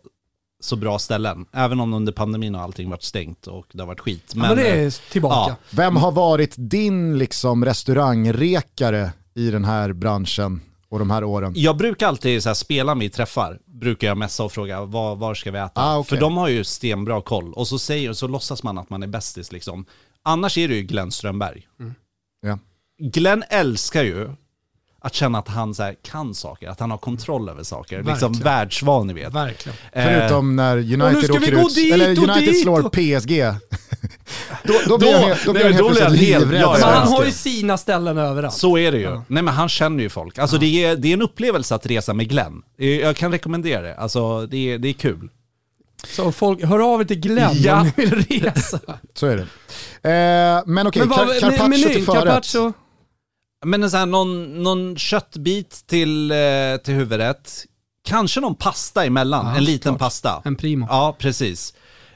så 0.61 0.75
bra 0.75 0.99
ställen. 0.99 1.45
Även 1.51 1.79
om 1.79 1.93
under 1.93 2.11
pandemin 2.11 2.55
har 2.55 2.63
allting 2.63 2.89
varit 2.89 3.03
stängt 3.03 3.47
och 3.47 3.65
det 3.71 3.81
har 3.81 3.87
varit 3.87 3.99
skit. 3.99 4.31
ja, 4.35 4.41
men 4.41 4.57
det 4.57 4.67
eh, 4.67 4.85
är 4.85 5.11
tillbaka. 5.11 5.51
ja. 5.51 5.55
Vem 5.69 5.95
har 5.95 6.11
varit 6.11 6.53
din 6.57 7.17
liksom 7.17 7.65
restaurangrekare 7.65 9.11
i 9.35 9.51
den 9.51 9.65
här 9.65 9.93
branschen 9.93 10.61
och 10.89 10.99
de 10.99 11.09
här 11.09 11.23
åren? 11.23 11.53
Jag 11.55 11.77
brukar 11.77 12.07
alltid 12.07 12.43
så 12.43 12.49
här, 12.49 12.53
spela 12.53 12.95
med 12.95 13.07
i 13.07 13.09
träffar, 13.09 13.59
brukar 13.65 14.07
jag 14.07 14.17
messa 14.17 14.43
och 14.43 14.51
fråga 14.51 14.81
var, 14.85 15.15
var 15.15 15.33
ska 15.33 15.51
vi 15.51 15.59
äta? 15.59 15.71
Ah, 15.81 15.97
okej. 15.97 16.09
För 16.09 16.21
de 16.21 16.37
har 16.37 16.47
ju 16.47 16.63
stenbra 16.63 17.21
koll. 17.21 17.53
Och 17.53 17.67
så, 17.67 17.79
säger, 17.79 18.13
så 18.13 18.27
låtsas 18.27 18.63
man 18.63 18.77
att 18.77 18.89
man 18.89 19.03
är 19.03 19.07
bästis 19.07 19.51
liksom. 19.51 19.85
Annars 20.23 20.57
är 20.57 20.67
det 20.67 20.75
ju 20.75 20.81
Glenn 20.81 21.11
Strömberg. 21.11 21.67
Ja. 22.41 22.59
Glenn 22.99 23.43
älskar 23.49 24.03
ju 24.03 24.29
att 25.03 25.13
känna 25.13 25.37
att 25.39 25.47
han 25.47 25.75
så 25.75 25.83
här, 25.83 25.95
kan 26.03 26.33
saker, 26.35 26.69
att 26.69 26.79
han 26.79 26.91
har 26.91 26.97
kontroll 26.97 27.49
över 27.49 27.63
saker. 27.63 27.97
Liksom 27.97 28.13
Verkligen. 28.31 28.43
världsvan 28.43 29.07
ni 29.07 29.13
vet. 29.13 29.33
Verkligen. 29.33 29.77
Eh, 29.91 30.03
Förutom 30.03 30.55
när 30.55 30.77
United 30.77 31.23
ska 31.23 31.33
vi 31.33 31.39
åker 31.39 31.51
gå 31.55 31.67
ut, 31.67 31.75
dit 31.75 31.93
eller 31.93 32.09
United 32.09 32.35
dit 32.53 32.61
slår 32.61 32.85
och- 32.85 32.91
PSG. 32.91 33.43
då, 34.63 34.73
då 34.87 34.97
blir 34.97 35.11
Då- 35.11 35.17
han, 35.17 35.27
helt- 35.27 35.45
då 35.45 35.53
blir 35.53 35.63
han 35.63 35.73
helt 35.73 35.87
plötsligt 35.97 36.21
livrädd. 36.21 36.61
ja, 36.61 36.71
Men 36.71 36.79
ja, 36.81 36.85
han 36.87 37.07
ja. 37.11 37.17
har 37.17 37.25
ju 37.25 37.31
sina 37.31 37.77
ställen 37.77 38.17
överallt. 38.17 38.53
Så 38.55 38.77
är 38.77 38.91
det 38.91 38.97
ju. 38.97 39.11
Nej 39.27 39.43
men 39.43 39.47
han 39.47 39.69
känner 39.69 40.03
ju 40.03 40.09
folk. 40.09 40.37
Alltså 40.39 40.57
det, 40.57 40.83
är, 40.85 40.95
det 40.95 41.07
är 41.07 41.13
en 41.13 41.21
upplevelse 41.21 41.75
att 41.75 41.85
resa 41.85 42.13
med 42.13 42.29
Glenn. 42.29 42.61
Eh, 42.79 42.87
Jag 42.89 43.15
kan 43.15 43.31
rekommendera 43.31 43.81
det. 43.81 43.95
Alltså 43.95 44.45
det 44.47 44.73
är, 44.73 44.77
det 44.77 44.87
är 44.89 44.93
kul. 44.93 45.29
Så 46.07 46.31
folk, 46.31 46.63
hör 46.63 46.93
av 46.93 47.01
er 47.01 47.05
till 47.05 47.19
Glenn 47.19 47.51
Ja. 47.53 47.81
om 47.81 47.91
ni 47.97 48.05
vill 48.05 48.41
resa. 48.41 48.79
Så 49.13 49.25
är 49.27 49.35
det. 49.37 49.41
Eh, 50.09 50.63
men 50.65 50.87
okej, 50.87 50.99
Men 50.99 51.09
vad- 51.09 51.19
car- 51.27 51.39
carpaccio 51.39 51.89
till 51.89 52.05
förrätt. 52.05 52.23
carpaccio. 52.23 52.73
Men 53.65 53.83
en 53.83 53.91
sån 53.91 53.99
här, 53.99 54.05
någon, 54.05 54.63
någon 54.63 54.97
köttbit 54.97 55.83
till, 55.87 56.31
eh, 56.31 56.37
till 56.83 56.93
huvudrätt. 56.93 57.65
Kanske 58.03 58.39
någon 58.39 58.55
pasta 58.55 59.05
emellan, 59.05 59.45
Ja, 59.45 59.57
en 59.57 59.63
liten 59.63 59.93
såklart. 59.93 59.99
pasta. 59.99 60.41
En 60.45 60.55
primo. 60.55 60.87
Ja, 60.89 61.15
precis. 61.19 61.73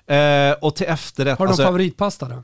Eh, 0.07 0.51
och 0.61 0.75
till 0.75 0.85
efterrätt, 0.87 1.39
Har 1.39 1.45
du 1.45 1.49
alltså, 1.49 1.63
någon 1.63 1.67
favoritpasta 1.69 2.27
då? 2.27 2.43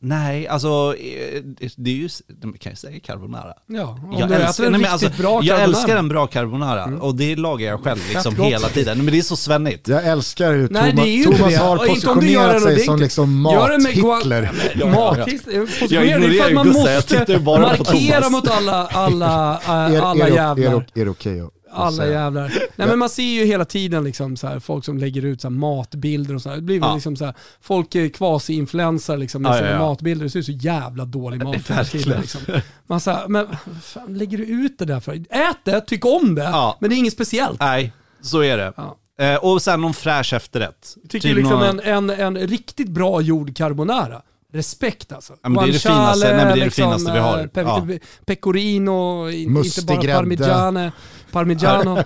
Nej 0.00 0.48
alltså 0.48 0.94
eh, 0.96 1.42
det 1.76 1.90
är 1.90 1.94
ju, 1.94 2.08
man 2.42 2.52
kan 2.52 2.72
ju 2.72 2.76
säga 2.76 3.00
carbonara. 3.00 3.52
Ja, 3.66 3.98
om 4.04 4.16
Jag 4.18 4.28
du 4.28 4.34
äter 4.34 4.46
älskar, 4.46 4.64
en 4.64 4.72
nej, 4.72 4.84
alltså, 4.86 5.08
bra 5.18 5.30
jag 5.42 5.58
carbonara. 5.58 5.62
älskar 5.64 5.96
en 5.96 6.08
bra 6.08 6.26
carbonara 6.26 6.84
och 7.00 7.14
det 7.14 7.36
lagar 7.36 7.68
jag 7.68 7.84
själv 7.84 7.98
liksom 8.12 8.34
gott. 8.34 8.46
hela 8.46 8.68
tiden. 8.68 8.98
Men 9.04 9.06
det 9.12 9.18
är 9.18 9.22
så 9.22 9.36
svennigt. 9.36 9.88
Jag 9.88 10.06
älskar 10.06 10.52
hur 10.52 10.68
Nej, 10.68 10.90
Thomas, 10.90 11.04
det 11.04 11.10
är 11.10 11.12
ju 11.16 11.22
inte 11.24 11.36
Thomas 11.38 11.52
det. 11.52 11.58
har 11.60 11.76
positionerat 11.86 12.52
den 12.52 12.60
sig 12.60 12.78
som 12.84 13.00
liksom 13.00 13.42
mat-Hitler. 13.46 14.50
Mat-Hitler. 14.84 15.94
Jag 15.94 16.06
ignorerar 16.06 16.48
ju 16.48 16.54
man 16.54 16.66
Gustav, 16.66 16.86
jag 16.86 16.94
måste 16.96 17.18
tittar 17.18 17.32
ju 17.34 17.38
bara 17.40 17.76
på 17.76 17.84
markera 17.84 18.28
mot 18.30 18.48
alla, 18.48 18.86
alla, 18.86 19.58
Är, 19.66 20.00
alla 20.00 20.28
jävlar. 20.28 20.72
är, 20.94 21.04
det- 21.04 21.08
okej 21.10 21.40
att 21.40 21.50
Alla 21.72 22.06
jävlar. 22.06 22.48
Nej 22.76 22.88
men 22.88 22.98
man 22.98 23.08
ser 23.08 23.22
ju 23.22 23.44
hela 23.44 23.64
tiden 23.64 24.04
liksom 24.04 24.36
så 24.36 24.46
här, 24.46 24.60
folk 24.60 24.84
som 24.84 24.98
lägger 24.98 25.24
ut 25.24 25.40
så 25.40 25.50
matbilder 25.50 26.34
och 26.34 26.42
så 26.42 26.48
här. 26.48 26.56
Det 26.56 26.62
blir 26.62 26.80
väl 26.80 26.88
Ja. 26.88 26.94
liksom 26.94 27.16
så 27.16 27.24
här, 27.24 27.34
folk 27.60 27.94
är 27.94 28.08
quasi-influencers 28.08 29.16
liksom 29.16 29.42
med 29.42 29.50
Ja, 29.52 29.56
sina 29.56 29.70
ja, 29.70 29.78
matbilder. 29.78 30.24
Det 30.24 30.30
ser 30.30 30.38
ut 30.38 30.46
så 30.46 30.52
jävla 30.52 31.04
dålig 31.04 31.42
mat. 31.44 31.92
Liksom. 31.94 32.40
Man 32.86 33.00
så 33.00 33.10
här, 33.10 33.28
men 33.28 33.46
fan 33.82 34.18
lägger 34.18 34.38
du 34.38 34.44
ut 34.44 34.78
det 34.78 34.84
där 34.84 35.00
för? 35.00 35.12
Ät 35.14 35.56
det, 35.64 35.80
tyck 35.80 36.04
om 36.06 36.34
det, 36.34 36.74
men 36.80 36.90
det 36.90 36.96
är 36.96 36.98
inget 36.98 37.12
speciellt. 37.12 37.60
Nej, 37.60 37.92
så 38.20 38.40
är 38.40 38.56
det. 38.56 38.72
Eh, 39.20 39.34
och 39.36 39.62
sen 39.62 39.80
någon 39.80 39.94
fräsch 39.94 40.32
efterrätt. 40.32 40.96
Tycker 41.08 41.28
Typ 41.28 41.36
liksom 41.36 41.58
någon- 41.60 41.80
en, 41.80 42.10
en, 42.10 42.36
en 42.36 42.46
riktigt 42.48 42.88
bra 42.88 43.20
gjord 43.20 43.56
carbonara. 43.56 44.22
Respekt 44.52 45.12
alltså. 45.12 45.32
Ja, 45.42 45.48
men 45.48 45.64
det 45.64 45.70
är 45.70 45.72
det 45.72 45.78
finaste- 45.78 46.26
nej, 46.26 46.36
men 46.36 46.46
det 46.46 46.52
är 46.52 46.56
det 46.56 46.64
liksom, 46.64 46.84
finaste 46.84 47.12
vi 47.12 47.18
har. 47.18 47.38
eh, 47.38 47.46
Pe 47.46 47.60
Ja. 47.60 47.86
Pecorino, 48.26 49.28
in, 49.30 49.56
inte 49.56 49.82
bara 49.86 49.96
grädde. 50.02 50.18
parmigiane, 50.18 50.92
parmigiano. 51.32 52.02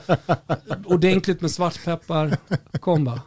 ordentligt 0.84 1.40
med 1.40 1.51
svartpeppar. 1.51 2.36
Kom 2.80 3.05
bara. 3.05 3.20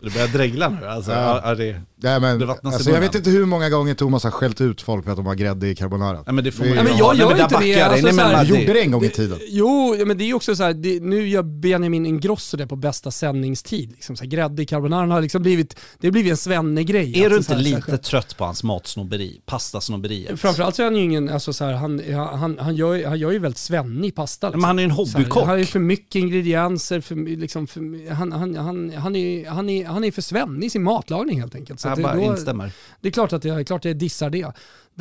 Det 0.00 0.10
börjar 0.14 0.28
dregla 0.28 0.68
nu. 0.68 0.86
Alltså, 0.86 1.10
Ja. 1.12 1.18
ja. 1.18 1.40
Ja, 1.44 1.54
det, 1.54 1.80
Nej, 2.02 2.20
men, 2.20 2.38
Det 2.38 2.56
alltså, 2.62 2.90
jag 2.90 3.00
vet 3.00 3.14
inte 3.14 3.30
hur 3.30 3.44
många 3.46 3.70
gånger 3.70 3.94
Thomas 3.94 4.24
har 4.24 4.30
skällt 4.30 4.60
ut 4.60 4.82
folk 4.82 5.04
för 5.04 5.10
att 5.10 5.16
de 5.16 5.26
har 5.26 5.34
grädde 5.34 5.68
i 5.68 5.74
carbonara. 5.74 6.22
nej, 6.26 6.34
men 6.34 6.44
det 6.44 6.52
får 6.52 6.64
man 6.64 6.68
Nej, 6.74 6.78
ju 6.78 6.84
men 6.84 6.92
ha. 6.92 6.98
jag 6.98 7.08
Nej, 7.16 7.20
gör 7.20 7.28
men 7.34 7.40
inte 7.40 7.58
det. 7.60 7.82
Alltså, 7.82 8.06
Nej, 8.06 8.14
men 8.14 8.26
här- 8.26 8.44
Du 8.44 8.52
det- 8.54 8.60
gjorde 8.60 8.72
det 8.72 8.80
en 8.80 8.90
gång 8.90 9.04
i 9.04 9.08
tiden. 9.10 9.38
Jo, 9.48 9.96
men 10.06 10.18
det 10.18 10.24
är 10.30 10.34
också 10.34 10.56
så 10.56 10.62
här, 10.62 10.72
det, 10.74 11.02
nu 11.02 11.28
gör 11.28 11.42
Benjamin 11.42 12.06
Ingrosso 12.06 12.56
det 12.56 12.66
på 12.66 12.76
bästa 12.76 13.10
sändningstid. 13.10 13.90
Liksom, 13.90 14.16
så 14.16 14.24
här, 14.24 14.30
grädde 14.30 14.62
i 14.62 14.66
carbonara 14.66 15.06
har 15.12 15.20
liksom 15.22 15.42
blivit, 15.42 15.76
det 16.00 16.06
har 16.06 16.12
blivit 16.12 16.30
en 16.30 16.36
svenne-grej. 16.36 17.12
Är 17.24 17.30
du 17.30 17.36
Alltså, 17.36 17.52
inte 17.54 17.64
så 17.64 17.70
här, 17.76 17.76
lite 17.92 17.98
trött 17.98 18.36
på 18.38 18.44
hans 18.44 18.62
matsnobberi? 18.64 19.40
Pastasnobberiet? 19.46 20.40
Framförallt 20.40 20.76
så 20.76 20.82
är 20.82 20.86
han 20.86 20.96
ju 20.96 21.02
ingen, 21.02 21.28
alltså 21.28 21.52
så 21.52 21.64
här, 21.64 21.72
han, 21.72 22.02
han, 22.38 22.58
han, 22.60 22.76
gör, 22.76 23.06
han 23.06 23.18
gör 23.18 23.30
ju 23.30 23.38
väldigt 23.38 23.58
svennig 23.58 24.14
pasta. 24.14 24.46
liksom. 24.46 24.60
Men 24.60 24.68
han 24.68 24.78
är 24.78 24.84
en 24.84 24.90
här, 24.90 24.96
hobbykock. 24.96 25.40
Han 25.42 25.48
har 25.48 25.56
ju 25.56 25.66
för 25.66 25.78
mycket 25.78 26.14
ingredienser, 26.14 27.00
för, 27.00 27.36
liksom, 27.36 27.66
för, 27.66 28.10
han, 28.14 28.32
han, 28.32 28.54
han, 28.56 28.92
han, 28.96 29.16
är, 29.16 29.48
han, 29.50 29.68
är, 29.70 29.86
han 29.86 30.04
är 30.04 30.10
för 30.10 30.22
svennig 30.22 30.66
i 30.66 30.70
sin 30.70 30.82
matlagning 30.82 31.40
helt 31.40 31.54
enkelt. 31.54 31.80
Så 31.80 31.88
jag 31.90 32.06
att 32.06 32.14
det, 32.14 32.20
bara 32.20 32.26
då, 32.26 32.32
instämmer. 32.32 32.72
det 33.00 33.08
är 33.08 33.12
klart 33.12 33.32
att 33.32 33.44
jag, 33.44 33.66
klart 33.66 33.84
jag 33.84 33.96
dissar 33.96 34.30
det. 34.30 34.52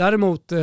Däremot, 0.03 0.51
eh, 0.51 0.59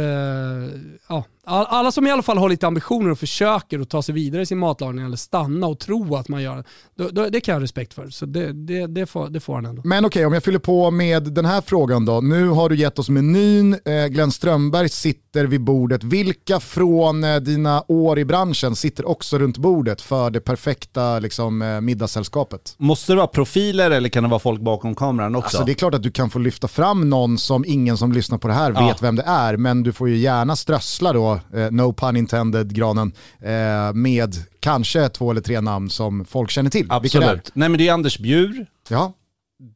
ja, 1.09 1.25
all- 1.45 1.67
alla 1.69 1.93
som 1.93 2.07
i 2.07 2.11
alla 2.11 2.23
fall 2.23 2.39
har 2.39 2.49
lite 2.49 2.67
ambitioner 2.67 3.11
och 3.11 3.19
försöker 3.19 3.81
att 3.81 3.91
ta 3.91 4.03
sig 4.03 4.15
vidare 4.15 4.43
i 4.43 4.47
sin 4.47 4.59
matlagning 4.59 5.05
eller 5.05 5.17
stanna 5.17 5.67
och 5.67 5.79
tro 5.79 6.17
att 6.17 6.29
man 6.29 6.43
gör 6.43 6.65
det, 7.13 7.31
det 7.31 7.41
kan 7.41 7.53
jag 7.53 7.59
ha 7.61 7.63
respekt 7.65 7.95
för. 7.95 8.09
Så 8.11 8.27
det, 8.27 8.53
det, 8.53 8.87
det, 8.87 9.07
får, 9.07 9.29
det 9.29 9.41
får 9.41 9.55
han 9.55 9.67
ändå. 9.67 9.83
Men 9.85 10.05
okej, 10.05 10.27
om 10.27 10.33
jag 10.33 10.43
fyller 10.45 10.59
på 10.59 10.91
med 10.91 11.23
den 11.33 11.45
här 11.45 11.61
frågan 11.61 12.05
då. 12.05 12.21
Nu 12.21 12.49
har 12.49 12.69
du 12.69 12.77
gett 12.77 12.99
oss 12.99 13.09
menyn, 13.09 13.73
eh, 13.85 14.07
Glenn 14.07 14.31
Strömberg 14.33 14.89
sitter 14.89 15.45
vid 15.45 15.61
bordet. 15.65 16.05
Vilka 16.05 16.61
från 16.61 17.25
eh, 17.25 17.37
dina 17.37 17.85
år 17.89 18.19
i 18.19 18.25
branschen 18.25 18.77
sitter 18.77 19.09
också 19.09 19.39
runt 19.39 19.59
bordet 19.59 20.03
för 20.03 20.31
det 20.31 20.41
perfekta 20.41 21.19
liksom, 21.19 21.63
eh, 21.63 21.81
middagssällskapet? 21.81 22.75
Måste 22.79 23.13
det 23.13 23.17
vara 23.17 23.27
profiler 23.27 23.91
eller 23.91 24.09
kan 24.09 24.23
det 24.23 24.29
vara 24.29 24.41
folk 24.41 24.61
bakom 24.61 24.95
kameran 24.95 25.35
också? 25.37 25.47
Alltså 25.57 25.65
det 25.65 25.73
är 25.73 25.75
klart 25.75 25.95
att 25.95 26.03
du 26.03 26.11
kan 26.11 26.31
få 26.31 26.39
lyfta 26.39 26.69
fram 26.69 27.11
någon 27.11 27.39
som 27.39 27.65
ingen 27.67 27.97
som 27.97 28.13
lyssnar 28.13 28.39
på 28.39 28.49
det 28.49 28.55
här 28.55 28.73
Ja. 28.77 28.87
vet 28.87 29.03
vem 29.03 29.17
det 29.17 29.23
är, 29.27 29.57
men 29.57 29.83
du 29.83 29.93
får 29.93 30.09
ju 30.09 30.17
gärna 30.17 30.57
strössla 30.57 31.13
då, 31.13 31.41
eh, 31.55 31.71
no 31.71 31.93
pun 31.93 32.17
intended, 32.17 32.75
granen, 32.75 33.13
eh, 33.41 33.93
med 33.95 34.35
kanske 34.61 35.09
två 35.09 35.31
eller 35.31 35.41
tre 35.41 35.61
namn 35.61 35.91
som 35.91 36.25
folk 36.25 36.51
känner 36.51 36.71
till. 36.71 36.87
Absolut. 36.91 37.51
Nej 37.55 37.69
men 37.69 37.79
det 37.79 37.89
är 37.89 37.93
Anders 37.93 38.19
Bjur. 38.19 38.67
Ja, 38.89 39.13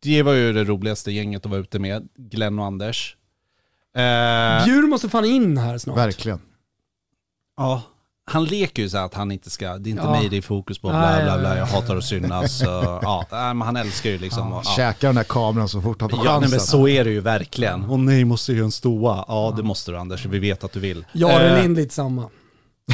Det 0.03 0.23
var 0.23 0.33
ju 0.33 0.53
det 0.53 0.65
roligaste 0.65 1.13
gänget 1.13 1.45
att 1.47 1.51
vara 1.51 1.61
ute 1.61 1.79
med. 1.79 2.09
Glenn 2.17 2.59
och 2.59 2.65
Anders. 2.65 3.17
Eh, 3.97 4.65
Bjur 4.65 4.87
måste 4.87 5.09
fan 5.09 5.25
in 5.25 5.59
här 5.59 5.79
snart. 5.79 5.97
verkligen. 5.99 6.41
ja. 7.57 7.83
Han 8.31 8.45
leker 8.45 8.83
ju 8.83 8.89
så 8.89 8.99
att 8.99 9.15
han 9.15 9.33
inte 9.33 9.51
ska, 9.51 9.79
det 9.79 9.89
är 9.89 9.91
inte 9.91 10.03
Ja. 10.03 10.11
mig 10.11 10.29
det 10.29 10.37
är 10.37 10.43
fokus 10.43 10.79
på, 10.79 10.89
bla 10.89 10.99
bla 10.99 11.27
ja, 11.27 11.39
bla, 11.39 11.49
ja, 11.49 11.57
jag 11.57 11.69
ja, 11.69 11.73
hatar 11.75 11.97
att 11.97 12.05
synas. 12.05 12.59
Så, 12.59 12.99
ja, 13.03 13.27
men 13.31 13.61
han 13.63 13.77
älskar 13.77 14.11
ju 14.11 14.19
liksom. 14.19 14.53
och- 14.53 14.63
Ja. 14.67 14.73
Käkar 14.77 15.09
den 15.09 15.15
där 15.15 15.23
kameran 15.25 15.69
så 15.69 15.81
fort 15.81 16.01
han 16.01 16.11
får 16.11 16.19
Ja, 16.19 16.23
nej, 16.25 16.33
chansen. 16.33 16.51
men 16.51 16.61
så 16.61 16.89
är 16.89 17.05
det 17.05 17.11
ju 17.11 17.21
verkligen. 17.21 17.85
Åh 17.91 17.99
nej, 17.99 18.25
måste 18.25 18.53
jag 18.53 18.65
en 18.65 18.71
stoa? 18.73 19.25
Ja, 19.29 19.55
det 19.57 19.63
måste 19.63 19.91
du 19.91 19.99
Anders, 19.99 20.27
vi 20.27 20.39
vet 20.39 20.65
att 20.65 20.73
du 20.73 20.81
vill. 20.81 21.05
Jag 21.13 21.31
är 21.31 21.57
Eh, 21.57 21.63
Lind 21.63 21.77
lite 21.77 21.95
samma. 21.95 22.25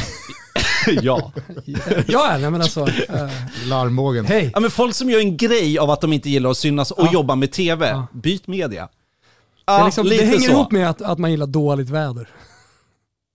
ja. 1.03 1.33
Ja, 2.07 2.37
nej 2.41 2.51
men 2.51 2.61
alltså. 2.63 2.81
Eh, 2.89 3.29
Larmbågen. 3.67 4.25
Hej. 4.27 4.51
ja, 4.55 4.61
men 4.61 4.71
folk 4.71 4.95
som 4.95 5.11
gör 5.11 5.21
en 5.21 5.37
grej 5.37 5.79
av 5.79 5.91
att 5.91 6.01
de 6.01 6.13
inte 6.13 6.31
gillar 6.31 6.51
att 6.51 6.57
synas 6.59 6.91
och 6.91 7.07
Ja. 7.07 7.13
jobba 7.13 7.35
med 7.35 7.53
TV, 7.53 7.89
Ja. 7.89 8.07
byt 8.13 8.47
media. 8.47 8.83
Det, 8.83 9.73
Ja, 9.73 9.81
är 9.81 9.85
liksom, 9.85 10.09
det 10.09 10.17
hänger 10.25 10.39
så. 10.39 10.51
ihop 10.53 10.73
med 10.73 10.91
att, 10.91 11.03
att 11.03 11.19
man 11.19 11.31
gillar 11.31 11.47
dåligt 11.47 11.91
väder. 11.91 12.29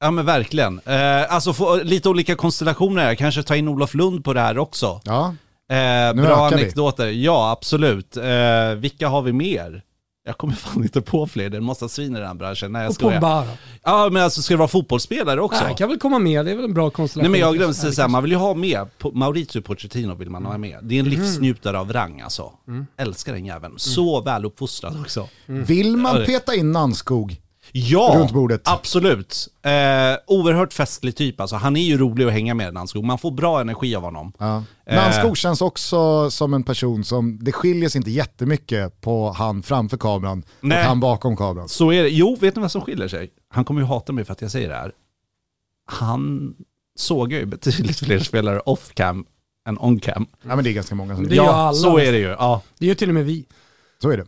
Ja 0.02 0.12
men 0.12 0.26
verkligen. 0.26 0.80
Eh, 0.86 1.34
alltså 1.34 1.54
få 1.54 1.76
lite 1.84 2.10
olika 2.10 2.36
konstellationer 2.36 3.04
här, 3.04 3.16
kanske 3.16 3.44
ta 3.44 3.56
in 3.56 3.68
Olof 3.68 3.94
Lund 3.94 4.24
på 4.26 4.34
det 4.34 4.40
här 4.42 4.58
också. 4.58 5.02
Ja, 5.04 5.36
Eh, 5.72 6.14
Nu 6.16 6.22
bra 6.22 6.32
ökar 6.48 6.58
vi. 6.58 6.64
anekdoter, 6.64 7.08
ja 7.08 7.52
absolut. 7.52 8.18
Eh, 8.18 8.24
vilka 8.78 9.08
har 9.08 9.22
vi 9.22 9.34
mer? 9.34 9.82
Jag 10.26 10.38
kommer 10.38 10.54
fan 10.54 10.84
inte 10.84 11.02
på 11.02 11.28
fler, 11.28 11.50
det 11.50 11.56
är 11.56 11.60
en 11.60 11.64
massa 11.66 11.90
svin 11.90 12.16
i 12.16 12.20
den 12.20 12.28
här 12.28 12.34
branschen. 12.36 12.72
Nej 12.72 12.82
jag 12.82 12.90
Och 12.90 12.96
skojar. 12.96 13.14
Pogba. 13.14 13.48
Ja 13.84 14.10
men 14.12 14.24
alltså 14.24 14.42
ska 14.42 14.54
det 14.54 14.58
vara 14.58 14.68
fotbollsspelare 14.68 15.42
också? 15.42 15.64
Nej, 15.64 15.76
kan 15.78 15.90
väl 15.90 16.00
komma 16.00 16.20
med, 16.20 16.46
det 16.46 16.52
är 16.52 16.56
väl 16.56 16.66
en 16.66 16.74
bra 16.74 16.90
konstellation. 16.90 17.32
Nej 17.32 17.40
men 17.42 17.48
jag 17.48 17.58
glömde 17.58 17.74
säga 17.74 17.92
såhär, 17.94 18.10
man 18.10 18.24
vill 18.24 18.32
ju 18.32 18.38
ha 18.38 18.54
med, 18.54 18.88
Po- 19.00 19.12
Maurizio 19.16 19.62
Pochettino 19.62 20.16
vill 20.16 20.30
man 20.30 20.46
ha 20.46 20.58
med. 20.58 20.78
Det 20.82 20.96
är 20.96 21.00
en 21.00 21.06
Mm. 21.08 21.20
livsnjutare 21.20 21.80
av 21.80 21.94
rang 21.94 22.22
alltså. 22.22 22.52
Älskar 22.98 23.34
den 23.34 23.46
jäveln. 23.46 23.74
Så 23.78 24.22
väluppfostrad 24.22 25.00
också. 25.02 25.28
Vill 25.46 25.98
man 25.98 26.26
peta 26.26 26.56
in 26.56 26.72
Nannskog? 26.72 27.41
Ja, 27.74 28.14
runt 28.18 28.32
bordet. 28.32 28.62
absolut. 28.64 29.48
Eh, 29.64 29.72
oerhört 30.28 30.74
festlig 30.74 31.16
typ 31.16 31.42
alltså. 31.42 31.56
Han 31.56 31.78
är 31.78 31.82
ju 31.82 31.98
rolig 31.98 32.26
att 32.26 32.32
hänga 32.34 32.54
med, 32.54 32.74
Nanskog. 32.74 33.04
Man 33.04 33.18
får 33.18 33.32
bra 33.32 33.62
energi 33.62 33.96
av 33.96 34.04
honom. 34.04 34.34
Ja. 34.38 34.64
Eh. 34.86 34.96
Nanskog 34.96 35.38
känns 35.38 35.62
också 35.62 36.32
som 36.32 36.54
en 36.54 36.64
person 36.64 37.04
som, 37.04 37.40
det 37.42 37.52
skiljer 37.52 37.90
sig 37.90 38.00
inte 38.00 38.12
jättemycket 38.12 39.02
på 39.02 39.32
han 39.32 39.64
framför 39.64 39.98
kameran 39.98 40.44
Nej. 40.60 40.78
och 40.80 40.84
han 40.86 41.00
bakom 41.00 41.38
kameran. 41.38 41.70
Så 41.70 41.92
är 41.92 42.04
det. 42.04 42.10
Jo, 42.10 42.38
vet 42.42 42.56
ni 42.56 42.62
vad 42.62 42.72
som 42.72 42.82
skiljer 42.82 43.08
sig? 43.08 43.32
Han 43.50 43.66
kommer 43.66 43.82
ju 43.82 43.88
hata 43.88 44.14
mig 44.14 44.26
för 44.26 44.34
att 44.34 44.42
jag 44.42 44.52
säger 44.52 44.70
det 44.70 44.76
här. 44.76 44.92
Han 45.86 46.54
sågar 46.96 47.40
ju 47.40 47.46
betydligt 47.46 48.00
fler 48.00 48.20
spelare 48.24 48.60
off-cam 48.60 49.26
än 49.68 49.78
on-cam. 49.80 50.26
Ja 50.44 50.56
men 50.56 50.64
det 50.64 50.70
är 50.70 50.74
ganska 50.74 50.96
många 50.96 51.16
som 51.16 51.28
Det 51.28 51.36
gör 51.36 51.44
ja, 51.44 51.52
alla. 51.54 51.74
så 51.74 51.98
är 52.00 52.12
det 52.12 52.18
ju. 52.18 52.28
Ja. 52.28 52.62
Det 52.80 52.86
gör 52.86 52.96
till 52.96 53.10
och 53.10 53.16
med 53.16 53.26
vi. 53.26 53.46
Så 54.02 54.10
är 54.10 54.18
det. 54.18 54.26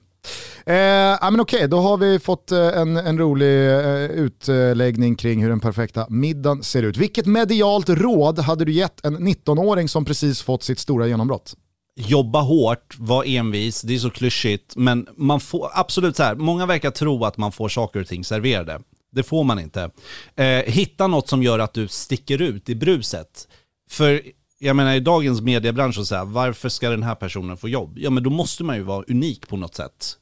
Eh, 0.65 0.76
ja, 1.21 1.30
men 1.32 1.39
okej, 1.39 1.67
då 1.67 1.78
har 1.78 1.97
vi 1.97 2.19
fått 2.19 2.51
eh, 2.51 2.78
en, 2.78 2.97
en 2.97 3.17
rolig 3.17 3.69
eh, 3.69 4.05
utläggning 4.05 5.15
kring 5.15 5.41
hur 5.41 5.49
den 5.49 5.59
perfekta 5.59 6.07
middagen 6.09 6.63
ser 6.63 6.84
ut. 6.84 6.97
Vilket 6.97 7.26
medialt 7.26 7.89
råd 7.89 8.39
hade 8.39 8.65
du 8.65 8.71
gett 8.71 9.05
en 9.05 9.17
19-åring 9.17 9.89
som 9.89 10.05
precis 10.05 10.41
fått 10.41 10.63
sitt 10.63 10.80
stora 10.80 11.07
genombrott? 11.07 11.55
Jobba 11.95 12.41
hårt, 12.41 12.95
var 12.97 13.24
envis, 13.24 13.82
det 13.82 13.95
är 13.95 13.99
så 13.99 14.09
klyschigt, 14.09 14.76
men 14.76 15.07
man 15.17 15.39
får 15.39 15.69
absolut 15.74 16.15
så 16.15 16.24
här, 16.24 16.36
många 16.36 16.65
verkar 16.65 16.91
tro 16.91 17.26
att 17.26 17.38
man 17.38 17.51
får 17.51 17.69
saker 17.69 17.99
och 17.99 18.07
ting 18.07 18.24
serverade. 18.24 18.80
Det 19.11 19.24
får 19.24 19.43
man 19.43 19.59
inte. 19.59 19.89
Eh, 20.36 20.45
hitta 20.45 21.07
något 21.07 21.30
som 21.30 21.43
gör 21.43 21.59
att 21.59 21.74
du 21.74 21.88
sticker 21.88 22.41
ut 22.41 22.69
i 22.69 22.76
bruset. 22.76 23.47
För 23.89 24.21
jag 24.64 24.76
menar 24.76 24.93
i 24.93 24.99
dagens 24.99 25.41
mediebransch 25.41 25.99
och 25.99 26.07
så 26.07 26.16
här, 26.16 26.26
varför 26.26 26.70
ska 26.70 26.89
den 26.89 27.03
här 27.03 27.16
personen 27.16 27.57
få 27.57 27.70
jobb? 27.70 27.93
Ja 27.97 28.09
men 28.09 28.24
då 28.24 28.30
måste 28.30 28.64
man 28.64 28.76
ju 28.76 28.84
vara 28.84 29.03
unik 29.07 29.47
på 29.47 29.57
något 29.57 29.76
sätt. 29.76 30.18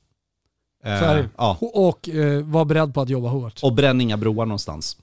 Eh, 0.86 1.00
Så 1.00 1.06
är 1.06 1.16
det. 1.16 1.30
ja. 1.38 1.58
Och, 1.62 1.88
och 1.88 2.10
eh, 2.10 2.44
var 2.44 2.66
beredd 2.66 2.94
på 2.94 3.02
att 3.02 3.10
jobba 3.10 3.30
hårt. 3.30 3.60
Och 3.64 3.74
bränn 3.74 4.02
inga 4.02 4.18
broar 4.18 4.46
någonstans. 4.46 4.98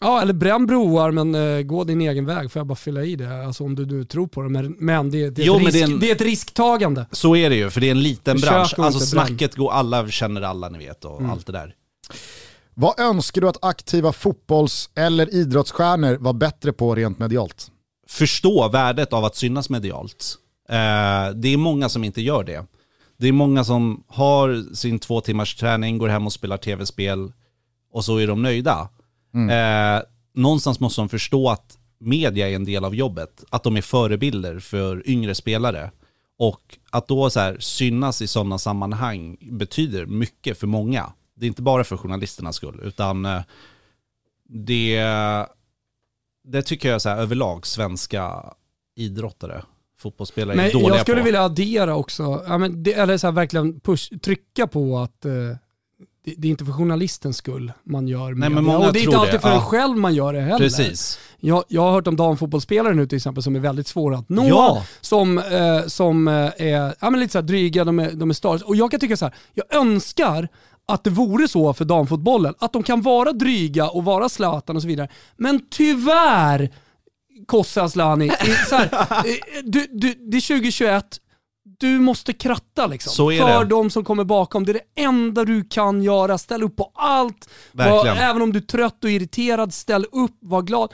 Ja, 0.00 0.22
eller 0.22 0.32
bränn 0.32 0.66
broar 0.66 1.10
men 1.10 1.34
eh, 1.34 1.62
gå 1.62 1.84
din 1.84 2.00
egen 2.00 2.26
väg. 2.26 2.52
Får 2.52 2.60
jag 2.60 2.66
bara 2.66 2.74
fylla 2.76 3.04
i 3.04 3.16
det? 3.16 3.44
Alltså 3.46 3.64
om 3.64 3.74
du 3.74 3.86
nu 3.86 4.04
tror 4.04 4.26
på 4.26 4.42
det. 4.42 4.48
Men, 4.48 4.76
men 4.78 5.10
det, 5.10 5.30
det, 5.30 5.42
är 5.42 5.46
Jo, 5.46 5.56
ett 5.56 5.62
men 5.62 5.72
risk, 5.72 5.78
det 5.86 5.90
är 5.90 5.94
en- 5.94 6.00
det 6.00 6.10
är 6.10 6.14
ett 6.14 6.20
risktagande. 6.20 7.06
Så 7.10 7.36
är 7.36 7.50
det 7.50 7.56
ju, 7.56 7.70
för 7.70 7.80
det 7.80 7.86
är 7.86 7.90
en 7.90 8.02
liten 8.02 8.38
Försök 8.38 8.50
bransch. 8.50 8.74
Alltså 8.78 9.00
snacket 9.00 9.54
går, 9.56 9.72
alla 9.72 10.08
känner 10.08 10.42
alla 10.42 10.68
ni 10.68 10.78
vet 10.78 11.04
och 11.04 11.18
Mm. 11.18 11.30
allt 11.30 11.46
det 11.46 11.52
där. 11.52 11.74
Vad 12.74 13.00
önskar 13.00 13.40
du 13.40 13.48
att 13.48 13.64
aktiva 13.64 14.12
fotbolls 14.12 14.90
eller 14.94 15.34
idrottsstjärnor 15.34 16.16
var 16.20 16.32
bättre 16.32 16.72
på 16.72 16.94
rent 16.94 17.18
medialt? 17.18 17.68
Förstå 18.06 18.68
värdet 18.68 19.12
av 19.12 19.24
att 19.24 19.36
synas 19.36 19.70
medialt. 19.70 20.38
Eh, 20.68 21.34
det 21.34 21.48
är 21.48 21.56
många 21.56 21.88
som 21.88 22.04
inte 22.04 22.20
gör 22.22 22.44
det. 22.44 22.66
Det 23.16 23.28
är 23.28 23.32
många 23.32 23.64
som 23.64 24.04
har 24.08 24.74
sin 24.74 24.98
två 24.98 25.20
timmars 25.20 25.54
träning, 25.54 25.98
går 25.98 26.08
hem 26.08 26.26
och 26.26 26.32
spelar 26.32 26.56
tv-spel 26.56 27.32
och 27.92 28.04
så 28.04 28.18
är 28.18 28.26
de 28.26 28.42
nöjda. 28.42 28.88
Eh, 29.34 30.02
någonstans 30.34 30.80
måste 30.80 31.00
de 31.00 31.08
förstå 31.08 31.50
att 31.50 31.78
media 31.98 32.48
är 32.48 32.54
en 32.54 32.64
del 32.64 32.84
av 32.84 32.94
jobbet, 32.94 33.44
att 33.50 33.62
de 33.62 33.76
är 33.76 33.82
förebilder 33.82 34.58
för 34.58 35.08
yngre 35.08 35.34
spelare. 35.34 35.90
Och 36.38 36.78
att 36.90 37.08
då 37.08 37.30
så 37.30 37.40
här, 37.40 37.56
synas 37.60 38.22
i 38.22 38.26
sådana 38.26 38.58
sammanhang 38.58 39.36
betyder 39.40 40.06
mycket 40.06 40.58
för 40.58 40.66
många. 40.66 41.12
Det 41.34 41.46
är 41.46 41.48
inte 41.48 41.62
bara 41.62 41.84
för 41.84 41.96
journalisternas 41.96 42.56
skull, 42.56 42.80
utan 42.82 43.24
eh, 43.24 43.42
det, 44.48 44.98
det 46.44 46.62
tycker 46.62 46.88
jag 46.88 47.02
så 47.02 47.08
här, 47.08 47.16
överlag 47.16 47.66
svenska 47.66 48.52
idrottare, 48.96 49.62
fotbollsspelare 49.98 50.54
är 50.54 50.56
Men 50.56 50.72
dåliga 50.72 50.88
jag 50.88 51.00
skulle 51.00 51.20
på. 51.20 51.24
vilja 51.24 51.42
addera 51.42 51.96
också, 51.96 52.44
ja, 52.46 52.58
men 52.58 52.82
det, 52.82 52.92
eller 52.92 53.16
så 53.16 53.26
här, 53.26 53.32
verkligen 53.32 53.80
push, 53.80 54.20
trycka 54.20 54.66
på 54.66 54.98
att 54.98 55.24
eh, 55.24 55.32
det, 56.24 56.34
det 56.36 56.48
är 56.48 56.50
inte 56.50 56.64
för 56.64 56.72
journalistens 56.72 57.36
skull 57.36 57.72
man 57.84 58.08
gör 58.08 58.34
Nej, 58.34 58.50
men 58.50 58.64
många 58.64 58.78
Och 58.78 58.92
det 58.92 58.98
är 58.98 59.04
inte 59.04 59.16
alltid 59.18 59.34
det, 59.34 59.40
för 59.40 59.48
en 59.48 59.54
ja. 59.54 59.60
själv 59.60 59.96
man 59.96 60.14
gör 60.14 60.32
det 60.32 60.40
heller. 60.40 60.58
Precis. 60.58 61.18
Jag, 61.40 61.64
jag 61.68 61.82
har 61.82 61.92
hört 61.92 62.06
om 62.06 62.16
damfotbollsspelare 62.16 62.94
nu 62.94 63.06
till 63.06 63.16
exempel 63.16 63.42
som 63.42 63.56
är 63.56 63.60
väldigt 63.60 63.86
svåra 63.86 64.18
att 64.18 64.28
nå. 64.28 64.48
Ja. 64.48 64.84
Som, 65.00 65.38
eh, 65.38 65.86
som 65.86 66.28
eh, 66.28 66.34
är 66.56 66.94
ja, 67.00 67.10
men 67.10 67.20
lite 67.20 67.32
så 67.32 67.38
här 67.38 67.42
dryga, 67.46 67.84
de 67.84 67.98
är, 67.98 68.12
de 68.12 68.30
är 68.30 68.34
stars. 68.34 68.62
Och 68.62 68.76
jag 68.76 68.90
kan 68.90 69.00
tycka 69.00 69.16
så 69.16 69.24
här, 69.24 69.34
jag 69.54 69.74
önskar 69.74 70.48
att 70.88 71.04
det 71.04 71.10
vore 71.10 71.48
så 71.48 71.72
för 71.72 71.84
damfotbollen. 71.84 72.54
Att 72.58 72.72
de 72.72 72.82
kan 72.82 73.02
vara 73.02 73.32
dryga 73.32 73.88
och 73.88 74.04
vara 74.04 74.28
Zlatan 74.28 74.76
och 74.76 74.82
så 74.82 74.88
vidare. 74.88 75.08
Men 75.36 75.60
tyvärr, 75.70 76.70
Kosse 77.46 77.82
Asllani, 77.82 78.28
är 78.28 78.66
så 78.68 78.76
här, 78.76 79.06
du, 79.62 79.86
du, 79.90 80.14
det 80.14 80.36
är 80.36 80.48
2021, 80.48 81.18
du 81.78 81.98
måste 81.98 82.32
kratta 82.32 82.86
liksom. 82.86 83.12
För 83.38 83.60
det. 83.60 83.64
de 83.64 83.90
som 83.90 84.04
kommer 84.04 84.24
bakom. 84.24 84.64
Det 84.64 84.72
är 84.72 84.80
det 84.94 85.02
enda 85.02 85.44
du 85.44 85.64
kan 85.64 86.02
göra. 86.02 86.38
Ställ 86.38 86.62
upp 86.62 86.76
på 86.76 86.90
allt. 86.94 87.48
Var, 87.72 88.06
även 88.06 88.42
om 88.42 88.52
du 88.52 88.58
är 88.58 88.62
trött 88.62 89.04
och 89.04 89.10
irriterad, 89.10 89.74
ställ 89.74 90.06
upp, 90.12 90.36
var 90.40 90.62
glad. 90.62 90.92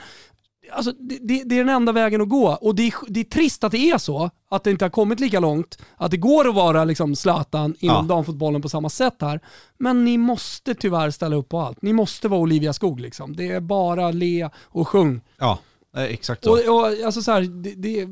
Alltså, 0.71 0.91
det, 0.91 1.17
det, 1.21 1.43
det 1.43 1.55
är 1.55 1.59
den 1.65 1.75
enda 1.75 1.91
vägen 1.91 2.21
att 2.21 2.29
gå. 2.29 2.47
Och 2.61 2.75
det 2.75 2.87
är, 2.87 2.93
det 3.07 3.19
är 3.19 3.23
trist 3.23 3.63
att 3.63 3.71
det 3.71 3.89
är 3.91 3.97
så, 3.97 4.29
att 4.49 4.63
det 4.63 4.71
inte 4.71 4.85
har 4.85 4.89
kommit 4.89 5.19
lika 5.19 5.39
långt. 5.39 5.77
Att 5.97 6.11
det 6.11 6.17
går 6.17 6.47
att 6.49 6.55
vara 6.55 6.83
liksom 6.85 7.15
Zlatan 7.15 7.75
inom 7.79 7.95
Ja. 7.95 8.15
damfotbollen 8.15 8.61
på 8.61 8.69
samma 8.69 8.89
sätt 8.89 9.15
här. 9.21 9.39
Men 9.77 10.05
ni 10.05 10.17
måste 10.17 10.75
tyvärr 10.75 11.11
ställa 11.11 11.35
upp 11.35 11.49
på 11.49 11.59
allt. 11.59 11.81
Ni 11.81 11.93
måste 11.93 12.27
vara 12.27 12.41
Olivia 12.41 12.73
Skog 12.73 12.99
liksom. 12.99 13.35
Det 13.35 13.47
är 13.51 13.59
bara 13.59 14.11
le 14.11 14.49
och 14.63 14.87
sjung. 14.87 15.21
Ja, 15.37 15.59
eh, 15.95 16.03
exakt 16.03 16.43
så. 16.43 16.51
Och, 16.51 16.79
och, 16.79 16.85
alltså 17.05 17.21
så 17.21 17.31
här, 17.31 17.41
det, 17.41 17.73
det, 17.75 18.07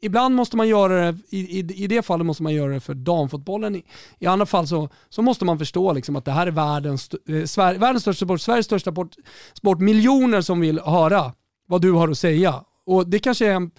ibland 0.00 0.34
måste 0.34 0.56
man 0.56 0.68
göra 0.68 1.12
det, 1.12 1.18
i, 1.30 1.58
i, 1.58 1.84
i 1.84 1.86
det 1.86 2.02
fallet 2.02 2.26
måste 2.26 2.42
man 2.42 2.54
göra 2.54 2.72
det 2.72 2.80
för 2.80 2.94
damfotbollen. 2.94 3.76
I, 3.76 3.84
i 4.18 4.26
andra 4.26 4.46
fall 4.46 4.66
så, 4.66 4.88
så 5.08 5.22
måste 5.22 5.44
man 5.44 5.58
förstå 5.58 5.92
liksom 5.92 6.16
att 6.16 6.24
det 6.24 6.32
här 6.32 6.46
är 6.46 6.50
världens, 6.50 7.10
eh, 7.28 7.44
Sver, 7.44 7.74
världens 7.78 8.02
största 8.02 8.26
sport, 8.26 8.40
Sveriges 8.40 8.66
största 8.66 8.92
sport, 8.92 9.14
sport. 9.54 9.80
Miljoner 9.80 10.40
som 10.40 10.60
vill 10.60 10.80
höra 10.80 11.32
vad 11.66 11.82
du 11.82 11.92
har 11.92 12.08
att 12.08 12.18
säga. 12.18 12.64
Och 12.86 13.08
det 13.08 13.18
kanske 13.18 13.46
är 13.46 13.54
en 13.54 13.70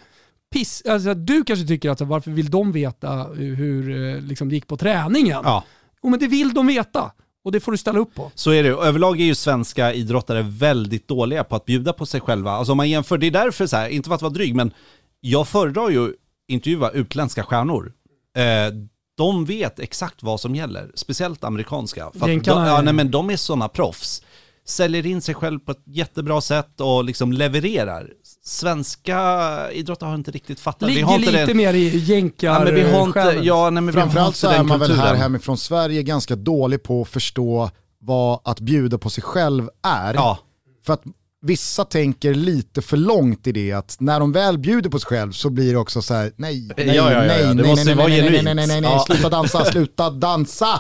piss, 0.54 0.84
alltså 0.90 1.14
du 1.14 1.44
kanske 1.44 1.68
tycker 1.68 1.90
att 1.90 2.02
varför 2.02 2.32
vill 2.32 2.50
de 2.50 2.72
veta 2.72 3.24
hur 3.34 4.16
eh, 4.16 4.22
liksom, 4.22 4.50
det 4.50 4.56
gick 4.56 4.68
på 4.68 4.78
träningen? 4.78 5.42
Ja. 5.44 5.64
Jo 6.04 6.10
men 6.10 6.20
det 6.20 6.28
vill 6.28 6.54
de 6.54 6.68
veta. 6.68 7.12
Och 7.44 7.52
det 7.52 7.60
får 7.60 7.72
du 7.72 7.78
ställa 7.78 8.00
upp 8.00 8.16
på. 8.16 8.32
Så 8.36 8.52
är 8.52 8.64
det. 8.64 8.70
Överlag 8.70 9.22
är 9.22 9.26
ju 9.26 9.36
svenska 9.36 9.94
idrottare 9.94 10.42
väldigt 10.42 11.08
dåliga 11.08 11.44
på 11.44 11.56
att 11.56 11.66
bjuda 11.66 11.94
på 11.94 12.06
sig 12.06 12.22
själva. 12.22 12.52
Alltså 12.52 12.72
om 12.72 12.78
man 12.78 12.90
jämför, 12.90 13.18
det 13.18 13.28
är 13.28 13.32
därför 13.32 13.68
så 13.68 13.78
här, 13.78 13.90
inte 13.90 14.08
för 14.08 14.16
att 14.16 14.22
vara 14.22 14.34
dryg, 14.34 14.56
men 14.56 14.74
jag 15.20 15.48
föredrar 15.48 15.90
ju 15.90 16.14
intervjua 16.48 16.90
utländska 16.90 17.44
stjärnor. 17.44 17.94
Eh, 18.38 18.74
de 19.18 19.46
vet 19.46 19.80
exakt 19.80 20.24
vad 20.24 20.40
som 20.40 20.56
gäller, 20.56 20.92
speciellt 20.96 21.44
amerikanska. 21.44 22.12
För 22.14 22.38
att 22.38 22.44
de, 22.44 22.66
ja, 22.66 22.82
nej, 22.82 22.94
men 22.94 23.12
de 23.12 23.30
är 23.30 23.38
sådana 23.38 23.68
proffs. 23.68 24.24
Säljer 24.66 25.06
in 25.06 25.22
sig 25.22 25.36
själv 25.36 25.60
på 25.60 25.72
ett 25.72 25.84
jättebra 25.86 26.42
sätt 26.42 26.82
och 26.82 27.04
liksom 27.04 27.34
levererar. 27.34 28.10
Svenska 28.44 29.72
idrottare 29.72 30.08
har 30.08 30.16
inte 30.16 30.32
riktigt 30.32 30.60
fattat. 30.60 30.90
Ligger 30.90 31.00
vi 31.00 31.04
har 31.04 31.20
inte 31.20 31.32
lite 31.32 31.46
den, 31.46 31.58
mer 31.58 31.74
i 31.74 31.98
jänkar 31.98 32.66
ja, 32.66 32.72
vi 32.72 32.92
har 32.92 33.06
inte, 33.06 33.40
ja, 33.44 33.70
nej, 33.70 33.84
men 33.84 33.94
Framförallt 33.94 34.36
så 34.36 34.48
är 34.48 34.64
man 34.64 34.80
väl 34.80 34.92
här 34.92 35.16
hemifrån 35.16 35.58
Sverige 35.58 36.04
ganska 36.04 36.36
dålig 36.36 36.84
på 36.84 37.02
att 37.02 37.08
förstå 37.08 37.70
vad 38.00 38.40
att 38.44 38.60
bjuda 38.60 38.98
på 38.98 39.10
sig 39.10 39.24
själv 39.24 39.70
är. 39.84 40.14
Ja. 40.14 40.40
För 40.86 40.94
att 40.94 41.04
vissa 41.42 41.86
tänker 41.86 42.34
lite 42.34 42.82
för 42.82 42.98
långt 42.98 43.48
i 43.48 43.52
det 43.52 43.72
att 43.72 43.96
när 44.00 44.20
de 44.20 44.32
väl 44.32 44.58
bjuder 44.58 44.90
på 44.90 45.00
sig 45.00 45.08
själv 45.08 45.32
så 45.32 45.50
blir 45.50 45.72
det 45.74 45.80
också 45.80 46.02
så 46.02 46.14
här: 46.14 46.32
nej, 46.36 46.70
nej, 46.78 46.88
Ja, 46.88 46.94
ja, 46.94 47.12
ja, 47.12 47.20
nej, 47.20 47.56
nej, 47.56 47.56
nej, 47.86 47.96
vara 47.96 48.08
nej, 48.08 48.22
nej, 48.22 48.32
genuint. 48.32 48.44
nej, 48.44 48.56
nej, 48.56 48.68
nej, 48.68 48.82
nej, 48.82 48.92
Ja. 48.92 49.04
sluta 49.08 49.30
dansa, 49.30 49.66
sluta 49.72 50.10
dansa! 50.10 50.80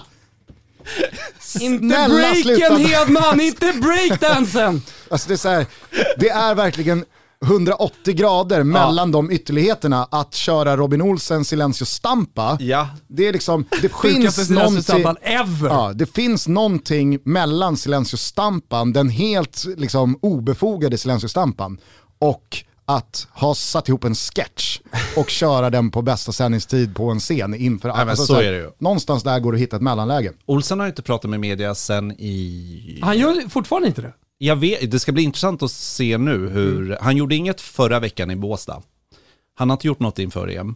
Inte 1.59 2.07
breaken. 2.09 2.85
Hedman, 2.85 3.41
inte 3.41 3.73
breakdansen! 3.73 4.81
Alltså 5.11 5.27
det, 5.27 5.33
är 5.35 5.37
så 5.37 5.49
här, 5.49 5.65
det 6.17 6.29
är 6.29 6.55
verkligen 6.55 7.05
180 7.45 8.13
grader 8.13 8.63
mellan 8.63 9.11
de 9.11 9.31
ytterligheterna 9.31 10.07
att 10.11 10.33
köra 10.33 10.77
Robin 10.77 11.01
Olsen 11.01 11.45
Silencio 11.45 11.85
Stampa. 11.85 12.57
Ja. 12.59 12.89
Det 13.07 13.27
är 13.27 13.33
liksom, 13.33 13.65
det 13.81 13.91
finns 14.01 14.49
någonting... 14.49 15.05
Ever. 15.21 15.69
Ja, 15.69 15.91
det 15.95 16.05
finns 16.05 16.47
någonting 16.47 17.19
mellan 17.23 17.77
Silencio 17.77 18.17
Stampan, 18.17 18.93
den 18.93 19.09
helt 19.09 19.65
liksom, 19.77 20.19
obefogade 20.21 20.97
Silencio 20.97 21.27
Stampan, 21.27 21.77
och 22.19 22.63
att 22.85 23.27
ha 23.31 23.55
satt 23.55 23.89
ihop 23.89 24.03
en 24.03 24.15
sketch 24.15 24.79
och 25.15 25.29
köra 25.29 25.69
den 25.69 25.91
på 25.91 26.01
bästa 26.01 26.31
sändningstid 26.31 26.95
på 26.95 27.09
en 27.09 27.19
scen 27.19 27.55
inför 27.55 27.89
men 27.89 28.09
alltså, 28.09 28.25
så 28.25 28.35
här, 28.35 28.43
är 28.43 28.51
det 28.51 28.57
ju. 28.57 28.71
Någonstans 28.77 29.23
där 29.23 29.39
går 29.39 29.51
det 29.51 29.55
att 29.55 29.61
hitta 29.61 29.75
ett 29.75 29.81
mellanläge. 29.81 30.33
Olsen 30.45 30.79
har 30.79 30.87
inte 30.87 31.01
pratat 31.01 31.29
med 31.29 31.39
media 31.39 31.75
sen 31.75 32.11
i... 32.11 32.99
Han 33.03 33.17
gör 33.17 33.49
fortfarande 33.49 33.87
inte 33.87 34.01
det. 34.01 34.13
Jag 34.41 34.55
vet, 34.55 34.91
det 34.91 34.99
ska 34.99 35.11
bli 35.11 35.23
intressant 35.23 35.63
att 35.63 35.71
se 35.71 36.17
nu 36.17 36.49
hur... 36.49 36.97
Han 37.01 37.17
gjorde 37.17 37.35
inget 37.35 37.61
förra 37.61 37.99
veckan 37.99 38.31
i 38.31 38.35
Båstad. 38.35 38.81
Han 39.53 39.69
har 39.69 39.77
inte 39.77 39.87
gjort 39.87 39.99
något 39.99 40.19
inför 40.19 40.47
EM. 40.47 40.75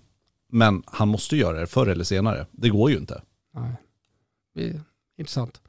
Men 0.52 0.84
han 0.86 1.08
måste 1.08 1.38
göra 1.38 1.60
det 1.60 1.68
förr 1.68 1.88
eller 1.88 2.04
senare. 2.04 2.46
Det 2.52 2.70
går 2.70 2.92
ju 2.92 2.98
inte. 2.98 3.22
Det 4.56 4.64
är 4.64 4.82
intressant. 5.18 5.62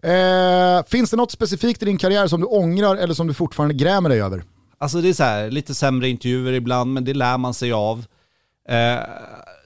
Eh, 0.00 0.84
finns 0.86 1.10
det 1.10 1.16
något 1.16 1.30
specifikt 1.30 1.82
i 1.82 1.84
din 1.84 1.98
karriär 1.98 2.26
som 2.26 2.40
du 2.40 2.46
ångrar 2.46 2.96
eller 2.96 3.14
som 3.14 3.26
du 3.26 3.34
fortfarande 3.34 3.74
grämer 3.74 4.08
dig 4.08 4.20
över? 4.20 4.44
Alltså 4.78 5.00
det 5.00 5.08
är 5.08 5.12
så 5.12 5.22
här, 5.22 5.50
lite 5.50 5.74
sämre 5.74 6.08
intervjuer 6.08 6.52
ibland, 6.52 6.92
men 6.92 7.04
det 7.04 7.14
lär 7.14 7.38
man 7.38 7.54
sig 7.54 7.72
av. 7.72 8.06
Eh, 8.70 8.98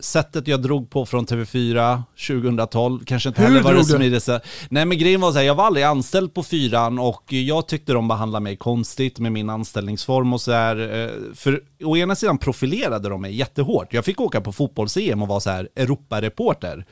sättet 0.01 0.49
jag 0.49 0.63
drog 0.63 0.91
på 0.91 1.07
från 1.07 1.27
TV4 1.27 2.03
2012 2.29 3.05
kanske 3.05 3.29
inte 3.29 3.43
Hur 3.43 3.49
heller 3.49 3.63
var 3.63 3.75
det 3.75 3.85
smidigaste. 3.85 4.41
Nej 4.71 4.85
men 4.85 4.99
grejen 4.99 5.21
var 5.21 5.33
så 5.33 5.39
här, 5.39 5.45
jag 5.45 5.55
var 5.55 5.65
aldrig 5.65 5.85
anställd 5.85 6.35
på 6.35 6.43
fyran 6.43 6.99
och 6.99 7.33
jag 7.33 7.69
tyckte 7.69 7.93
de 7.93 8.09
behandlade 8.09 8.43
mig 8.43 8.57
konstigt 8.57 9.19
med 9.19 9.33
min 9.33 9.51
anställningsform 9.51 10.33
och 10.33 10.41
så 10.41 10.53
här. 10.53 11.05
eh, 11.05 11.35
För 11.35 11.63
å 11.85 11.97
ena 11.97 12.15
sidan 12.15 12.39
profilerade 12.39 13.09
de 13.09 13.21
mig 13.21 13.35
jättehårt. 13.35 13.93
Jag 13.93 14.05
fick 14.05 14.21
åka 14.21 14.41
på 14.41 14.53
fotbolls-EM 14.53 15.23
och 15.23 15.29
vara 15.29 15.41
så 15.41 15.51
här 15.51 15.69
Europareporter. 15.77 16.85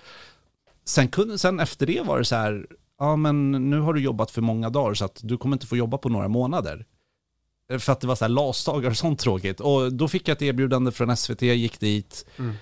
Sen, 0.84 1.08
kunde, 1.08 1.38
sen 1.38 1.60
efter 1.60 1.86
det 1.86 2.00
var 2.06 2.18
det 2.18 2.24
så 2.24 2.36
här, 2.36 2.66
ja 2.98 3.16
men 3.16 3.52
nu 3.70 3.80
har 3.80 3.92
du 3.94 4.00
jobbat 4.00 4.30
för 4.30 4.42
många 4.42 4.70
dagar 4.70 4.94
så 4.94 5.04
att 5.04 5.20
du 5.22 5.36
kommer 5.38 5.56
inte 5.56 5.66
få 5.66 5.76
jobba 5.76 5.98
på 5.98 6.08
några 6.08 6.28
månader. 6.28 6.84
Eh, 7.72 7.78
För 7.78 7.92
att 7.92 8.00
det 8.00 8.06
var 8.06 8.14
så 8.14 8.24
här 8.24 8.28
LAS-dagar 8.28 8.90
och 8.90 8.96
sånt 8.96 9.18
tråkigt. 9.18 9.60
Och 9.60 9.92
då 9.92 10.08
fick 10.08 10.28
jag 10.28 10.34
ett 10.34 10.42
erbjudande 10.42 10.92
från 10.92 11.16
SVT, 11.16 11.42
gick 11.42 11.80
dit, 11.80 12.26
Mm. 12.38 12.54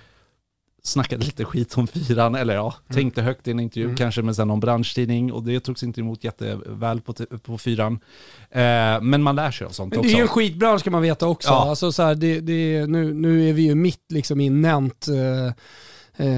snackade 0.82 1.24
lite 1.24 1.44
skit 1.44 1.78
om 1.78 1.86
fyran, 1.86 2.34
eller 2.34 2.54
ja, 2.54 2.74
tänkte 2.92 3.22
högt 3.22 3.48
i 3.48 3.50
en 3.50 3.60
intervju, 3.60 3.84
Mm. 3.84 3.96
kanske 3.96 4.22
med 4.22 4.36
sen 4.36 4.48
någon 4.48 4.60
branschtidning 4.60 5.32
och 5.32 5.42
det 5.42 5.60
togs 5.60 5.82
inte 5.82 6.00
emot 6.00 6.24
jätteväl 6.24 7.00
på, 7.00 7.12
på 7.42 7.58
fyran. 7.58 7.98
Eh, 8.50 9.00
men 9.00 9.22
man 9.22 9.36
lär 9.36 9.50
sig 9.50 9.66
av 9.66 9.70
sånt 9.70 9.90
Men 9.90 9.98
också. 9.98 10.08
det 10.08 10.14
är 10.14 10.16
ju 10.16 10.22
en 10.22 10.28
skitbransch 10.28 10.82
kan 10.84 10.92
man 10.92 11.02
veta 11.02 11.26
också. 11.26 11.48
Ja. 11.48 11.68
Alltså, 11.70 11.92
så 11.92 12.02
här, 12.02 12.14
det, 12.14 12.40
det, 12.40 12.86
nu, 12.86 13.14
nu 13.14 13.48
är 13.48 13.52
vi 13.52 13.62
ju 13.62 13.74
mitt 13.74 14.04
liksom, 14.12 14.40
i 14.40 14.50
Nent 14.50 15.08
eh, 15.08 15.52
eh, 16.16 16.28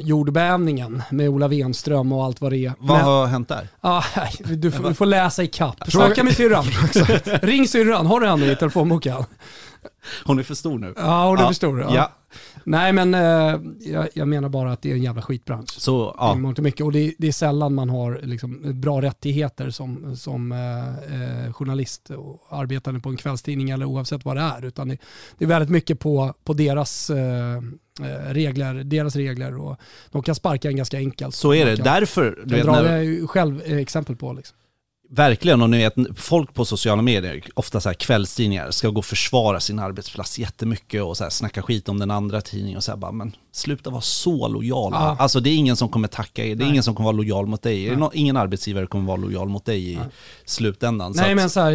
jordbävningen 0.00 1.02
med 1.10 1.28
Ola 1.28 1.48
Wenström 1.48 2.12
och 2.12 2.24
allt 2.24 2.40
vad 2.40 2.52
det 2.52 2.58
är. 2.66 2.72
Vad 2.78 2.96
Men- 2.96 3.06
har 3.06 3.26
hänt 3.26 3.48
där? 3.48 3.68
Ah, 3.80 4.04
du, 4.44 4.70
får, 4.70 4.88
du 4.88 4.94
får 4.94 5.06
läsa 5.06 5.42
i 5.42 5.46
kapp. 5.46 5.90
Snacka 5.90 6.24
med 6.24 6.36
syrran. 6.36 6.64
Ring 7.42 7.68
syrran, 7.68 8.06
har 8.06 8.20
du 8.20 8.26
henne 8.26 8.52
i 8.52 8.56
telefonboken? 8.56 9.24
Hon 10.24 10.38
är 10.38 10.42
för 10.42 10.54
stor 10.54 10.78
nu. 10.78 10.94
Ja, 10.96 11.28
hon 11.28 11.38
är 11.38 11.42
Ja. 11.42 11.46
för 11.48 11.54
stor. 11.54 11.80
Ja. 11.80 11.94
Ja. 11.94 12.10
Nej 12.64 12.92
men 12.92 13.14
eh, 13.14 13.60
jag, 13.92 14.08
jag 14.14 14.28
menar 14.28 14.48
bara 14.48 14.72
att 14.72 14.82
det 14.82 14.90
är 14.90 14.94
en 14.94 15.02
jävla 15.02 15.22
skitbransch. 15.22 15.70
Så, 15.80 16.14
ja. 16.18 16.32
och 16.32 16.58
mycket. 16.58 16.86
Och 16.86 16.92
det, 16.92 17.14
det 17.18 17.28
är 17.28 17.32
sällan 17.32 17.74
man 17.74 17.88
har 17.90 18.20
liksom, 18.22 18.80
bra 18.80 19.02
rättigheter 19.02 19.70
som, 19.70 20.16
som 20.16 20.52
eh, 20.52 20.88
eh, 21.46 21.52
journalist 21.52 22.10
och 22.10 22.46
arbetande 22.50 23.00
på 23.00 23.08
en 23.08 23.16
kvällstidning 23.16 23.70
eller 23.70 23.86
oavsett 23.86 24.24
vad 24.24 24.36
det 24.36 24.42
är. 24.42 24.64
Utan 24.64 24.88
det, 24.88 24.98
det 25.38 25.44
är 25.44 25.48
väldigt 25.48 25.70
mycket 25.70 25.98
på, 26.00 26.34
på 26.44 26.52
deras, 26.52 27.10
eh, 27.10 27.60
regler, 28.28 28.74
deras 28.74 29.16
regler 29.16 29.58
och 29.58 29.76
de 30.10 30.22
kan 30.22 30.34
sparka 30.34 30.68
en 30.68 30.76
ganska 30.76 30.96
enkelt. 30.96 31.34
Så 31.34 31.54
är 31.54 31.66
det. 31.66 31.76
Därför, 31.76 32.38
du 32.44 32.54
kan 32.54 32.56
vet, 32.56 32.64
dra 32.66 32.82
när, 32.82 33.26
själv 33.26 33.62
eh, 33.62 33.76
exempel 33.76 34.16
på. 34.16 34.32
Liksom. 34.32 34.56
Verkligen, 35.14 35.62
och 35.62 35.70
ni 35.70 35.78
vet, 35.78 35.94
folk 36.16 36.54
på 36.54 36.64
sociala 36.64 37.02
medier, 37.02 37.42
ofta 37.54 37.80
så 37.80 37.88
här 37.88 37.94
kvällstidningar, 37.94 38.70
ska 38.70 38.88
gå 38.88 38.98
och 38.98 39.04
försvara 39.04 39.60
sin 39.60 39.78
arbetsplats 39.78 40.38
jättemycket 40.38 41.02
och 41.02 41.16
så 41.16 41.24
här 41.24 41.30
snacka 41.30 41.62
skit 41.62 41.88
om 41.88 41.98
den 41.98 42.10
andra 42.10 42.40
tidningen 42.40 42.76
och 42.76 42.84
säga 42.84 42.96
bara, 42.96 43.12
men 43.12 43.36
sluta 43.52 43.90
vara 43.90 44.00
så 44.00 44.48
lojala. 44.48 44.96
Ja. 44.96 45.16
Alltså 45.18 45.40
det 45.40 45.50
är 45.50 45.56
ingen 45.56 45.76
som 45.76 45.88
kommer 45.88 46.08
tacka 46.08 46.44
er, 46.44 46.46
det 46.46 46.52
är 46.52 46.56
Nej. 46.56 46.68
ingen 46.68 46.82
som 46.82 46.94
kommer 46.94 47.04
vara 47.04 47.16
lojal 47.16 47.46
mot 47.46 47.62
dig. 47.62 47.96
Nej. 47.96 48.08
Ingen 48.12 48.36
arbetsgivare 48.36 48.86
kommer 48.86 49.06
vara 49.06 49.16
lojal 49.16 49.48
mot 49.48 49.64
dig 49.64 49.92
i 49.92 49.98
slutändan. 50.44 51.12
Nej 51.16 51.30
att, 51.30 51.36
men 51.36 51.50
så 51.50 51.60
här, 51.60 51.72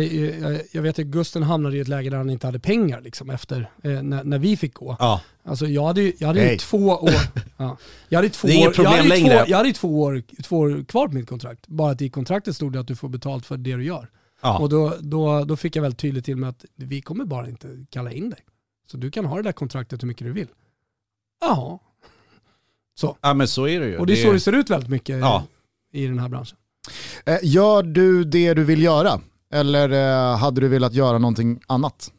jag, 0.71 0.81
vet 0.81 0.99
att 0.99 1.05
Gusten 1.05 1.43
hamnade 1.43 1.77
i 1.77 1.79
ett 1.79 1.88
läge 1.88 2.09
där 2.09 2.17
han 2.17 2.29
inte 2.29 2.47
hade 2.47 2.59
pengar 2.59 3.01
liksom, 3.01 3.29
efter 3.29 3.69
eh, 3.83 3.91
när, 3.91 4.23
när 4.23 4.39
vi 4.39 4.57
fick 4.57 4.73
gå. 4.73 4.95
Ja, 4.99 5.21
Alltså 5.47 5.65
jag 5.67 5.85
hade 5.85 6.01
ju, 6.01 6.13
jag 6.17 6.27
hade 6.27 6.51
ju 6.51 6.57
två 6.57 6.77
år, 6.77 7.11
ja, 7.57 7.77
jag 8.09 8.17
hade 8.17 8.29
två 8.29 8.47
Det 8.47 8.53
är 8.53 8.57
inget 8.57 8.79
år, 8.79 8.85
jag 8.85 8.91
hade 8.91 9.15
två, 9.19 9.43
jag 9.47 9.57
hade 9.57 9.73
två, 9.73 10.01
år, 10.01 10.23
två 10.43 10.57
år 10.57 10.85
kvar 10.88 11.07
på 11.07 11.13
mitt 11.13 11.29
kontrakt. 11.29 11.67
Bara 11.67 11.91
att 11.91 12.01
i 12.01 12.09
kontraktet 12.09 12.55
stod 12.55 12.73
det 12.73 12.79
att 12.79 12.88
du 12.88 12.95
får 12.95 13.09
betalt 13.28 13.45
för 13.45 13.57
det 13.57 13.75
du 13.75 13.84
gör. 13.84 14.09
ja. 14.41 14.57
Och 14.59 14.69
då, 14.69 14.93
då, 14.99 15.43
då 15.45 15.55
fick 15.55 15.75
jag 15.75 15.82
väldigt 15.82 15.99
tydligt 15.99 16.25
till 16.25 16.38
mig 16.38 16.49
att 16.49 16.65
vi 16.75 17.01
kommer 17.01 17.25
bara 17.25 17.49
inte 17.49 17.86
kalla 17.89 18.11
in 18.11 18.30
dig. 18.30 18.39
Så 18.91 18.97
du 18.97 19.11
kan 19.11 19.25
ha 19.25 19.36
det 19.36 19.41
där 19.43 19.51
kontraktet 19.51 20.03
hur 20.03 20.07
mycket 20.07 20.28
du 20.28 20.34
vill. 20.34 20.47
Jaha. 21.41 21.80
Så. 22.99 23.17
ja 23.21 23.34
men 23.34 23.47
så 23.47 23.67
är 23.67 23.80
det 23.80 23.86
ju. 23.88 23.97
Och 23.97 24.07
det 24.07 24.13
är 24.13 24.25
så 24.25 24.32
det 24.32 24.39
ser 24.39 24.53
ut 24.55 24.69
väldigt 24.69 24.89
mycket 24.89 25.19
Ja. 25.19 25.43
i 25.93 26.07
den 26.07 26.19
här 26.19 26.30
branschen. 26.30 26.57
Eh, 27.25 27.38
Gör 27.43 27.84
du 27.84 28.23
det 28.23 28.53
du 28.53 28.63
vill 28.63 28.84
göra? 28.84 29.21
Eller 29.53 29.89
eh, 29.89 30.38
hade 30.38 30.61
du 30.61 30.67
velat 30.67 30.93
göra 30.93 31.17
någonting 31.17 31.59
annat? 31.67 32.11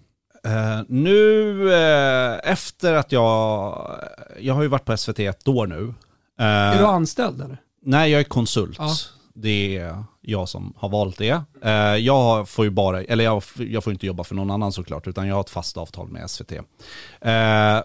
Eh, 0.44 0.82
nu 0.88 1.72
eh, 1.72 2.50
efter 2.52 2.94
att 2.94 3.12
jag, 3.12 3.90
jag 4.40 4.54
har 4.54 4.62
ju 4.62 4.68
varit 4.68 4.84
på 4.84 4.96
SVT 4.96 5.18
ett 5.18 5.48
år 5.48 5.66
nu. 5.66 5.94
Eh, 6.40 6.44
Är 6.46 6.78
du 6.78 6.84
anställd 6.86 7.40
eller? 7.40 7.60
Nej, 7.82 8.10
jag 8.10 8.20
är 8.20 8.24
konsult. 8.24 8.78
Det 9.40 9.76
är 9.76 10.04
jag 10.20 10.48
som 10.48 10.72
har 10.76 10.88
valt 10.88 11.18
det. 11.18 11.42
Eh, 11.64 11.96
jag 11.96 12.48
får 12.48 12.64
ju 12.64 12.70
bara, 12.70 13.02
eller 13.02 13.24
jag, 13.24 13.42
jag 13.56 13.84
får 13.84 13.92
inte 13.92 14.06
jobba 14.06 14.24
för 14.24 14.34
någon 14.34 14.50
annan 14.50 14.72
såklart, 14.72 15.06
utan 15.06 15.28
jag 15.28 15.34
har 15.34 15.40
ett 15.40 15.50
fast 15.50 15.76
avtal 15.76 16.08
med 16.08 16.30
SVT. 16.30 16.52
Eh, 16.52 16.62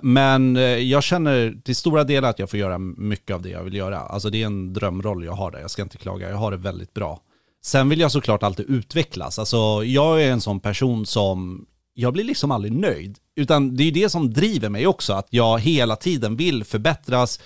men 0.02 0.56
eh, 0.56 0.62
jag 0.64 1.04
känner 1.04 1.62
till 1.64 1.76
stora 1.76 2.04
delar 2.04 2.30
att 2.30 2.40
jag 2.40 2.50
får 2.50 2.60
göra 2.60 2.78
mycket 2.78 3.34
av 3.36 3.42
det 3.42 3.50
jag 3.50 3.64
vill 3.64 3.74
göra. 3.74 4.00
Alltså 4.00 4.30
det 4.30 4.42
är 4.42 4.46
en 4.46 4.74
drömroll 4.74 5.26
jag 5.26 5.34
har 5.34 5.52
där, 5.52 5.60
jag 5.60 5.72
ska 5.72 5.82
inte 5.82 5.98
klaga, 5.98 6.30
jag 6.30 6.38
har 6.38 6.52
det 6.52 6.58
väldigt 6.58 6.94
bra. 6.94 7.20
Sen 7.64 7.90
vill 7.90 8.00
jag 8.00 8.12
såklart 8.12 8.44
alltid 8.44 8.70
utvecklas. 8.70 9.40
Alltså 9.40 9.84
jag 9.86 10.24
är 10.24 10.32
en 10.32 10.42
sån 10.42 10.60
person 10.60 11.06
som, 11.06 11.66
jag 11.94 12.14
blir 12.14 12.24
liksom 12.24 12.52
aldrig 12.52 12.74
nöjd. 12.74 13.18
Utan 13.36 13.76
det 13.76 13.84
är 13.84 13.92
det 13.92 14.10
som 14.10 14.34
driver 14.34 14.70
mig 14.70 14.88
också, 14.88 15.14
att 15.14 15.28
jag 15.30 15.60
hela 15.60 15.96
tiden 15.96 16.36
vill 16.36 16.64
förbättras 16.64 17.40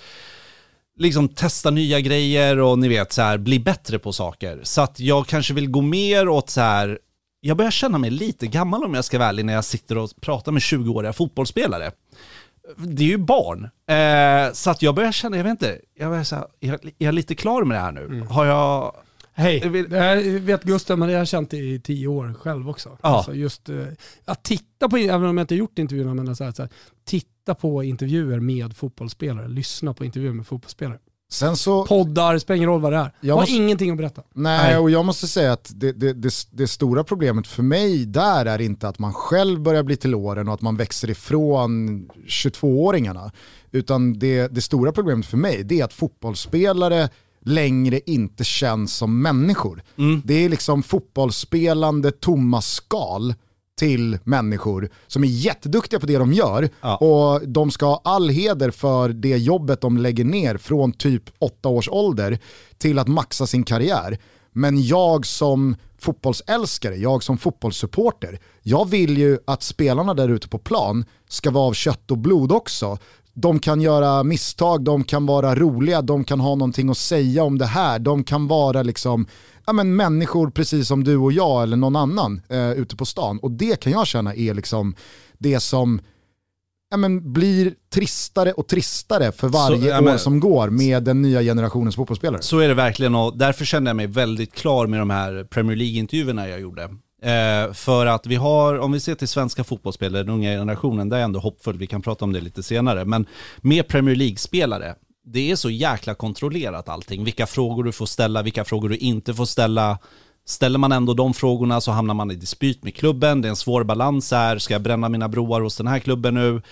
liksom 0.98 1.28
testa 1.28 1.70
nya 1.70 2.00
grejer 2.00 2.58
och 2.58 2.78
ni 2.78 2.88
vet 2.88 3.12
så 3.12 3.22
här, 3.22 3.38
bli 3.38 3.58
bättre 3.58 3.98
på 3.98 4.12
saker. 4.12 4.60
Så 4.62 4.80
att 4.80 5.00
jag 5.00 5.26
kanske 5.26 5.54
vill 5.54 5.70
gå 5.70 5.80
mer 5.80 6.28
åt 6.28 6.50
så 6.50 6.60
här, 6.60 6.98
jag 7.40 7.56
börjar 7.56 7.70
känna 7.70 7.98
mig 7.98 8.10
lite 8.10 8.46
gammal 8.46 8.84
om 8.84 8.94
jag 8.94 9.04
ska 9.04 9.18
vara 9.18 9.28
ärlig 9.28 9.44
när 9.44 9.52
jag 9.52 9.64
sitter 9.64 9.98
och 9.98 10.10
pratar 10.20 10.52
med 10.52 10.60
20-åriga 10.60 11.12
fotbollsspelare. 11.12 11.90
Det 12.76 13.02
är 13.02 13.08
ju 13.08 13.18
barn. 13.18 13.64
Eh, 13.88 14.52
så 14.52 14.70
att 14.70 14.82
jag 14.82 14.94
börjar 14.94 15.12
känna, 15.12 15.36
jag 15.36 15.44
vet 15.44 15.50
inte, 15.50 15.78
jag, 15.94 16.10
börjar 16.10 16.24
så 16.24 16.36
här, 16.36 16.46
är 16.60 16.68
jag, 16.68 16.84
är 16.84 16.92
jag 16.98 17.14
lite 17.14 17.34
klar 17.34 17.64
med 17.64 17.76
det 17.76 17.80
här 17.80 17.92
nu? 17.92 18.26
Har 18.30 18.44
jag... 18.46 18.96
Hej, 19.38 19.60
det 19.88 19.98
här 19.98 20.38
vet 20.38 20.62
Gustav, 20.64 20.98
men 20.98 21.08
det 21.08 21.14
har 21.14 21.18
jag 21.18 21.28
känt 21.28 21.54
i 21.54 21.80
tio 21.80 22.06
år 22.06 22.34
själv 22.40 22.68
också. 22.70 22.88
Ja. 23.02 23.08
Alltså 23.08 23.34
just, 23.34 23.68
eh, 23.68 23.76
att 24.24 24.42
titta 24.44 24.88
på, 24.88 24.96
även 24.96 25.24
om 25.28 25.36
jag 25.38 25.44
inte 25.44 25.54
gjort 25.54 25.78
intervjuerna, 25.78 26.14
men 26.14 26.36
så 26.36 26.44
här, 26.44 26.52
så 26.52 26.62
här, 26.62 26.70
titta 27.04 27.54
på 27.54 27.84
intervjuer 27.84 28.40
med 28.40 28.76
fotbollsspelare, 28.76 29.48
lyssna 29.48 29.94
på 29.94 30.04
intervjuer 30.04 30.32
med 30.32 30.46
fotbollsspelare. 30.46 30.98
Sen 31.30 31.56
så, 31.56 31.86
Poddar, 31.86 32.38
spelar 32.38 32.56
ingen 32.56 32.68
roll 32.68 32.80
vad 32.80 32.92
det 32.92 32.96
är. 32.98 33.12
Jag 33.20 33.34
har 33.34 33.42
måste- 33.42 33.54
ingenting 33.54 33.90
att 33.90 33.96
berätta. 33.96 34.22
nej, 34.34 34.58
Nej. 34.72 34.78
och 34.78 34.90
jag 34.90 35.04
måste 35.04 35.26
säga 35.28 35.52
att 35.52 35.72
det, 35.74 35.92
det, 35.92 36.12
det, 36.12 36.32
det 36.50 36.68
stora 36.68 37.04
problemet 37.04 37.46
för 37.46 37.62
mig 37.62 38.06
där 38.06 38.46
är 38.46 38.60
inte 38.60 38.88
att 38.88 38.98
man 38.98 39.12
själv 39.12 39.60
börjar 39.60 39.82
bli 39.82 39.96
till 39.96 40.14
åren 40.14 40.48
och 40.48 40.54
att 40.54 40.60
man 40.60 40.76
växer 40.76 41.10
ifrån 41.10 42.08
22-åringarna. 42.26 43.30
Utan 43.70 44.18
det, 44.18 44.48
det 44.48 44.60
stora 44.60 44.92
problemet 44.92 45.26
för 45.26 45.36
mig 45.36 45.62
det 45.64 45.80
är 45.80 45.84
att 45.84 45.92
fotbollsspelare 45.92 47.08
längre 47.48 48.00
inte 48.06 48.44
känns 48.44 48.94
som 48.96 49.22
människor. 49.22 49.82
Det 50.24 50.44
är 50.44 50.48
liksom 50.48 50.82
fotbollsspelande 50.82 52.10
tomma 52.10 52.60
skal 52.62 53.34
till 53.78 54.18
människor 54.24 54.90
som 55.06 55.24
är 55.24 55.28
jätteduktiga 55.28 56.00
på 56.00 56.06
det 56.06 56.18
de 56.18 56.32
gör 56.32 56.68
Ja. 56.80 56.96
och 56.96 57.48
de 57.48 57.70
ska 57.70 57.86
ha 57.86 58.00
all 58.04 58.28
heder 58.28 58.70
för 58.70 59.08
det 59.08 59.36
jobbet 59.36 59.80
de 59.80 59.98
lägger 59.98 60.24
ner 60.24 60.56
från 60.56 60.92
typ 60.92 61.22
åtta 61.38 61.68
års 61.68 61.88
ålder 61.88 62.38
till 62.78 62.98
att 62.98 63.08
maxa 63.08 63.46
sin 63.46 63.64
karriär. 63.64 64.18
Men 64.52 64.82
jag 64.82 65.26
som 65.26 65.76
fotbollsälskare, 65.98 66.94
jag 66.96 67.22
som 67.22 67.38
fotbollssupporter, 67.38 68.38
jag 68.62 68.88
vill 68.88 69.18
ju 69.18 69.38
att 69.46 69.62
spelarna 69.62 70.14
där 70.14 70.28
ute 70.28 70.48
på 70.48 70.58
plan 70.58 71.04
ska 71.28 71.50
vara 71.50 71.64
av 71.64 71.72
kött 71.72 72.10
och 72.10 72.18
blod 72.18 72.52
också. 72.52 72.98
De 73.40 73.58
kan 73.58 73.80
göra 73.80 74.22
misstag, 74.22 74.84
de 74.84 75.04
kan 75.04 75.26
vara 75.26 75.54
roliga, 75.54 76.02
de 76.02 76.24
kan 76.24 76.40
ha 76.40 76.54
någonting 76.54 76.90
att 76.90 76.98
säga 76.98 77.44
om 77.44 77.58
det 77.58 77.66
här, 77.66 77.98
de 77.98 78.24
kan 78.24 78.48
vara 78.48 78.82
liksom 78.82 79.26
ja, 79.66 79.72
men 79.72 79.96
människor 79.96 80.50
precis 80.50 80.88
som 80.88 81.04
du 81.04 81.16
och 81.16 81.32
jag 81.32 81.62
eller 81.62 81.76
någon 81.76 81.96
annan 81.96 82.40
eh, 82.48 82.70
ute 82.72 82.96
på 82.96 83.04
stan. 83.04 83.38
Och 83.38 83.50
det 83.50 83.80
kan 83.80 83.92
jag 83.92 84.06
känna 84.06 84.34
är 84.34 84.54
liksom 84.54 84.94
det 85.38 85.60
som 85.60 86.00
ja, 86.90 86.96
men 86.96 87.32
blir 87.32 87.74
tristare 87.94 88.52
och 88.52 88.66
tristare 88.66 89.32
för 89.32 89.48
varje 89.48 89.88
ja, 89.88 90.00
men- 90.00 90.14
år 90.14 90.18
som 90.18 90.40
går 90.40 90.70
med 90.70 91.02
den 91.02 91.22
nya 91.22 91.42
generationens 91.42 91.96
fotbollsspelare. 91.96 92.42
Så 92.42 92.58
är 92.58 92.68
det 92.68 92.74
verkligen 92.74 93.14
och 93.14 93.38
därför 93.38 93.64
kände 93.64 93.88
jag 93.88 93.96
mig 93.96 94.06
väldigt 94.06 94.54
klar 94.54 94.86
med 94.86 95.00
de 95.00 95.10
här 95.10 95.44
Premier 95.44 95.76
League-intervjuerna 95.76 96.48
jag 96.48 96.60
gjorde. 96.60 96.88
Eh, 97.22 97.72
för 97.72 98.06
att 98.06 98.26
vi 98.26 98.36
har, 98.36 98.78
om 98.78 98.92
vi 98.92 99.00
ser 99.00 99.14
till 99.14 99.28
svenska 99.28 99.64
fotbollsspelare, 99.64 100.22
den 100.22 100.34
unga 100.34 100.50
generationen, 100.50 101.08
där 101.08 101.16
är 101.16 101.20
jag 101.20 101.24
ändå 101.24 101.40
hoppfull, 101.40 101.78
vi 101.78 101.86
kan 101.86 102.02
prata 102.02 102.24
om 102.24 102.32
det 102.32 102.40
lite 102.40 102.62
senare, 102.62 103.04
men 103.04 103.26
med 103.56 103.88
Premier 103.88 104.16
League-spelare, 104.16 104.94
det 105.24 105.50
är 105.50 105.56
så 105.56 105.70
jäkla 105.70 106.14
kontrollerat 106.14 106.88
allting. 106.88 107.24
Vilka 107.24 107.46
frågor 107.46 107.84
du 107.84 107.92
får 107.92 108.06
ställa, 108.06 108.42
vilka 108.42 108.64
frågor 108.64 108.88
du 108.88 108.96
inte 108.96 109.34
får 109.34 109.44
ställa. 109.44 109.98
Ställer 110.46 110.78
man 110.78 110.92
ändå 110.92 111.14
de 111.14 111.34
frågorna 111.34 111.80
så 111.80 111.90
hamnar 111.90 112.14
man 112.14 112.30
i 112.30 112.34
dispyt 112.34 112.84
med 112.84 112.94
klubben, 112.94 113.42
det 113.42 113.48
är 113.48 113.50
en 113.50 113.56
svår 113.56 113.84
balans 113.84 114.30
här, 114.30 114.58
ska 114.58 114.74
jag 114.74 114.82
bränna 114.82 115.08
mina 115.08 115.28
broar 115.28 115.60
hos 115.60 115.76
den 115.76 115.86
här 115.86 115.98
klubben 115.98 116.34
nu? 116.34 116.62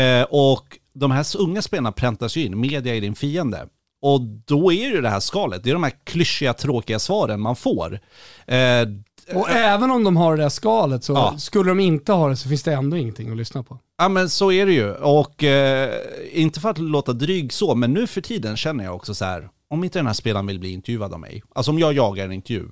Eh, 0.00 0.26
och 0.30 0.78
de 0.94 1.10
här 1.10 1.26
unga 1.38 1.62
spelarna 1.62 1.92
präntas 1.92 2.36
ju 2.36 2.44
in, 2.44 2.60
media 2.60 2.96
är 2.96 3.00
din 3.00 3.14
fiende. 3.14 3.66
Och 4.02 4.20
då 4.20 4.72
är 4.72 4.88
ju 4.88 5.00
det 5.00 5.08
här 5.08 5.20
skalet, 5.20 5.64
det 5.64 5.70
är 5.70 5.74
de 5.74 5.82
här 5.82 6.04
klyschiga, 6.04 6.52
tråkiga 6.52 6.98
svaren 6.98 7.40
man 7.40 7.56
får. 7.56 8.00
Eh, 8.46 8.88
och 9.32 9.50
även 9.50 9.90
om 9.90 10.04
de 10.04 10.16
har 10.16 10.36
det 10.36 10.42
där 10.42 10.48
skalet 10.48 11.04
så 11.04 11.12
Ja. 11.12 11.34
skulle 11.38 11.70
de 11.70 11.80
inte 11.80 12.12
ha 12.12 12.28
det 12.28 12.36
så 12.36 12.48
finns 12.48 12.62
det 12.62 12.72
ändå 12.72 12.96
ingenting 12.96 13.30
att 13.30 13.36
lyssna 13.36 13.62
på. 13.62 13.78
Ja 13.98 14.08
men 14.08 14.30
så 14.30 14.52
är 14.52 14.66
det 14.66 14.72
ju. 14.72 14.92
Och 14.94 15.44
eh, 15.44 15.94
inte 16.32 16.60
för 16.60 16.70
att 16.70 16.78
låta 16.78 17.12
dryg 17.12 17.52
så, 17.52 17.74
men 17.74 17.92
nu 17.92 18.06
för 18.06 18.20
tiden 18.20 18.56
känner 18.56 18.84
jag 18.84 18.94
också 18.94 19.14
så 19.14 19.24
här, 19.24 19.48
om 19.70 19.84
inte 19.84 19.98
den 19.98 20.06
här 20.06 20.14
spelaren 20.14 20.46
vill 20.46 20.58
bli 20.58 20.70
intervjuad 20.72 21.12
av 21.12 21.20
mig, 21.20 21.42
alltså 21.54 21.70
om 21.70 21.78
jag 21.78 21.92
jagar 21.92 22.24
en 22.24 22.32
intervju, 22.32 22.68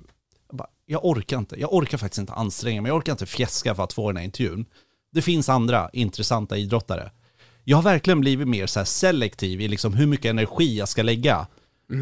jag, 0.49 0.57
bara, 0.57 0.67
jag 0.85 1.05
orkar 1.05 1.37
inte, 1.37 1.59
jag 1.59 1.73
orkar 1.73 1.97
faktiskt 1.97 2.19
inte 2.19 2.33
anstränga 2.33 2.81
mig, 2.81 2.89
jag 2.89 2.97
orkar 2.97 3.11
inte 3.11 3.25
fjäska 3.25 3.75
för 3.75 3.83
att 3.83 3.93
få 3.93 4.09
den 4.09 4.17
här 4.17 4.23
intervjun. 4.23 4.65
Det 5.13 5.21
finns 5.21 5.49
andra 5.49 5.89
intressanta 5.93 6.57
idrottare. 6.57 7.11
Jag 7.63 7.77
har 7.77 7.83
verkligen 7.83 8.19
blivit 8.21 8.47
mer 8.47 8.67
så 8.67 8.85
selektiv 8.85 9.61
i 9.61 9.67
liksom 9.67 9.93
hur 9.93 10.07
mycket 10.07 10.29
energi 10.29 10.77
jag 10.77 10.87
ska 10.89 11.03
lägga 11.03 11.47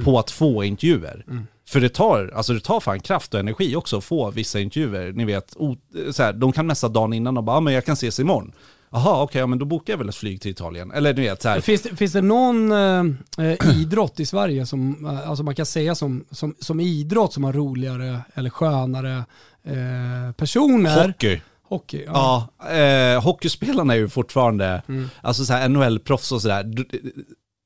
på 0.06 0.20
att 0.20 0.32
få 0.32 0.64
intervjuer. 0.64 1.26
För 1.70 1.82
det 1.82 1.90
tar, 1.90 2.32
alltså 2.36 2.54
det 2.54 2.60
tar 2.60 2.80
fan 2.80 3.00
kraft 3.00 3.34
och 3.34 3.40
energi 3.40 3.76
också 3.76 3.98
att 3.98 4.04
få 4.04 4.32
vissa 4.32 4.60
intervjuer. 4.60 5.12
Ni 5.12 5.26
vet, 5.26 5.54
o, 5.56 5.78
så 6.12 6.24
här, 6.24 6.34
de 6.34 6.52
kan 6.52 6.68
messa 6.68 6.88
dagen 6.88 7.14
innan 7.14 7.38
och 7.38 7.44
bara, 7.44 7.58
ah, 7.58 7.60
men 7.60 7.74
jag 7.74 7.86
kan 7.86 7.94
ses 7.94 8.20
imorgon. 8.20 8.52
Jaha, 8.94 9.24
okej, 9.24 9.40
ja, 9.40 9.48
men 9.48 9.60
då 9.60 9.66
bokar 9.66 9.94
jag 9.94 9.98
väl 9.98 10.10
ett 10.10 10.16
flyg 10.16 10.42
till 10.42 10.52
Italien. 10.52 10.92
Eller 10.92 11.14
du 11.14 11.22
vet, 11.22 11.42
så 11.42 11.50
här. 11.50 11.62
Finns 11.62 11.82
det, 11.82 11.96
finns 11.96 12.14
det 12.14 12.22
någon 12.22 12.72
eh, 12.72 13.46
eh, 13.48 13.76
idrott 13.82 14.20
i 14.20 14.26
Sverige 14.26 14.66
som 14.66 15.06
eh, 15.06 15.30
alltså 15.30 15.44
man 15.44 15.56
kan 15.56 15.66
säga 15.66 15.96
som, 15.96 16.26
som, 16.32 16.56
som 16.60 16.80
idrott 16.80 17.34
som 17.34 17.44
har 17.44 17.54
roligare 17.54 18.22
eller 18.34 18.50
skönare 18.50 19.24
eh, 19.64 20.32
personer? 20.38 21.08
Hockey. 21.08 21.42
Hockey, 21.64 22.04
ja. 22.06 22.48
Ja, 22.60 22.70
eh, 22.72 23.24
hockeyspelarna 23.24 23.94
är 23.94 23.98
ju 23.98 24.10
fortfarande, 24.10 24.82
Mm. 24.88 25.10
alltså 25.22 25.46
så 25.46 25.54
här 25.54 25.70
NHL-proffs 25.70 26.32
och 26.34 26.42
sådär. 26.42 26.74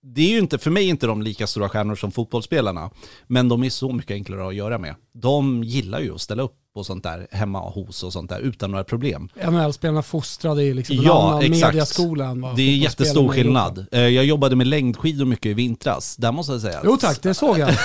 Det 0.08 0.22
är 0.22 0.30
ju 0.30 0.38
inte, 0.40 0.58
för 0.58 0.72
mig 0.72 0.86
är 0.86 0.90
inte 0.90 1.08
de 1.08 1.22
lika 1.22 1.48
stora 1.48 1.70
stjärnor 1.70 1.96
som 1.96 2.12
fotbollsspelarna, 2.12 2.90
men 3.28 3.50
de 3.50 3.64
är 3.64 3.70
så 3.70 3.92
mycket 3.92 4.12
enklare 4.12 4.48
att 4.48 4.56
göra 4.56 4.78
med. 4.78 4.96
De 5.14 5.64
gillar 5.64 6.00
ju 6.00 6.16
att 6.16 6.22
ställa 6.22 6.44
upp 6.44 6.54
på 6.76 6.84
sånt 6.84 7.04
där 7.04 7.28
hemma 7.32 7.60
hos 7.60 8.04
och 8.04 8.14
sånt 8.14 8.30
där 8.30 8.40
utan 8.40 8.72
några 8.72 8.84
problem. 8.84 9.30
NHL-spelarna 9.52 10.02
fostrade 10.02 10.64
i 10.64 10.74
liksom 10.74 10.98
en 11.00 11.04
Ja, 11.04 11.30
annan 11.30 11.42
exakt. 11.44 11.74
mediaskola 11.74 12.26
än 12.26 12.42
vad 12.42 12.56
Det 12.56 12.62
är 12.62 12.76
jättestor 12.78 13.30
skillnad. 13.30 13.86
Eh, 13.92 14.00
Jag 14.02 14.26
jobbade 14.26 14.56
med 14.56 14.68
längdskidor 14.68 15.26
mycket 15.26 15.46
i 15.46 15.54
vintras. 15.54 16.16
Där 16.16 16.32
måste 16.32 16.52
jag 16.54 16.62
säga 16.62 16.80
Jo 16.84 16.98
tack, 16.98 17.22
det 17.22 17.34
såg 17.34 17.60
jag. 17.60 17.68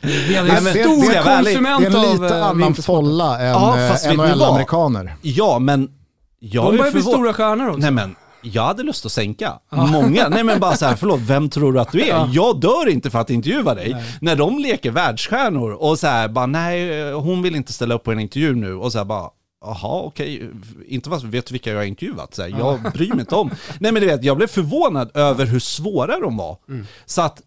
Vi 0.00 0.34
är 0.34 0.44
en 0.56 0.56
stor 0.64 1.12
ärlig? 1.14 1.54
konsument 1.54 1.80
Det 1.80 1.86
är 1.86 1.90
en 1.90 1.96
av 1.96 2.22
lite 2.22 2.36
eh, 2.38 2.46
annan 2.46 2.74
folla 2.74 3.40
än 3.40 3.46
Ja, 3.50 3.78
eh? 3.78 4.12
NHL-amerikaner. 4.16 5.14
Ja, 5.22 5.58
men 5.58 5.88
jag 6.38 6.64
De 6.64 6.74
är 6.74 6.78
börjar 6.78 6.92
bli 6.92 7.02
stora 7.02 7.32
stjärnor 7.32 7.68
också. 7.68 7.80
Nej 7.80 7.90
men, 7.90 8.14
jag 8.42 8.62
hade 8.62 8.82
lust 8.82 9.06
att 9.06 9.12
sänka. 9.12 9.58
Många, 9.70 10.28
nej 10.28 10.44
men 10.44 10.60
bara 10.60 10.76
så 10.76 10.86
här, 10.86 10.96
förlåt, 10.96 11.20
vem 11.20 11.48
tror 11.50 11.72
du 11.72 11.80
att 11.80 11.92
du 11.92 12.02
är? 12.02 12.08
Ja. 12.08 12.28
Jag 12.32 12.60
dör 12.60 12.88
inte 12.88 13.10
för 13.10 13.18
att 13.18 13.30
intervjua 13.30 13.74
dig. 13.74 13.96
När 14.20 14.36
de 14.36 14.58
leker 14.58 14.90
världsstjärnor 14.90 15.70
och 15.70 15.98
så 15.98 16.06
här, 16.06 16.28
bara 16.28 16.46
nej, 16.46 17.12
hon 17.12 17.42
vill 17.42 17.56
inte 17.56 17.72
ställa 17.72 17.94
upp 17.94 18.04
på 18.04 18.12
en 18.12 18.20
intervju 18.20 18.54
nu 18.54 18.74
och 18.74 18.92
så 18.92 18.98
här 18.98 19.04
bara, 19.04 19.30
Jaha, 19.64 20.02
okej. 20.02 20.50
Inte 20.86 21.10
fast 21.10 21.24
vet 21.24 21.46
du 21.46 21.52
vilka 21.52 21.70
jag 21.70 21.76
har 21.76 21.84
intervjuat. 21.84 22.34
Så 22.34 22.42
här, 22.42 22.48
jag 22.58 22.92
bryr 22.92 23.08
mig 23.08 23.20
inte 23.20 23.34
om. 23.34 23.50
Nej 23.78 23.92
men 23.92 24.02
du 24.02 24.08
vet, 24.08 24.24
jag 24.24 24.36
blev 24.36 24.46
förvånad 24.46 25.10
över 25.14 25.46
hur 25.46 25.60
svåra 25.60 26.20
de 26.20 26.36
var. 26.36 26.56
Så 27.06 27.22
att 27.22 27.42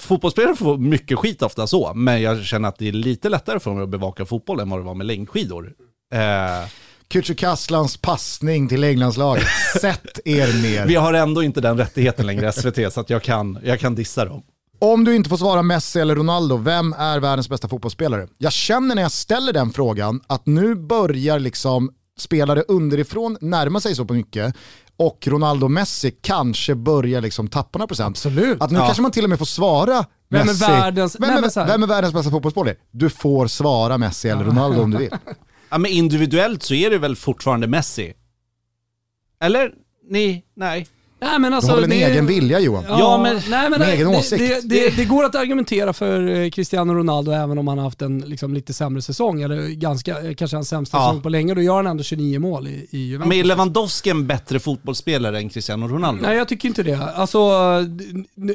fotbollsspelare 0.00 0.56
får 0.56 0.78
mycket 0.78 1.18
skit 1.18 1.42
ofta 1.42 1.66
så, 1.66 1.94
men 1.94 2.22
jag 2.22 2.44
känner 2.44 2.68
att 2.68 2.78
det 2.78 2.88
är 2.88 2.92
lite 2.92 3.28
lättare 3.28 3.60
för 3.60 3.74
mig 3.74 3.82
att 3.82 3.88
bevaka 3.88 4.26
fotboll 4.26 4.60
än 4.60 4.70
vad 4.70 4.80
det 4.80 4.84
var 4.84 4.94
med 4.94 5.06
längdskidor. 5.06 5.72
Eh, 6.14 6.68
Kücükaslan's 7.12 7.98
passning 8.00 8.68
till 8.68 8.84
Englandslaget. 8.84 9.46
Sätt 9.80 10.18
er 10.24 10.62
ner. 10.62 10.86
Vi 10.86 10.94
har 10.94 11.12
ändå 11.14 11.42
inte 11.42 11.60
den 11.60 11.78
rättigheten 11.78 12.26
längre 12.26 12.52
SVT 12.52 12.92
så 12.92 13.00
att 13.00 13.10
jag 13.10 13.22
kan, 13.22 13.58
jag 13.64 13.80
kan 13.80 13.94
dissa 13.94 14.24
dem. 14.24 14.42
Om 14.78 15.04
du 15.04 15.14
inte 15.16 15.30
får 15.30 15.36
svara 15.36 15.62
Messi 15.62 16.00
eller 16.00 16.14
Ronaldo, 16.16 16.56
vem 16.56 16.92
är 16.98 17.20
världens 17.20 17.48
bästa 17.48 17.68
fotbollsspelare? 17.68 18.28
Jag 18.38 18.52
känner 18.52 18.94
när 18.94 19.02
jag 19.02 19.12
ställer 19.12 19.52
den 19.52 19.72
frågan 19.72 20.20
att 20.26 20.46
nu 20.46 20.74
börjar 20.74 21.38
liksom 21.38 21.90
spelare 22.18 22.62
underifrån 22.68 23.38
närma 23.40 23.80
sig 23.80 23.94
så 23.94 24.04
på 24.04 24.14
mycket 24.14 24.54
och 24.96 25.26
Ronaldo 25.26 25.64
och 25.66 25.70
Messi 25.70 26.10
kanske 26.22 26.74
börjar 26.74 27.20
liksom 27.20 27.48
tappa 27.48 27.78
några 27.78 27.86
procent. 27.88 28.16
Absolut. 28.16 28.62
Att 28.62 28.70
nu 28.70 28.78
Ja. 28.78 28.84
kanske 28.86 29.02
man 29.02 29.10
till 29.10 29.24
och 29.24 29.30
med 29.30 29.38
får 29.38 29.46
svara 29.46 30.04
Vem 30.30 30.40
är 30.40 30.44
Messi. 30.44 30.64
världens- 30.64 31.16
vem, 31.20 31.30
nej, 31.30 31.38
är, 31.44 31.60
här. 31.60 31.66
vem 31.66 31.82
är 31.82 31.86
världens 31.86 32.14
bästa 32.14 32.30
fotbollsspelare? 32.30 32.74
Du 32.90 33.10
får 33.10 33.46
svara 33.46 33.98
Messi 33.98 34.28
eller 34.28 34.44
Ronaldo 34.44 34.82
om 34.82 34.90
du 34.90 34.98
vill. 34.98 35.10
Ja 35.72 35.78
men 35.78 35.90
individuellt 35.90 36.62
så 36.62 36.74
är 36.74 36.90
det 36.90 36.98
väl 36.98 37.16
fortfarande 37.16 37.66
Messi? 37.66 38.14
Eller? 39.40 39.74
Ni? 40.08 40.44
Nej. 40.54 40.86
Nej, 41.22 41.38
men 41.38 41.54
alltså, 41.54 41.68
du 41.70 41.74
har 41.74 41.80
väl 41.80 41.92
en 41.92 41.98
det- 41.98 42.04
egen 42.04 42.26
vilja 42.26 42.60
Johan? 42.60 42.84
Ja, 42.88 43.18
men, 43.22 43.34
nej, 43.34 43.70
men 43.70 43.72
en 43.72 43.80
nej, 43.80 43.96
egen 43.96 44.10
det, 44.12 44.18
åsikt. 44.18 44.38
Det, 44.38 44.68
det, 44.68 44.96
det 44.96 45.04
går 45.04 45.24
att 45.24 45.34
argumentera 45.34 45.92
för 45.92 46.28
eh, 46.28 46.50
Cristiano 46.50 46.94
Ronaldo 46.94 47.30
även 47.32 47.58
om 47.58 47.68
han 47.68 47.78
har 47.78 47.84
haft 47.84 48.02
en 48.02 48.18
liksom, 48.20 48.54
lite 48.54 48.72
sämre 48.72 49.02
säsong, 49.02 49.42
eller 49.42 49.68
ganska, 49.68 50.20
eh, 50.28 50.34
kanske 50.34 50.56
hans 50.56 50.68
sämsta 50.68 50.96
Ja. 50.96 51.02
säsong 51.08 51.22
på 51.22 51.28
länge. 51.28 51.54
Då 51.54 51.62
gör 51.62 51.76
han 51.76 51.86
ändå 51.86 52.02
29 52.02 52.38
mål 52.38 52.66
i, 52.68 52.86
i 52.90 52.98
Juventus. 52.98 53.28
Men 53.28 53.38
är 53.38 53.44
Lewandowski 53.44 54.10
en 54.10 54.26
bättre 54.26 54.60
fotbollsspelare 54.60 55.38
än 55.38 55.48
Cristiano 55.48 55.88
Ronaldo? 55.88 56.22
Nej 56.22 56.36
jag 56.36 56.48
tycker 56.48 56.68
inte 56.68 56.82
det. 56.82 56.98
Alltså, 57.14 57.38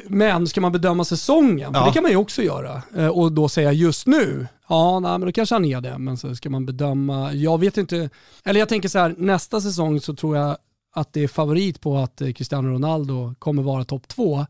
men 0.08 0.46
ska 0.46 0.60
man 0.60 0.72
bedöma 0.72 1.04
säsongen, 1.04 1.70
Ja. 1.74 1.86
det 1.86 1.92
kan 1.92 2.02
man 2.02 2.12
ju 2.12 2.16
också 2.16 2.42
göra, 2.42 2.82
eh, 2.96 3.06
och 3.08 3.32
då 3.32 3.48
säga 3.48 3.72
just 3.72 4.06
nu, 4.06 4.46
ja 4.68 5.00
nej, 5.00 5.10
men 5.10 5.20
då 5.20 5.32
kanske 5.32 5.54
han 5.54 5.64
är 5.64 5.80
det. 5.80 5.98
Men 5.98 6.16
så 6.16 6.34
ska 6.34 6.50
man 6.50 6.66
bedöma, 6.66 7.32
jag 7.32 7.60
vet 7.60 7.76
inte, 7.76 8.10
eller 8.44 8.60
jag 8.60 8.68
tänker 8.68 8.88
så 8.88 8.98
här, 8.98 9.14
nästa 9.18 9.60
säsong 9.60 10.00
så 10.00 10.14
tror 10.14 10.36
jag 10.36 10.56
att 10.92 11.12
det 11.12 11.24
är 11.24 11.28
favorit 11.28 11.80
på 11.80 11.96
att 11.98 12.20
eh, 12.20 12.32
Cristiano 12.32 12.68
Ronaldo 12.68 13.34
kommer 13.38 13.62
vara 13.62 13.84
topp 13.84 14.08
två. 14.08 14.46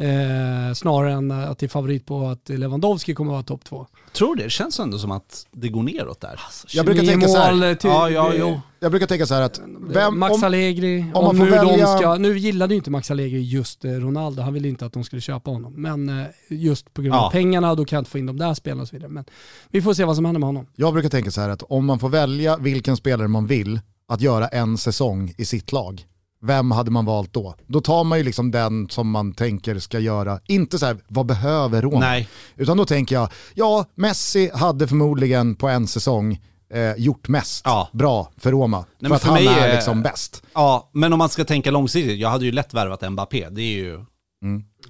Eh, 0.00 0.74
snarare 0.74 1.12
än 1.12 1.30
att 1.30 1.58
det 1.58 1.66
är 1.66 1.68
favorit 1.68 2.06
på 2.06 2.26
att 2.26 2.48
Lewandowski 2.48 3.14
kommer 3.14 3.32
vara 3.32 3.42
topp 3.42 3.64
två. 3.64 3.86
Tror 4.12 4.34
du 4.34 4.38
det? 4.42 4.46
Det 4.46 4.50
känns 4.50 4.80
ändå 4.80 4.98
som 4.98 5.10
att 5.10 5.46
det 5.52 5.68
går 5.68 5.82
neråt 5.82 6.20
där. 6.20 6.40
Jag 6.74 6.86
brukar 6.86 7.00
29 7.02 7.12
tänka 7.12 7.28
så 7.28 7.38
här- 7.38 7.74
till, 7.74 7.90
Ja, 7.90 8.10
ja, 8.10 8.32
jo. 8.36 8.60
Jag 8.80 8.90
brukar 8.90 9.06
tänka 9.06 9.26
så 9.26 9.34
här 9.34 9.42
att 9.42 9.60
vem, 9.80 10.18
Max 10.18 10.34
om, 10.34 10.44
Allegri, 10.44 11.00
om 11.00 11.10
om, 11.14 11.24
man 11.24 11.36
får 11.36 11.44
nu, 11.44 11.50
välja- 11.50 11.86
de 11.92 11.98
ska, 11.98 12.14
nu 12.16 12.38
gillade 12.38 12.74
ju 12.74 12.76
inte 12.78 12.90
Max 12.90 13.10
Allegri 13.10 13.40
just 13.42 13.84
eh, 13.84 13.90
Ronaldo, 13.90 14.42
han 14.42 14.52
ville 14.54 14.68
inte 14.68 14.86
att 14.86 14.92
de 14.92 15.04
skulle 15.04 15.22
köpa 15.22 15.50
honom. 15.50 15.72
Men 15.82 16.08
eh, 16.08 16.26
just 16.48 16.94
på 16.94 17.02
grund 17.02 17.14
av 17.14 17.20
Ja. 17.22 17.30
pengarna, 17.30 17.74
då 17.74 17.84
kan 17.84 17.96
jag 17.96 18.00
inte 18.00 18.10
få 18.10 18.18
in 18.18 18.26
de 18.26 18.36
där 18.38 18.54
spelarna 18.54 18.82
och 18.82 18.88
så 18.88 18.96
vidare. 18.96 19.10
Men 19.10 19.24
vi 19.70 19.82
får 19.82 19.94
se 19.94 20.04
vad 20.04 20.16
som 20.16 20.24
händer 20.24 20.38
med 20.38 20.46
honom. 20.46 20.66
jag 20.76 20.92
brukar 20.92 21.08
tänka 21.08 21.30
så 21.30 21.40
här 21.40 21.48
att 21.48 21.62
om 21.62 21.86
man 21.86 21.98
får 21.98 22.08
välja 22.08 22.56
vilken 22.56 22.96
spelare 22.96 23.28
man 23.28 23.46
vill 23.46 23.80
att 24.08 24.20
göra 24.20 24.48
en 24.48 24.78
säsong 24.78 25.34
i 25.38 25.44
sitt 25.44 25.72
lag, 25.72 26.04
vem 26.42 26.70
hade 26.70 26.90
man 26.90 27.04
valt 27.04 27.32
då? 27.32 27.54
Då 27.66 27.80
tar 27.80 28.04
man 28.04 28.18
ju 28.18 28.24
liksom 28.24 28.50
den 28.50 28.88
som 28.88 29.10
man 29.10 29.32
tänker 29.32 29.78
ska 29.78 29.98
göra, 29.98 30.40
inte 30.46 30.78
så 30.78 30.86
här, 30.86 30.96
vad 31.08 31.26
behöver 31.26 31.82
Roma? 31.82 32.00
Nej. 32.00 32.28
Utan 32.56 32.76
då 32.76 32.84
tänker 32.84 33.14
jag, 33.14 33.28
ja, 33.54 33.84
Messi 33.94 34.50
hade 34.54 34.88
förmodligen 34.88 35.54
på 35.54 35.68
en 35.68 35.86
säsong 35.86 36.40
eh, 36.74 36.92
gjort 36.96 37.28
mest 37.28 37.62
Ja. 37.64 37.88
bra 37.92 38.30
för 38.36 38.50
Roma. 38.52 38.82
för 38.82 38.88
men 39.00 39.12
att 39.12 39.22
för 39.22 39.28
han 39.28 39.38
är 39.38 39.58
är- 39.68 39.74
liksom 39.74 40.02
bäst. 40.02 40.42
Ja, 40.54 40.90
men 40.92 41.12
om 41.12 41.18
man 41.18 41.28
ska 41.28 41.44
tänka 41.44 41.70
långsiktigt, 41.70 42.18
jag 42.18 42.28
hade 42.28 42.44
ju 42.44 42.52
lätt 42.52 42.74
värvat 42.74 43.10
Mbappé. 43.12 43.48
Det 43.50 43.62
är 43.62 43.76
ju... 43.76 44.04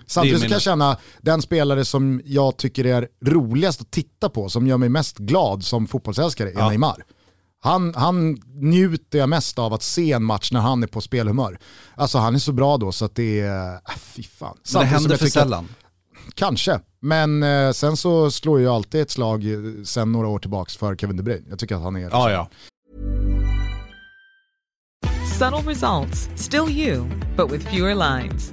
Samtidigt 0.07 0.39
så 0.39 0.43
min- 0.45 0.49
kan 0.51 0.55
jag 0.55 0.63
känna 0.63 0.97
den 1.21 1.43
spelare 1.43 1.85
som 1.85 2.21
jag 2.25 2.57
tycker 2.57 2.85
är 2.87 3.09
roligast 3.25 3.81
att 3.81 3.91
titta 3.91 4.29
på, 4.29 4.49
som 4.49 4.67
gör 4.67 4.77
mig 4.77 4.89
mest 4.89 5.19
glad 5.19 5.65
som 5.65 5.87
fotbollsälskare, 5.87 6.49
är 6.49 6.55
Ja. 6.59 6.69
Neymar. 6.69 7.05
Han, 7.61 7.95
han 7.95 8.39
njuter 8.55 9.19
jag 9.19 9.29
mest 9.29 9.59
av 9.59 9.75
att 9.75 9.83
se 9.83 10.13
en 10.13 10.25
match 10.25 10.53
när 10.53 10.61
han 10.61 10.83
är 10.83 10.87
på 10.87 11.01
spelhumör. 11.01 11.59
Alltså 11.95 12.19
han 12.19 12.35
är 12.35 12.39
så 12.39 12.53
bra 12.53 12.77
då 12.77 12.93
så 12.93 13.05
att 13.05 13.15
det 13.15 13.41
är, 13.41 13.73
äh, 13.73 13.97
fy 13.97 14.23
fan. 14.23 14.57
Men 14.57 14.63
det 14.63 14.69
Samtidigt 14.69 14.91
som 14.91 15.03
händer 15.03 15.17
för 15.17 15.27
sällan. 15.27 15.69
Kanske, 16.35 16.81
men 17.01 17.43
eh, 17.43 17.73
sen 17.73 17.97
så 17.97 18.31
slår 18.31 18.61
jag 18.61 18.75
alltid 18.75 19.01
ett 19.01 19.11
slag 19.11 19.53
eh, 19.53 19.59
sen 19.85 20.13
några 20.13 20.29
år 20.29 20.39
tillbaka 20.39 20.71
för 20.79 20.97
Kevin 20.97 21.17
De 21.17 21.23
Bruyne. 21.23 21.47
Jag 21.51 21.59
tycker 21.59 21.77
att 21.77 21.83
han 21.83 21.97
är 21.97 22.01
Ja, 22.01 22.31
ja. 22.31 22.49
Subtle 25.39 25.71
results, 25.73 26.29
still 26.37 26.69
you, 26.69 27.05
but 27.37 27.53
with 27.53 27.71
fewer 27.71 27.95
lines. 27.95 28.53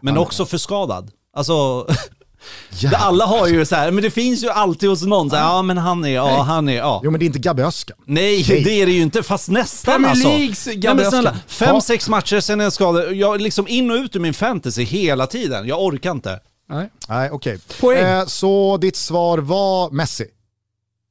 Men 0.00 0.18
också 0.18 0.46
för 0.46 0.58
skadad. 0.58 1.10
Alltså, 1.36 1.86
alla 2.96 3.26
har 3.26 3.46
ju 3.46 3.64
så 3.64 3.74
här, 3.76 3.90
men 3.90 4.02
det 4.02 4.10
finns 4.10 4.44
ju 4.44 4.48
alltid 4.50 4.88
hos 4.88 5.02
någon 5.02 5.30
så 5.30 5.36
här, 5.36 5.42
ja 5.42 5.62
men 5.62 5.78
han 5.78 6.04
är, 6.04 6.08
ja 6.08 6.42
han 6.42 6.68
är, 6.68 6.76
ja. 6.76 7.00
Jo 7.04 7.10
men 7.10 7.18
det 7.20 7.24
är 7.24 7.26
inte 7.26 7.38
Gabbe 7.38 7.64
Öska. 7.66 7.94
Nej, 8.06 8.44
Nej. 8.48 8.62
det 8.64 8.82
är 8.82 8.86
det 8.86 8.92
ju 8.92 9.02
inte, 9.02 9.22
fast 9.22 9.48
nästan 9.48 9.92
Premier 9.94 10.10
alltså. 10.10 10.28
Leagues 10.28 10.64
Gabbe 10.66 11.02
men 11.02 11.10
snälla, 11.10 11.30
Öska. 11.30 11.42
fem, 11.46 11.74
Ja. 11.74 11.80
sex 11.80 12.08
matcher 12.08 12.40
sen 12.40 12.60
är 12.60 12.64
jag 12.64 12.72
skadad. 12.72 13.14
Jag 13.14 13.40
liksom 13.40 13.68
in 13.68 13.90
och 13.90 13.94
ut 13.94 14.16
ur 14.16 14.20
min 14.20 14.34
fantasy 14.34 14.84
hela 14.84 15.26
tiden. 15.26 15.68
Jag 15.68 15.82
orkar 15.84 16.10
inte. 16.10 16.40
Nej. 16.68 16.90
Nej 17.08 17.30
okej. 17.30 17.58
Poäng. 17.80 18.04
Eh, 18.04 18.26
så 18.26 18.76
ditt 18.76 18.96
svar 18.96 19.38
var 19.38 19.90
Messi? 19.90 20.26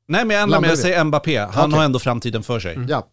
Nej 0.07 0.25
men 0.25 0.35
jag 0.35 0.43
ändrar 0.43 0.59
mig, 0.59 0.69
jag 0.69 0.79
säger 0.79 1.03
Mbappé. 1.03 1.37
Han 1.37 1.49
Okej. 1.65 1.77
har 1.77 1.85
ändå 1.85 1.99
framtiden 1.99 2.43
för 2.43 2.59
sig. 2.59 2.79
Ja. 2.89 3.07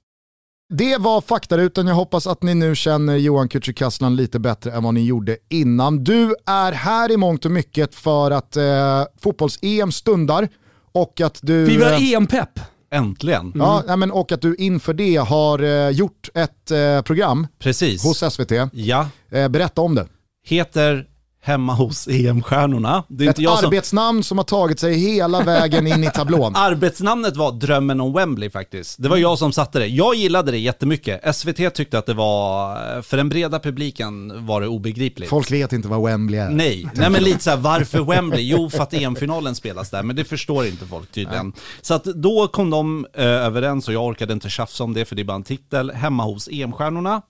Det 0.69 0.97
var 0.99 1.21
faktarutan, 1.21 1.87
jag 1.87 1.95
hoppas 1.95 2.27
att 2.27 2.43
ni 2.43 2.55
nu 2.55 2.75
känner 2.75 3.17
Johan 3.17 3.49
Kücükaslan 3.49 4.17
lite 4.17 4.39
bättre 4.39 4.73
än 4.73 4.83
vad 4.83 4.95
ni 4.95 5.05
gjorde 5.05 5.37
innan. 5.49 6.05
Du 6.05 6.35
är 6.47 6.73
här 6.73 7.11
i 7.11 7.17
mångt 7.17 7.45
och 7.45 7.51
mycket 7.51 7.95
för 7.95 8.31
att 8.31 8.57
eh, 8.57 9.05
fotbolls-EM 9.21 9.93
stundar 9.93 10.49
och 10.93 11.21
att 11.21 11.39
du... 11.43 11.65
Vi 11.65 11.77
var 11.77 12.15
EM-pepp. 12.15 12.61
Äntligen. 12.91 13.53
Ja, 13.55 13.83
nej, 13.87 13.97
men, 13.97 14.11
och 14.11 14.33
att 14.33 14.41
du 14.41 14.55
inför 14.55 14.95
det 14.95 15.17
har 15.17 15.63
eh, 15.63 15.91
gjort 15.91 16.29
ett 16.35 16.71
eh, 16.71 17.03
program 17.03 17.47
Precis. 17.59 18.05
hos 18.05 18.33
SVT. 18.33 18.53
Ja. 18.73 19.09
Eh, 19.31 19.49
berätta 19.49 19.81
om 19.81 19.95
det. 19.95 20.07
Heter 20.47 21.07
Hemma 21.47 21.75
hos 21.75 22.09
EM-stjärnorna. 22.09 23.05
Det 23.09 23.25
är 23.25 23.29
Ett 23.29 23.31
inte 23.31 23.43
jag 23.43 23.59
som... 23.59 23.67
arbetsnamn 23.67 24.23
som 24.23 24.39
har 24.39 24.45
tagit 24.45 24.81
sig 24.81 24.95
hela 24.95 25.43
vägen 25.43 25.87
in 25.87 26.05
i 26.05 26.11
tablån. 26.11 26.53
Arbetsnamnet 26.57 27.37
var 27.37 27.53
Drömmen 27.53 28.01
om 28.01 28.13
Wembley 28.13 28.51
faktiskt. 28.51 29.03
Det 29.03 29.09
var 29.09 29.17
jag 29.17 29.39
som 29.39 29.53
satte 29.53 29.79
det. 29.79 29.87
Jag 29.87 30.15
gillade 30.15 30.51
det 30.51 30.59
jättemycket. 30.59 31.37
SVT 31.37 31.75
tyckte 31.75 31.99
att 31.99 32.07
det 32.07 32.15
var, 32.15 33.03
för 33.03 33.17
den 33.17 33.29
breda 33.29 33.59
publiken 33.59 34.47
var 34.47 34.61
det 34.61 34.67
obegripligt. 34.67 35.31
Folk 35.31 35.53
vet 35.53 35.73
inte 35.73 35.89
vad 35.89 36.03
Wembley 36.03 36.41
är. 36.41 36.51
Nej, 36.51 36.89
nej 36.95 37.11
men 37.11 37.23
lite 37.23 37.45
såhär, 37.45 37.57
varför 37.57 38.01
Wembley? 38.05 38.43
Jo, 38.43 38.71
för 38.71 38.83
att 38.83 38.95
EM-finalen 38.95 39.55
spelas 39.55 39.91
där, 39.91 40.03
men 40.03 40.17
det 40.17 40.25
förstår 40.25 40.67
inte 40.67 40.87
folk 40.87 41.13
tydligen. 41.13 41.53
Så 41.81 41.95
att 41.95 42.05
då 42.05 42.49
kom 42.49 42.71
de 42.71 43.07
eh, 43.15 43.25
överens 43.25 43.89
och 43.89 43.95
jag 43.95 44.05
orkade 44.05 44.33
inte 44.33 44.49
tjafsa 44.49 44.85
om 44.85 44.95
det 44.95 45.05
för 45.05 45.17
det 45.17 45.23
är 45.23 45.25
bara 45.25 45.35
en 45.35 45.43
titel, 45.43 45.91
hemma 45.91 46.25
hos 46.25 46.49
EM-stjärnorna. 46.49 47.23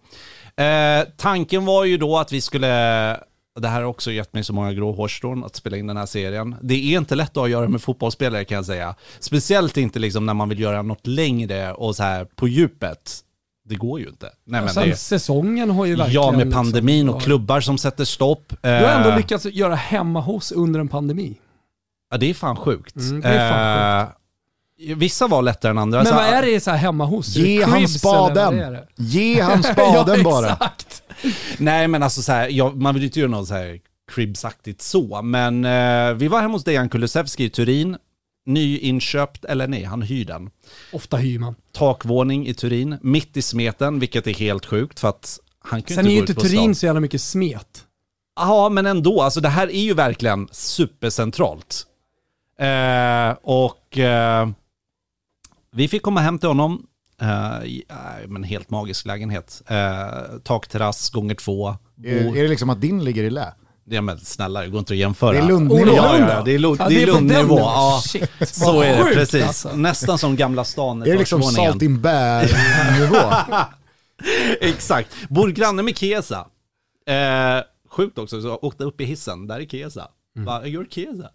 Eh, 0.57 1.07
tanken 1.17 1.65
var 1.65 1.85
ju 1.85 1.99
då 1.99 2.19
att 2.19 2.33
vi 2.33 2.41
skulle, 2.41 3.17
det 3.61 3.69
här 3.69 3.77
har 3.83 3.89
också 3.89 4.11
gett 4.11 4.33
mig 4.35 4.45
så 4.45 4.53
många 4.53 4.73
grå 4.73 4.93
hårstrån 4.93 5.45
att 5.45 5.57
spela 5.57 5.77
in 5.77 5.87
den 5.87 5.97
här 5.97 6.07
serien. 6.07 6.57
Det 6.63 6.75
är 6.75 6.99
inte 6.99 7.15
lätt 7.15 7.37
att 7.37 7.51
göra 7.51 7.69
med 7.69 7.83
fotbollsspelare 7.83 8.45
kan 8.45 8.57
jag 8.57 8.67
säga. 8.67 8.95
Speciellt 9.21 9.77
inte 9.77 9.99
liksom 9.99 10.27
när 10.27 10.35
man 10.35 10.49
vill 10.49 10.61
göra 10.61 10.83
något 10.83 11.07
längre 11.07 11.73
och 11.73 11.97
så 11.97 12.03
här 12.03 12.25
på 12.25 12.49
djupet. 12.49 13.21
Det 13.69 13.75
går 13.75 14.01
ju 14.01 14.09
inte. 14.09 14.31
Nej, 14.47 14.61
men 14.61 14.71
Sen 14.71 14.89
det, 14.89 14.97
säsongen 14.97 15.71
har 15.71 15.85
ju 15.85 15.97
verkligen... 15.97 16.23
ja, 16.23 16.33
med 16.33 16.53
pandemin 16.53 16.99
liksom, 17.07 17.17
och 17.17 17.23
klubbar 17.23 17.61
som 17.61 17.79
sätter 17.79 18.05
stopp. 18.05 18.53
Du 18.63 18.69
har 18.69 18.77
ändå 18.79 19.09
Eh, 19.09 19.17
lyckats 19.17 19.45
göra 19.45 19.75
hemma 19.75 20.21
hos 20.21 20.53
under 20.53 20.81
en 20.81 20.89
pandemi. 20.89 21.37
Ja, 22.11 22.17
det 22.17 22.31
är 22.31 22.35
fan 22.35 22.57
sjukt. 22.57 22.97
Mm, 22.97 23.21
det 23.21 23.29
är 23.29 23.51
fan 23.53 24.03
Eh, 24.03 24.13
Vissa 24.97 25.27
var 25.27 25.43
lättare 25.43 25.71
än 25.71 25.79
andra. 25.79 25.99
Men 25.99 26.07
Så- 26.07 26.15
vad 26.15 26.25
är 26.25 26.43
det 26.43 26.61
så 26.61 26.71
här 26.71 26.79
hemma 26.79 27.05
hos? 27.05 27.37
Ge 27.37 27.63
han 27.65 27.89
spaden. 27.89 28.77
Ge 28.97 29.41
han 29.41 29.63
spaden 29.73 30.17
ja, 30.19 30.25
bara. 30.25 30.51
exakt. 30.53 31.03
Nej 31.59 31.89
men 31.89 32.03
alltså 32.03 32.23
så 32.23 32.33
här, 32.33 32.49
jag, 32.49 32.77
man 32.77 32.95
vill 32.95 33.03
ju 33.03 33.07
inte 33.07 33.21
göra 33.21 33.31
något 33.31 33.49
så 33.49 33.55
här 33.55 33.81
cribsaktigt 34.13 34.83
så, 34.83 35.23
men 35.23 35.65
eh, 35.65 36.15
vi 36.15 36.29
var 36.29 36.41
hemma 36.41 36.55
hos 36.55 36.65
Dejan 36.65 36.89
Kulusevski 36.89 37.45
i 37.45 37.51
Turin, 37.51 37.97
nyinköpt, 38.47 39.45
eller 39.45 39.67
nej, 39.67 39.85
han 39.85 40.03
hyr 40.03 40.25
den. 40.25 40.51
Ofta 40.93 41.17
hyr 41.17 41.39
man. 41.39 41.55
Takvåning 41.73 42.47
i 42.47 42.55
Turin, 42.55 42.99
mitt 43.03 43.37
i 43.37 43.43
smeten, 43.43 43.99
vilket 43.99 44.27
är 44.27 44.35
helt 44.35 44.67
sjukt 44.67 45.01
för 45.01 45.09
att 45.09 45.39
han 45.59 45.83
kan 45.83 45.95
ju 45.95 46.03
Sen 46.03 46.07
är 46.07 46.11
inte 46.11 46.33
ju 46.33 46.35
gå 46.37 46.41
inte 46.41 46.49
Turin 46.49 46.63
stan. 46.63 46.75
så 46.75 46.87
jävla 46.87 47.01
mycket 47.01 47.21
smet. 47.23 47.85
Ja, 48.37 48.69
men 48.69 48.87
ändå, 48.87 49.23
alltså 49.23 49.41
det 49.41 49.49
här 49.49 49.67
är 49.71 49.81
ju 49.81 49.95
verkligen 49.95 50.49
supercentralt. 50.53 51.87
Eh, 52.59 53.37
och 53.43 53.99
eh, 53.99 54.49
vi 55.73 55.89
fick 55.89 56.03
komma 56.03 56.21
hem 56.21 56.39
till 56.39 56.49
honom, 56.49 56.87
äh, 57.21 58.29
men 58.29 58.45
helt 58.45 58.71
magisk 58.71 59.07
lägenhet. 59.07 59.63
Eh, 59.67 60.39
takterrass 60.45 61.11
gånger 61.11 61.35
två. 61.35 61.77
Är, 62.05 62.37
är 62.37 62.43
det 62.43 62.49
liksom 62.49 62.71
att 62.71 62.81
din 62.81 63.05
ligger 63.05 63.25
i 63.25 63.31
lä? 63.31 63.53
Ja 63.89 64.01
men 64.01 64.19
snälla, 64.19 64.61
det 64.61 64.69
går 64.69 64.79
inte 64.79 64.93
att 64.93 64.99
jämföra. 64.99 65.33
Det 65.33 65.39
är 65.39 65.43
Lundnivå. 65.43 65.97
Ja, 65.97 66.19
ja, 66.19 66.31
ja, 66.31 66.43
det 66.45 66.55
är, 66.55 66.59
Lund, 66.59 66.81
Ja, 66.81 66.89
det 66.89 67.03
är 67.03 67.07
Lundnivå. 67.07 67.59
Ja, 67.59 68.03
Shit, 68.05 68.31
så 68.41 68.83
är 68.83 69.05
det 69.05 69.15
precis. 69.15 69.45
alltså. 69.45 69.77
Nästan 69.77 70.19
som 70.19 70.37
Gamla 70.37 70.65
stan, 70.65 71.03
Är 71.03 71.07
det 71.07 71.19
liksom 71.19 71.43
salt 71.43 71.83
in 71.83 72.01
bär-nivå? 72.01 73.33
Exakt. 74.61 75.29
Bor 75.29 75.49
granne 75.49 75.83
med 75.83 75.99
Kesa. 75.99 76.47
Eh, 77.09 77.65
sjukt 77.91 78.19
också, 78.19 78.43
så 78.43 78.49
jag 78.49 78.65
åkte 78.65 78.85
upp 78.85 79.01
i 79.01 79.05
hissen, 79.05 79.47
där 79.47 79.61
är 79.61 79.65
Kesa. 79.65 80.09
Mm. 80.37 80.47
Bara, 80.47 80.65
you're 80.65 80.89
Kesa. 80.91 81.31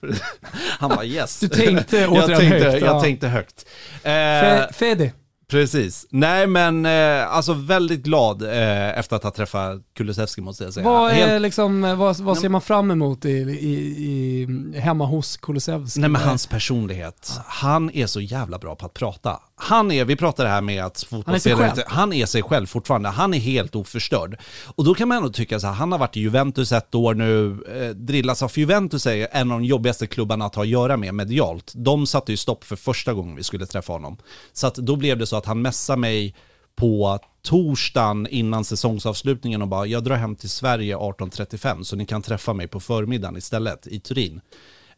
Han 0.78 0.90
var 0.90 1.04
yes. 1.04 1.40
Du 1.40 1.48
tänkte 1.48 1.98
jag 2.00 2.12
återigen 2.12 2.38
tänkte, 2.40 2.70
högt, 2.70 2.80
Jag 2.84 2.96
ja. 2.96 3.00
tänkte 3.02 3.28
högt. 3.28 3.66
Eh, 4.02 4.10
Fe- 4.10 4.72
Fede. 4.72 5.12
precis. 5.50 6.06
Nej 6.10 6.46
men, 6.46 6.86
eh, 6.86 7.34
alltså 7.34 7.52
väldigt 7.52 8.02
glad 8.02 8.42
eh, 8.42 8.98
efter 8.98 9.16
att 9.16 9.22
ha 9.22 9.30
träffat 9.30 9.80
Kulusevski 9.96 10.40
måste 10.40 10.64
jag 10.64 10.74
säga. 10.74 10.84
Vad, 10.84 11.10
Helt- 11.10 11.30
är 11.30 11.38
liksom, 11.38 11.80
vad, 11.98 12.16
vad 12.18 12.38
ser 12.38 12.48
man 12.48 12.60
fram 12.60 12.90
emot 12.90 13.24
i, 13.24 13.28
i, 13.30 13.74
i, 13.98 14.78
hemma 14.78 15.04
hos 15.06 15.36
Kulusevski? 15.36 16.00
Nej 16.00 16.10
men 16.10 16.22
hans 16.22 16.46
personlighet. 16.46 17.32
Han 17.46 17.90
är 17.90 18.06
så 18.06 18.20
jävla 18.20 18.58
bra 18.58 18.76
på 18.76 18.86
att 18.86 18.94
prata. 18.94 19.40
Han 19.60 19.90
är, 19.90 20.04
vi 20.04 20.16
pratade 20.16 20.48
här 20.48 20.60
med 20.60 20.84
att 20.84 21.02
fotbollsspelare, 21.02 21.70
själv. 21.70 21.82
han 21.86 22.12
är 22.12 22.26
sig 22.26 22.42
själv 22.42 22.66
fortfarande. 22.66 23.08
Han 23.08 23.34
är 23.34 23.38
helt 23.38 23.76
oförstörd. 23.76 24.40
Och 24.66 24.84
då 24.84 24.94
kan 24.94 25.08
man 25.08 25.16
ändå 25.16 25.30
tycka 25.30 25.60
så 25.60 25.66
här, 25.66 25.74
han 25.74 25.92
har 25.92 25.98
varit 25.98 26.16
i 26.16 26.20
Juventus 26.20 26.72
ett 26.72 26.94
år 26.94 27.14
nu, 27.14 27.64
eh, 27.68 27.90
drillas 27.90 28.42
av 28.42 28.52
Juventus 28.58 29.06
är 29.06 29.28
en 29.32 29.52
av 29.52 29.60
de 29.60 29.64
jobbigaste 29.64 30.06
klubbarna 30.06 30.44
att 30.46 30.54
ha 30.54 30.62
att 30.62 30.68
göra 30.68 30.96
med 30.96 31.14
medialt. 31.14 31.72
De 31.76 32.06
satte 32.06 32.32
ju 32.32 32.36
stopp 32.36 32.64
för 32.64 32.76
första 32.76 33.14
gången 33.14 33.36
vi 33.36 33.42
skulle 33.42 33.66
träffa 33.66 33.92
honom. 33.92 34.16
Så 34.52 34.66
att 34.66 34.74
då 34.74 34.96
blev 34.96 35.18
det 35.18 35.26
så 35.26 35.36
att 35.36 35.46
han 35.46 35.62
messade 35.62 36.00
mig 36.00 36.34
på 36.76 37.18
torsdagen 37.42 38.26
innan 38.30 38.64
säsongsavslutningen 38.64 39.62
och 39.62 39.68
bara 39.68 39.86
jag 39.86 40.04
drar 40.04 40.16
hem 40.16 40.36
till 40.36 40.50
Sverige 40.50 40.96
18.35 40.96 41.82
så 41.82 41.96
ni 41.96 42.06
kan 42.06 42.22
träffa 42.22 42.52
mig 42.52 42.68
på 42.68 42.80
förmiddagen 42.80 43.36
istället 43.36 43.86
i 43.86 44.00
Turin. 44.00 44.40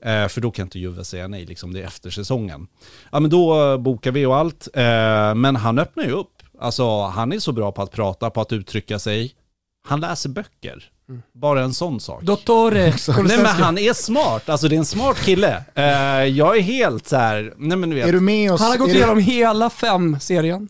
Eh, 0.05 0.29
för 0.29 0.41
då 0.41 0.51
kan 0.51 0.67
inte 0.67 0.79
Juve 0.79 1.05
säga 1.05 1.29
nej, 1.29 1.45
liksom 1.47 1.73
det 1.73 1.81
är 1.81 1.87
efter 1.87 2.11
säsongen. 2.11 2.67
Ja 3.13 3.21
men 3.21 3.31
då 3.31 3.73
eh, 3.73 3.79
bokar 3.79 4.11
vi 4.13 4.27
och 4.27 4.37
allt, 4.37 4.69
eh, 4.75 5.35
men 5.35 5.57
han 5.57 5.79
öppnar 5.79 6.05
ju 6.05 6.11
upp. 6.11 6.43
Alltså 6.61 7.03
han 7.03 7.33
är 7.33 7.39
så 7.39 7.53
bra 7.53 7.73
på 7.73 7.83
att 7.83 7.91
prata, 7.91 8.31
på 8.31 8.41
att 8.41 8.53
uttrycka 8.53 8.99
sig. 8.99 9.35
Han 9.89 10.01
läser 10.01 10.29
böcker. 10.29 10.91
Bara 11.35 11.63
en 11.63 11.75
sån 11.75 12.01
sak. 12.01 12.23
Dottore 12.23 12.85
Nej 13.09 13.37
men 13.37 13.47
han 13.47 13.79
är 13.79 13.93
smart, 13.93 14.49
alltså 14.49 14.69
det 14.69 14.77
är 14.77 14.79
en 14.79 14.85
smart 14.85 15.17
kille. 15.25 15.65
Eh, 15.75 15.85
jag 16.25 16.57
är 16.57 16.61
helt 16.61 17.09
så 17.09 17.17
här, 17.17 17.55
nej 17.57 17.79
men 17.79 17.91
du 17.91 17.97
vet. 17.97 18.09
Är 18.09 18.13
du 18.13 18.21
med 18.21 18.53
oss? 18.53 18.61
Han 18.61 18.71
har 18.71 18.77
gått 18.79 18.89
du- 18.89 18.95
igenom 18.97 19.19
hela 19.19 19.71
fem-serien. 19.71 20.69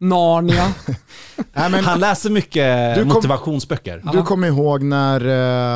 Narnia. 0.00 0.72
Nej, 1.52 1.70
men, 1.70 1.84
Han 1.84 2.00
läser 2.00 2.30
mycket 2.30 2.94
Du 2.94 3.00
kom- 3.04 3.12
motivationsböcker. 3.12 4.02
du 4.12 4.22
kommer 4.22 4.48
ihåg 4.48 4.82
när, 4.82 5.20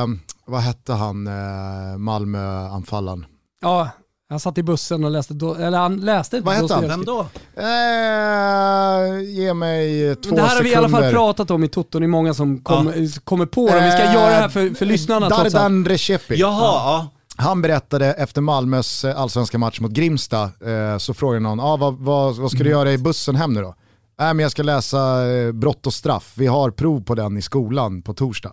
eh, 0.03 0.07
vad 0.47 0.61
hette 0.61 0.93
han, 0.93 1.27
eh, 1.27 1.99
Malmö-anfallaren? 1.99 3.27
ja, 3.63 3.89
han 4.31 4.41
satt 4.41 4.59
i 4.59 4.63
bussen 4.63 5.05
och 5.05 5.11
läste, 5.11 5.35
do, 5.35 5.55
eller 5.55 5.79
han 5.79 5.97
läste 5.97 6.37
inte 6.37 6.47
Vad 6.47 6.55
hette 6.57 6.75
han? 6.75 6.89
Vem 6.89 7.05
då? 7.05 7.27
Eh, 7.57 9.21
ge 9.23 9.55
mig 9.55 10.15
två 10.17 10.29
Men 10.29 10.37
det 10.37 10.43
här 10.43 10.57
har 10.57 10.63
vi 10.63 10.71
i 10.71 10.75
alla 10.75 10.89
fall 10.89 11.01
sekunder. 11.01 11.13
pratat 11.19 11.51
om 11.51 11.65
i 11.65 11.69
Toton, 11.69 12.01
det 12.01 12.07
är 12.07 12.09
många 12.09 12.35
som 12.35 12.59
kom, 12.63 12.93
kommer 13.25 13.47
på 13.47 13.67
det. 13.67 13.85
Vi 13.85 13.91
ska 13.91 14.01
Eh, 14.03 14.15
göra 14.15 14.27
det 14.31 14.35
här 14.35 14.49
för, 14.49 14.71
för 14.75 14.87
lyssnarna. 14.87 15.29
Dardan 15.29 15.85
Recepi. 15.85 16.35
Jaha, 16.37 16.63
ja. 16.63 17.07
Han 17.37 17.63
berättade 17.63 18.07
efter 18.13 18.41
Malmös 18.41 19.05
eh, 19.05 19.21
allsvenska 19.21 19.59
match 19.59 19.81
mot 19.81 19.91
Grimsta, 19.91 20.43
eh, 20.43 20.99
så 20.99 21.15
frågade 21.15 21.41
någon, 21.41 21.61
ah, 21.61 21.77
vad, 21.77 21.95
vad, 21.99 22.37
vad 22.37 22.51
ska 22.51 22.65
du 22.65 22.71
göra 22.71 22.93
i 22.93 22.99
bussen 22.99 23.37
hem 23.37 23.53
nu 23.55 23.63
då? 23.63 23.75
Nej 24.21 24.35
men 24.35 24.43
jag 24.43 24.53
ska 24.53 24.63
läsa 24.63 25.29
eh, 25.31 25.53
brott 25.53 25.87
och 25.87 25.95
straff, 25.95 26.33
vi 26.35 26.47
har 26.47 26.71
prov 26.71 27.05
på 27.05 27.15
den 27.15 27.37
i 27.37 27.43
skolan 27.43 28.03
på 28.03 28.15
torsdag. 28.15 28.53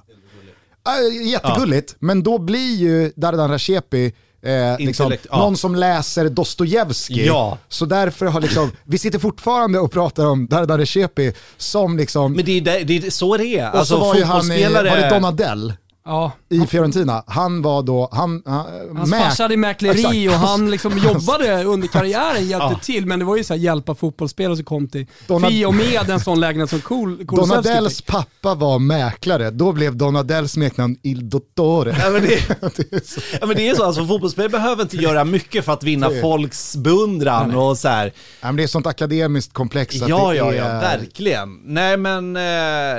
Äh, 0.87 1.27
jättegulligt, 1.27 1.95
men 1.99 2.23
då 2.23 2.37
blir 2.37 2.75
ju 2.75 3.11
Dardan 3.15 3.51
Rachepi 3.51 4.13
Eh, 4.41 4.85
liksom, 4.85 5.13
ja. 5.29 5.37
Någon 5.37 5.57
som 5.57 5.75
läser 5.75 6.29
Dostojevskij. 6.29 7.25
Ja. 7.25 7.57
Så 7.67 7.85
därför 7.85 8.25
har 8.25 8.41
liksom, 8.41 8.71
vi 8.83 8.97
sitter 8.97 9.19
fortfarande 9.19 9.79
och 9.79 9.91
pratar 9.91 10.25
om 10.25 10.47
Dardan 10.47 10.77
Recepi 10.77 11.33
som 11.57 11.97
liksom, 11.97 12.33
Men 12.33 12.45
det 12.45 12.57
är, 12.57 12.85
det, 12.85 12.97
är 12.97 13.09
så 13.09 13.37
det 13.37 13.45
är. 13.45 13.71
och 13.71 13.77
Alltså 13.77 13.93
så 13.93 13.99
var 13.99 14.15
ju 14.15 14.23
han 14.23 14.51
i, 14.51 14.63
var 14.73 14.83
det 14.83 15.09
Donadell? 15.09 15.73
Ja. 16.07 16.31
i 16.49 16.67
Fiorentina, 16.67 17.23
han 17.27 17.61
var 17.61 17.83
då, 17.83 18.09
han, 18.11 18.41
han 18.45 18.65
Hans 18.97 19.11
mäk- 19.13 19.19
farsa 19.19 19.43
hade 19.43 19.57
mäkleri 19.57 19.99
Exakt. 20.25 20.41
och 20.43 20.47
han 20.49 20.71
liksom 20.71 20.97
jobbade 21.03 21.63
under 21.63 21.87
karriären, 21.87 22.47
hjälpte 22.47 22.67
Ja. 22.73 22.79
till. 22.83 23.05
Men 23.05 23.19
det 23.19 23.25
var 23.25 23.37
ju 23.37 23.43
så 23.43 23.53
här 23.53 23.61
hjälpa 23.61 23.95
fotbollsspelare 23.95 24.55
som 24.55 24.65
kom 24.65 24.87
till 24.87 25.05
Donald- 25.27 25.51
Fi 25.53 25.65
och 25.65 25.73
med 25.73 26.09
en 26.09 26.19
sån 26.19 26.39
lägenhet 26.39 26.69
som 26.69 26.81
Kulusevski 26.81 27.35
Donadells 27.35 27.97
fick. 27.97 28.05
pappa 28.05 28.55
var 28.55 28.79
mäklare, 28.79 29.51
då 29.51 29.71
blev 29.71 29.95
Donadells 29.97 30.51
smeknamn 30.51 30.97
Il 31.03 31.29
Dottore. 31.29 31.95
Ja, 32.03 32.09
men 32.09 32.21
det, 32.21 32.39
ja, 33.41 33.45
men 33.47 33.55
det 33.55 33.69
är 33.69 33.75
så, 33.75 33.83
alltså, 33.83 34.05
fotbollsspelare 34.07 34.49
behöver 34.49 34.81
inte 34.83 34.97
göra 34.97 35.23
mycket 35.23 35.65
för 35.65 35.73
att 35.73 35.83
vinna 35.83 36.09
folks 36.21 36.75
beundran 36.75 37.55
och 37.55 37.77
så 37.77 37.87
här. 37.87 38.05
Ja, 38.41 38.47
men 38.47 38.55
det 38.55 38.63
är 38.63 38.67
sånt 38.67 38.87
akademiskt 38.87 39.53
komplex 39.53 40.01
att 40.01 40.09
Ja, 40.09 40.29
det 40.29 40.35
ja, 40.35 40.51
är... 40.53 40.57
ja, 40.57 40.65
verkligen. 40.67 41.59
Nej 41.65 41.97
men 41.97 42.35
eh, 42.35 42.41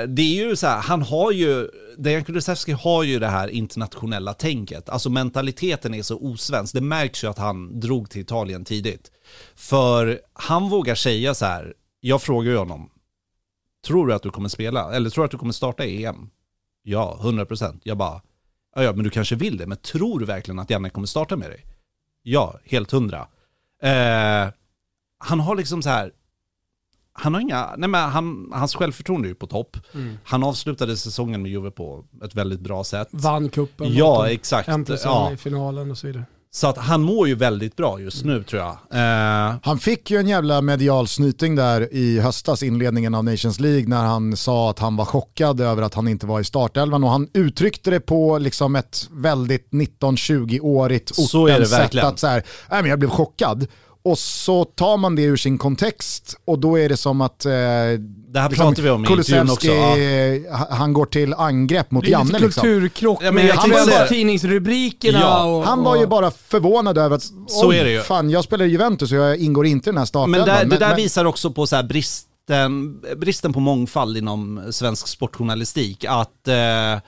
det 0.07 0.21
är 0.21 0.47
ju 0.49 0.55
så 0.55 0.67
här, 0.67 0.79
han 0.81 1.01
har 1.01 1.31
ju, 1.31 1.67
Dejan 1.99 2.23
Kulusevski 2.23 2.71
har 2.71 3.03
ju 3.03 3.19
det 3.19 3.27
här 3.27 3.47
internationella 3.47 4.33
tänket. 4.33 4.89
Alltså 4.89 5.09
mentaliteten 5.09 5.93
är 5.93 6.01
så 6.01 6.17
osvensk. 6.19 6.73
Det 6.73 6.81
märks 6.81 7.23
ju 7.23 7.27
att 7.27 7.37
han 7.37 7.79
drog 7.79 8.09
till 8.09 8.21
Italien 8.21 8.65
tidigt. 8.65 9.11
För 9.55 10.21
han 10.33 10.69
vågar 10.69 10.95
säga 10.95 11.33
så 11.33 11.45
här, 11.45 11.73
jag 11.99 12.21
frågar 12.21 12.51
ju 12.51 12.57
honom, 12.57 12.89
tror 13.87 14.07
du 14.07 14.13
att 14.13 14.23
du 14.23 14.29
kommer 14.29 14.49
spela? 14.49 14.93
Eller 14.93 15.09
tror 15.09 15.23
du 15.23 15.25
att 15.25 15.31
du 15.31 15.37
kommer 15.37 15.53
starta 15.53 15.85
i 15.85 16.05
EM? 16.05 16.29
Ja, 16.83 17.19
100%. 17.21 17.79
Jag 17.83 17.97
bara, 17.97 18.21
ja, 18.75 18.83
ja 18.83 18.93
men 18.93 19.03
du 19.03 19.09
kanske 19.09 19.35
vill 19.35 19.57
det, 19.57 19.67
men 19.67 19.77
tror 19.77 20.19
du 20.19 20.25
verkligen 20.25 20.59
att 20.59 20.69
Janne 20.69 20.89
kommer 20.89 21.07
starta 21.07 21.35
med 21.35 21.49
dig? 21.49 21.65
Ja, 22.23 22.59
helt 22.65 22.91
hundra. 22.91 23.27
Eh, 23.81 24.49
han 25.17 25.39
har 25.39 25.55
liksom 25.55 25.81
så 25.81 25.89
här, 25.89 26.11
han 27.19 27.33
har 27.33 27.41
inga, 27.41 27.69
nej 27.77 27.89
men 27.89 28.09
han, 28.09 28.49
hans 28.53 28.75
självförtroende 28.75 29.27
är 29.27 29.29
ju 29.29 29.35
på 29.35 29.47
topp. 29.47 29.77
Mm. 29.93 30.17
Han 30.23 30.43
avslutade 30.43 30.97
säsongen 30.97 31.41
med 31.41 31.51
Juve 31.51 31.71
på 31.71 32.03
ett 32.23 32.35
väldigt 32.35 32.59
bra 32.59 32.83
sätt. 32.83 33.07
Vann 33.11 33.49
cupen. 33.49 33.93
Ja, 33.93 34.29
exakt. 34.29 34.69
Ja. 35.03 35.31
i 35.31 35.37
finalen 35.37 35.91
och 35.91 35.97
så 35.97 36.07
vidare. 36.07 36.23
Så 36.51 36.67
att 36.67 36.77
han 36.77 37.01
mår 37.01 37.27
ju 37.27 37.35
väldigt 37.35 37.75
bra 37.75 37.99
just 37.99 38.25
nu 38.25 38.43
tror 38.43 38.61
jag. 38.61 38.71
Eh, 38.91 39.55
Han 39.63 39.79
fick 39.79 40.11
ju 40.11 40.17
en 40.17 40.27
jävla 40.27 40.61
medial 40.61 41.07
snyting 41.07 41.55
där 41.55 41.93
i 41.93 42.19
höstas, 42.19 42.63
inledningen 42.63 43.15
av 43.15 43.23
Nations 43.23 43.59
League, 43.59 43.87
när 43.87 44.05
han 44.05 44.37
sa 44.37 44.69
att 44.69 44.79
han 44.79 44.95
var 44.95 45.05
chockad 45.05 45.61
över 45.61 45.81
att 45.81 45.93
han 45.93 46.07
inte 46.07 46.25
var 46.25 46.39
i 46.39 46.43
startelvan 46.43 47.03
och 47.03 47.09
han 47.09 47.27
uttryckte 47.33 47.89
det 47.91 47.99
på 47.99 48.37
liksom 48.37 48.75
ett 48.75 49.07
väldigt 49.11 49.69
19-20-årigt 49.71 51.13
Så 51.13 51.47
är 51.47 51.59
det 51.59 51.65
sätt 51.65 51.79
verkligen. 51.79 52.07
att 52.07 52.19
så 52.19 52.27
här, 52.27 52.43
nej 52.71 52.81
men 52.81 52.89
jag 52.89 52.99
blev 52.99 53.09
chockad. 53.09 53.67
Och 54.03 54.19
så 54.19 54.65
tar 54.65 54.97
man 54.97 55.15
det 55.15 55.21
ur 55.21 55.37
sin 55.37 55.57
kontext 55.57 56.37
och 56.45 56.59
då 56.59 56.79
är 56.79 56.89
det 56.89 56.97
som 56.97 57.21
att... 57.21 57.45
Eh, 57.45 57.51
det 57.51 58.39
här 58.39 58.49
pratar 58.49 58.83
vi 58.83 58.89
om 58.89 59.05
i 59.05 59.07
intervjun 59.11 59.49
också. 59.51 59.67
Ja. 59.67 59.97
eh, 59.97 60.41
han 60.69 60.93
går 60.93 61.05
till 61.05 61.33
angrepp 61.33 61.91
mot 61.91 62.03
Det 62.03 62.09
är 62.09 62.11
Janne 62.11 62.25
lite 62.33 62.39
liksom. 62.45 62.61
kulturkrock 62.61 63.19
Ja, 63.21 63.25
men 63.31 63.35
med 63.35 63.45
jag 63.45 63.55
kan 63.55 63.69
säga- 63.69 63.85
kvällstidningsrubrikerna 63.85 65.19
Ja, 65.19 65.43
och... 65.43 65.63
Han 65.63 65.83
var 65.83 65.95
ju 65.97 66.07
bara 66.07 66.31
förvånad 66.31 66.97
över 66.97 67.15
att 67.15 67.23
Så 67.47 67.71
är 67.71 67.83
det 67.83 67.91
ju. 67.91 68.01
fan 68.01 68.29
jag 68.29 68.43
spelar 68.43 68.65
i 68.65 68.69
Juventus 68.69 69.11
och 69.11 69.17
jag 69.17 69.37
ingår 69.37 69.65
inte 69.65 69.89
i 69.89 69.91
den 69.91 69.97
här 69.97 70.05
startelvan. 70.05 70.39
Men 70.39 70.55
där, 70.55 70.65
det 70.65 70.77
där 70.77 70.87
men- 70.87 70.95
visar 70.97 71.25
också 71.25 71.51
på 71.51 71.67
så 71.67 71.75
här 71.75 71.83
bristen, 71.83 73.01
bristen 73.17 73.53
på 73.53 73.59
mångfald 73.59 74.17
inom 74.17 74.61
svensk 74.71 75.07
sportjournalistik. 75.07 76.05
Att 76.05 76.47
eh, 76.47 76.99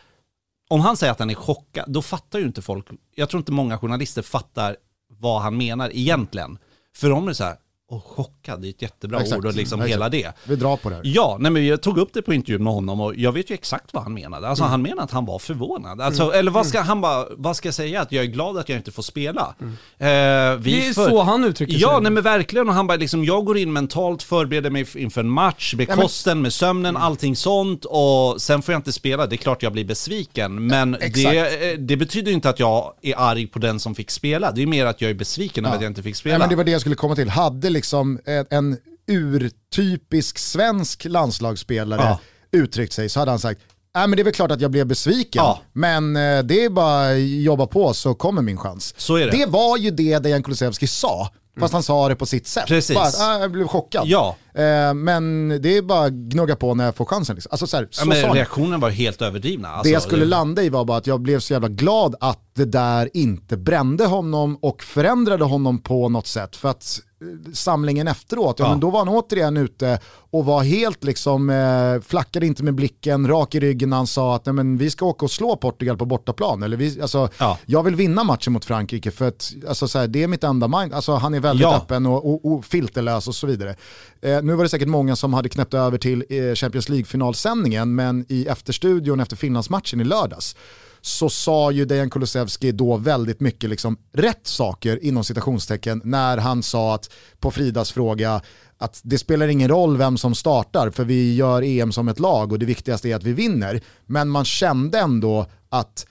om 0.70 0.82
han 0.82 0.98
säger 0.98 1.12
att 1.12 1.20
han 1.20 1.30
är 1.30 1.36
chockad, 1.36 1.86
då 1.88 2.02
fattar 2.02 2.40
ju 2.40 2.46
inte 2.46 2.62
folk, 2.62 2.86
jag 3.16 3.30
tror 3.30 3.40
inte 3.40 3.52
många 3.52 3.78
journalister 3.78 4.22
fattar 4.22 4.76
vad 5.20 5.42
han 5.42 5.58
menar 5.58 5.90
egentligen. 5.94 6.58
För 6.96 7.10
de 7.10 7.28
är 7.28 7.34
så 7.34 7.44
här, 7.44 7.58
och 7.92 8.04
chockad, 8.06 8.62
det 8.62 8.68
är 8.68 8.70
ett 8.70 8.82
jättebra 8.82 9.20
Exakt. 9.22 9.38
ord 9.40 9.46
och 9.46 9.54
liksom 9.56 9.80
Exakt. 9.80 9.94
hela 9.94 10.10
det. 10.10 10.32
Vi 10.44 10.56
drar 10.56 10.78
på 10.78 10.90
det 10.90 10.96
här. 10.96 11.02
Ja, 11.06 11.38
nej 11.40 11.52
men 11.52 11.66
jag 11.66 11.82
tog 11.82 11.98
upp 11.98 12.10
det 12.14 12.22
på 12.22 12.34
intervjun 12.34 12.64
med 12.64 12.74
honom 12.74 13.02
och 13.02 13.16
jag 13.16 13.32
vet 13.32 13.50
ju 13.50 13.54
exakt 13.54 13.94
vad 13.94 14.04
han 14.04 14.14
menade. 14.14 14.48
Alltså 14.48 14.64
Mm. 14.64 14.72
han 14.72 14.82
menade 14.82 15.02
att 15.02 15.12
han 15.12 15.26
var 15.26 15.40
förvånad. 15.40 16.02
Alltså, 16.02 16.24
Mm. 16.24 16.40
Eller 16.40 16.52
vad 16.52 16.66
ska 16.68 16.82
han 16.82 17.02
bara, 17.02 17.26
vad 17.38 17.56
ska 17.56 17.68
jag 17.68 17.76
säga? 17.76 18.02
Att 18.02 18.12
jag 18.12 18.24
är 18.24 18.28
glad 18.30 18.58
att 18.58 18.70
jag 18.70 18.78
inte 18.80 18.92
får 18.92 19.04
spela. 19.04 19.56
Eh, 19.60 19.68
vi 20.00 20.06
Mm. 20.08 20.62
Det 20.64 20.88
är 20.88 20.94
så 20.94 21.22
han 21.22 21.44
uttrycker 21.44 21.74
sig. 21.74 21.82
Ja, 21.82 22.00
nej 22.00 22.12
men 22.12 22.24
verkligen. 22.24 22.70
Och 22.70 22.76
han 22.76 22.88
bara 22.88 22.98
liksom, 22.98 23.26
jag 23.26 23.46
går 23.46 23.58
in 23.58 23.74
mentalt, 23.74 24.24
förbereder 24.24 24.70
mig 24.70 24.86
inför 24.96 25.22
en 25.22 25.30
match, 25.30 25.74
med 25.78 25.84
Ja, 25.90 25.96
men- 25.96 26.02
kosten, 26.04 26.42
med 26.42 26.54
sömnen, 26.54 26.98
allting 26.98 27.36
sånt. 27.36 27.86
Och 27.86 28.42
sen 28.42 28.62
får 28.62 28.74
jag 28.74 28.80
inte 28.80 28.92
spela, 28.94 29.28
det 29.28 29.36
är 29.36 29.38
klart 29.38 29.64
jag 29.64 29.72
blir 29.74 29.86
besviken. 29.86 30.68
Men 30.68 30.96
exakt. 30.96 31.24
det, 31.24 31.72
eh, 31.72 31.78
det 31.78 31.98
betyder 31.98 32.32
inte 32.32 32.50
att 32.50 32.60
jag 32.60 32.94
är 33.02 33.14
arg 33.18 33.48
på 33.48 33.60
den 33.60 33.80
som 33.80 33.96
fick 33.96 34.12
spela. 34.12 34.52
Det 34.52 34.62
är 34.62 34.68
mer 34.68 34.86
att 34.86 35.02
jag 35.02 35.10
är 35.12 35.16
besviken 35.16 35.66
över 35.66 35.76
att 35.76 35.82
jag 35.82 35.90
inte 35.90 36.04
fick 36.04 36.16
spela. 36.16 36.36
Ja, 36.36 36.40
men 36.40 36.50
det 36.50 36.56
var 36.56 36.64
det 36.64 36.72
jag 36.72 36.82
skulle 36.82 36.96
komma 36.96 37.16
till. 37.16 37.30
Hade 37.30 37.70
liksom 37.82 38.20
en, 38.50 38.78
urtypisk 39.12 40.38
svensk 40.38 41.06
landslagsspelare 41.06 42.02
Ja. 42.02 42.20
uttryckt 42.60 42.94
sig 42.94 43.10
så 43.10 43.20
hade 43.20 43.32
han 43.32 43.40
sagt 43.40 43.62
Nej 43.96 44.08
men 44.08 44.18
det 44.18 44.22
är 44.22 44.24
väl 44.24 44.34
klart 44.34 44.52
att 44.52 44.62
jag 44.62 44.72
blev 44.72 44.88
besviken, 44.88 45.44
Ja. 45.44 45.60
men 45.74 46.16
eh, 46.16 46.40
det 46.44 46.66
är 46.66 46.70
bara 46.70 47.10
att 47.12 47.20
jobba 47.22 47.68
på 47.68 47.94
så 47.94 48.14
kommer 48.14 48.42
min 48.42 48.58
chans. 48.58 48.94
Det. 49.08 49.30
Det 49.32 49.46
var 49.46 49.78
ju 49.78 49.92
det 49.92 50.20
Dejan 50.20 50.44
Kulusevski 50.44 50.88
sa, 50.88 51.30
fast 51.60 51.74
han 51.74 51.84
sa 51.84 52.10
det 52.10 52.16
på 52.16 52.26
sitt 52.26 52.48
sätt. 52.48 52.68
Precis. 52.68 52.96
Bara, 52.96 53.08
ah, 53.20 53.40
jag 53.40 53.52
blev 53.52 53.68
chockad. 53.68 54.04
Ja. 54.08 54.36
Eh, 54.54 54.94
men 54.94 55.50
det 55.62 55.78
är 55.78 55.82
bara 55.82 56.06
att 56.06 56.12
gnugga 56.14 56.56
på 56.56 56.74
när 56.74 56.86
jag 56.86 56.96
får 56.96 57.06
chansen. 57.06 57.36
Liksom. 57.36 57.50
Alltså, 57.52 57.68
så 57.68 57.78
här, 57.78 57.88
så 57.92 58.02
Ja, 58.02 58.06
men 58.06 58.34
reaktionen 58.34 58.80
var 58.80 58.90
helt 58.90 59.22
överdrivna. 59.22 59.68
Alltså, 59.68 59.84
det 59.84 59.94
jag 59.94 60.02
skulle 60.02 60.26
landa 60.26 60.64
i 60.64 60.70
var 60.70 60.86
bara 60.86 60.98
att 60.98 61.08
jag 61.08 61.22
blev 61.22 61.40
så 61.40 61.54
jävla 61.54 61.68
glad 61.68 62.16
att 62.20 62.51
det 62.54 62.66
där 62.66 63.10
inte 63.14 63.58
brände 63.58 64.06
honom 64.06 64.56
och 64.62 64.84
förändrade 64.84 65.44
honom 65.44 65.80
på 65.80 66.10
något 66.10 66.28
sätt. 66.28 66.56
För 66.56 66.70
att 66.70 67.00
eh, 67.22 67.52
samlingen 67.54 68.08
efteråt, 68.08 68.60
ja, 68.60 68.66
Ja. 68.66 68.70
Men 68.70 68.80
då 68.80 68.90
var 68.90 69.00
han 69.00 69.10
återigen 69.10 69.58
ute 69.58 70.00
och 70.32 70.46
var 70.46 70.64
helt 70.64 71.04
liksom, 71.04 71.50
eh, 71.50 72.02
flackade 72.08 72.46
inte 72.46 72.64
med 72.64 72.76
blicken, 72.76 73.28
rak 73.28 73.56
i 73.56 73.60
ryggen 73.60 73.90
när 73.90 73.98
han 73.98 74.08
sa 74.08 74.36
att 74.36 74.46
Nej, 74.46 74.54
men 74.54 74.78
vi 74.78 74.90
ska 74.90 75.06
åka 75.06 75.26
och 75.26 75.32
slå 75.32 75.56
Portugal 75.56 75.98
på 75.98 76.06
bortaplan. 76.06 76.64
Eller 76.64 76.78
vi, 76.78 77.02
alltså, 77.02 77.30
Ja. 77.38 77.58
Jag 77.66 77.84
vill 77.84 77.96
vinna 77.96 78.24
matchen 78.24 78.54
mot 78.54 78.66
Frankrike 78.66 79.12
för 79.12 79.28
att 79.28 79.54
alltså, 79.68 79.88
så 79.88 80.00
här, 80.00 80.08
det 80.08 80.24
är 80.24 80.28
mitt 80.28 80.44
enda 80.44 80.68
mind. 80.68 80.94
Alltså, 80.94 81.14
han 81.14 81.34
är 81.34 81.40
väldigt 81.40 81.64
Ja. 81.64 81.78
öppen 81.78 82.06
och, 82.06 82.34
och, 82.34 82.46
och 82.54 82.66
filterlös 82.66 83.28
och 83.28 83.36
så 83.36 83.48
vidare. 83.48 83.76
Eh, 84.22 84.42
nu 84.44 84.54
var 84.56 84.64
det 84.64 84.70
säkert 84.70 84.88
många 84.88 85.16
som 85.16 85.34
hade 85.34 85.50
knäppt 85.50 85.74
över 85.74 85.98
till 85.98 86.24
eh, 86.30 86.56
Champions 86.56 86.90
League-finalsändningen, 86.90 87.96
men 87.96 88.26
i 88.30 88.46
efterstudion 88.46 89.20
efter 89.20 89.36
Finlandsmatchen 89.36 90.02
i 90.02 90.04
lördags 90.04 90.56
så 91.02 91.30
sa 91.30 91.72
ju 91.72 91.86
Dejan 91.86 92.10
Kulusevski 92.10 92.72
då 92.72 92.98
väldigt 92.98 93.40
mycket 93.40 93.70
liksom 93.70 93.98
rätt 94.14 94.48
saker 94.48 95.04
inom 95.04 95.24
citationstecken 95.24 96.02
när 96.04 96.38
han 96.38 96.64
sa 96.64 96.96
att 96.96 97.10
på 97.40 97.52
Fridas 97.52 97.92
fråga 97.92 98.42
att 98.78 99.02
det 99.04 99.18
spelar 99.18 99.48
ingen 99.48 99.70
roll 99.70 99.98
vem 99.98 100.18
som 100.18 100.36
startar 100.36 100.90
för 100.90 101.04
vi 101.04 101.36
gör 101.36 101.62
EM 101.62 101.92
som 101.92 102.08
ett 102.08 102.20
lag 102.20 102.52
och 102.52 102.60
det 102.60 102.66
viktigaste 102.66 103.10
är 103.10 103.16
att 103.16 103.24
vi 103.24 103.34
vinner. 103.34 103.82
Men 104.06 104.30
man 104.30 104.46
kände 104.46 105.00
ändå 105.00 105.46
att 105.70 106.06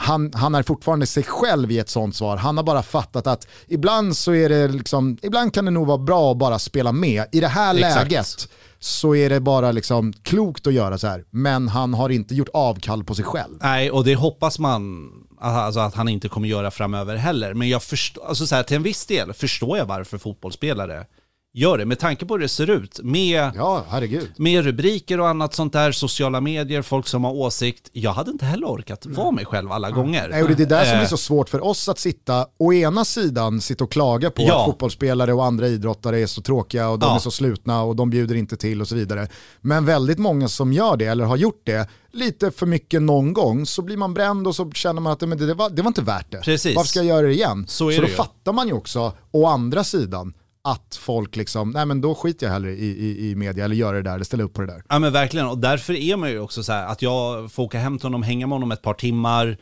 han, 0.00 0.32
han 0.34 0.54
är 0.54 0.62
fortfarande 0.62 1.06
sig 1.06 1.22
själv 1.22 1.72
i 1.72 1.78
ett 1.78 1.88
sånt 1.88 2.16
svar. 2.16 2.36
Han 2.36 2.56
har 2.56 2.64
bara 2.64 2.82
fattat 2.82 3.26
att 3.26 3.46
ibland 3.66 4.16
så 4.16 4.34
är 4.34 4.48
det 4.48 4.68
liksom, 4.68 5.18
ibland 5.22 5.54
kan 5.54 5.64
det 5.64 5.70
nog 5.70 5.86
vara 5.86 5.98
bra 5.98 6.32
att 6.32 6.38
bara 6.38 6.58
spela 6.58 6.92
med. 6.92 7.24
I 7.32 7.40
det 7.40 7.48
här 7.48 7.74
Exakt. 7.74 8.10
läget 8.10 8.48
så 8.78 9.14
är 9.14 9.30
det 9.30 9.40
bara 9.40 9.72
liksom 9.72 10.12
klokt 10.12 10.66
att 10.66 10.72
göra 10.72 10.98
så 10.98 11.06
här. 11.06 11.24
Men 11.30 11.68
han 11.68 11.94
har 11.94 12.08
inte 12.10 12.34
gjort 12.34 12.48
avkall 12.52 13.04
på 13.04 13.14
sig 13.14 13.24
själv. 13.24 13.58
Nej, 13.60 13.90
och 13.90 14.04
det 14.04 14.14
hoppas 14.14 14.58
man 14.58 15.10
alltså, 15.40 15.80
att 15.80 15.94
han 15.94 16.08
inte 16.08 16.28
kommer 16.28 16.48
göra 16.48 16.70
framöver 16.70 17.16
heller. 17.16 17.54
Men 17.54 17.68
jag 17.68 17.82
förstår, 17.82 18.26
alltså 18.26 18.46
så 18.46 18.54
här, 18.54 18.62
till 18.62 18.76
en 18.76 18.82
viss 18.82 19.06
del 19.06 19.32
förstår 19.32 19.78
jag 19.78 19.86
varför 19.86 20.18
fotbollsspelare 20.18 21.06
gör 21.52 21.78
det. 21.78 21.84
Med 21.86 21.98
tanke 21.98 22.26
på 22.26 22.34
hur 22.34 22.40
det 22.40 22.48
ser 22.48 22.70
ut, 22.70 23.00
med, 23.02 23.50
Ja, 23.56 23.84
herregud. 23.88 24.30
med 24.36 24.64
rubriker 24.64 25.20
och 25.20 25.28
annat 25.28 25.54
sånt 25.54 25.72
där, 25.72 25.92
sociala 25.92 26.40
medier, 26.40 26.82
folk 26.82 27.06
som 27.08 27.24
har 27.24 27.32
åsikt. 27.32 27.88
Jag 27.92 28.12
hade 28.12 28.30
inte 28.30 28.44
heller 28.44 28.66
orkat 28.66 29.06
vara 29.06 29.30
mig 29.30 29.44
själv 29.44 29.72
alla 29.72 29.90
gånger. 29.90 30.28
Nej, 30.30 30.42
och 30.42 30.48
det 30.48 30.54
är 30.54 30.56
det 30.56 30.64
där 30.66 30.84
som 30.84 30.92
Eh, 30.92 30.98
blir 30.98 31.08
så 31.08 31.16
svårt 31.16 31.48
för 31.48 31.64
oss 31.64 31.88
att 31.88 31.98
sitta, 31.98 32.46
å 32.58 32.72
ena 32.72 33.04
sidan 33.04 33.60
sitta 33.60 33.84
och 33.84 33.92
klaga 33.92 34.30
på 34.30 34.42
Ja. 34.42 34.60
att 34.60 34.66
fotbollsspelare 34.66 35.32
och 35.32 35.44
andra 35.44 35.68
idrottare 35.68 36.20
är 36.20 36.26
så 36.26 36.42
tråkiga 36.42 36.88
och 36.88 36.98
de 36.98 37.06
Ja. 37.06 37.14
är 37.14 37.18
så 37.18 37.30
slutna 37.30 37.82
och 37.82 37.96
de 37.96 38.10
bjuder 38.10 38.34
inte 38.34 38.56
till 38.56 38.80
och 38.80 38.88
så 38.88 38.94
vidare. 38.94 39.28
Men 39.60 39.84
väldigt 39.84 40.18
många 40.18 40.48
som 40.48 40.72
gör 40.72 40.96
det 40.96 41.04
eller 41.06 41.24
har 41.24 41.36
gjort 41.36 41.62
det 41.64 41.88
lite 42.12 42.50
för 42.50 42.66
mycket 42.66 43.02
någon 43.02 43.32
gång 43.32 43.66
så 43.66 43.82
blir 43.82 43.96
man 43.96 44.14
bränd 44.14 44.46
och 44.46 44.54
så 44.56 44.70
känner 44.70 45.00
man 45.00 45.12
att 45.12 45.20
men 45.20 45.38
det, 45.38 45.54
var, 45.54 45.70
det 45.70 45.82
var 45.82 45.88
inte 45.88 46.02
värt 46.02 46.30
det. 46.30 46.38
Precis. 46.40 46.76
Varför 46.76 46.88
ska 46.88 46.98
jag 46.98 47.06
göra 47.06 47.26
det 47.26 47.32
igen? 47.32 47.64
Så 47.68 47.88
är 47.88 47.92
så 47.94 48.00
det 48.00 48.06
då 48.06 48.10
ju. 48.10 48.16
fattar 48.16 48.52
man 48.52 48.66
ju 48.68 48.72
också, 48.74 49.12
å 49.30 49.46
andra 49.46 49.84
sidan, 49.84 50.32
att 50.70 50.98
folk 51.00 51.36
liksom, 51.36 51.70
nej 51.70 51.86
men 51.86 52.00
då 52.00 52.14
skiter 52.14 52.46
jag 52.46 52.52
hellre 52.52 52.70
i, 52.72 52.86
i, 52.86 53.30
i 53.30 53.34
media 53.34 53.64
eller 53.64 53.76
gör 53.76 53.94
det 53.94 54.02
där 54.02 54.14
eller 54.14 54.24
ställer 54.24 54.44
upp 54.44 54.54
på 54.54 54.60
det 54.60 54.66
där. 54.66 54.82
Ja 54.88 54.98
men 54.98 55.12
verkligen, 55.12 55.46
och 55.46 55.58
därför 55.58 55.94
är 55.94 56.16
man 56.16 56.30
ju 56.30 56.38
också 56.38 56.62
så 56.62 56.72
här 56.72 56.86
att 56.86 57.02
jag 57.02 57.52
får 57.52 57.62
åka 57.62 57.78
hem 57.78 57.98
till 57.98 58.06
honom, 58.06 58.22
hänga 58.22 58.46
med 58.46 58.54
honom 58.54 58.72
ett 58.72 58.82
par 58.82 58.94
timmar 58.94 59.56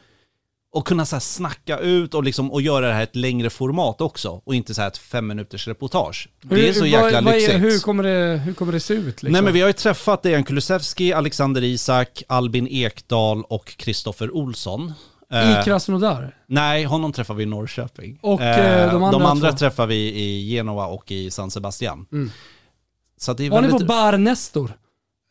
och 0.73 0.87
kunna 0.87 1.07
så 1.07 1.17
här 1.17 1.21
snacka 1.21 1.79
ut 1.79 2.15
och, 2.15 2.25
liksom, 2.25 2.53
och 2.53 2.63
göra 2.63 2.87
det 2.89 2.93
här 2.93 3.03
ett 3.03 3.17
längre 3.17 3.51
format 3.51 4.01
också 4.01 4.41
och 4.45 4.55
inte 4.55 4.75
så 4.75 4.81
här 4.81 4.89
ett 4.89 4.99
fem 4.99 5.27
minuters 5.27 5.69
reportage. 5.69 6.29
Det 6.43 6.69
är 6.69 6.73
så 6.73 6.81
Hur- 6.85 6.87
jäkla 6.87 7.11
vad, 7.13 7.25
vad 7.25 7.35
lyxigt. 7.35 7.55
är, 7.55 7.59
hur, 7.59 7.79
kommer 7.79 8.03
det, 8.03 8.39
hur 8.45 8.55
kommer 8.55 8.73
det 8.73 8.81
se 8.81 8.95
ut? 8.95 9.07
Liksom? 9.07 9.33
Nej 9.33 9.43
men 9.43 9.53
vi 9.53 9.61
har 9.61 9.67
ju 9.69 9.73
träffat 9.73 10.23
Dejan 10.23 10.45
Kulusevski, 10.45 11.13
Alexander 11.13 11.65
Isak, 11.65 12.23
Albin 12.29 12.69
Ekdal 12.71 13.43
och 13.45 13.67
Kristoffer 13.77 14.31
Olsson. 14.37 14.93
Eh, 15.33 15.61
I 15.61 15.65
Krasnodar? 15.65 16.37
Nej, 16.47 16.85
honom 16.85 17.13
träffar 17.13 17.35
vi 17.35 17.43
i 17.43 17.47
Norrköping. 17.47 18.19
Och, 18.23 18.41
eh, 18.41 19.11
de 19.11 19.23
andra 19.23 19.51
två? 19.51 19.57
träffar 19.59 19.87
vi 19.87 20.15
i 20.15 20.51
Genova 20.51 20.87
och 20.87 21.11
i 21.11 21.31
San 21.31 21.51
Sebastian. 21.51 22.07
Mm. 22.13 22.31
Så 23.17 23.33
det 23.33 23.47
är 23.47 23.51
Var 23.51 23.61
ni 23.63 23.69
väldigt... 23.69 23.89
på 23.89 23.95
Bar 23.95 24.19
Nestor 24.19 24.77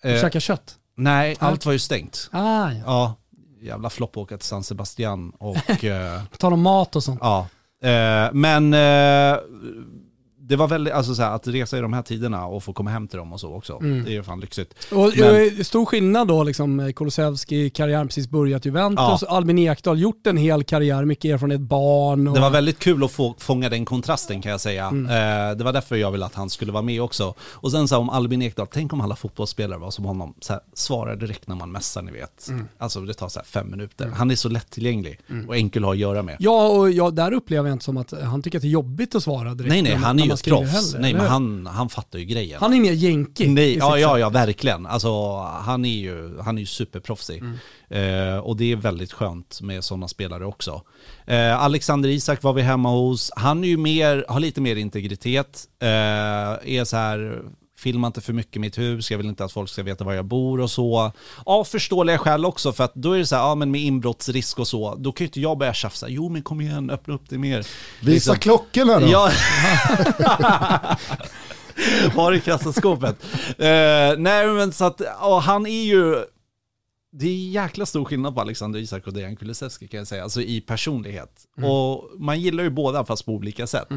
och 0.03 0.09
Eh, 0.09 0.21
käkade 0.21 0.41
kött? 0.41 0.75
Nej, 0.97 1.35
allt 1.39 1.65
var 1.65 1.73
ju 1.73 1.79
stängt. 1.79 2.29
Ah, 2.31 2.71
ja. 2.71 2.83
Ja, 2.85 3.15
jävla 3.61 3.89
flopp 3.89 4.17
åka 4.17 4.37
till 4.37 4.47
San 4.47 4.63
Sebastian 4.63 5.29
och... 5.29 5.83
eh, 5.83 6.23
På 6.31 6.37
tal 6.37 6.53
om 6.53 6.61
mat 6.61 6.95
och 6.95 7.03
sånt. 7.03 7.19
Ja, 7.23 7.47
eh, 7.83 8.33
men 8.33 8.73
eh, 8.73 9.37
det 10.47 10.55
var 10.55 10.67
väldigt, 10.67 10.93
alltså 10.93 11.15
så 11.15 11.21
här, 11.21 11.31
att 11.35 11.47
resa 11.47 11.77
i 11.77 11.81
de 11.81 11.93
här 11.93 12.01
tiderna 12.01 12.45
och 12.45 12.63
få 12.63 12.73
komma 12.73 12.89
hem 12.89 13.07
till 13.07 13.17
dem 13.19 13.33
och 13.33 13.39
så 13.39 13.53
också. 13.53 13.77
Mm. 13.81 14.03
Det 14.03 14.09
är 14.11 14.13
ju 14.13 14.23
fan 14.23 14.39
lyxigt. 14.39 14.73
Och 14.91 15.11
Men- 15.17 15.57
eh, 15.57 15.63
stor 15.63 15.85
skillnad 15.85 16.27
då, 16.27 16.43
liksom, 16.43 16.93
Kulusevski, 16.95 17.69
karriären 17.69 18.07
precis 18.07 18.29
börjat 18.29 18.65
Juventus, 18.65 19.21
Ja. 19.21 19.27
Albin 19.29 19.59
Ekdal 19.59 19.99
gjort 19.99 20.27
en 20.27 20.37
hel 20.37 20.63
karriär, 20.63 21.05
mycket 21.05 21.33
erfarenhet, 21.33 21.61
barn. 21.61 22.27
Och... 22.27 22.35
Det 22.35 22.41
var 22.41 22.49
väldigt 22.49 22.79
kul 22.79 23.03
att 23.03 23.11
få 23.11 23.35
fånga 23.37 23.69
den 23.69 23.85
kontrasten 23.85 24.41
kan 24.41 24.51
jag 24.51 24.61
säga. 24.61 24.85
Mm. 24.87 25.05
Eh, 25.05 25.57
det 25.57 25.63
var 25.63 25.73
därför 25.73 25.95
jag 25.95 26.11
ville 26.11 26.25
att 26.25 26.35
han 26.35 26.49
skulle 26.49 26.71
vara 26.71 26.83
med 26.83 27.01
också. 27.01 27.33
Och 27.41 27.71
sen 27.71 27.87
så 27.87 27.95
här, 27.95 27.99
om 28.01 28.09
Albin 28.09 28.41
Ekdal, 28.41 28.67
tänk 28.71 28.93
om 28.93 29.01
alla 29.01 29.15
fotbollsspelare 29.15 29.79
var 29.79 29.91
som 29.91 30.05
honom. 30.05 30.33
Så 30.39 30.53
här, 30.53 30.61
svarar 30.73 31.15
direkt 31.15 31.47
när 31.47 31.55
man 31.55 31.71
messar, 31.71 32.01
ni 32.01 32.11
vet. 32.11 32.47
Mm. 32.49 32.67
Alltså 32.77 33.01
det 33.01 33.13
tar 33.13 33.29
så 33.29 33.39
här 33.39 33.45
fem 33.45 33.71
minuter. 33.71 34.11
Han 34.15 34.31
är 34.31 34.35
så 34.35 34.49
lättillgänglig 34.49 35.19
och 35.47 35.55
enkel 35.55 35.83
att 35.83 35.87
ha 35.87 35.93
att 35.93 35.99
göra 35.99 36.23
med. 36.23 36.35
Ja, 36.39 36.67
och 36.67 36.91
ja, 36.91 37.11
där 37.11 37.33
upplever 37.33 37.69
jag 37.69 37.75
inte 37.75 37.85
som 37.85 37.97
att 37.97 38.13
han 38.23 38.41
tycker 38.41 38.57
att 38.57 38.61
det 38.61 38.67
är 38.67 38.69
jobbigt 38.69 39.15
att 39.15 39.23
svara 39.23 39.53
direkt. 39.53 39.69
Nej 39.69 39.81
nej, 39.81 39.95
han 39.95 40.19
är 40.19 40.23
ju 40.23 40.36
ett 40.39 40.45
proffs. 40.45 40.71
heller, 40.71 40.99
Nej 40.99 41.13
men 41.13 41.25
han, 41.25 41.67
han 41.67 41.89
fattar 41.89 42.19
ju 42.19 42.25
grejen. 42.25 42.59
Han 42.61 42.73
är 42.73 42.81
mer 42.81 42.91
jänkig. 42.91 43.49
Nej, 43.49 43.77
ja, 43.77 43.99
ja, 43.99 44.19
ja, 44.19 44.29
verkligen. 44.29 44.85
Alltså, 44.85 45.37
han 45.41 45.85
är 45.85 45.97
ju, 45.97 46.39
han 46.39 46.57
är 46.57 46.59
ju 46.59 46.65
superproffsig. 46.65 47.41
Mm. 47.41 47.57
Eh, 47.89 48.37
och 48.37 48.57
det 48.57 48.71
är 48.71 48.75
väldigt 48.75 49.13
skönt 49.13 49.61
med 49.61 49.83
sådana 49.83 50.07
spelare 50.07 50.45
också. 50.45 50.81
Eh, 51.25 51.63
Alexander 51.63 52.09
Isak 52.09 52.43
var 52.43 52.53
vi 52.53 52.61
hemma 52.61 52.89
hos. 52.89 53.31
Han 53.35 53.63
är 53.63 53.67
ju 53.67 53.77
mer, 53.77 54.25
har 54.27 54.39
lite 54.39 54.61
mer 54.61 54.75
integritet. 54.75 55.67
Eh, 55.79 55.87
är 55.87 56.83
så 56.83 56.97
här, 56.97 57.41
filma 57.77 58.07
inte 58.07 58.21
för 58.21 58.33
mycket 58.33 58.61
mitt 58.61 58.77
hus, 58.77 59.11
jag 59.11 59.17
vill 59.17 59.27
inte 59.27 59.45
att 59.45 59.51
folk 59.51 59.69
ska 59.69 59.83
veta 59.83 60.03
var 60.03 60.13
jag 60.13 60.25
bor 60.25 60.59
och 60.59 60.71
så. 60.71 61.11
Av 61.45 61.63
förståeliga 61.63 62.17
skäl 62.17 62.45
också, 62.45 62.73
för 62.73 62.83
att 62.83 62.95
då 62.95 63.11
är 63.11 63.19
det 63.19 63.25
så 63.25 63.35
här, 63.35 63.43
ja 63.43 63.55
men 63.55 63.71
med 63.71 63.81
inbrottsrisk 63.81 64.59
och 64.59 64.67
så, 64.67 64.95
då 64.95 65.11
kan 65.11 65.25
ju 65.25 65.27
inte 65.27 65.41
jag 65.41 65.57
börja 65.57 65.73
tjafsa. 65.73 66.09
Jo 66.09 66.29
men 66.29 66.41
kom 66.41 66.61
igen, 66.61 66.89
öppna 66.89 67.13
upp 67.13 67.29
det 67.29 67.37
mer. 67.37 67.67
Visa 68.01 68.35
klockorna 68.35 68.99
då. 68.99 69.07
Ja. 69.07 69.31
Var 72.15 72.33
i 72.33 72.39
kassaskåpet. 72.39 73.23
Eh, 73.57 74.17
nej 74.17 74.47
men 74.47 74.73
så 74.73 74.85
att, 74.85 75.01
han 75.43 75.65
är 75.65 75.83
ju, 75.83 76.15
det 77.11 77.27
är 77.27 77.49
jäkla 77.49 77.85
stor 77.85 78.05
skillnad 78.05 78.35
på 78.35 78.41
Alexander 78.41 78.79
Isak 78.79 79.07
och 79.07 79.13
Dejan 79.13 79.35
Kulusevski 79.35 79.87
kan 79.87 79.97
jag 79.97 80.07
säga, 80.07 80.23
alltså 80.23 80.41
i 80.41 80.61
personlighet. 80.61 81.31
Mm. 81.57 81.69
Och 81.71 82.03
man 82.19 82.39
gillar 82.41 82.63
ju 82.63 82.69
båda 82.69 83.05
fast 83.05 83.25
på 83.25 83.31
olika 83.31 83.67
sätt. 83.67 83.87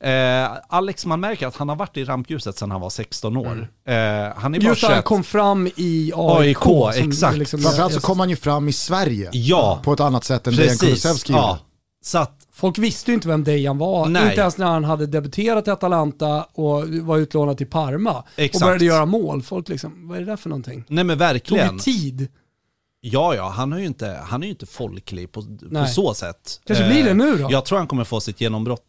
Eh, 0.00 0.48
Alex, 0.68 1.06
man 1.06 1.20
märker 1.20 1.46
att 1.46 1.56
han 1.56 1.68
har 1.68 1.76
varit 1.76 1.96
i 1.96 2.04
rampljuset 2.04 2.58
sedan 2.58 2.70
han 2.70 2.80
var 2.80 2.90
16 2.90 3.36
år. 3.36 3.68
Eh, 3.88 3.94
han 3.94 3.94
är 3.94 4.40
bara 4.40 4.46
Mm. 4.46 4.62
Just 4.62 4.84
att 4.84 4.90
han 4.90 4.96
21. 4.98 5.04
kom 5.04 5.24
fram 5.24 5.66
i 5.76 6.12
AIK. 6.14 6.66
AIK, 6.66 6.96
exakt. 7.06 7.36
liksom- 7.38 7.60
Framförallt 7.60 7.94
så 7.94 8.00
kom 8.00 8.20
han 8.20 8.30
ju 8.30 8.36
fram 8.36 8.68
i 8.68 8.72
Sverige 8.72 9.30
Ja. 9.32 9.80
på 9.84 9.92
ett 9.92 10.00
annat 10.00 10.24
sätt 10.24 10.46
än 10.46 10.54
Dejan 10.56 10.68
Precis, 10.68 10.80
Kulusevski 10.80 11.32
ja. 11.32 11.48
gjorde. 11.48 11.60
Så 12.04 12.18
att, 12.18 12.32
Folk 12.52 12.78
visste 12.78 13.10
ju 13.10 13.14
inte 13.14 13.28
vem 13.28 13.44
Dejan 13.44 13.78
var, 13.78 14.06
Nej. 14.08 14.28
inte 14.28 14.40
ens 14.40 14.58
när 14.58 14.66
han 14.66 14.84
hade 14.84 15.06
debuterat 15.06 15.68
i 15.68 15.70
Atalanta 15.70 16.42
och 16.52 16.88
var 16.88 17.16
utlånad 17.18 17.58
till 17.58 17.66
Parma 17.66 18.24
Exakt. 18.36 18.62
och 18.62 18.66
började 18.66 18.84
göra 18.84 19.06
mål. 19.06 19.42
Folk 19.42 19.68
liksom, 19.68 20.08
vad 20.08 20.16
är 20.16 20.20
det 20.20 20.26
där 20.26 20.36
för 20.36 20.48
någonting? 20.48 20.84
nej 20.88 21.04
men 21.04 21.06
Det 21.06 21.12
tog 21.14 21.18
verkligen. 21.28 21.72
ju 21.74 21.78
tid. 21.78 22.28
Ja, 23.12 23.34
ja, 23.34 23.48
han 23.48 23.72
är 23.72 23.78
ju 23.78 23.86
inte, 23.86 24.20
han 24.24 24.42
är 24.42 24.46
ju 24.46 24.50
inte 24.50 24.66
folklig 24.66 25.32
på, 25.32 25.42
på 25.72 25.86
så 25.86 26.14
sätt. 26.14 26.60
Kanske 26.66 26.88
blir 26.88 27.04
det 27.04 27.10
Eh, 27.10 27.16
nu 27.16 27.36
då? 27.36 27.48
Jag 27.50 27.64
tror 27.64 27.78
han 27.78 27.86
kommer 27.86 28.04
få 28.04 28.20
sitt 28.20 28.40
genombrott, 28.40 28.82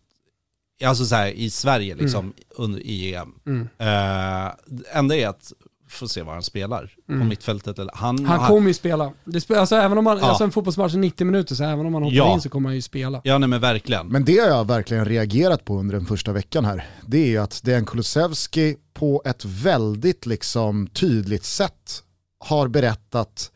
alltså 0.83 1.05
så 1.05 1.15
här, 1.15 1.27
i 1.27 1.49
Sverige 1.49 1.95
liksom, 1.95 2.33
under, 2.55 2.79
i 2.79 3.13
EM. 3.15 3.33
Mm. 3.45 3.67
Det 4.67 4.83
enda 4.91 5.15
är 5.15 5.27
att, 5.27 5.53
få 5.89 6.07
se 6.07 6.21
var 6.21 6.33
han 6.33 6.43
spelar 6.43 6.93
på 7.07 7.13
Mm. 7.13 7.27
mittfältet. 7.27 7.79
Eller, 7.79 7.91
han, 7.95 8.25
Han 8.25 8.47
kommer 8.47 8.67
ju 8.67 8.73
spela. 8.73 9.11
Det 9.25 9.41
spe, 9.41 9.59
alltså, 9.59 9.75
även 9.75 9.97
om 9.97 10.03
man, 10.03 10.17
Ja. 10.17 10.25
alltså 10.25 10.43
en 10.43 10.51
fotbollsmatch 10.51 10.93
är 10.93 10.97
90 10.97 11.25
minuter, 11.25 11.55
så 11.55 11.63
även 11.63 11.85
om 11.85 11.91
man 11.91 12.03
hoppar 12.03 12.15
Ja. 12.15 12.33
in 12.33 12.41
så 12.41 12.49
kommer 12.49 12.69
han 12.69 12.75
ju 12.75 12.81
spela. 12.81 13.21
Ja, 13.23 13.37
nej 13.37 13.49
men 13.49 13.61
verkligen. 13.61 14.07
Men 14.07 14.25
det 14.25 14.37
har 14.39 14.47
jag 14.47 14.67
verkligen 14.67 15.05
reagerat 15.05 15.65
på 15.65 15.79
under 15.79 15.95
den 15.95 16.05
första 16.05 16.31
veckan 16.33 16.65
här. 16.65 16.85
Det 17.07 17.17
är 17.17 17.27
ju 17.27 17.37
att 17.37 17.61
Dejan 17.63 17.85
Kulusevski 17.85 18.75
på 18.93 19.21
ett 19.25 19.45
väldigt 19.45 20.25
liksom 20.25 20.87
tydligt 20.87 21.43
sätt 21.45 22.03
har 22.39 22.67
berättat 22.67 23.51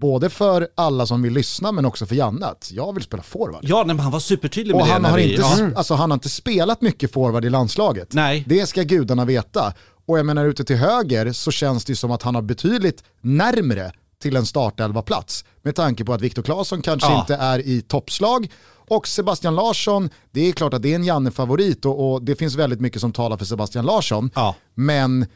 både 0.00 0.30
för 0.30 0.68
alla 0.74 1.06
som 1.06 1.22
vill 1.22 1.32
lyssna 1.32 1.72
men 1.72 1.84
också 1.84 2.06
för 2.06 2.14
Janne 2.14 2.46
att 2.46 2.70
jag 2.72 2.92
vill 2.94 3.02
spela 3.02 3.22
forward. 3.22 3.60
Ja, 3.62 3.76
nej, 3.76 3.86
men 3.86 4.00
han 4.00 4.12
var 4.12 4.20
supertydlig 4.20 4.74
med 4.74 4.80
Och 4.82 4.86
det. 4.86 4.92
han 4.92 5.04
har, 5.04 5.16
vi- 5.16 5.30
inte, 5.30 5.42
ja. 5.42 5.70
alltså, 5.76 5.94
han 5.94 6.10
har 6.10 6.14
inte 6.16 6.28
spelat 6.28 6.80
mycket 6.82 7.12
forward 7.12 7.44
i 7.44 7.50
landslaget. 7.50 8.12
Nej. 8.12 8.44
Det 8.46 8.66
ska 8.66 8.82
gudarna 8.82 9.24
veta. 9.24 9.72
Och 10.06 10.18
jag 10.18 10.26
menar 10.26 10.44
ute 10.46 10.64
till 10.64 10.76
höger 10.76 11.32
så 11.32 11.50
känns 11.50 11.84
det 11.84 11.96
som 11.96 12.10
att 12.10 12.22
han 12.22 12.34
har 12.34 12.42
betydligt 12.42 13.04
närmre 13.20 13.92
till 14.22 14.36
en 14.36 14.46
startelva-plats. 14.46 15.44
Med 15.62 15.74
tanke 15.74 16.04
på 16.04 16.12
att 16.14 16.20
Viktor 16.20 16.42
Claesson 16.42 16.82
kanske 16.82 17.08
Ja. 17.12 17.20
inte 17.20 17.34
är 17.34 17.58
i 17.58 17.80
toppslag. 17.80 18.50
Och 18.88 19.08
Sebastian 19.08 19.54
Larsson, 19.54 20.10
det 20.30 20.40
är 20.48 20.52
klart 20.52 20.74
att 20.74 20.82
det 20.82 20.90
är 20.90 20.94
en 20.94 21.04
Janne-favorit 21.04 21.84
och, 21.84 22.12
och 22.12 22.22
det 22.22 22.36
finns 22.36 22.54
väldigt 22.54 22.80
mycket 22.80 23.00
som 23.00 23.12
talar 23.12 23.36
för 23.36 23.44
Sebastian 23.44 23.86
Larsson. 23.86 24.30
Ja. 24.34 24.54
Men 24.74 25.26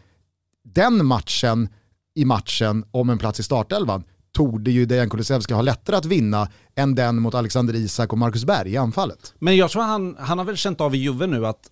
den 0.64 1.06
matchen 1.06 1.68
i 2.14 2.24
matchen 2.24 2.84
om 2.90 3.10
en 3.10 3.18
plats 3.18 3.40
i 3.40 3.42
startelvan 3.42 4.04
torde 4.32 4.70
ju 4.70 4.86
Dejan 4.86 5.10
Kulusevski 5.10 5.54
ha 5.54 5.62
lättare 5.62 5.96
att 5.96 6.04
vinna 6.04 6.48
än 6.74 6.94
den 6.94 7.22
mot 7.22 7.34
Alexander 7.34 7.74
Isak 7.74 8.12
och 8.12 8.18
Marcus 8.18 8.44
Berg 8.44 8.72
i 8.72 8.76
anfallet. 8.76 9.34
Men 9.38 9.56
jag 9.56 9.70
tror 9.70 9.82
han, 9.82 10.16
han 10.18 10.38
har 10.38 10.44
väl 10.44 10.56
känt 10.56 10.80
av 10.80 10.94
i 10.94 10.98
Juve 10.98 11.26
nu 11.26 11.46
att 11.46 11.70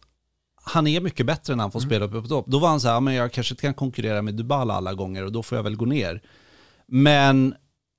han 0.65 0.87
är 0.87 1.01
mycket 1.01 1.27
bättre 1.27 1.55
när 1.55 1.65
han 1.65 1.71
får 1.71 1.81
spela 1.81 2.05
uppe 2.05 2.21
på 2.21 2.29
topp. 2.29 2.45
Då 2.49 2.59
var 2.59 2.69
han 2.69 2.81
så 2.81 2.89
här, 2.89 2.95
"Ja, 2.95 3.01
men 3.01 3.15
jag 3.15 3.33
kanske 3.33 3.53
inte 3.53 3.63
kan 3.63 3.75
konkurrera 3.75 4.23
med 4.23 4.35
Dybala 4.35 4.75
alla 4.75 4.95
gånger 4.95 5.25
och 5.25 5.33
då 5.33 5.43
får 5.43 5.57
jag 5.57 5.63
väl 5.63 5.77
gå 5.77 5.85
ner. 5.85 6.23
Men 6.87 7.55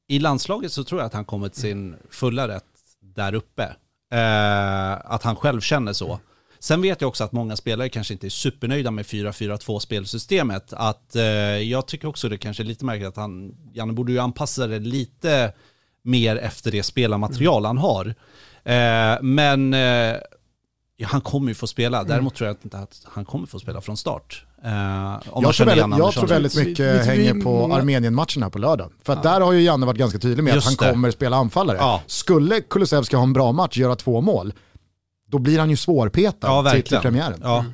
i 0.08 0.20
landslaget 0.20 0.72
så 0.72 0.84
tror 0.84 1.02
jag 1.02 1.06
att 1.06 1.14
han 1.14 1.26
kommer 1.26 1.50
till 1.50 1.62
sin 1.62 1.96
fulla 2.10 2.48
rätt 2.48 2.64
där 3.02 3.34
uppe. 3.34 3.64
Eh, 4.12 5.12
att 5.12 5.24
han 5.24 5.36
själv 5.36 5.62
känner 5.62 5.94
så. 5.94 6.20
Sen 6.60 6.82
vet 6.82 7.02
jag 7.02 7.08
också 7.08 7.24
att 7.24 7.32
många 7.32 7.56
spelare 7.56 7.90
kanske 7.90 8.14
inte 8.14 8.28
är 8.28 8.30
supernöjda 8.30 8.92
med 8.92 9.06
4-4-2 9.06 9.80
spelsystemet. 9.80 10.74
Att 10.74 11.16
eh, 11.16 11.24
jag 11.24 11.86
tycker 11.88 12.08
också 12.08 12.30
det 12.30 12.38
kanske 12.38 12.64
är 12.64 12.66
lite 12.66 12.86
märkligt 12.86 13.08
att 13.08 13.16
han, 13.16 13.56
Janne 13.74 13.94
borde 13.94 14.12
ju 14.12 14.20
anpassa 14.20 14.68
det 14.68 14.80
lite 14.80 15.54
mer 16.04 16.36
efter 16.36 16.72
det 16.72 16.84
spelarmaterial 16.84 17.66
han 17.66 17.78
har. 17.78 18.06
Eh, 18.64 19.22
men 19.22 19.74
eh, 19.74 20.16
ja, 20.98 21.08
han 21.08 21.22
kommer 21.22 21.48
ju 21.50 21.56
få 21.56 21.68
spela. 21.68 22.04
Däremot 22.04 22.36
tror 22.36 22.48
jag 22.48 22.58
inte 22.64 22.78
att 22.78 23.02
han 23.06 23.26
kommer 23.26 23.48
få 23.48 23.60
spela 23.60 23.82
från 23.82 23.98
start. 23.98 24.46
Eh, 24.64 24.72
Jag 24.72 25.54
tror, 25.56 25.66
väldigt, 25.66 25.98
jag 25.98 26.14
tror 26.14 26.28
väldigt 26.28 26.56
mycket 26.56 26.78
du, 26.78 26.92
vi- 26.94 27.06
hänger 27.06 27.42
på 27.44 27.74
Armenien-matchen 27.74 28.44
här 28.44 28.50
på 28.50 28.60
lördag. 28.60 28.92
För 29.04 29.14
att 29.14 29.24
där 29.24 29.42
har 29.42 29.52
ju 29.52 29.62
Janne 29.62 29.86
varit 29.86 30.00
ganska 30.00 30.20
tydlig 30.20 30.44
med 30.44 30.56
Just 30.56 30.68
att 30.68 30.80
han 30.80 30.88
det. 30.88 30.94
kommer 30.94 31.12
spela 31.12 31.36
anfallare. 31.38 31.78
Ja. 31.78 32.02
Skulle 32.08 32.62
Kulusevski 32.62 33.16
ha 33.16 33.24
en 33.24 33.34
bra 33.34 33.52
match, 33.52 33.78
göra 33.78 33.96
två 33.96 34.22
mål, 34.22 34.54
då 35.30 35.40
blir 35.40 35.60
han 35.60 35.70
ju 35.70 35.76
svårpetad 35.78 36.48
Ja, 36.48 36.72
till, 36.72 36.84
till 36.84 36.98
premiären. 36.98 37.40
Ja. 37.44 37.66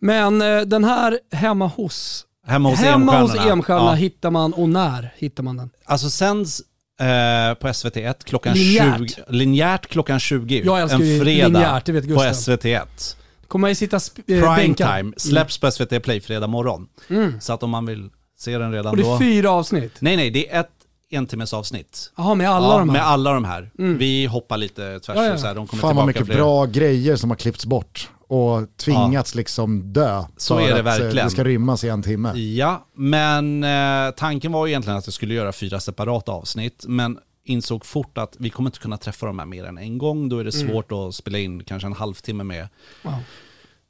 Men 0.00 0.42
eh, 0.42 0.60
den 0.60 0.84
här 0.84 1.18
hemma 1.32 1.66
hos, 1.66 2.26
Hemma 2.46 2.68
hos 2.70 2.78
hemma 2.78 3.12
EM-stjärnorna. 3.18 3.90
Ja. 3.90 3.92
hittar 3.92 4.30
man, 4.30 4.52
och 4.52 4.68
när 4.68 5.12
hittar 5.16 5.42
man 5.42 5.56
den? 5.56 5.70
Alltså 5.84 6.10
sänds 6.10 6.60
eh, 7.00 7.54
på 7.54 7.68
SVT1 7.68 8.14
klockan 8.24 8.54
Linjärt. 8.54 8.98
20. 9.14 9.22
Linjärt 9.28 9.86
klockan 9.86 10.20
20. 10.20 10.62
Jag 10.64 10.80
älskar 10.80 11.00
en 11.00 11.20
fredag 11.24 11.48
linjärt, 11.48 11.84
det 11.84 11.92
vet 11.92 12.04
på 12.04 12.08
Gustav. 12.08 12.32
SVT1. 12.32 13.16
Kommer 13.48 13.68
jag 13.68 13.76
sitta 13.76 13.98
sp- 13.98 14.18
eh, 14.18 14.24
Prime 14.24 14.56
bänkad. 14.56 14.96
time 14.96 15.12
släpps 15.16 15.58
på 15.58 15.70
SVT 15.70 16.02
Play 16.02 16.20
fredag 16.20 16.46
morgon. 16.46 16.86
Mm. 17.10 17.40
Så 17.40 17.52
att 17.52 17.62
om 17.62 17.70
man 17.70 17.86
vill 17.86 18.08
se 18.38 18.58
den 18.58 18.72
redan 18.72 18.90
Och 18.90 18.96
det 18.96 19.02
då. 19.02 19.14
är 19.14 19.18
fyra 19.18 19.50
avsnitt. 19.50 19.92
Nej, 19.98 20.16
nej, 20.16 20.30
det 20.30 20.50
är 20.52 20.60
ett 20.60 20.70
en 21.10 21.26
timmes 21.26 21.54
avsnitt. 21.54 22.12
Jaha, 22.16 22.34
med 22.34 22.50
alla 22.50 22.66
ja, 22.66 22.78
de 22.78 22.88
här? 22.88 22.92
med 22.98 23.06
alla 23.06 23.32
de 23.32 23.44
här. 23.44 23.70
Mm. 23.78 23.98
Vi 23.98 24.26
hoppar 24.26 24.56
lite 24.56 25.00
tvärs 25.00 25.16
Ja, 25.16 25.24
ja. 25.24 25.38
så 25.38 25.46
här, 25.46 25.54
de 25.54 25.66
kommer 25.66 25.80
Fan 25.80 25.96
vad 25.96 26.06
mycket 26.06 26.26
fler. 26.26 26.36
bra 26.36 26.66
grejer 26.66 27.16
som 27.16 27.30
har 27.30 27.36
klippts 27.36 27.66
bort 27.66 28.10
och 28.28 28.76
tvingats 28.76 29.34
liksom 29.34 29.92
dö 29.92 30.24
Så 30.36 30.56
för 30.56 30.62
är 30.62 30.66
det 30.66 30.72
att 30.72 30.78
eh, 30.78 30.84
verkligen. 30.84 31.26
det 31.26 31.30
ska 31.30 31.44
rymmas 31.44 31.84
i 31.84 31.88
en 31.88 32.02
timme. 32.02 32.32
Ja, 32.38 32.86
men 32.94 33.64
eh, 33.64 34.10
tanken 34.16 34.52
var 34.52 34.66
ju 34.66 34.72
egentligen 34.72 34.98
att 34.98 35.06
jag 35.06 35.14
skulle 35.14 35.34
göra 35.34 35.52
fyra 35.52 35.80
separata 35.80 36.32
avsnitt, 36.32 36.84
men 36.88 37.18
insåg 37.44 37.86
fort 37.86 38.18
att 38.18 38.36
vi 38.38 38.50
kommer 38.50 38.68
inte 38.70 38.78
kunna 38.78 38.96
träffa 38.96 39.26
de 39.26 39.38
här 39.38 39.46
mer 39.46 39.64
än 39.64 39.78
en 39.78 39.98
gång. 39.98 40.28
Då 40.28 40.38
är 40.38 40.44
det 40.44 40.54
Mm. 40.56 40.68
svårt 40.68 40.92
att 40.92 41.14
spela 41.14 41.38
in 41.38 41.64
kanske 41.64 41.86
en 41.86 41.92
halvtimme 41.92 42.44
med, 42.44 42.68
Wow. 43.02 43.14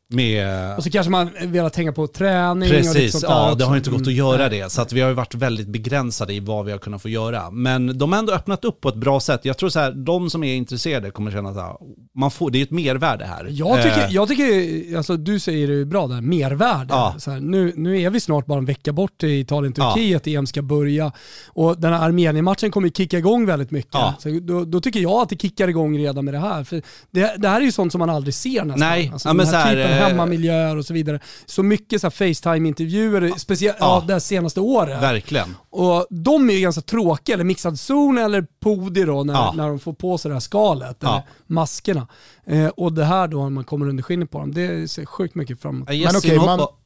Med 0.08 0.76
Och 0.76 0.82
så 0.84 0.90
kanske 0.90 1.10
man 1.10 1.30
velat 1.42 1.72
tänka 1.72 1.92
på 1.92 2.06
träning 2.06 2.68
och 2.68 2.74
lite 2.76 2.92
Precis, 2.92 3.12
sånt 3.12 3.24
ja 3.28 3.54
det 3.58 3.64
har 3.64 3.76
inte 3.76 3.90
gått 3.90 4.00
att 4.00 4.06
Mm. 4.06 4.16
göra 4.18 4.48
det. 4.48 4.72
Så 4.72 4.82
att 4.82 4.92
vi 4.92 5.00
har 5.00 5.08
ju 5.08 5.14
varit 5.14 5.34
väldigt 5.34 5.68
begränsade 5.68 6.34
i 6.34 6.40
vad 6.40 6.64
vi 6.64 6.72
har 6.72 6.78
kunnat 6.78 7.02
få 7.02 7.08
göra. 7.08 7.50
Men 7.50 7.98
de 7.98 8.12
har 8.12 8.18
ändå 8.18 8.32
öppnat 8.32 8.64
upp 8.64 8.80
på 8.80 8.88
ett 8.88 8.94
bra 8.94 9.20
sätt. 9.20 9.44
Jag 9.44 9.58
tror 9.58 9.68
så 9.68 9.80
här, 9.80 9.92
de 9.92 10.30
som 10.30 10.44
är 10.44 10.54
intresserade 10.54 11.10
kommer 11.10 11.30
känna 11.30 11.52
här, 11.52 11.72
man 12.14 12.30
får, 12.30 12.50
det 12.50 12.58
är 12.58 12.62
ett 12.62 12.70
mervärde 12.70 13.24
här. 13.24 13.46
Jag 13.50 13.82
tycker, 13.82 13.96
Eh, 14.04 14.14
jag 14.14 14.28
tycker 14.28 14.96
alltså 14.96 15.16
du 15.16 15.38
säger 15.40 15.68
det 15.68 15.84
bra 15.84 16.06
där, 16.06 16.20
mervärde. 16.20 16.86
Ja. 16.88 17.14
Så 17.18 17.30
här, 17.30 17.40
nu, 17.40 17.72
nu 17.76 18.00
är 18.02 18.10
vi 18.10 18.20
snart 18.20 18.46
bara 18.46 18.58
en 18.58 18.64
vecka 18.64 18.92
bort 18.92 19.18
till 19.18 19.28
Italien-Turkiet, 19.40 20.26
EM 20.26 20.46
ska 20.46 20.62
börja. 20.62 21.12
Och 21.48 21.80
den 21.80 21.92
här 21.92 22.00
Armenien-matchen 22.00 22.70
kommer 22.70 22.88
kicka 22.88 23.18
igång 23.18 23.46
väldigt 23.46 23.70
mycket. 23.70 23.94
Ja. 23.94 24.14
Så 24.18 24.28
då, 24.42 24.64
då 24.64 24.80
tycker 24.80 25.00
jag 25.00 25.12
att 25.22 25.28
det 25.28 25.40
kickar 25.42 25.68
igång 25.68 25.98
redan 25.98 26.24
med 26.24 26.34
det 26.34 26.40
här. 26.40 26.64
För 26.64 26.82
det, 27.10 27.34
det 27.38 27.48
här 27.48 27.60
är 27.60 27.64
ju 27.64 27.72
sånt 27.72 27.92
som 27.92 27.98
man 27.98 28.10
aldrig 28.10 28.34
ser 28.34 28.64
nästan. 28.64 28.88
Nej, 28.88 29.10
alltså, 29.12 29.28
ja, 29.28 29.32
men 29.32 29.46
så 29.46 29.56
här, 29.56 29.74
typen 29.74 29.95
hemmamiljöer 29.96 30.76
och 30.76 30.84
så 30.84 30.94
vidare. 30.94 31.20
Så 31.46 31.62
mycket 31.62 32.00
så 32.00 32.10
Facetime-intervjuer, 32.10 33.32
speciellt 33.38 33.76
ja. 33.80 34.04
det 34.08 34.20
senaste 34.20 34.60
året. 34.60 35.02
Verkligen. 35.02 35.54
Och 35.70 36.06
de 36.10 36.50
är 36.50 36.54
ju 36.54 36.60
ganska 36.60 36.80
tråkiga, 36.82 37.34
eller 37.34 37.44
mixad 37.44 37.78
zon 37.80 38.18
eller 38.18 38.46
podi 38.60 39.02
då, 39.04 39.24
när, 39.24 39.34
Ja. 39.34 39.52
när 39.56 39.68
de 39.68 39.78
får 39.78 39.92
på 39.92 40.18
sig 40.18 40.28
det 40.28 40.34
här 40.34 40.40
skalet, 40.40 40.96
Ja. 41.00 41.08
eller 41.08 41.22
maskerna. 41.46 42.08
Eh, 42.46 42.66
och 42.68 42.92
det 42.92 43.04
här 43.04 43.28
då, 43.28 43.42
när 43.42 43.50
man 43.50 43.64
kommer 43.64 43.88
under 43.88 44.02
skinnet 44.02 44.30
på 44.30 44.38
dem, 44.38 44.54
det 44.54 44.90
ser 44.90 45.04
sjukt 45.06 45.34
mycket 45.34 45.60
fram 45.60 45.74
emot. 45.76 45.88
Ja, 45.88 45.94
gästinhopp 45.94 46.48
av- 46.48 46.58
ja. 46.60 46.76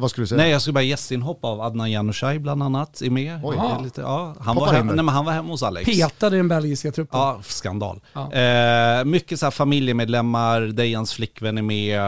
Vad 0.00 0.10
skulle 0.10 0.22
du 0.22 0.28
säga? 0.28 0.36
Nej 0.42 0.50
jag 0.50 0.60
skulle 0.60 0.74
bara 0.74 0.84
gästinhopp 0.84 1.44
av 1.44 1.60
Adnan 1.60 1.90
Janouchaj 1.90 2.38
bland 2.38 2.62
annat 2.62 3.00
är 3.00 3.10
med. 3.10 3.40
Oj. 3.44 3.56
Är 3.56 3.60
Ja. 3.60 3.80
Lite, 3.84 4.00
ja, 4.00 4.34
han, 4.40 4.56
Hoppar 4.56 4.66
var 4.70 4.74
hem, 4.78 4.86
nej, 4.86 4.96
men 4.96 5.08
han 5.08 5.24
var 5.24 5.32
hemma 5.32 5.48
hos 5.48 5.62
Alex. 5.62 5.86
Petade 5.86 6.36
den 6.36 6.48
belgiska 6.48 6.92
truppen. 6.92 7.20
Ja, 7.20 7.40
skandal. 7.42 8.00
Ja. 8.12 8.32
Eh, 8.32 9.04
mycket 9.04 9.40
så 9.40 9.46
här 9.46 9.50
familjemedlemmar, 9.50 10.60
Dejans 10.60 11.12
flickvän 11.12 11.58
är 11.58 11.62
med, 11.62 12.00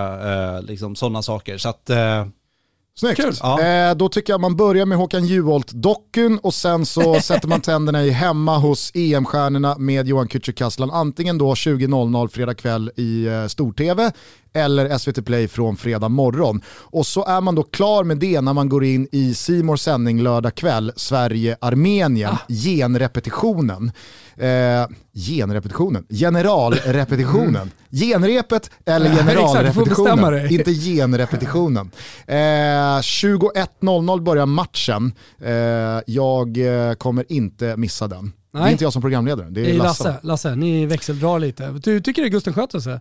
eh, 0.56 0.62
liksom 0.62 0.96
sådana 0.96 1.22
saker. 1.22 1.58
Så 1.58 1.68
att, 1.68 1.90
eh, 1.90 2.26
Snyggt. 2.94 3.20
Ja. 3.40 3.62
Eh, 3.62 3.94
då 3.94 4.08
tycker 4.08 4.32
jag 4.32 4.40
man 4.40 4.56
börjar 4.56 4.86
med 4.86 4.98
Håkan 4.98 5.24
Juholt-dockun 5.26 6.38
och 6.42 6.54
sen 6.54 6.86
så 6.86 7.20
sätter 7.20 7.48
man 7.48 7.60
tänderna 7.60 8.04
i 8.04 8.10
hemma 8.10 8.58
hos 8.58 8.92
EM-stjärnorna 8.94 9.78
med 9.78 10.08
Johan 10.08 10.28
Kücükaslan. 10.28 10.90
Antingen 10.92 11.38
då 11.38 11.54
20.00 11.54 12.28
fredag 12.28 12.54
kväll 12.54 12.90
i 12.96 13.26
eh, 13.26 13.46
stor-tv 13.46 14.12
eller 14.52 14.98
SVT 14.98 15.24
Play 15.24 15.48
från 15.48 15.76
fredag 15.76 16.08
morgon. 16.08 16.62
Och 16.68 17.06
så 17.06 17.24
är 17.24 17.40
man 17.40 17.54
då 17.54 17.62
klar 17.62 18.04
med 18.04 18.18
det 18.18 18.40
när 18.40 18.52
man 18.52 18.68
går 18.68 18.84
in 18.84 19.08
i 19.12 19.34
Simors 19.34 19.80
sändning 19.80 20.22
lördag 20.22 20.54
kväll, 20.54 20.92
Sverige-Armenien, 20.96 22.36
genrepetitionen. 22.48 23.92
Eh, 24.36 24.86
genrepetitionen? 25.14 26.06
Generalrepetitionen. 26.08 27.70
Genrepet 27.90 28.70
eller 28.84 29.06
exakt, 29.10 29.26
generalrepetitionen. 29.26 30.50
Inte 30.52 30.72
genrepetitionen. 30.72 31.90
Eh, 32.26 32.34
21.00 32.34 34.20
börjar 34.20 34.46
matchen. 34.46 35.12
Eh, 35.44 35.52
jag 36.06 36.58
eh, 36.88 36.94
kommer 36.94 37.32
inte 37.32 37.76
missa 37.76 38.08
den. 38.08 38.32
Det 38.52 38.58
är 38.58 38.62
Nej. 38.62 38.72
inte 38.72 38.84
jag 38.84 38.92
som 38.92 39.02
programledare, 39.02 39.46
det 39.50 39.60
Det 39.62 39.70
är 39.70 39.74
är 39.74 39.78
Lasse. 39.78 40.04
Lasse. 40.04 40.18
Lasse, 40.22 40.54
ni 40.56 40.86
växeldrar 40.86 41.38
lite. 41.38 41.70
Du 41.70 42.00
tycker 42.00 42.22
det 42.22 42.28
Gusten 42.28 42.52
sköter 42.54 42.80
sig? 42.80 43.00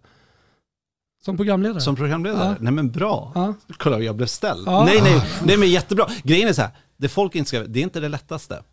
Som 1.25 1.37
programledare? 1.37 1.81
som 1.81 1.95
programledare, 1.95 2.47
Ja. 2.49 2.55
nej 2.59 2.73
men 2.73 2.91
bra. 2.91 3.31
Ja. 3.35 3.53
Kolla 3.77 3.99
jag 3.99 4.15
blev 4.15 4.27
ställd. 4.27 4.63
Ja. 4.67 4.85
Nej, 4.85 4.99
nej, 5.03 5.21
nej 5.45 5.57
men 5.57 5.69
jättebra. 5.69 6.07
Grejen 6.23 6.49
är 6.49 6.53
så 6.53 6.61
här, 6.61 6.71
det 6.97 7.09
folk 7.09 7.35
inte 7.35 7.47
ska, 7.47 7.59
det 7.59 7.79
är 7.79 7.83
inte 7.83 7.99
det 7.99 8.09
lättaste. 8.09 8.63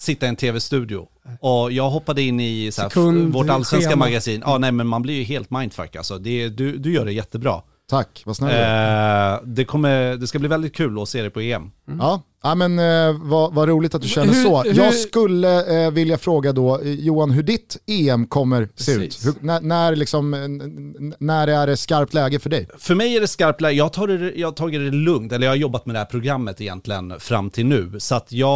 Sitta 0.00 0.26
i 0.26 0.28
en 0.28 0.36
tv-studio. 0.36 1.06
Och 1.40 1.72
jag 1.72 1.90
hoppade 1.90 2.22
in 2.22 2.40
i 2.40 2.70
så 2.72 2.82
här, 2.82 2.88
Sekund, 2.88 3.32
vårt 3.32 3.50
allsvenska 3.50 3.90
schema. 3.90 4.04
magasin. 4.04 4.42
Ja, 4.46 4.58
nej 4.58 4.72
men 4.72 4.86
man 4.86 5.02
blir 5.02 5.14
ju 5.14 5.22
helt 5.22 5.50
mindfuck 5.50 5.96
alltså. 5.96 6.18
Det, 6.18 6.48
du, 6.48 6.76
du 6.78 6.92
gör 6.92 7.04
det 7.04 7.12
jättebra. 7.12 7.62
Tack, 7.90 8.22
vad 8.26 8.36
snäll. 8.36 8.50
Eh, 8.50 9.40
det, 9.44 9.64
kommer, 9.64 10.16
det 10.16 10.26
ska 10.26 10.38
bli 10.38 10.48
väldigt 10.48 10.74
kul 10.74 11.02
att 11.02 11.08
se 11.08 11.22
det 11.22 11.30
på 11.30 11.40
EM. 11.40 11.70
Ja, 11.98 12.22
ja 12.42 12.54
men 12.54 12.78
eh, 12.78 13.16
vad, 13.20 13.54
vad 13.54 13.68
roligt 13.68 13.94
att 13.94 14.02
du 14.02 14.08
känner 14.08 14.34
Hur- 14.34 14.42
så. 14.44 14.62
hur- 14.62 14.74
Jag 14.74 14.94
skulle 14.94 15.84
eh, 15.84 15.90
vilja 15.90 16.18
fråga 16.18 16.52
då, 16.52 16.80
eh, 16.80 16.90
Johan, 16.90 17.30
hur 17.30 17.42
ditt 17.42 17.76
EM 17.86 18.26
kommer 18.26 18.68
se 18.74 18.92
ut? 18.92 19.26
Hur, 19.26 19.34
när, 19.40 19.60
när, 19.60 19.96
liksom, 19.96 20.30
när 21.18 21.48
är 21.48 21.66
det 21.66 21.76
skarpt 21.76 22.14
läge 22.14 22.38
för 22.38 22.50
dig? 22.50 22.68
För 22.78 22.94
mig 22.94 23.16
är 23.16 23.20
det 23.20 23.28
skarpt 23.28 23.60
läge. 23.60 23.78
Jag, 23.78 23.92
tar 23.92 24.06
det, 24.06 24.32
jag 24.36 24.46
har 24.48 24.52
tagit 24.52 24.80
det 24.80 24.96
lugnt, 24.96 25.32
eller 25.32 25.46
jag 25.46 25.52
har 25.52 25.56
jobbat 25.56 25.86
med 25.86 25.94
det 25.94 25.98
här 25.98 26.06
programmet 26.06 26.60
egentligen 26.60 27.20
fram 27.20 27.50
till 27.50 27.66
nu. 27.66 27.92
Så 27.98 28.14
att 28.14 28.32
jag 28.32 28.48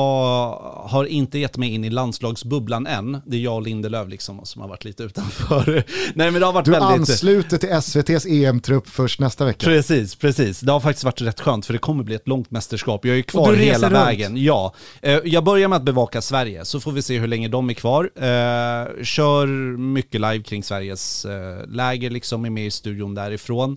har 0.84 1.04
inte 1.04 1.38
gett 1.38 1.56
mig 1.56 1.74
in 1.74 1.84
i 1.84 1.90
landslagsbubblan 1.90 2.86
än. 2.86 3.20
Det 3.26 3.36
är 3.36 3.40
jag 3.40 3.54
och 3.54 3.62
Lindelöf 3.62 4.08
liksom 4.08 4.40
som 4.44 4.62
har 4.62 4.68
varit 4.68 4.84
lite 4.84 5.02
utanför. 5.02 5.84
Nej 6.14 6.30
men 6.30 6.40
det 6.40 6.46
har 6.46 6.52
varit 6.52 6.64
Du 6.64 6.70
väldigt... 6.70 6.90
ansluter 7.10 7.58
till 7.58 7.68
SVTs 7.68 8.26
EM-trupp 8.26 8.88
först 8.88 9.20
nästa 9.20 9.44
vecka. 9.44 9.64
Precis, 9.66 10.14
precis. 10.14 10.60
Det 10.60 10.72
har 10.72 10.80
faktiskt 10.80 11.04
varit 11.04 11.20
rätt 11.22 11.40
skönt 11.40 11.66
för 11.66 11.72
det 11.72 11.78
kommer 11.78 12.04
bli 12.04 12.14
ett 12.14 12.28
långt 12.28 12.50
mästerskap. 12.50 13.04
Jag 13.04 13.12
är 13.12 13.16
ju 13.16 13.22
kvar 13.22 13.52
hela 13.72 13.90
runt? 13.90 14.08
vägen. 14.08 14.36
Ja. 14.44 14.74
Eh, 15.02 15.18
Jag 15.24 15.44
börjar 15.44 15.68
med 15.68 15.76
att 15.76 15.82
bevaka 15.82 16.22
Sverige, 16.22 16.64
så 16.64 16.80
får 16.80 16.92
vi 16.92 17.02
se 17.02 17.18
hur 17.18 17.26
länge 17.28 17.48
de 17.48 17.70
är 17.70 17.74
kvar. 17.74 18.10
Eh, 18.16 19.02
Kör 19.04 19.46
mycket 19.76 20.20
live 20.20 20.42
kring 20.42 20.62
Sveriges 20.62 21.24
eh, 21.24 21.66
läger, 21.66 22.10
liksom 22.10 22.44
är 22.44 22.50
med 22.50 22.66
i 22.66 22.70
studion 22.70 23.14
därifrån. 23.14 23.76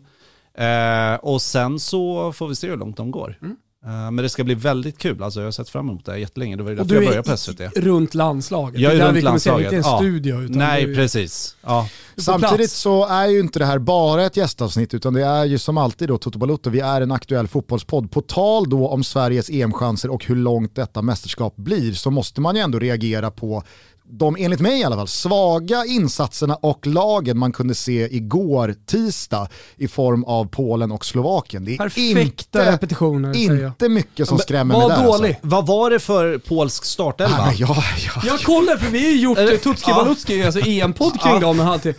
Och 1.19 1.41
sen 1.41 1.79
så 1.79 2.33
får 2.33 2.47
vi 2.47 2.55
se 2.55 2.69
hur 2.69 2.77
långt 2.77 2.97
de 2.97 3.11
går. 3.11 3.37
Mm. 3.41 3.55
Eh, 3.85 3.91
Men 3.91 4.15
det 4.15 4.29
ska 4.29 4.43
bli 4.43 4.55
väldigt 4.55 4.97
kul, 4.97 5.23
alltså 5.23 5.39
jag 5.39 5.47
har 5.47 5.51
sett 5.51 5.69
fram 5.69 5.89
emot 5.89 6.05
det 6.05 6.11
här 6.11 6.19
jättelänge. 6.19 6.55
Det 6.55 6.63
var 6.63 6.71
ju 6.71 6.79
Och 6.79 6.87
därför 6.87 6.95
jag 6.95 7.03
du 7.03 7.07
började 7.07 7.23
på 7.27 7.31
är 7.31 7.35
SVT. 7.35 7.77
runt 7.85 8.13
landslaget. 8.13 8.81
Jag 8.81 8.91
är 8.93 8.95
det 8.95 9.01
är 9.01 9.05
där 9.05 9.07
runt 9.13 9.17
vi 9.17 9.21
kommer 9.21 9.39
se, 9.39 9.49
landslaget. 9.49 9.73
inte 9.73 9.87
en 9.87 9.91
ja. 9.93 9.97
studio. 9.97 10.41
Utan 10.41 10.57
Nej, 10.57 10.95
precis. 10.95 11.55
Ja. 11.61 11.89
Samtidigt 12.17 12.57
plats. 12.57 12.73
så 12.73 13.05
är 13.07 13.27
ju 13.27 13.39
inte 13.39 13.59
det 13.59 13.65
här 13.65 13.79
bara 13.79 14.25
ett 14.25 14.37
gästavsnitt 14.37 14.93
utan 14.93 15.13
det 15.13 15.25
är 15.25 15.45
ju 15.45 15.57
som 15.57 15.77
alltid 15.77 16.07
då 16.07 16.17
Toto 16.17 16.39
Balotto, 16.39 16.69
vi 16.69 16.79
är 16.79 17.01
en 17.01 17.11
aktuell 17.11 17.47
fotbollspodd. 17.47 18.11
På 18.11 18.21
tal 18.21 18.69
då 18.69 18.87
om 18.87 19.03
Sveriges 19.03 19.49
EM-chanser 19.49 20.09
och 20.11 20.25
hur 20.25 20.35
långt 20.35 20.75
detta 20.75 21.01
mästerskap 21.01 21.55
blir 21.55 21.93
så 21.93 22.11
måste 22.11 22.41
man 22.41 22.55
ju 22.55 22.61
ändå 22.61 22.79
reagera 22.79 23.31
på 23.31 23.63
de, 24.09 24.35
enligt 24.39 24.59
mig 24.59 24.79
i 24.79 24.83
alla 24.83 24.95
fall, 24.95 25.07
svaga 25.07 25.85
insatserna 25.85 26.55
och 26.55 26.87
lagen 26.87 27.37
man 27.37 27.51
kunde 27.51 27.75
se 27.75 28.15
igår 28.15 28.75
tisdag 28.85 29.47
i 29.75 29.87
form 29.87 30.23
av 30.23 30.45
Polen 30.45 30.91
och 30.91 31.05
Slovakien. 31.05 31.65
Det 31.65 31.73
är 31.73 31.77
Perfekta 31.77 32.59
inte, 32.59 32.71
repetitioner 32.71 33.35
inte 33.35 33.89
mycket 33.89 34.27
som 34.27 34.37
skrämmer 34.37 34.77
mig 34.77 34.87
där. 34.89 35.03
dålig. 35.05 35.29
Alltså. 35.29 35.47
Vad 35.47 35.67
var 35.67 35.89
det 35.89 35.99
för 35.99 36.37
polsk 36.37 36.85
startelva? 36.85 37.53
Ja, 37.57 37.67
men 38.13 38.23
jag, 38.27 38.39
kollar 38.39 38.77
för 38.77 38.91
vi 38.91 39.03
har 39.03 39.11
ju 39.11 39.21
gjort 39.21 39.37
eh, 39.37 39.45
Tutski 39.45 39.91
Ja. 39.91 39.95
Balutski, 39.95 40.43
alltså 40.43 40.59
EM-podd 40.59 41.21
kring 41.21 41.33
Ja. 41.33 41.39
dem 41.39 41.59
en 41.59 41.65
halvtid. 41.65 41.95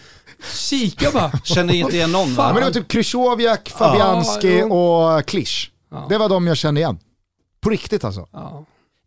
Kika 0.55 1.11
bara. 1.11 1.33
Känner 1.45 1.75
inte 1.75 1.97
igen 1.97 2.13
någon 2.13 2.29
ja, 2.31 2.35
va? 2.37 2.47
men 2.47 2.55
det 2.55 2.61
var 2.65 2.71
typ 2.73 2.89
Krychowiak, 2.89 3.69
Fabianski 3.79 4.59
Ja, 4.59 4.65
och 4.67 5.27
Klisch. 5.27 5.71
Det 6.09 6.19
var 6.19 6.29
de 6.29 6.47
jag 6.47 6.57
kände 6.57 6.81
igen. 6.81 6.99
På 7.61 7.71
riktigt 7.71 8.05
alltså. 8.05 8.27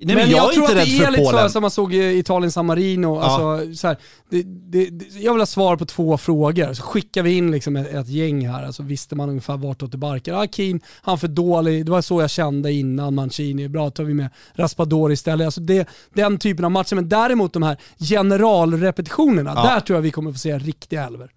Nej, 0.02 0.16
men, 0.16 0.30
jag, 0.30 0.50
är 0.50 0.54
tror 0.54 0.64
inte 0.64 0.72
att 0.72 0.88
rädd 0.88 0.98
det 1.00 1.06
är 1.06 1.12
lite 1.12 1.26
så 1.26 1.50
som 1.50 1.62
man 1.62 1.72
såg 1.72 1.94
i 1.94 2.18
Italien 2.18 2.52
San 2.52 2.66
Marino. 2.66 3.16
Ja. 3.16 3.22
Alltså, 3.24 3.76
så 3.76 3.88
här, 3.88 3.98
det, 4.30 4.44
det, 4.44 4.86
det, 4.90 5.20
jag 5.20 5.34
vill 5.34 5.42
ha 5.42 5.46
svar 5.46 5.78
på 5.78 5.86
två 5.86 6.18
frågor. 6.18 6.74
Så 6.74 6.84
skickar 6.84 7.24
vi 7.24 7.38
in 7.38 7.52
liksom 7.52 7.76
ett, 7.76 7.94
ett 7.94 8.08
gäng 8.08 8.48
här, 8.48 8.66
alltså 8.66 8.84
visste 8.84 9.16
man 9.16 9.30
ungefär 9.30 9.58
vartåt 9.58 9.92
det 9.92 9.98
barkar. 9.98 10.34
Ah, 10.34 10.48
Keane, 10.48 10.80
han 11.02 11.18
för 11.20 11.28
dålig. 11.28 11.86
Det 11.86 11.92
var 11.92 12.02
så 12.02 12.22
jag 12.22 12.30
kände 12.30 12.72
innan 12.72 13.16
Mancini. 13.16 13.70
Bra, 13.70 13.90
tar 13.90 14.04
vi 14.04 14.14
med 14.14 14.30
Raspadori 14.54 15.14
istället. 15.14 15.46
Alltså 15.46 15.62
det, 15.62 15.88
den 16.14 16.38
typen 16.38 16.66
av 16.66 16.72
matcher. 16.72 16.96
Men 16.96 17.10
däremot 17.10 17.54
de 17.54 17.64
här 17.64 17.78
generalrepetitionerna, 18.00 19.54
Ja. 19.56 19.64
där 19.64 19.80
tror 19.80 19.98
jag 19.98 20.02
vi 20.02 20.12
kommer 20.12 20.32
få 20.32 20.38
se 20.38 20.58
riktiga 20.58 21.06
elver. 21.08 21.30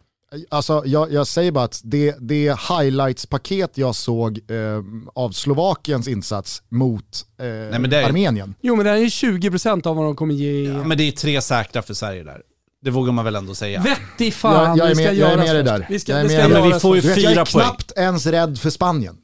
Alltså, 0.49 0.83
jag, 0.87 1.13
jag 1.13 1.27
säger 1.27 1.53
bara 1.53 1.65
att 1.65 1.81
det, 1.85 2.17
det 2.21 2.49
highlights-paket 2.69 3.71
jag 3.79 3.95
såg 3.95 4.39
eh, 4.51 4.83
av 5.15 5.31
Slovakiens 5.31 6.09
insats 6.09 6.63
mot 6.69 7.27
eh, 7.39 7.45
men 7.81 7.91
det 7.91 7.97
är- 7.97 8.05
Armenien. 8.09 8.55
Jo 8.61 8.77
men 8.77 8.85
det 8.85 8.91
är 8.91 8.97
ju 8.97 9.07
20% 9.07 9.87
av 9.87 9.97
vad 9.97 10.05
de 10.05 10.17
kommer 10.17 10.35
ge. 10.35 10.69
Ja, 10.73 10.85
men 10.85 10.99
det 10.99 11.05
är 11.09 11.13
tre 11.13 11.41
säkra 11.41 11.83
för 11.83 11.95
Sverige 11.95 12.25
där. 12.25 12.43
Det 12.85 12.91
vågar 12.91 13.13
man 13.13 13.25
väl 13.25 13.37
ändå 13.37 13.55
säga. 13.55 13.83
Vettig 13.83 14.35
fan, 14.35 14.79
jag, 14.79 14.79
jag, 14.79 14.87
är 14.87 14.89
det 14.89 14.95
ska 14.97 15.05
med, 15.05 15.15
jag 15.17 15.33
är 15.33 15.37
med 15.37 15.55
dig 15.55 15.63
där. 15.63 15.87
Vi 15.89 16.01
ska, 16.01 16.13
jag 16.13 16.21
är 16.21 16.25
det 16.25 16.31
ska 16.31 16.49
med 16.49 16.63
men 16.63 16.73
vi 16.73 16.81
får 16.81 16.97
ju 16.97 17.03
först. 17.03 17.17
vet, 17.17 17.23
jag 17.25 17.33
fyra 17.33 17.41
är 17.41 17.45
poäng. 17.53 17.65
knappt 17.65 17.93
ens 17.97 18.27
rädd 18.27 18.59
för 18.59 18.71
Spanien. 18.71 19.17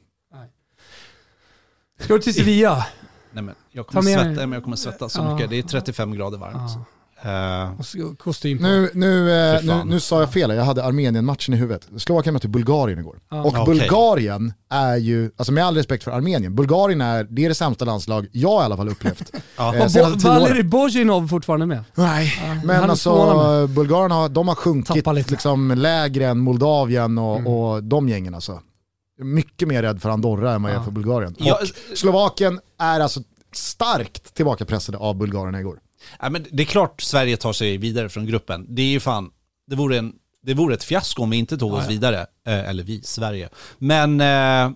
Ska 2.01 2.13
du 2.13 2.19
till 2.19 2.33
Sevilla? 2.33 2.85
Nej, 3.31 3.43
men 3.43 3.55
jag, 3.71 3.87
kommer 3.87 4.01
svettas, 4.01 4.35
men 4.37 4.51
jag 4.51 4.63
kommer 4.63 4.77
svettas 4.77 5.13
så 5.13 5.21
Ja. 5.21 5.33
mycket. 5.35 5.49
Det 5.49 5.57
är 5.59 5.63
35 5.63 6.13
grader 6.15 6.37
varmt. 6.37 6.55
Eh, 6.55 6.81
Och 7.79 7.85
så 7.85 8.15
kostym 8.17 8.57
på. 8.57 8.63
Nu, 8.63 8.91
nu, 8.93 9.31
eh, 9.55 9.63
nu, 9.63 9.83
nu 9.85 9.99
sa 9.99 10.19
jag 10.19 10.33
fel, 10.33 10.49
jag 10.55 10.63
hade 10.63 10.83
Armenien-matchen 10.83 11.53
i 11.53 11.57
huvudet. 11.57 11.87
Slovakien 11.97 12.33
mötte 12.33 12.47
Bulgarien 12.47 12.99
igår. 12.99 13.19
Ja. 13.29 13.41
Och 13.41 13.47
Okej. 13.47 13.65
Bulgarien 13.65 14.53
är 14.69 14.95
ju, 14.95 15.31
alltså 15.37 15.51
med 15.53 15.65
all 15.65 15.75
respekt 15.75 16.03
för 16.03 16.11
Armenien, 16.11 16.55
Bulgarien 16.55 17.01
är, 17.01 17.23
det 17.23 17.45
är 17.45 17.49
det 17.49 17.55
sämsta 17.55 17.85
landslag 17.85 18.27
jag 18.31 18.61
i 18.61 18.65
alla 18.65 18.77
fall 18.77 18.89
upplevt. 18.89 19.31
Ja. 19.57 19.75
eh, 19.75 19.83
Och 19.83 19.91
Bo-. 20.17 20.27
Valeri 20.29 20.63
Bozjinov 20.63 21.27
fortfarande 21.27 21.65
med. 21.65 21.83
Nej, 21.95 22.25
han 22.27 22.61
men 22.65 22.89
alltså. 22.89 23.67
Bulgarien 23.67 24.11
har, 24.11 24.29
de 24.29 24.47
har 24.47 24.55
sjunkit 24.55 25.31
liksom 25.31 25.71
lägre 25.77 26.27
än 26.27 26.39
Moldavien 26.39 27.17
och, 27.17 27.37
Mm. 27.39 27.47
och 27.53 27.83
de 27.83 28.09
gängen 28.09 28.35
alltså. 28.35 28.61
Mycket 29.21 29.67
mer 29.67 29.81
rädd 29.81 30.01
för 30.01 30.09
Andorra 30.09 30.51
än 30.53 30.63
vad 30.63 30.71
jag 30.71 30.79
är 30.79 30.83
för 30.83 30.91
Bulgarien. 30.91 31.35
Ja, 31.39 31.59
och 31.91 31.97
Slovakien 31.97 32.59
är 32.79 32.99
alltså 32.99 33.19
starkt 33.53 34.33
tillbakapressade 34.33 34.97
av 34.97 35.15
bulgarerna 35.17 35.59
igår. 35.59 35.79
Ja, 36.19 36.29
men 36.29 36.45
det 36.51 36.63
är 36.63 36.67
klart 36.67 37.01
Sverige 37.01 37.37
tar 37.37 37.53
sig 37.53 37.77
vidare 37.77 38.09
från 38.09 38.25
gruppen. 38.25 38.65
Det 38.69 38.81
är 38.81 38.85
ju 38.87 38.99
fan, 38.99 39.29
det 39.67 39.75
vore, 39.75 39.97
en, 39.97 40.13
det 40.43 40.53
vore 40.53 40.73
ett 40.73 40.83
fiasko 40.83 41.23
om 41.23 41.29
vi 41.29 41.37
inte 41.37 41.57
tog 41.57 41.73
oss 41.73 41.83
ja. 41.83 41.89
vidare. 41.89 42.19
Eh, 42.47 42.69
eller 42.69 42.83
vi, 42.83 43.01
Sverige. 43.01 43.49
Men 43.77 44.21
eh, 44.21 44.71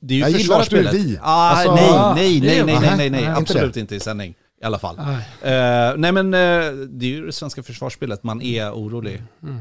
det 0.00 0.14
är 0.14 0.16
ju 0.16 0.20
Jag 0.20 0.30
gillar 0.30 0.60
att 0.60 0.70
du 0.70 0.78
är 0.78 0.92
vi. 0.92 1.18
Ah, 1.22 1.50
Alltså, 1.50 1.74
nej, 1.74 1.84
ja, 1.86 2.14
nej, 2.14 2.40
nej, 2.40 2.64
nej, 2.64 2.64
nej, 2.64 2.80
nej, 2.80 2.96
nej, 2.96 3.10
Nej, 3.10 3.20
inte 3.20 3.32
absolut 3.32 3.76
inte 3.76 3.96
i 3.96 4.00
sändning. 4.00 4.34
I 4.62 4.64
alla 4.64 4.78
fall. 4.78 4.96
Nej. 4.96 5.52
Eh, 5.54 5.96
nej 5.96 6.12
men 6.12 6.34
eh, 6.34 6.72
det 6.88 7.06
är 7.06 7.10
ju 7.10 7.26
det 7.26 7.32
svenska 7.32 7.62
försvarsspelet, 7.62 8.22
man 8.22 8.42
är 8.42 8.72
orolig. 8.72 9.22
Mm. 9.42 9.58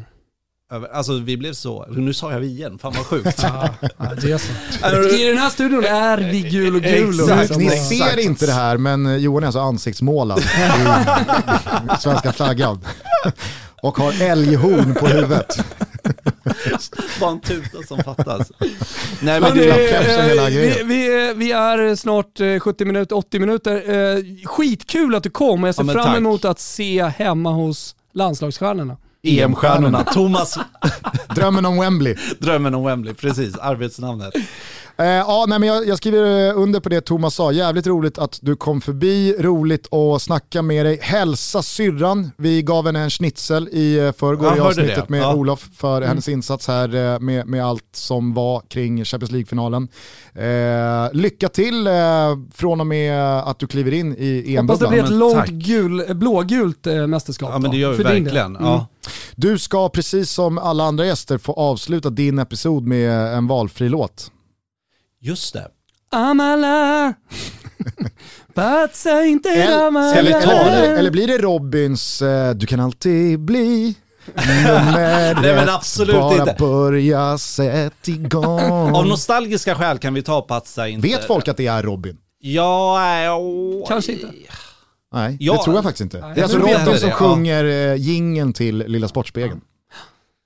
Över, 0.72 0.88
alltså 0.88 1.14
vi 1.14 1.38
blev 1.38 1.54
så, 1.54 1.86
nu 1.90 2.14
sa 2.14 2.32
jag 2.32 2.40
vi 2.40 2.48
igen, 2.48 2.78
fan 2.80 2.94
vad 2.98 3.06
sjukt. 3.06 3.44
Ja, 3.44 3.70
det 4.22 4.32
är 4.32 4.38
så. 4.38 5.16
I 5.16 5.28
den 5.28 5.38
här 5.38 5.50
studion 5.50 5.84
är 5.86 6.18
vi 6.18 6.41
gul 6.41 6.76
och 6.76 6.82
gul. 6.82 7.22
och 7.22 7.30
Exakt. 7.30 7.58
Ni 7.60 7.70
ser 7.70 7.96
Exakt. 7.96 8.20
inte 8.20 8.46
det 8.46 8.52
här 8.52 8.78
men 8.78 9.22
Johan 9.22 9.44
är 9.44 9.48
alltså 9.48 9.60
ansiktsmålad 9.60 10.40
i 10.40 10.44
svenska 12.00 12.34
flaggan. 12.34 12.80
Och 13.82 13.98
har 13.98 14.22
älghorn 14.22 14.94
på 14.96 15.08
huvudet. 15.08 15.66
Bara 17.20 17.32
en 17.32 17.41
tuta 17.41 17.84
som 17.88 18.04
fattas. 18.04 18.52
Nej 19.22 19.41
men 19.41 19.58
det, 19.58 19.64
hela 19.64 20.41
eh, 20.44 20.48
vi, 20.50 20.56
grejen. 20.56 20.88
vi, 20.88 21.34
vi 21.36 21.52
är 21.52 21.96
snart 21.96 22.40
eh, 22.40 22.60
70 22.60 22.86
minuter, 22.86 23.16
80 23.18 23.40
minuter. 23.40 23.90
Eh, 24.18 24.24
Skitkul 24.46 25.16
att 25.16 25.24
du 25.24 25.30
kom 25.30 25.64
jag 25.64 25.76
ser 25.76 25.84
Ja, 25.84 25.94
fram 25.94 26.06
tack. 26.06 26.18
emot 26.18 26.46
att 26.46 26.60
se 26.60 27.04
hemma 27.18 27.52
hos 27.52 27.96
landslagsstjärnorna. 28.14 28.98
EM-stjärnorna. 29.24 30.04
Thomas, 30.14 30.58
Drömmen 31.36 31.66
om 31.66 31.80
Wembley. 31.80 32.16
drömmen 32.40 32.76
om 32.76 32.84
Wembley, 32.84 33.14
precis, 33.14 33.58
arbetsnamnet. 33.58 34.34
Eh, 34.98 35.06
ja, 35.06 35.46
nej, 35.48 35.60
men 35.60 35.70
jag, 35.70 35.88
jag 35.88 35.98
skriver 35.98 36.48
eh, 36.50 36.58
under 36.62 36.80
på 36.80 36.90
det 36.90 37.02
Thomas 37.02 37.36
sa. 37.36 37.52
Jävligt 37.52 37.88
roligt 37.88 38.18
att 38.18 38.40
du 38.41 38.56
kom 38.56 38.82
förbi, 38.82 39.36
roligt 39.40 39.94
att 39.94 40.22
snacka 40.22 40.62
med 40.62 40.86
dig. 40.86 41.00
Hälsa 41.02 41.62
syrran. 41.64 42.32
Vi 42.38 42.62
gav 42.62 42.86
henne 42.86 43.00
en 43.00 43.10
schnitzel 43.10 43.70
i 43.72 43.98
eh, 44.00 44.12
förrgår 44.12 44.48
Jag 44.48 44.58
i 44.58 44.60
avsnittet 44.60 45.10
med 45.10 45.22
Ja. 45.22 45.34
Olof 45.36 45.68
för 45.78 46.02
hennes 46.02 46.28
insats 46.30 46.68
här 46.68 47.14
eh, 47.14 47.20
med, 47.20 47.48
med 47.48 47.66
allt 47.66 47.84
som 47.94 48.34
var 48.34 48.62
kring 48.70 49.06
Champions 49.06 49.32
League-finalen. 49.32 49.88
Eh, 50.36 51.14
lycka 51.14 51.50
till 51.50 51.88
eh, 51.88 51.94
från 52.54 52.80
och 52.82 52.88
med 52.88 53.40
att 53.40 53.60
du 53.60 53.68
kliver 53.68 53.91
in 53.94 54.16
i 54.18 54.58
Hoppas 54.58 54.80
det 54.80 54.88
blir 54.88 55.00
EM-bubblan. 55.00 55.34
ett 55.34 55.36
långt 55.36 55.66
gul, 55.66 56.16
blågult 56.16 56.88
eh, 56.88 57.08
mästerskap. 57.08 57.50
Ja 57.54 57.60
men 57.60 57.72
det 57.72 57.78
gör 57.78 57.94
vi 57.94 58.04
verkligen. 58.04 58.56
Mm. 58.56 58.68
Ja. 58.68 58.88
Du 59.36 59.60
ska 59.60 59.90
precis 59.90 60.31
som 60.31 60.57
alla 60.57 60.84
andra 60.84 61.06
gäster 61.06 61.38
få 61.38 61.53
avsluta 61.53 62.10
din 62.10 62.40
episod 62.40 62.88
med 62.88 63.11
en 63.38 63.48
valfri 63.48 63.90
låt. 63.90 64.31
Just 65.22 65.53
det. 65.53 65.68
Amala, 66.11 67.14
patsa 68.53 69.26
inte 69.26 69.49
Eller, 69.49 69.88
Amala. 69.88 70.86
eller, 70.86 71.11
blir 71.11 71.27
det 71.27 71.38
Robins 71.38 72.22
eh, 72.22 72.53
Du 72.53 72.65
kan 72.65 72.80
alltid 72.80 73.40
bli 73.40 73.95
nummer 74.36 75.34
Nej, 75.41 75.56
men 75.56 75.69
absolut 75.69 76.15
bara 76.15 76.40
inte. 76.41 76.56
börja, 76.60 77.38
sätt 77.38 78.07
igång. 78.07 78.95
Av 78.95 79.07
nostalgiska 79.07 79.76
skäl 79.76 79.98
kan 79.98 80.14
vi 80.14 80.22
ta 80.22 80.41
Patsa 80.41 80.88
inte. 80.88 81.07
Vet 81.07 81.26
folk 81.26 81.48
att 81.48 81.57
det 81.57 81.68
är 81.68 81.84
Robin? 81.84 82.18
Ja, 82.40 83.38
åh. 83.38 83.88
Kanske 83.88 84.11
inte. 84.11 84.27
Nej, 85.14 85.38
Ja. 85.40 85.53
det 85.53 85.64
tror 85.64 85.76
jag 85.76 85.84
faktiskt 85.84 86.02
inte. 86.02 86.19
Nej, 86.19 86.31
det 86.36 86.40
är 86.41 86.44
alltså 86.44 86.57
inte 86.60 86.86
som 86.86 86.94
det, 86.94 87.07
ja. 87.07 87.11
sjunger 87.14 87.65
eh, 87.65 87.95
jingeln 87.95 88.53
till 88.53 88.77
Lilla 88.77 89.07
Sportspegeln. 89.07 89.61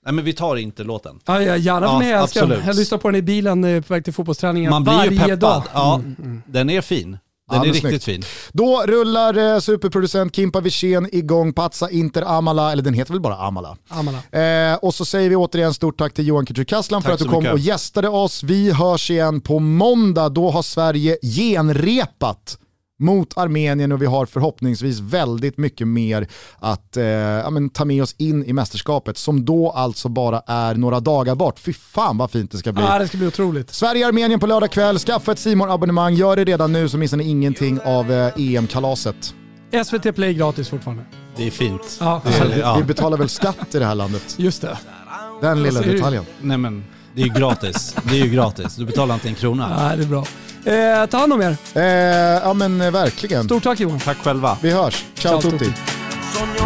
Nej 0.06 0.14
men 0.14 0.26
vi 0.26 0.34
tar 0.34 0.56
inte 0.56 0.84
låten. 0.84 1.20
Ja, 1.26 1.42
ja, 1.42 1.58
gärna 1.58 1.80
för 1.88 1.94
Ja, 1.94 2.00
mig, 2.00 2.10
jag 2.10 2.22
älskar 2.22 2.48
den. 2.48 2.62
Jag 2.66 2.76
lyssnar 2.76 2.98
på 2.98 3.08
den 3.08 3.16
i 3.16 3.22
bilen 3.22 3.64
eh, 3.64 3.82
på 3.82 3.94
väg 3.94 4.04
till 4.04 4.14
fotbollsträningen 4.14 4.70
Man 4.70 4.84
blir 4.84 4.94
varje 4.94 5.12
ju 5.12 5.18
peppad. 5.18 5.40
dag. 5.40 5.64
Ja, 5.74 5.96
Mm. 6.18 6.42
den 6.48 6.70
är 6.70 6.82
fin. 6.82 7.12
Den 7.12 7.58
Ja, 7.58 7.62
är 7.62 7.74
riktigt 7.74 8.04
snyggt. 8.04 8.04
fin. 8.04 8.24
Då 8.54 8.84
rullar 8.88 9.54
eh, 9.54 9.60
superproducent 9.60 10.36
Kimpa 10.36 10.60
Wirsén 10.62 11.10
igång 11.16 11.54
Patsa 11.54 11.90
Inter 11.90 12.22
Amala, 12.22 12.72
eller 12.72 12.84
den 12.84 12.94
heter 12.94 13.12
väl 13.14 13.22
bara 13.22 13.36
Amala. 13.36 13.78
Amala. 13.90 14.18
Eh, 14.72 14.76
och 14.76 14.94
så 14.94 15.06
säger 15.06 15.30
vi 15.30 15.36
återigen 15.36 15.74
stort 15.74 15.98
tack 15.98 16.14
till 16.14 16.28
Johan 16.28 16.46
Kücükaslan 16.46 17.02
för 17.02 17.12
att 17.12 17.20
du 17.20 17.26
kom 17.26 17.38
mycket. 17.44 17.54
och 17.54 17.60
gästade 17.60 18.10
oss. 18.10 18.44
Vi 18.44 18.72
hörs 18.72 19.12
igen 19.12 19.42
på 19.42 19.60
måndag. 19.60 20.30
Då 20.30 20.50
har 20.52 20.62
Sverige 20.62 21.18
genrepat 21.22 22.58
mot 23.04 23.38
Armenien 23.38 23.92
och 23.92 24.02
vi 24.02 24.06
har 24.06 24.26
förhoppningsvis 24.26 25.00
väldigt 25.00 25.58
mycket 25.58 25.88
mer 25.88 26.28
att 26.60 26.98
eh, 26.98 27.04
ja, 27.06 27.50
men, 27.50 27.70
ta 27.70 27.86
med 27.86 28.04
oss 28.04 28.16
in 28.18 28.46
i 28.46 28.54
mästerskapet 28.54 29.18
som 29.18 29.46
då 29.46 29.72
alltså 29.72 30.10
bara 30.10 30.42
är 30.48 30.76
några 30.76 31.00
dagar 31.00 31.36
bort. 31.36 31.60
Fy 31.60 31.74
fan 31.74 32.18
vad 32.18 32.32
fint 32.32 32.52
det 32.52 32.58
ska 32.58 32.72
bli. 32.72 32.84
Ja, 32.84 33.00
det 33.00 33.08
ska 33.08 33.18
bli 33.18 33.28
otroligt. 33.28 33.70
Sverige-Armenien 33.74 34.40
på 34.40 34.48
lördag 34.48 34.72
kväll. 34.72 35.00
Skaffa 35.00 35.32
ett 35.32 35.40
simor 35.40 35.74
abonnemang 35.74 36.14
Gör 36.14 36.36
det 36.36 36.44
redan 36.44 36.74
nu 36.74 36.90
så 36.90 36.98
missar 36.98 37.18
ni 37.18 37.24
ingenting 37.24 37.80
av 37.86 38.12
eh, 38.12 38.32
EM-kalaset. 38.38 39.34
SVT 39.86 40.16
Play 40.16 40.34
gratis 40.34 40.70
fortfarande. 40.70 41.04
Det 41.36 41.48
är 41.48 41.52
fint. 41.52 41.98
Ja, 42.00 42.22
Det 42.26 42.38
är, 42.38 42.48
Vi 42.48 42.60
ja. 42.60 42.82
betalar 42.88 43.18
väl 43.18 43.30
skatt 43.30 43.76
i 43.76 43.80
det 43.80 43.86
här 43.86 43.96
landet? 43.96 44.36
just 44.38 44.62
det. 44.62 44.78
Den 45.42 45.64
lilla 45.64 45.82
du? 45.82 45.92
detaljen. 45.92 46.26
Nej 46.42 46.58
men, 46.58 46.84
det 47.16 47.22
är 47.22 47.26
ju 47.26 47.34
gratis. 47.34 47.96
Det 48.04 48.20
är 48.20 48.26
ju 48.26 48.32
gratis. 48.32 48.76
Du 48.76 48.86
betalar 48.86 49.14
inte 49.14 49.28
en 49.28 49.36
krona. 49.36 49.90
Ja, 49.90 49.96
det 49.96 50.04
är 50.04 50.08
bra. 50.08 50.26
Eh, 50.66 51.06
ta 51.06 51.18
hand 51.18 51.34
om 51.34 51.42
er. 51.42 51.58
Eh, 51.76 51.84
ja 52.44 52.54
men 52.54 52.82
eh, 52.82 52.92
verkligen. 52.92 53.44
Stort 53.44 53.64
tack 53.64 53.80
Johan. 53.80 54.00
Tack 54.00 54.18
själva. 54.18 54.58
Vi 54.62 54.72
hörs. 54.72 55.06
Ciao, 55.16 55.42
Ciao, 55.42 55.52
tutti. 55.52 55.66
tutti. 55.66 56.63